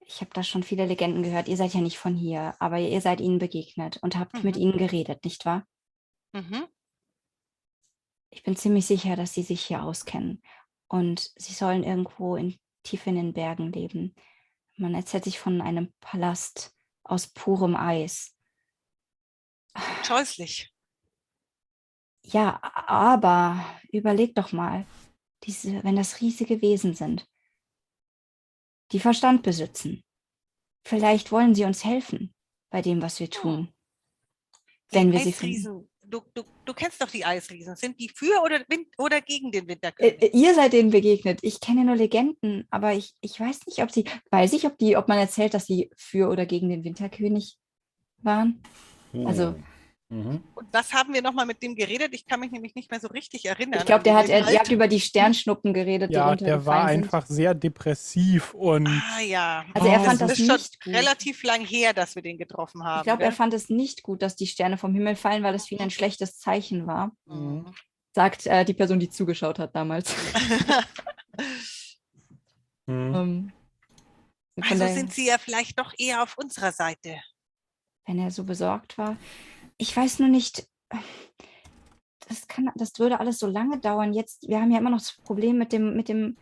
[0.00, 1.48] Ich habe da schon viele Legenden gehört.
[1.48, 4.42] Ihr seid ja nicht von hier, aber ihr seid ihnen begegnet und habt Mhm.
[4.42, 5.66] mit ihnen geredet, nicht wahr?
[6.32, 6.66] Mhm.
[8.30, 10.42] Ich bin ziemlich sicher, dass sie sich hier auskennen.
[10.88, 14.14] Und sie sollen irgendwo in, tief in den Bergen leben.
[14.76, 18.36] Man erzählt sich von einem Palast aus purem Eis.
[20.04, 20.72] Scheußlich.
[22.30, 24.84] Ja, aber überleg doch mal,
[25.44, 27.26] diese, wenn das riesige Wesen sind,
[28.92, 30.02] die Verstand besitzen.
[30.84, 32.34] Vielleicht wollen sie uns helfen
[32.70, 33.72] bei dem, was wir tun.
[34.90, 35.54] Wenn wir sie finden.
[35.56, 35.88] Eisriesen.
[36.02, 37.76] Du, du, du kennst doch die Eisriesen.
[37.76, 38.64] Sind die für oder,
[38.96, 40.22] oder gegen den Winterkönig?
[40.22, 41.40] äh, ihr seid denen begegnet.
[41.42, 44.96] Ich kenne nur Legenden, aber ich, ich weiß nicht, ob sie, weiß ich, ob die,
[44.96, 47.58] ob man erzählt, dass sie für oder gegen den Winterkönig
[48.18, 48.62] waren.
[49.12, 49.54] Also-
[50.10, 50.42] Mhm.
[50.54, 52.14] Und was haben wir nochmal mit dem geredet?
[52.14, 53.80] Ich kann mich nämlich nicht mehr so richtig erinnern.
[53.80, 54.70] Ich glaube, der hat, er, Inhalt.
[54.70, 57.04] über die Sternschnuppen geredet, die Ja, der war sind.
[57.04, 59.66] einfach sehr depressiv und Ah ja.
[59.74, 60.94] Also er Oh, fand das das ist schon nicht gut.
[60.94, 63.00] relativ lang her, dass wir den getroffen haben.
[63.00, 65.66] Ich glaube, er fand es nicht gut, dass die Sterne vom Himmel fallen, weil es
[65.68, 67.66] für ihn ein schlechtes Zeichen war, Mhm.
[68.14, 70.14] sagt äh, die Person, die zugeschaut hat damals.
[72.86, 73.14] Mhm.
[73.14, 73.52] Ähm,
[74.64, 77.20] von Also sind sie ja vielleicht doch eher auf unserer Seite.
[78.06, 79.18] wenn er so besorgt war.
[79.78, 80.68] Ich weiß nur nicht,
[82.28, 84.12] das, kann, das würde alles so lange dauern.
[84.12, 86.36] Jetzt, wir haben ja immer noch das Problem mit dem, mit dem,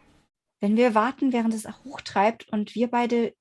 [0.61, 3.37] wenn wir warten, während es hochtreibt und wir beide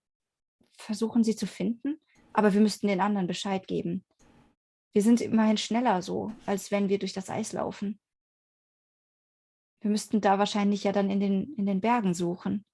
[0.77, 1.99] versuchen, sie zu finden,
[2.33, 4.05] aber wir müssten den anderen Bescheid geben.
[4.93, 7.99] Wir sind immerhin schneller so, als wenn wir durch das Eis laufen.
[9.81, 12.65] Wir müssten da wahrscheinlich ja dann in den, in den Bergen suchen.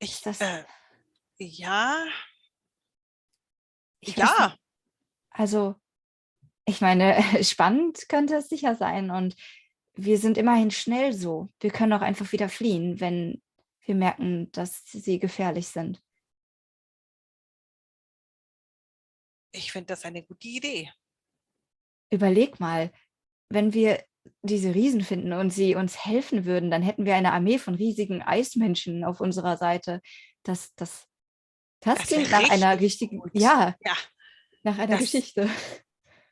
[0.00, 0.64] Ich, das- äh,
[1.38, 2.04] ja,
[4.00, 4.56] Ich ja.
[5.32, 5.74] Also,
[6.64, 9.10] ich meine, spannend könnte es sicher sein.
[9.10, 9.36] Und
[9.94, 11.50] wir sind immerhin schnell so.
[11.60, 13.42] Wir können auch einfach wieder fliehen, wenn
[13.84, 16.02] wir merken, dass sie gefährlich sind.
[19.54, 20.90] Ich finde das eine gute Idee.
[22.10, 22.90] Überleg mal,
[23.50, 24.02] wenn wir
[24.42, 28.22] diese Riesen finden und sie uns helfen würden, dann hätten wir eine Armee von riesigen
[28.22, 30.00] Eismenschen auf unserer Seite.
[30.42, 31.08] Das, das,
[31.80, 33.30] das, Das klingt nach einer richtig richtigen, gut.
[33.34, 33.96] ja, Ja.
[34.62, 35.48] Nach einer Das- Geschichte.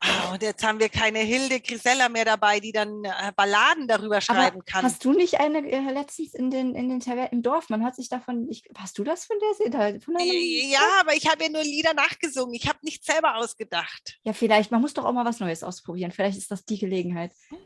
[0.03, 4.23] Ah, und jetzt haben wir keine Hilde Grisella mehr dabei, die dann äh, Balladen darüber
[4.23, 4.83] schreiben kann.
[4.83, 7.69] Hast du nicht eine äh, letztens in den, in den Taver im Dorf?
[7.69, 9.37] Man hat sich davon, ich, hast du das von
[9.71, 12.55] der von ja, aber ich habe ja nur Lieder nachgesungen.
[12.55, 14.19] Ich habe nicht selber ausgedacht.
[14.25, 16.13] Ja, vielleicht, man muss doch auch mal was Neues ausprobieren.
[16.13, 17.33] Vielleicht ist das die Gelegenheit.
[17.51, 17.59] Hm,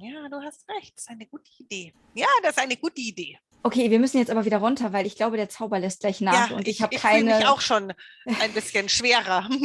[0.00, 0.94] ja, du hast recht.
[0.96, 1.92] Das ist eine gute Idee.
[2.14, 3.38] Ja, das ist eine gute Idee.
[3.64, 6.50] Okay, wir müssen jetzt aber wieder runter, weil ich glaube, der Zauber lässt gleich nach
[6.50, 7.52] ja, und ich, ich, habe ich fühle mich keine.
[7.52, 7.92] auch schon
[8.24, 9.48] ein bisschen schwerer.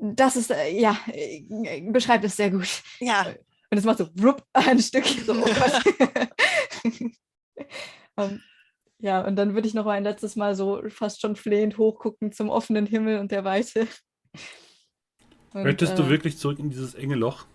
[0.00, 0.96] Das ist, äh, ja,
[1.92, 2.82] beschreibt es sehr gut.
[3.00, 3.26] ja,
[3.70, 5.04] Und es macht so rup, ein Stück.
[5.06, 5.48] So, oh.
[8.16, 8.40] Ähm,
[8.98, 12.32] ja, und dann würde ich noch mal ein letztes Mal so fast schon flehend hochgucken
[12.32, 13.86] zum offenen Himmel und der Weite.
[15.52, 17.46] Und, Möchtest du äh, wirklich zurück in dieses enge Loch?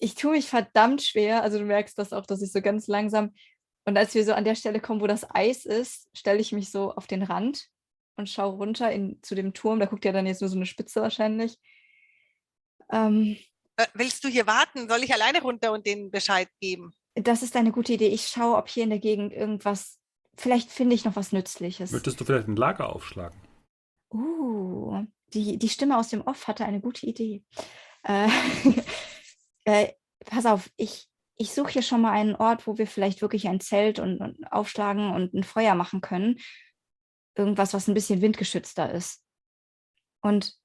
[0.00, 1.42] ich tue mich verdammt schwer.
[1.42, 3.34] Also du merkst das auch, dass ich so ganz langsam.
[3.84, 6.70] Und als wir so an der Stelle kommen, wo das Eis ist, stelle ich mich
[6.70, 7.66] so auf den Rand
[8.16, 9.78] und schaue runter in, zu dem Turm.
[9.78, 11.56] Da guckt ja dann jetzt nur so eine Spitze wahrscheinlich.
[12.92, 13.36] Ähm,
[13.76, 14.88] äh, willst du hier warten?
[14.88, 16.92] Soll ich alleine runter und denen Bescheid geben?
[17.14, 18.08] das ist eine gute Idee.
[18.08, 19.98] Ich schaue, ob hier in der Gegend irgendwas.
[20.36, 21.90] Vielleicht finde ich noch was Nützliches.
[21.92, 23.38] Möchtest du vielleicht ein Lager aufschlagen?
[24.12, 25.04] Uh,
[25.34, 27.42] die, die Stimme aus dem Off hatte eine gute Idee.
[28.04, 28.28] Äh,
[29.64, 29.92] äh,
[30.24, 33.60] pass auf, ich, ich suche hier schon mal einen Ort, wo wir vielleicht wirklich ein
[33.60, 36.38] Zelt und, und aufschlagen und ein Feuer machen können.
[37.34, 39.24] Irgendwas, was ein bisschen windgeschützter ist.
[40.22, 40.59] Und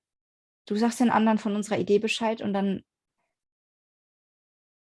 [0.66, 2.84] du sagst den anderen von unserer Idee Bescheid und dann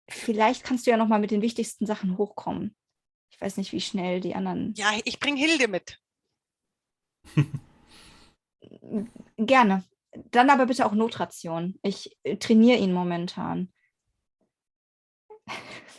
[0.09, 2.77] vielleicht kannst du ja noch mal mit den wichtigsten Sachen hochkommen.
[3.31, 4.75] Ich weiß nicht, wie schnell die anderen.
[4.77, 5.99] Ja, ich bringe Hilde mit.
[9.37, 9.85] Gerne.
[10.31, 11.79] Dann aber bitte auch Notration.
[11.83, 13.73] Ich äh, trainiere ihn momentan.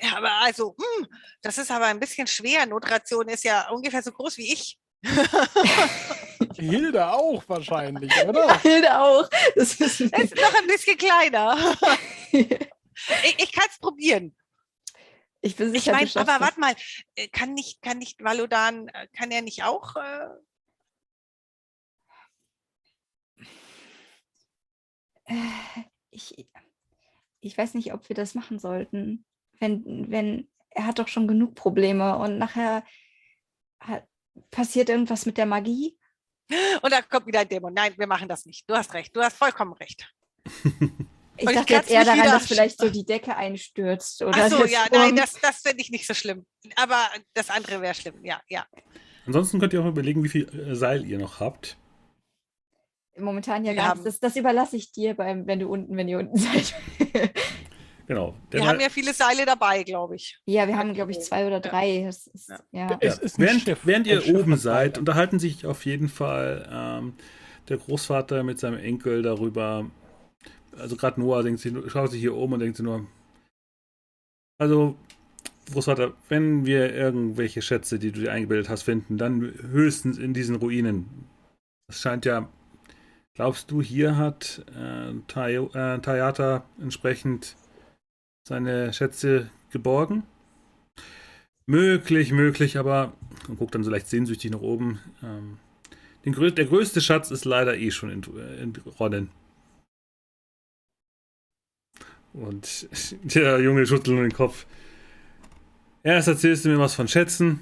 [0.02, 1.08] Ja, aber also, hm,
[1.42, 2.66] das ist aber ein bisschen schwer.
[2.66, 4.81] Notration ist ja ungefähr so groß wie ich.
[6.56, 8.60] Hilde auch wahrscheinlich, oder?
[8.62, 9.28] Hilde auch.
[9.56, 11.58] Das ist, ist noch ein bisschen kleiner.
[13.24, 14.36] Ich, ich kann es probieren.
[15.42, 16.76] ich bin Ich sicher, meine, du schaffst aber warte mal,
[17.16, 19.96] äh, kann nicht, kann nicht Valodan, äh, kann er nicht auch?
[19.96, 20.28] Äh,
[25.26, 25.34] Äh,
[26.12, 26.48] Ich,
[27.40, 29.26] ich weiß nicht, ob wir das machen sollten.
[29.60, 32.84] Wenn, wenn, er hat doch schon genug Probleme und nachher
[33.80, 34.06] hat,
[34.52, 35.98] passiert irgendwas mit der Magie
[36.82, 37.74] Und dann kommt wieder ein Dämon.
[37.74, 38.70] Nein, wir machen das nicht.
[38.70, 39.16] Du hast recht.
[39.16, 40.06] Du hast vollkommen recht.
[41.38, 44.22] Ich Und ich dachte jetzt kratze eher daran, dass vielleicht so die Decke einstürzt.
[44.22, 45.02] Oder Ach so, ja, Turm.
[45.02, 46.46] nein, das, das finde ich nicht so schlimm.
[46.76, 48.24] Aber das andere wäre schlimm.
[48.24, 48.66] Ja, ja.
[49.26, 51.78] Ansonsten könnt ihr auch überlegen, wie viel äh, Seil ihr noch habt.
[53.18, 54.08] Momentan ja Wir gar haben- nicht.
[54.08, 56.74] Das, das überlasse ich dir, beim, wenn du unten, wenn ihr unten seid.
[58.12, 58.36] Genau.
[58.50, 60.38] Wir haben ja viele Seile dabei, glaube ich.
[60.46, 62.00] ja, wir haben, glaube ich, zwei oder drei.
[62.10, 62.30] Ist,
[62.74, 62.90] Ja.
[62.90, 62.98] ja.
[63.00, 67.14] Es ist ein während, während ihr Schiff oben seid, unterhalten sich auf jeden Fall ähm,
[67.70, 69.90] der Großvater mit seinem Enkel darüber.
[70.78, 73.08] Also gerade Noah denkt sich, schaut sich hier um und denkt sich nur.
[74.58, 74.98] Also,
[75.72, 80.58] Großvater, wenn wir irgendwelche Schätze, die du dir eingebildet hast, finden, dann höchstens in diesen
[80.58, 81.30] Ruinen.
[81.88, 82.50] Das scheint ja.
[83.36, 87.56] Glaubst du, hier hat äh, äh, Tayata entsprechend
[88.48, 90.24] seine Schätze geborgen?
[91.66, 93.14] Möglich, möglich, aber
[93.48, 95.00] und guckt dann so leicht sehnsüchtig nach oben.
[95.24, 95.58] Ähm,
[96.26, 98.24] den der größte Schatz ist leider eh schon
[99.00, 99.30] Rollen.
[102.34, 102.88] Und
[103.24, 104.66] der Junge schüttelt nur den Kopf.
[106.04, 107.62] Erst erzählst du mir was von Schätzen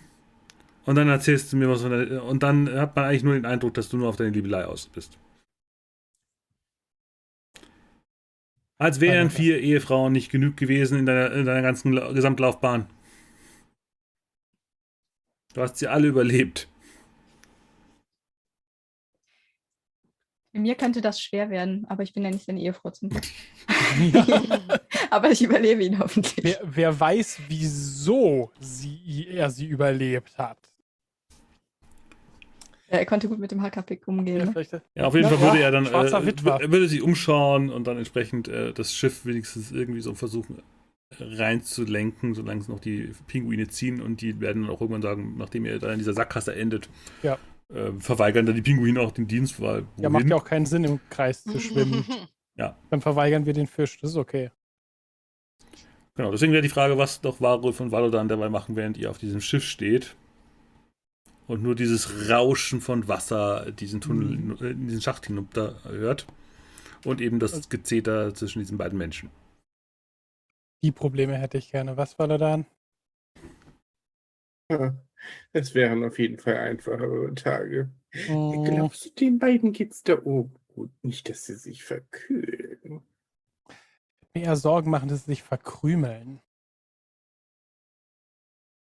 [0.85, 3.45] und dann erzählst du mir was von der, und dann hat man eigentlich nur den
[3.45, 5.17] Eindruck, dass du nur auf deine Liebelei aus bist.
[8.79, 12.87] Als wären vier Ehefrauen nicht genug gewesen in deiner, in deiner ganzen La Gesamtlaufbahn.
[15.53, 16.69] Du hast sie alle überlebt.
[20.53, 23.25] Bei mir könnte das schwer werden, aber ich bin ja nicht seine Ehefrau zum Glück.
[25.09, 26.43] Aber ich überlebe ihn hoffentlich.
[26.43, 30.68] Wer, wer weiß, wieso sie, er sie überlebt hat.
[32.89, 34.39] Er konnte gut mit dem Hackerpick umgehen.
[34.39, 34.51] Ja, Ne?
[34.51, 37.69] vielleicht, Ja, auf jeden Ja, Fall würde ja, er dann äh, er würde sich umschauen
[37.69, 40.61] und dann entsprechend äh, das Schiff wenigstens irgendwie so versuchen
[41.19, 45.65] reinzulenken, solange es noch die Pinguine ziehen und die werden dann auch irgendwann sagen, nachdem
[45.65, 46.87] ihr da in dieser Sackgasse endet,
[47.23, 47.37] Ja.
[47.73, 50.83] äh, verweigern dann die Pinguine auch den Dienst, weil ja, macht ja auch keinen Sinn,
[50.83, 52.05] im Kreis zu schwimmen.
[52.89, 53.99] Dann verweigern wir den Fisch.
[54.01, 54.51] Das ist okay.
[56.15, 59.17] Genau, deswegen wäre die Frage, was doch Warulf und Valodan dabei machen, während ihr auf
[59.17, 60.17] diesem Schiff steht.
[61.49, 66.27] Und nur dieses Rauschen von Wasser diesen Tunnel, äh, in diesen Schacht hinunter hört.
[67.03, 69.31] Und eben das Gezeter zwischen diesen beiden Menschen.
[70.83, 71.97] Die Probleme hätte ich gerne.
[71.97, 72.65] Was war da dann?
[74.71, 74.95] Ja,
[75.51, 77.89] Es wären auf jeden Fall einfachere Tage.
[78.29, 80.91] Oh, Glaubst du, den beiden geht's da oben gut?
[81.01, 83.01] Nicht, dass sie sich verkühlen.
[84.35, 86.41] mir eher Sorgen machen, dass sie sich verkrümeln.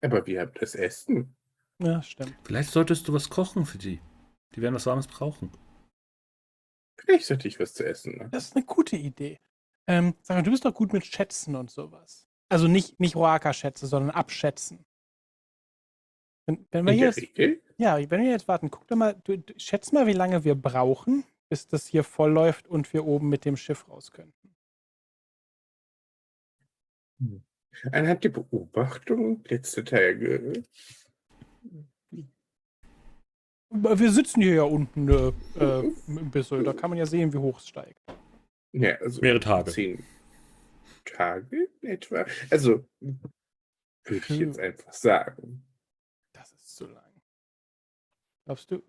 [0.02, 1.36] Aber wir haben das Essen.
[1.82, 2.36] Ja, stimmt.
[2.44, 4.02] Vielleicht solltest du was kochen für die.
[4.56, 5.52] Die werden was Warmes brauchen.
[7.00, 8.18] Vielleicht sollte ich was zu essen.
[8.18, 8.30] Ne?
[8.32, 9.40] Das ist eine gute Idee.
[9.88, 12.28] Ähm, sag mal, du bist doch gut mit Schätzen und sowas.
[12.50, 14.86] Also nicht, nicht Roaka-Schätze, sondern abschätzen.
[16.46, 19.16] Wenn, wenn wir In hier der jetzt, ja, wenn wir jetzt warten, guck doch mal,
[19.24, 23.06] du, du, schätz mal, wie lange wir brauchen, bis das hier voll läuft und wir
[23.06, 24.34] oben mit dem Schiff raus können.
[27.92, 30.64] Anhand der Beobachtung letzter Tage.
[33.72, 37.38] Wir sitzen hier ja unten äh, äh, im Bissel, da kann man ja sehen, wie
[37.38, 38.02] hoch es steigt.
[38.72, 39.72] Ja, also Mehrere Tage.
[39.72, 40.04] Zehn
[41.06, 42.26] Tage etwa.
[42.50, 45.66] Also, würde ich jetzt einfach sagen.
[46.34, 47.22] Das ist zu lang.
[48.46, 48.82] Glaubst du,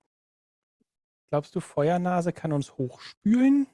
[1.31, 3.67] glaubst du, Feuernase kann uns hochspülen?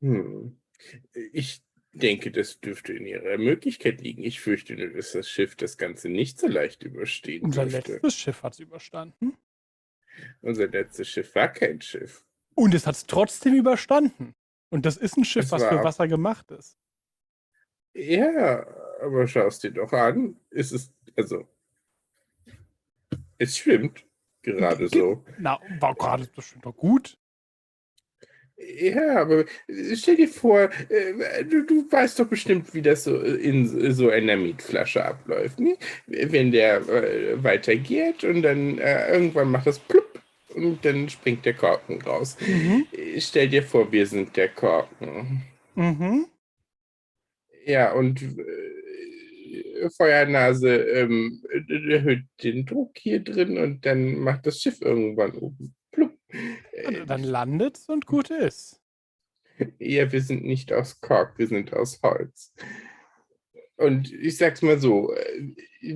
[0.00, 0.60] Hm.
[1.32, 4.22] Ich denke, das dürfte in ihrer Möglichkeit liegen.
[4.22, 7.92] Ich fürchte nur, dass das Schiff das Ganze nicht so leicht überstehen Unser dürfte.
[7.92, 9.36] letztes Schiff hat es überstanden.
[10.42, 12.24] Unser letztes Schiff war kein Schiff.
[12.54, 14.34] Und es hat es trotzdem überstanden.
[14.70, 16.78] Und das ist ein Schiff, Es was für Wasser gemacht ist.
[17.94, 18.66] Ja,
[19.00, 20.36] aber schau es dir doch an.
[20.50, 21.46] Es ist, also,
[23.38, 24.04] es schwimmt
[24.42, 25.24] gerade so.
[25.38, 27.18] Na, war gerade das schon doch gut.
[28.56, 29.44] Ja, aber
[29.94, 34.36] stell dir vor, äh, du, du weißt doch bestimmt, wie das so in so einer
[34.36, 35.58] Mietflasche abläuft.
[35.58, 35.76] Ne?
[36.06, 40.20] Wenn der äh, weitergeht und dann äh, irgendwann macht das plupp
[40.54, 42.36] und dann springt der Korken raus.
[42.46, 42.86] Mhm.
[43.18, 45.42] Stell dir vor, wir sind der Korken.
[45.74, 46.26] Mhm.
[47.66, 51.42] Ja, und äh, Feuernase ähm,
[51.88, 55.74] erhöht den Druck hier drin und dann macht das Schiff irgendwann oben
[56.86, 58.80] Und dann landet und gut ist.
[59.78, 62.54] Ja, wir sind nicht aus Kork, wir sind aus Holz.
[63.76, 65.54] Und ich sag's mal so, äh,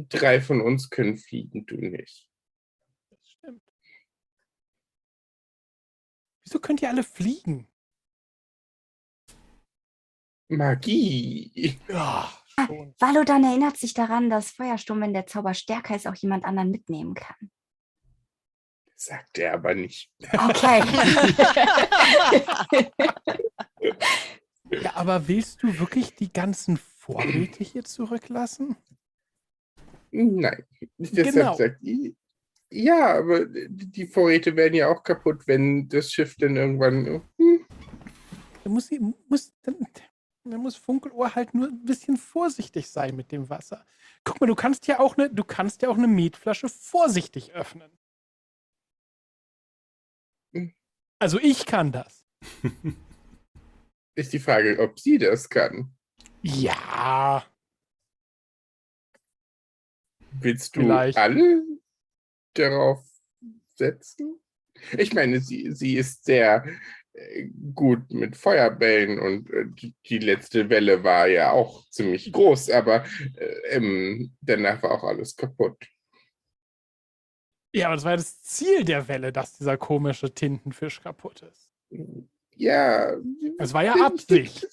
[0.08, 2.28] drei von uns können fliegen, du nicht.
[3.10, 3.62] Das stimmt.
[6.44, 7.68] Wieso könnt ihr alle fliegen?
[10.48, 11.78] Magie.
[11.88, 12.32] Ja.
[12.98, 17.14] Valodan erinnert sich daran, dass Feuersturm, wenn der Zauber stärker ist, auch jemand anderen mitnehmen
[17.14, 17.50] kann.
[19.00, 20.10] Sagt er aber nicht.
[20.32, 20.82] Okay.
[24.70, 28.76] Ja, aber willst du wirklich die ganzen Vorräte hier zurücklassen?
[30.10, 30.62] Nein.
[30.98, 31.56] Deshalb Genau.
[31.56, 31.78] sagt
[32.70, 37.22] ja, aber die Vorräte werden ja auch kaputt, wenn das Schiff dann irgendwann.
[37.38, 37.64] Hm,
[38.62, 38.90] Da muss,
[39.26, 39.76] muss, dann,
[40.44, 43.86] dann muss Funkelohr halt nur ein bisschen vorsichtig sein mit dem Wasser.
[44.22, 47.90] Guck mal, du kannst ja auch eine, du kannst ja auch eine Metflasche vorsichtig öffnen.
[51.18, 52.24] Also ich kann das.
[54.14, 55.92] ist die Frage, ob sie das kann.
[56.42, 57.44] Ja.
[60.30, 61.18] Willst du Vielleicht.
[61.18, 61.62] alle
[62.54, 63.04] darauf
[63.74, 64.40] setzen?
[64.96, 66.64] Ich meine, sie, sie ist sehr
[67.12, 73.04] äh, gut mit Feuerbällen und äh, die, letzte Welle war ja auch ziemlich groß, aber
[73.36, 75.76] äh, ähm, danach war auch alles kaputt.
[77.72, 81.70] Ja, aber das war ja das Ziel der Welle, dass dieser komische Tintenfisch kaputt ist.
[82.56, 83.14] Ja.
[83.58, 84.68] Das war ja ich Absicht.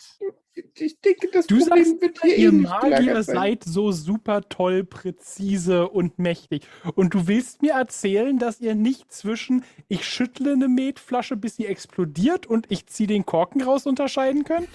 [0.77, 5.89] Ich denke, das Du Problem sagst, wird hier Ihr Magier seid so super toll, präzise
[5.89, 6.65] und mächtig.
[6.95, 11.65] Und du willst mir erzählen, dass ihr nicht zwischen ich schüttle eine Metflasche, bis sie
[11.65, 14.69] explodiert und ich ziehe den Korken raus unterscheiden könnt?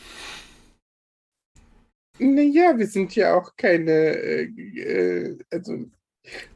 [2.18, 5.86] Naja, wir sind ja auch keine, äh, äh, also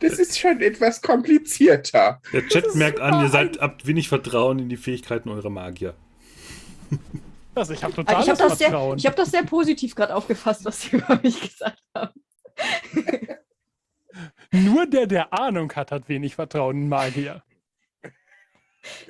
[0.01, 2.21] das ist schon etwas komplizierter.
[2.33, 5.95] Der Chat merkt an, ihr seid, habt wenig Vertrauen in die Fähigkeiten eurer Magier.
[7.55, 8.99] Also ich habe Aber totales ich habe das, sehr- Vertrauen.
[8.99, 12.21] ich hab das sehr positiv gerade aufgefasst, was Sie über mich gesagt haben.
[14.53, 17.43] Nur der, der Ahnung hat, hat wenig Vertrauen in Magier.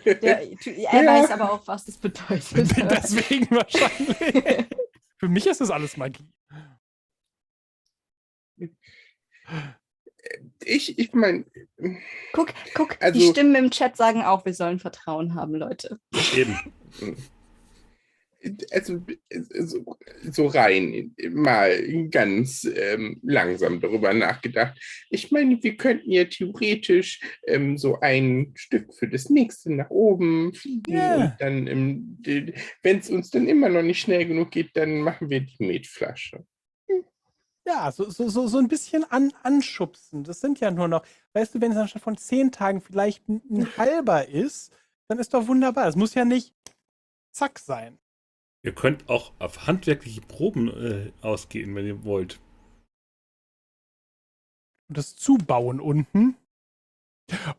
[0.04, 0.44] Der, er
[0.76, 0.92] Ja.
[0.92, 2.70] weiß aber auch, was das bedeutet.
[2.90, 4.66] Deswegen wahrscheinlich.
[5.18, 6.28] Für mich ist das alles Magie.
[10.66, 11.44] Ich, ich meine,
[12.32, 15.98] Guck, guck, die Also- Stimmen im Chat sagen auch, wir sollen Vertrauen haben, Leute.
[16.36, 16.58] Eben.
[18.72, 19.00] also
[19.60, 19.96] so,
[20.30, 24.78] so rein mal ganz ähm, langsam darüber nachgedacht.
[25.08, 30.52] Ich meine, wir könnten ja theoretisch ähm, so ein Stück für das nächste nach oben
[30.52, 31.16] fliegen Ja.
[31.16, 32.18] und dann,
[32.82, 36.44] wenn es uns dann immer noch nicht schnell genug geht, dann machen wir die Metflasche.
[37.66, 40.22] Ja, so, so, so, so ein bisschen an, anschubsen.
[40.22, 43.40] Das sind ja nur noch, weißt du, wenn es anstatt von zehn Tagen vielleicht ein,
[43.50, 44.72] ein halber ist,
[45.08, 45.88] dann ist doch wunderbar.
[45.88, 46.54] Es muss ja nicht
[47.32, 47.98] zack sein.
[48.62, 52.40] Ihr könnt auch auf handwerkliche Proben äh, ausgehen, wenn ihr wollt.
[54.88, 56.36] Und das Zubauen unten.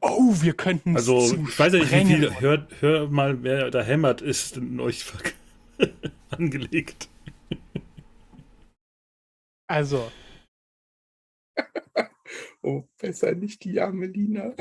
[0.01, 2.39] Oh, wir könnten Also, ich weiß nicht, wie viel.
[2.39, 5.05] Hört, hört mal, wer da hämmert, ist in euch
[6.29, 7.09] angelegt.
[9.67, 10.11] Also,
[12.61, 14.55] Oh, besser nicht die arme Lina.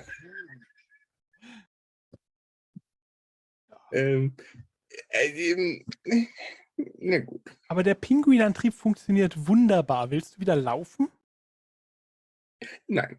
[3.93, 4.37] ähm,
[5.09, 5.85] äh, ähm,
[6.77, 7.57] na gut.
[7.69, 10.11] aber der Pinguinantrieb funktioniert wunderbar.
[10.11, 11.09] Willst du wieder laufen?
[12.87, 13.19] Nein.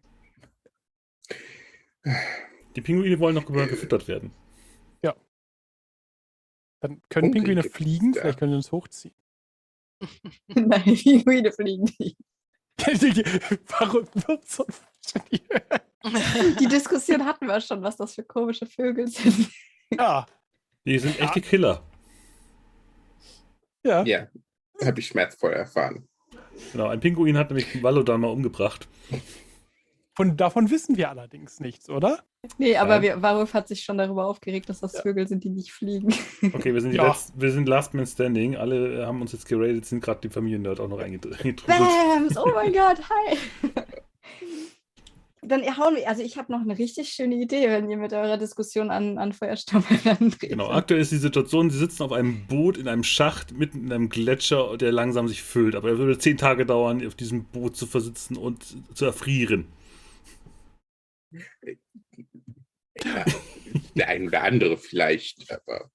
[2.76, 4.32] Die Pinguine wollen noch ge- gefüttert werden.
[6.80, 9.14] Dann können Pinguine fliegen, vielleicht können sie uns hochziehen.
[10.48, 12.16] Nein, die Pinguine fliegen nicht.
[13.78, 14.66] Warum wird so?
[16.60, 19.50] Die Diskussion hatten wir schon, was das für komische Vögel sind.
[19.90, 20.26] Ja,
[20.84, 21.82] Die sind echte Killer.
[23.84, 24.04] ja.
[24.04, 24.26] Ja,
[24.84, 26.08] habe ich schmerzvoll erfahren.
[26.72, 28.88] Genau, ein Pinguin hat nämlich Valodan mal umgebracht.
[30.14, 32.24] Von, davon wissen wir allerdings nichts, oder?
[32.58, 35.02] Nee, aber wir, Varuf hat sich schon darüber aufgeregt, dass das Ja.
[35.02, 36.08] Vögel sind, die nicht fliegen.
[36.54, 37.08] Okay, wir sind, die Ja.
[37.10, 38.56] Letz-, wir sind Last Man Standing.
[38.56, 41.66] Alle äh, haben uns jetzt geradet, sind gerade die Familiennerd auch noch eingetrudelt.
[41.66, 42.36] Bams!
[42.36, 43.36] Oh mein Gott, hi!
[45.42, 48.36] Dann hauen wir, also ich habe noch eine richtig schöne Idee, wenn ihr mit eurer
[48.36, 50.50] Diskussion an, an Feuersturm herantretet.
[50.50, 53.92] Genau, aktuell ist die Situation, sie sitzen auf einem Boot in einem Schacht mitten in
[53.92, 55.76] einem Gletscher, der langsam sich füllt.
[55.76, 59.66] Aber er würde zehn Tage dauern, auf diesem Boot zu versitzen und zu erfrieren.
[63.04, 63.24] Ja,
[63.94, 65.90] der ein oder andere vielleicht, aber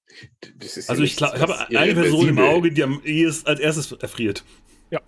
[0.55, 3.01] das ist ja Also ich, nichts, glaub, ich habe eine Person im Auge, die am
[3.03, 4.43] ehesten als erstes erfriert.
[4.89, 5.01] ja.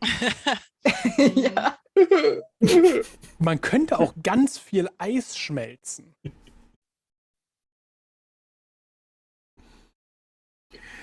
[3.38, 6.14] Man könnte auch ganz viel Eis schmelzen.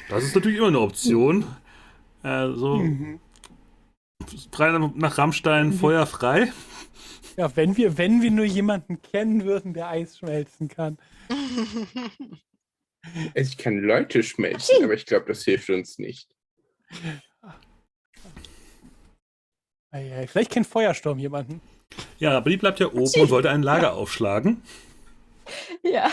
[0.10, 1.46] Das ist natürlich immer eine Option.
[2.22, 3.20] Also, Mhm.
[4.52, 6.52] frei nach, nach Rammstein, Feuer frei.
[7.38, 10.98] Ja, wenn wir, wenn wir nur jemanden kennen würden, der Eis schmelzen kann.
[13.34, 16.36] Ich kann Leute schmelzen, aber ich glaube, das hilft uns nicht.
[19.92, 21.62] Vielleicht kennt Feuersturm jemanden.
[22.18, 24.62] Ja, aber die bleibt ja oben und wollte ein Lager aufschlagen.
[25.84, 26.10] Ja.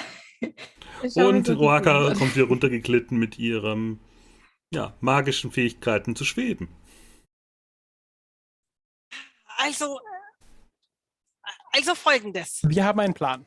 [1.14, 3.98] Und Rohaka kommt wieder runtergeglitten mit ihren
[4.72, 6.68] ja, magischen Fähigkeiten zu schweben.
[9.56, 9.98] Also,
[11.72, 12.60] also folgendes.
[12.66, 13.46] Wir haben einen Plan.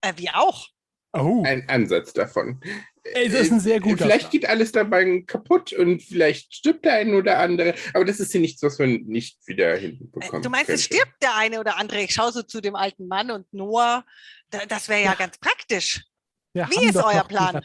[0.00, 0.68] Äh, wir auch.
[1.12, 2.60] Oh, Ein Ansatz davon.
[3.04, 4.30] ey, das ist ein sehr guter Vielleicht Plan.
[4.32, 7.74] geht alles dabei kaputt und vielleicht stirbt der eine oder andere.
[7.94, 10.44] Aber das ist ja nichts, was man nicht wieder Äh, hinbekommt.
[10.44, 12.02] du meinst, es stirbt der eine oder andere.
[12.02, 14.04] Ich schaue so zu dem alten Mann und Noah.
[14.50, 15.14] Da, das wäre ja, Ja.
[15.14, 16.04] ganz praktisch.
[16.52, 17.64] Wir Wie ist euer Plan?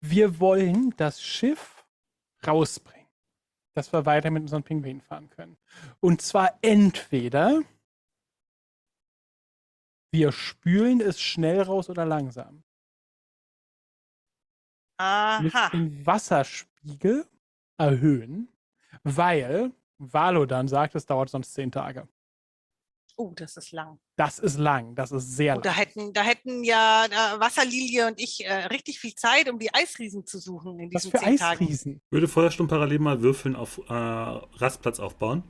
[0.00, 1.84] Wir wollen das Schiff
[2.46, 3.06] rausbringen,
[3.74, 5.56] dass wir weiter mit unseren Pinguinen fahren können.
[6.00, 7.62] Und zwar entweder
[10.14, 12.62] wir spülen es schnell raus oder langsam.
[14.96, 15.70] Aha.
[15.70, 17.26] den Wasserspiegel
[17.78, 18.48] erhöhen,
[19.02, 22.08] weil Valo dann sagt, es dauert sonst zehn Tage.
[23.16, 23.98] Oh, das ist lang.
[24.16, 25.78] Das ist lang, das ist sehr Oh, da lang.
[25.78, 30.26] hätten, da hätten ja äh, Wasserlilie und ich äh, richtig viel Zeit, um die Eisriesen
[30.26, 31.64] zu suchen in Was diesen für zehn Tagen.
[31.64, 32.00] Eisriesen.
[32.10, 35.42] Würde Feuersturm parallel mal Würfeln auf äh, Rastplatz aufbauen?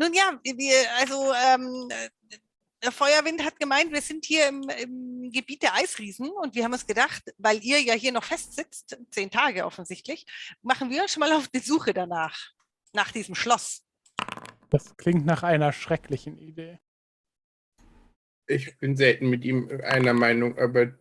[0.00, 2.38] Nun ja, wir, also ähm, äh,
[2.82, 6.72] der Feuerwind hat gemeint, wir sind hier im, im Gebiet der Eisriesen und wir haben
[6.72, 10.24] uns gedacht, weil ihr ja hier noch festsitzt, zehn Tage offensichtlich,
[10.62, 12.34] machen wir uns schon mal auf die Suche danach,
[12.94, 13.84] nach diesem Schloss.
[14.70, 16.78] Das klingt nach einer schrecklichen Idee.
[18.46, 20.94] Ich bin selten mit ihm einer Meinung, aber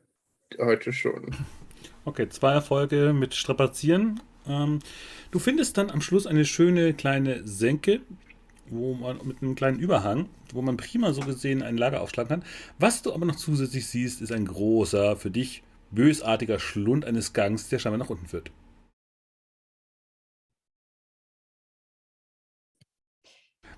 [0.58, 1.34] heute schon.
[2.04, 4.20] Okay, zwei Erfolge mit Strapazieren.
[4.46, 4.80] Ähm,
[5.32, 8.02] du findest dann am Schluss eine schöne kleine Senke,
[8.72, 12.50] wo man mit einem kleinen Überhang, wo man prima so gesehen ein Lager aufschlagen kann.
[12.78, 17.70] Was du aber noch zusätzlich siehst, ist ein großer, für dich bösartiger Schlund eines Gangs,
[17.70, 18.52] der scheinbar nach unten führt.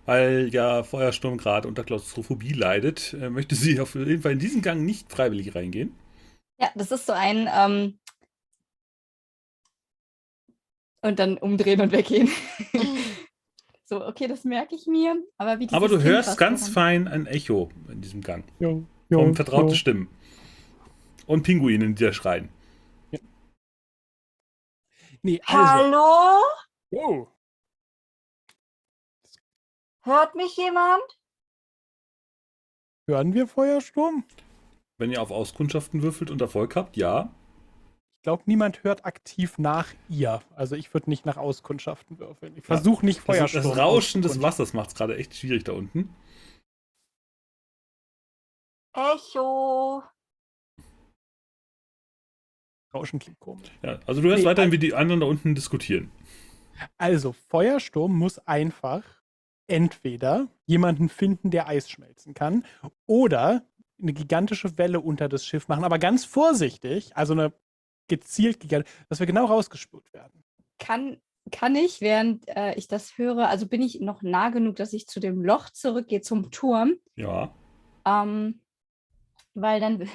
[0.06, 4.62] Weil ja Feuersturm gerade unter Klaustrophobie leidet, äh, möchte sie auf jeden Fall in diesen
[4.62, 5.96] Gang nicht freiwillig reingehen.
[6.60, 8.00] Ja, das ist so ein ähm,
[11.02, 12.30] und dann umdrehen und weggehen.
[13.92, 15.22] So, okay, das merke ich mir.
[15.38, 18.46] Aber, wie Aber du Kind, hörst ganz daran- fein ein Echo in diesem Gang.
[18.60, 20.08] Jo, Von vertrauten Stimmen.
[21.28, 22.48] Und Pinguinen, die da schreien.
[25.24, 25.62] Nee, also.
[25.62, 26.42] Hallo?
[26.92, 27.28] Oh,
[30.04, 31.04] Hört mich jemand?
[33.08, 34.24] hören wir Feuersturm?
[34.98, 37.36] Wenn ihr auf Auskundschaften würfelt und Erfolg habt, ja.
[38.22, 40.44] Ich glaube, niemand hört aktiv nach ihr.
[40.56, 42.56] Also ich würde nicht nach Auskundschaften würfeln.
[42.56, 43.64] Ich versuche nicht Das, Feuersturm.
[43.64, 44.40] das Rauschen des.
[44.40, 46.16] Wassers macht es gerade echt schwierig da unten.
[48.94, 50.04] Echo.
[52.94, 53.72] Rauschen klingt komisch.
[53.82, 56.12] Ja, also du hörst Nee, weiterhin, wie die anderen da unten diskutieren.
[57.00, 59.04] Also, Feuersturm muss einfach
[59.66, 62.66] entweder jemanden finden, der Eis schmelzen kann,
[63.08, 63.66] oder
[64.00, 67.52] eine gigantische Welle unter das Schiff machen, aber ganz vorsichtig, also eine
[68.08, 70.44] gezielt gigantisch, dass wir genau rausgespült werden.
[70.80, 71.22] Kann,
[71.52, 75.08] kann ich, während äh, ich das höre, also bin ich noch nah genug, dass ich
[75.08, 77.54] zu dem Loch zurückgehe, zum Turm, Ja.
[78.06, 78.62] ähm,
[79.54, 80.10] weil dann,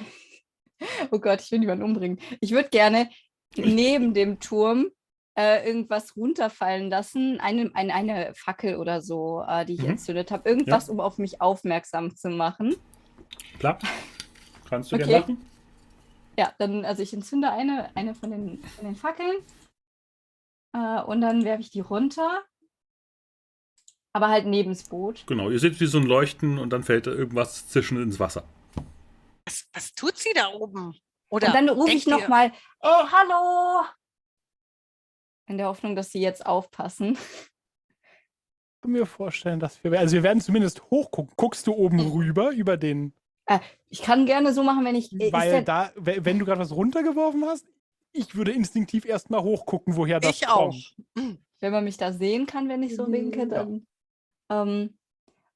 [1.11, 2.19] oh Gott, ich will niemanden umbringen.
[2.41, 3.09] Ich würde gerne
[3.55, 4.89] neben dem Turm
[5.37, 9.89] äh, irgendwas runterfallen lassen, eine, eine, eine Fackel oder so, äh, die ich Mhm.
[9.91, 12.75] entzündet habe, irgendwas, um auf mich aufmerksam zu machen.
[13.59, 13.77] Klar.
[14.69, 15.05] Kannst du Okay.
[15.05, 15.45] gerne machen?
[16.37, 19.37] Ja, dann, also ich entzünde eine, eine von den, von den Fackeln
[20.73, 22.43] äh, und dann werfe ich die runter.
[24.13, 25.25] Aber halt neben das Boot.
[25.27, 28.43] Genau, ihr seht wie so ein Leuchten und dann fällt da irgendwas zischend ins Wasser.
[29.45, 30.95] Was, was tut sie da oben?
[31.29, 33.85] Oder und dann rufe ich nochmal Ey, hallo.
[35.47, 37.17] in der Hoffnung, dass sie jetzt aufpassen.
[37.17, 41.33] Ich kann mir vorstellen, dass wir, also wir werden zumindest hochgucken.
[41.35, 43.13] Guckst du oben rüber über den,
[43.89, 45.11] Ich kann gerne so machen, wenn ich.
[45.13, 47.65] äh, ist weil der- da, we- wenn du gerade was runtergeworfen hast,
[48.11, 50.71] ich würde instinktiv erstmal hochgucken, woher das Ich auch.
[51.15, 51.39] kommt.
[51.59, 53.45] wenn man mich da sehen kann, wenn ich so winke, Ja.
[53.45, 53.87] dann.
[54.49, 54.97] Ähm,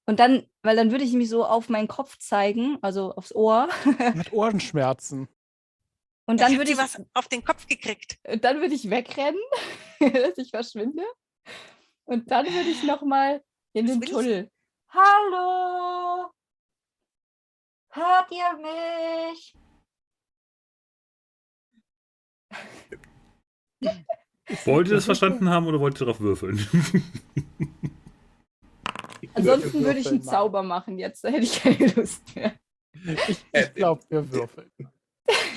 [0.05, 3.67] und dann, weil dann würde ich mich so auf meinen Kopf zeigen, also aufs Ohr.
[4.15, 5.27] Mit Ohrenschmerzen.
[6.27, 8.17] Und Dann hat würde ich, was auf den Kopf gekriegt.
[8.27, 9.39] und dann würde ich wegrennen,
[9.99, 11.03] dass ich verschwinde.
[12.05, 14.13] Und dann würde ich nochmal in Was den will ich?
[14.13, 14.51] Tunnel.
[14.93, 16.31] Hallo.
[17.93, 19.55] Hört ihr mich?
[24.65, 26.59] Wollt ihr das verstanden haben oder wollt ihr darauf würfeln?
[29.33, 30.21] Ansonsten würde ich einen.
[30.21, 32.53] Zauber machen jetzt, da hätte ich keine Lust mehr.
[33.27, 34.69] Ich, Äh, ich glaube, wir würfeln.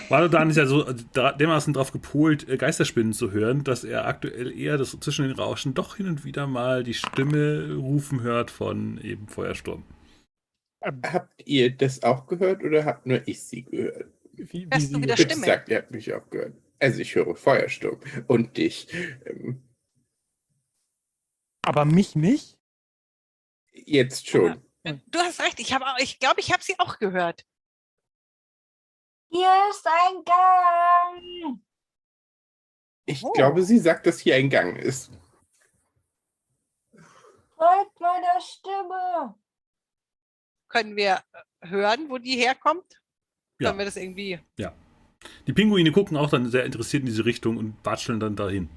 [0.08, 4.76] Valodan ist ja so dermaßen drauf gepolt, äh, Geisterspinnen zu hören, dass er aktuell eher
[4.76, 9.28] das zwischen den Rauschen doch hin und wieder mal die Stimme rufen hört von eben
[9.28, 9.84] Feuersturm.
[10.84, 14.12] Habt ihr das auch gehört oder habt nur ich sie gehört?
[14.32, 15.46] Wie, wie du wieder Stimme?
[15.46, 16.54] Sagt, ihr habt mich auch gehört.
[16.78, 18.92] Also ich höre Feuersturm und dich.
[19.24, 19.62] Ähm,
[21.62, 22.58] Aber mich nicht?
[23.72, 24.62] Jetzt schon.
[24.82, 27.46] Du hast recht, ich glaube, ich, glaub, ich habe sie auch gehört.
[29.30, 31.60] Hier ist ein Gang.
[33.06, 33.32] Ich oh.
[33.32, 35.10] glaube, sie sagt, dass hier ein Gang ist.
[37.56, 39.34] Folgt meiner Stimme.
[40.74, 41.22] Können wir
[41.60, 43.00] äh, hören, wo die herkommt?
[43.60, 43.68] Ja.
[43.68, 44.40] Können wir das irgendwie.
[44.58, 44.74] Ja.
[45.46, 48.68] Die Pinguine gucken auch dann sehr interessiert in diese Richtung und watscheln dann dahin.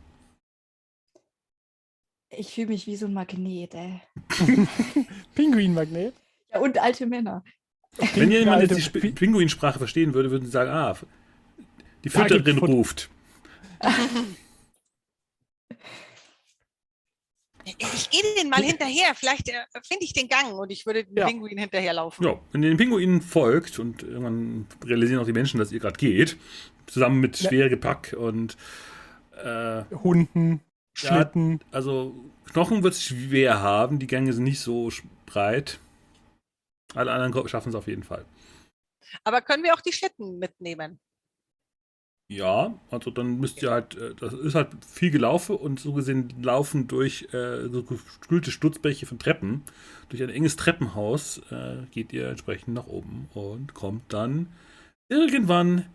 [2.30, 4.02] Ich fühle mich wie so ein Magnet, ey.
[5.36, 6.14] Pinguinmagnet?
[6.54, 7.44] Ja, und alte Männer.
[8.14, 10.96] Wenn jemand jetzt die Pinguinsprache verstehen würde, würden sie sagen, ah,
[12.04, 13.10] die Fütterin ruft.
[17.78, 19.54] Ich gehe den mal hinterher, vielleicht äh,
[19.86, 21.26] finde ich den Gang und ich würde den ja.
[21.26, 22.26] Pinguin hinterherlaufen.
[22.26, 25.98] Ja, wenn ihr den Pinguinen folgt und irgendwann realisieren auch die Menschen, dass ihr gerade
[25.98, 26.38] geht,
[26.86, 27.50] zusammen mit ja.
[27.50, 28.56] schwer Gepäck und
[29.44, 30.62] äh, Hunden,
[30.94, 31.60] Schlitten.
[31.60, 32.16] Ja, also
[32.52, 34.90] Knochen wird es schwer haben, die Gänge sind nicht so
[35.26, 35.80] breit.
[36.96, 38.26] Alle anderen schaffen es auf jeden Fall.
[39.24, 41.00] Aber können wir auch die Schlitten mitnehmen?
[42.30, 46.34] Ja, also dann müsst ihr halt, äh, das ist halt viel gelaufen und so gesehen
[46.42, 49.64] laufen durch äh, so gespülte Stutzbäche von Treppen.
[50.10, 54.48] Durch ein enges Treppenhaus äh, geht ihr entsprechend nach oben und kommt dann
[55.10, 55.86] irgendwann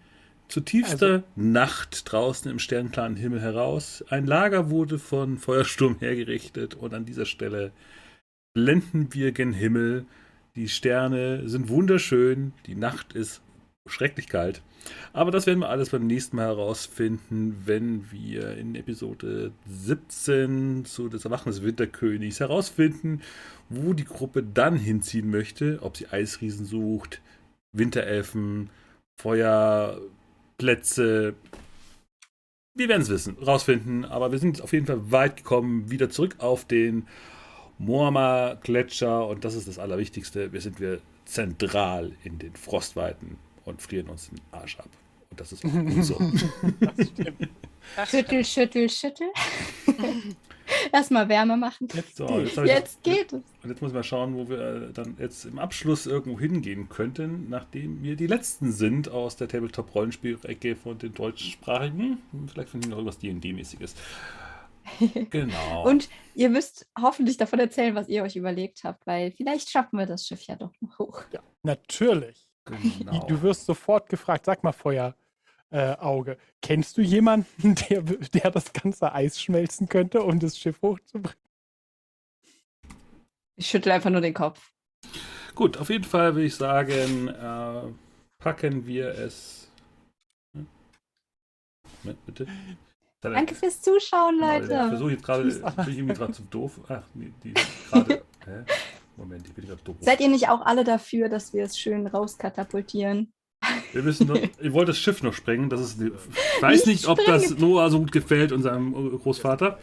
[0.49, 4.03] zur tiefster also, Nacht draußen im sternklaren Himmel heraus.
[4.09, 7.73] Ein Lager wurde von Feuersturm hergerichtet und an dieser Stelle
[8.55, 10.07] blenden wir gen Himmel
[10.55, 13.41] die Sterne sind wunderschön, die Nacht ist
[13.87, 14.63] schrecklich kalt.
[15.13, 21.09] Aber das werden wir alles beim nächsten Mal herausfinden, wenn wir in Episode 17 zu
[21.09, 23.23] des Erwachen des Winterkönigs herausfinden,
[23.69, 27.21] wo die Gruppe dann hinziehen möchte, ob sie Eisriesen sucht,
[27.73, 28.71] Winterelfen,
[29.21, 31.35] Feuerplätze.
[32.75, 36.37] Wir werden es wissen, rausfinden, aber wir sind auf jeden Fall weit gekommen, wieder zurück
[36.39, 37.07] auf den
[37.79, 40.53] Moama Gletscher und das ist das Allerwichtigste.
[40.53, 44.89] Wir sind wir zentral in den Frostweiten und frieren uns den Arsch ab.
[45.31, 46.19] Und das ist auch gut so.
[48.07, 49.29] schüttel, schüttel, schüttel.
[50.93, 51.89] Erstmal Wärme machen.
[51.93, 53.43] Jetzt, so, jetzt, jetzt geht es.
[53.63, 58.03] Und jetzt muss man schauen, wo wir dann jetzt im Abschluss irgendwo hingehen könnten, nachdem
[58.03, 62.19] wir die letzten sind aus der Tabletop-Rollenspiel-Ecke von den deutschsprachigen.
[62.53, 63.95] Vielleicht finden wir noch irgendwas D&D-mäßiges.
[65.31, 65.89] Genau.
[65.89, 70.07] Und ihr müsst hoffentlich davon erzählen, was ihr euch überlegt habt, weil vielleicht schaffen wir
[70.07, 71.23] das Schiff ja doch noch hoch.
[71.33, 72.49] Ja, natürlich.
[72.65, 73.27] Genau.
[73.27, 79.13] Du wirst sofort gefragt, sag mal Feuerauge, äh, kennst du jemanden, der, der das ganze
[79.13, 81.39] Eis schmelzen könnte, um das Schiff hochzubringen?
[83.57, 84.73] Ich schüttle einfach nur den Kopf.
[85.55, 87.83] Gut, auf jeden Fall würde ich sagen, äh,
[88.39, 89.71] packen wir es.
[90.57, 90.67] Hm?
[92.03, 92.47] Moment, bitte.
[93.21, 94.73] Danke fürs Zuschauen, genau, Leute.
[94.73, 96.81] Ich versuche jetzt gerade, bin ich irgendwie gerade zu doof.
[96.89, 97.55] Ach, nee, die
[97.89, 98.25] gerade.
[99.23, 99.97] Moment, ich bin gerade doof.
[100.01, 103.33] Seid ihr nicht auch alle dafür, dass wir es schön rauskatapultieren?
[103.93, 105.71] Wir müssen noch, ich wollte das Schiff noch sprengen.
[105.71, 106.11] Das ist, ich
[106.63, 109.79] weiß nicht, nicht ob das Noah so gut gefällt und seinem Großvater.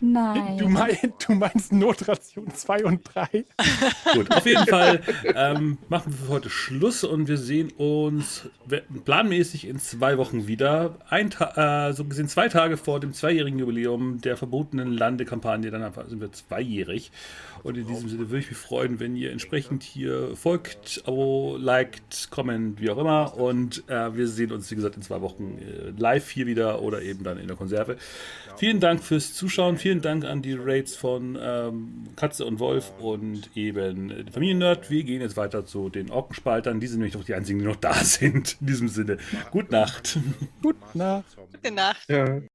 [0.00, 0.58] Nein.
[0.58, 0.96] Du, mein,
[1.26, 3.44] du meinst Notration 2 und 3.
[4.14, 5.00] Gut, auf jeden Fall
[5.34, 8.48] ähm, machen wir für heute Schluss und wir sehen uns
[9.04, 10.96] planmäßig in zwei Wochen wieder.
[11.08, 15.70] Ein äh, so gesehen zwei Tage vor dem zweijährigen Jubiläum der verbotenen Landekampagne.
[15.70, 17.10] Dann sind wir zweijährig.
[17.62, 22.28] Und in diesem Sinne würde ich mich freuen, wenn ihr entsprechend hier folgt, Abo, liked,
[22.30, 23.36] comment, wie auch immer.
[23.36, 27.02] Und äh, wir sehen uns, wie gesagt, in zwei Wochen äh, live hier wieder oder
[27.02, 27.96] eben dann in der Konserve.
[28.56, 29.76] Vielen Dank fürs Zuschauen.
[29.76, 34.90] Vielen Dank an die Raids von ähm, Katze und Wolf und eben Familiennerd.
[34.90, 36.80] Wir gehen jetzt weiter zu den Orkenspaltern.
[36.80, 38.58] Die sind nämlich noch die einzigen, die noch da sind.
[38.60, 39.16] In diesem Sinne,
[39.50, 40.18] gute Nacht.
[40.62, 41.24] Gute Nacht.
[41.52, 42.08] Gute Nacht.
[42.08, 42.40] Ja.